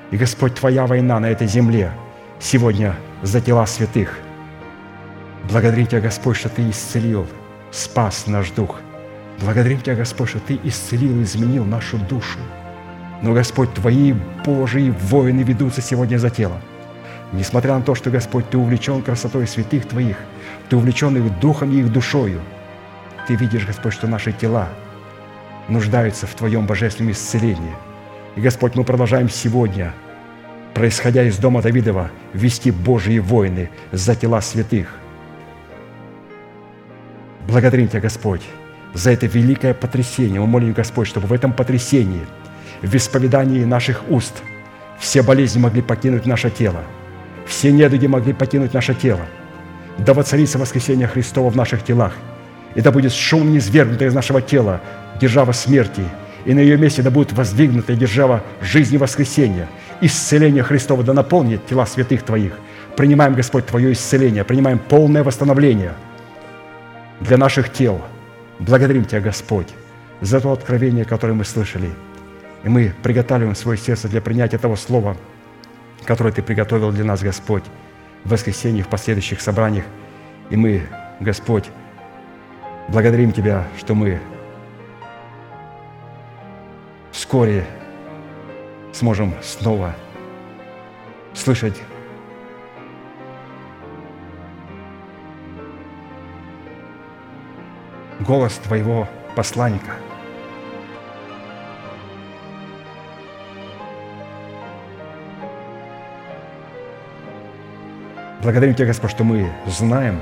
И, 0.09 0.17
Господь, 0.17 0.55
Твоя 0.55 0.87
война 0.87 1.19
на 1.19 1.27
этой 1.29 1.45
земле 1.45 1.91
сегодня 2.39 2.95
за 3.21 3.39
тела 3.39 3.67
святых. 3.67 4.17
Благодарим 5.51 5.85
Тебя, 5.85 6.01
Господь, 6.01 6.37
что 6.37 6.49
Ты 6.49 6.69
исцелил, 6.69 7.27
спас 7.71 8.25
наш 8.27 8.51
дух. 8.51 8.79
Благодарим 9.41 9.79
Тебя, 9.81 9.95
Господь, 9.95 10.29
что 10.29 10.39
Ты 10.39 10.59
исцелил 10.63 11.21
изменил 11.21 11.65
нашу 11.65 11.97
душу. 11.97 12.39
Но, 13.21 13.33
Господь, 13.33 13.73
Твои 13.73 14.13
Божьи 14.45 14.89
воины 14.89 15.41
ведутся 15.41 15.81
сегодня 15.81 16.17
за 16.17 16.29
тело. 16.29 16.61
Несмотря 17.33 17.75
на 17.75 17.81
то, 17.81 17.95
что, 17.95 18.09
Господь, 18.09 18.49
Ты 18.49 18.57
увлечен 18.57 19.01
красотой 19.01 19.47
святых 19.47 19.87
Твоих, 19.87 20.17
Ты 20.69 20.77
увлечен 20.77 21.15
их 21.17 21.39
духом 21.39 21.71
и 21.71 21.79
их 21.81 21.91
душою, 21.91 22.41
Ты 23.27 23.35
видишь, 23.35 23.67
Господь, 23.67 23.93
что 23.93 24.07
наши 24.07 24.31
тела– 24.31 24.69
нуждаются 25.67 26.27
в 26.27 26.33
Твоем 26.33 26.65
божественном 26.65 27.11
исцелении. 27.11 27.75
И, 28.35 28.41
Господь, 28.41 28.75
мы 28.75 28.83
продолжаем 28.83 29.29
сегодня, 29.29 29.93
происходя 30.73 31.23
из 31.23 31.37
дома 31.37 31.61
Давидова, 31.61 32.11
вести 32.33 32.71
Божьи 32.71 33.19
войны 33.19 33.69
за 33.91 34.15
тела 34.15 34.41
святых. 34.41 35.00
Благодарим 37.51 37.89
Тебя, 37.89 37.99
Господь, 37.99 38.43
за 38.93 39.11
это 39.11 39.25
великое 39.25 39.73
потрясение. 39.73 40.39
Мы 40.39 40.47
молим, 40.47 40.71
Господь, 40.71 41.09
чтобы 41.09 41.27
в 41.27 41.33
этом 41.33 41.51
потрясении, 41.51 42.21
в 42.81 42.95
исповедании 42.95 43.65
наших 43.65 44.09
уст, 44.09 44.41
все 44.97 45.21
болезни 45.21 45.59
могли 45.59 45.81
покинуть 45.81 46.25
наше 46.25 46.49
тело, 46.49 46.81
все 47.45 47.73
недуги 47.73 48.07
могли 48.07 48.31
покинуть 48.31 48.73
наше 48.73 48.93
тело. 48.93 49.25
Да 49.97 50.13
воцарится 50.13 50.59
воскресение 50.59 51.07
Христова 51.07 51.49
в 51.49 51.57
наших 51.57 51.83
телах, 51.83 52.13
и 52.73 52.79
да 52.79 52.89
будет 52.89 53.11
шум 53.11 53.51
низвергнутый 53.51 54.07
из 54.07 54.13
нашего 54.13 54.41
тела 54.41 54.79
держава 55.19 55.51
смерти, 55.51 56.05
и 56.45 56.53
на 56.53 56.59
ее 56.59 56.77
месте 56.77 57.01
да 57.01 57.11
будет 57.11 57.33
воздвигнута 57.33 57.95
держава 57.95 58.43
жизни 58.61 58.95
воскресения. 58.95 59.67
Исцеление 59.99 60.63
Христова 60.63 61.03
да 61.03 61.11
наполнит 61.11 61.67
тела 61.67 61.85
святых 61.85 62.23
Твоих. 62.23 62.53
Принимаем, 62.95 63.33
Господь, 63.33 63.65
Твое 63.65 63.91
исцеление, 63.91 64.45
принимаем 64.45 64.79
полное 64.79 65.25
восстановление 65.25 65.91
для 67.21 67.37
наших 67.37 67.71
тел. 67.71 68.01
Благодарим 68.59 69.05
Тебя, 69.05 69.21
Господь, 69.21 69.67
за 70.19 70.41
то 70.41 70.51
откровение, 70.51 71.05
которое 71.05 71.33
мы 71.33 71.45
слышали. 71.45 71.89
И 72.63 72.69
мы 72.69 72.93
приготавливаем 73.01 73.55
свое 73.55 73.77
сердце 73.77 74.07
для 74.07 74.21
принятия 74.21 74.57
того 74.57 74.75
слова, 74.75 75.15
которое 76.05 76.31
Ты 76.31 76.41
приготовил 76.41 76.91
для 76.91 77.05
нас, 77.05 77.21
Господь, 77.21 77.63
в 78.23 78.29
воскресенье, 78.29 78.83
в 78.83 78.87
последующих 78.87 79.41
собраниях. 79.41 79.85
И 80.49 80.55
мы, 80.55 80.83
Господь, 81.19 81.65
благодарим 82.89 83.31
Тебя, 83.31 83.67
что 83.77 83.95
мы 83.95 84.19
вскоре 87.11 87.65
сможем 88.93 89.33
снова 89.41 89.95
слышать 91.33 91.81
голос 98.21 98.53
Твоего 98.53 99.07
посланника. 99.35 99.91
Благодарим 108.41 108.73
Тебя, 108.73 108.87
Господь, 108.87 109.11
что 109.11 109.23
мы 109.23 109.51
знаем 109.67 110.19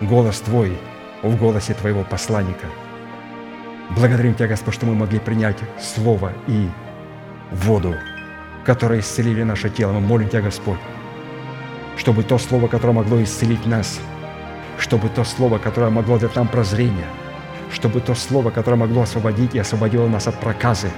голос 0.00 0.40
Твой 0.40 0.78
в 1.22 1.36
голосе 1.36 1.74
Твоего 1.74 2.04
посланника– 2.04 2.66
Благодарим 3.96 4.34
Тебя, 4.34 4.48
Господь, 4.48 4.74
что 4.74 4.86
мы 4.86 4.94
могли 4.94 5.18
принять 5.18 5.58
Слово 5.78 6.32
и 6.46 6.68
воду, 7.50 7.94
которые 8.64 9.00
исцелили 9.00 9.42
наше 9.42 9.68
тело. 9.68 9.92
Мы 9.92 10.00
молим 10.00 10.28
Тебя, 10.28 10.40
Господь, 10.40 10.78
чтобы 11.98 12.22
то 12.22 12.38
Слово, 12.38 12.68
которое 12.68 12.94
могло 12.94 13.22
исцелить 13.22 13.66
нас, 13.66 14.00
чтобы 14.82 15.08
то 15.08 15.24
Слово, 15.24 15.58
которое 15.58 15.90
могло 15.90 16.18
дать 16.18 16.36
нам 16.36 16.48
прозрение, 16.48 17.06
чтобы 17.72 18.00
то 18.00 18.14
Слово, 18.14 18.50
которое 18.50 18.76
могло 18.76 19.02
освободить 19.02 19.54
и 19.54 19.58
освободило 19.58 20.08
нас 20.08 20.26
от 20.26 20.38
проказы, 20.40 20.90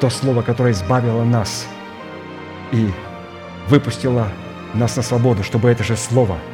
то 0.00 0.08
Слово, 0.08 0.42
которое 0.42 0.72
избавило 0.72 1.24
нас 1.24 1.66
и 2.72 2.88
выпустило 3.68 4.28
нас 4.74 4.96
на 4.96 5.02
свободу, 5.02 5.42
чтобы 5.42 5.68
это 5.68 5.84
же 5.84 5.96
Слово– 5.96 6.38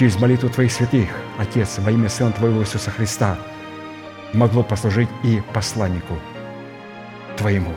через 0.00 0.18
молитву 0.18 0.48
Твоих 0.48 0.72
святых, 0.72 1.10
Отец, 1.38 1.78
во 1.78 1.90
имя 1.90 2.08
Сына 2.08 2.32
Твоего 2.32 2.62
Иисуса 2.62 2.90
Христа, 2.90 3.36
могло 4.32 4.62
послужить 4.62 5.10
и 5.22 5.42
посланнику 5.52 6.18
Твоему. 7.36 7.74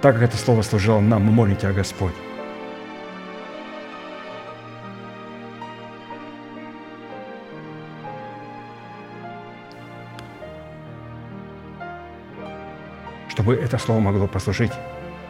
Так 0.00 0.14
как 0.14 0.22
это 0.22 0.36
слово 0.38 0.62
служило 0.62 1.00
нам, 1.00 1.22
мы 1.24 1.32
молим 1.32 1.56
Тебя, 1.56 1.72
Господь, 1.72 2.14
чтобы 13.36 13.54
это 13.54 13.76
слово 13.76 14.00
могло 14.00 14.26
послужить 14.26 14.72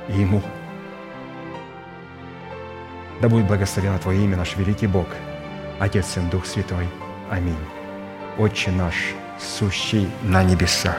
и 0.08 0.12
Ему. 0.12 0.40
Да 3.20 3.28
будет 3.28 3.48
благословено 3.48 3.98
Твое 3.98 4.22
имя, 4.22 4.36
наш 4.36 4.56
великий 4.56 4.86
Бог, 4.86 5.08
Отец, 5.80 6.06
Сын, 6.06 6.30
Дух 6.30 6.46
Святой. 6.46 6.86
Аминь. 7.28 7.58
Отче 8.38 8.70
наш, 8.70 8.94
сущий 9.40 10.08
на 10.22 10.44
небесах, 10.44 10.96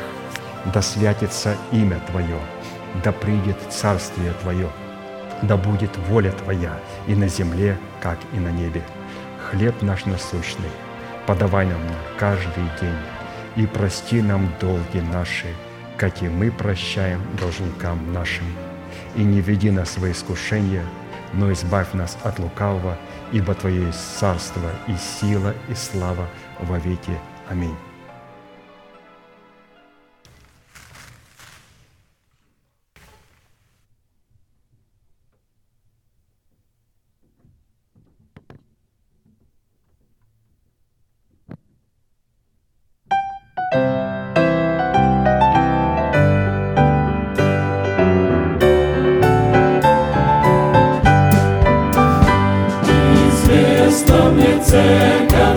да 0.74 0.82
святится 0.82 1.56
имя 1.72 2.02
Твое, 2.12 2.40
да 3.06 3.14
придет 3.14 3.58
царствие 3.70 4.34
Твое, 4.42 4.68
да 5.44 5.56
будет 5.56 5.96
воля 6.10 6.34
Твоя 6.34 6.78
и 7.08 7.16
на 7.16 7.30
земле, 7.30 7.78
как 8.02 8.18
и 8.34 8.38
на 8.38 8.50
небе. 8.50 8.84
Хлеб 9.50 9.82
наш 9.82 10.04
насущный, 10.04 10.72
подавай 11.26 11.68
нам 11.68 11.80
на 11.88 12.20
каждый 12.20 12.66
день, 12.82 13.00
и 13.56 13.66
прости 13.66 14.22
нам 14.22 14.52
долги 14.60 15.00
наши, 15.00 15.48
как 15.98 16.22
и 16.22 16.30
мы 16.30 16.52
прощаем 16.52 17.22
должникам 17.40 18.14
нашим. 18.14 18.46
И 19.16 19.24
не 19.24 19.42
веди 19.42 19.72
нас 19.72 19.98
во 19.98 20.12
искушение, 20.12 20.86
но 21.34 21.52
избавь 21.52 21.94
нас 21.94 22.18
от 22.24 22.40
лукавого, 22.40 22.98
ибо 23.32 23.54
Твое 23.54 23.88
есть 23.88 24.18
царство 24.18 24.70
и 24.88 24.96
сила 24.96 25.54
и 25.70 25.74
слава 25.74 26.28
во 26.60 26.78
веки. 26.78 27.18
Аминь. 27.50 27.87
Известна 53.98 54.30
мне 54.30 54.60
церковь 54.64 55.57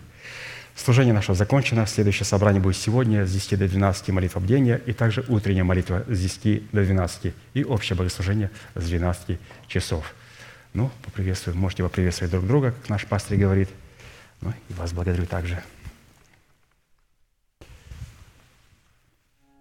Служение 0.91 1.13
наше 1.13 1.33
закончено. 1.35 1.87
Следующее 1.87 2.25
собрание 2.25 2.61
будет 2.61 2.75
сегодня 2.75 3.25
с 3.25 3.31
10 3.31 3.57
до 3.57 3.69
12 3.69 4.09
молитва 4.09 4.41
бдения, 4.41 4.75
и 4.75 4.91
также 4.91 5.23
утренняя 5.29 5.63
молитва 5.63 6.03
с 6.09 6.19
10 6.19 6.69
до 6.73 6.83
12, 6.83 7.33
и 7.53 7.63
общее 7.63 7.95
богослужение 7.95 8.51
с 8.75 8.83
12 8.83 9.39
часов. 9.69 10.13
Ну, 10.73 10.91
поприветствуем, 11.05 11.57
можете 11.57 11.83
поприветствовать 11.83 12.33
друг 12.33 12.45
друга, 12.45 12.71
как 12.73 12.89
наш 12.89 13.05
пастор 13.05 13.37
говорит. 13.37 13.69
Ну, 14.41 14.53
и 14.67 14.73
вас 14.73 14.91
благодарю 14.91 15.25
также. 15.27 15.63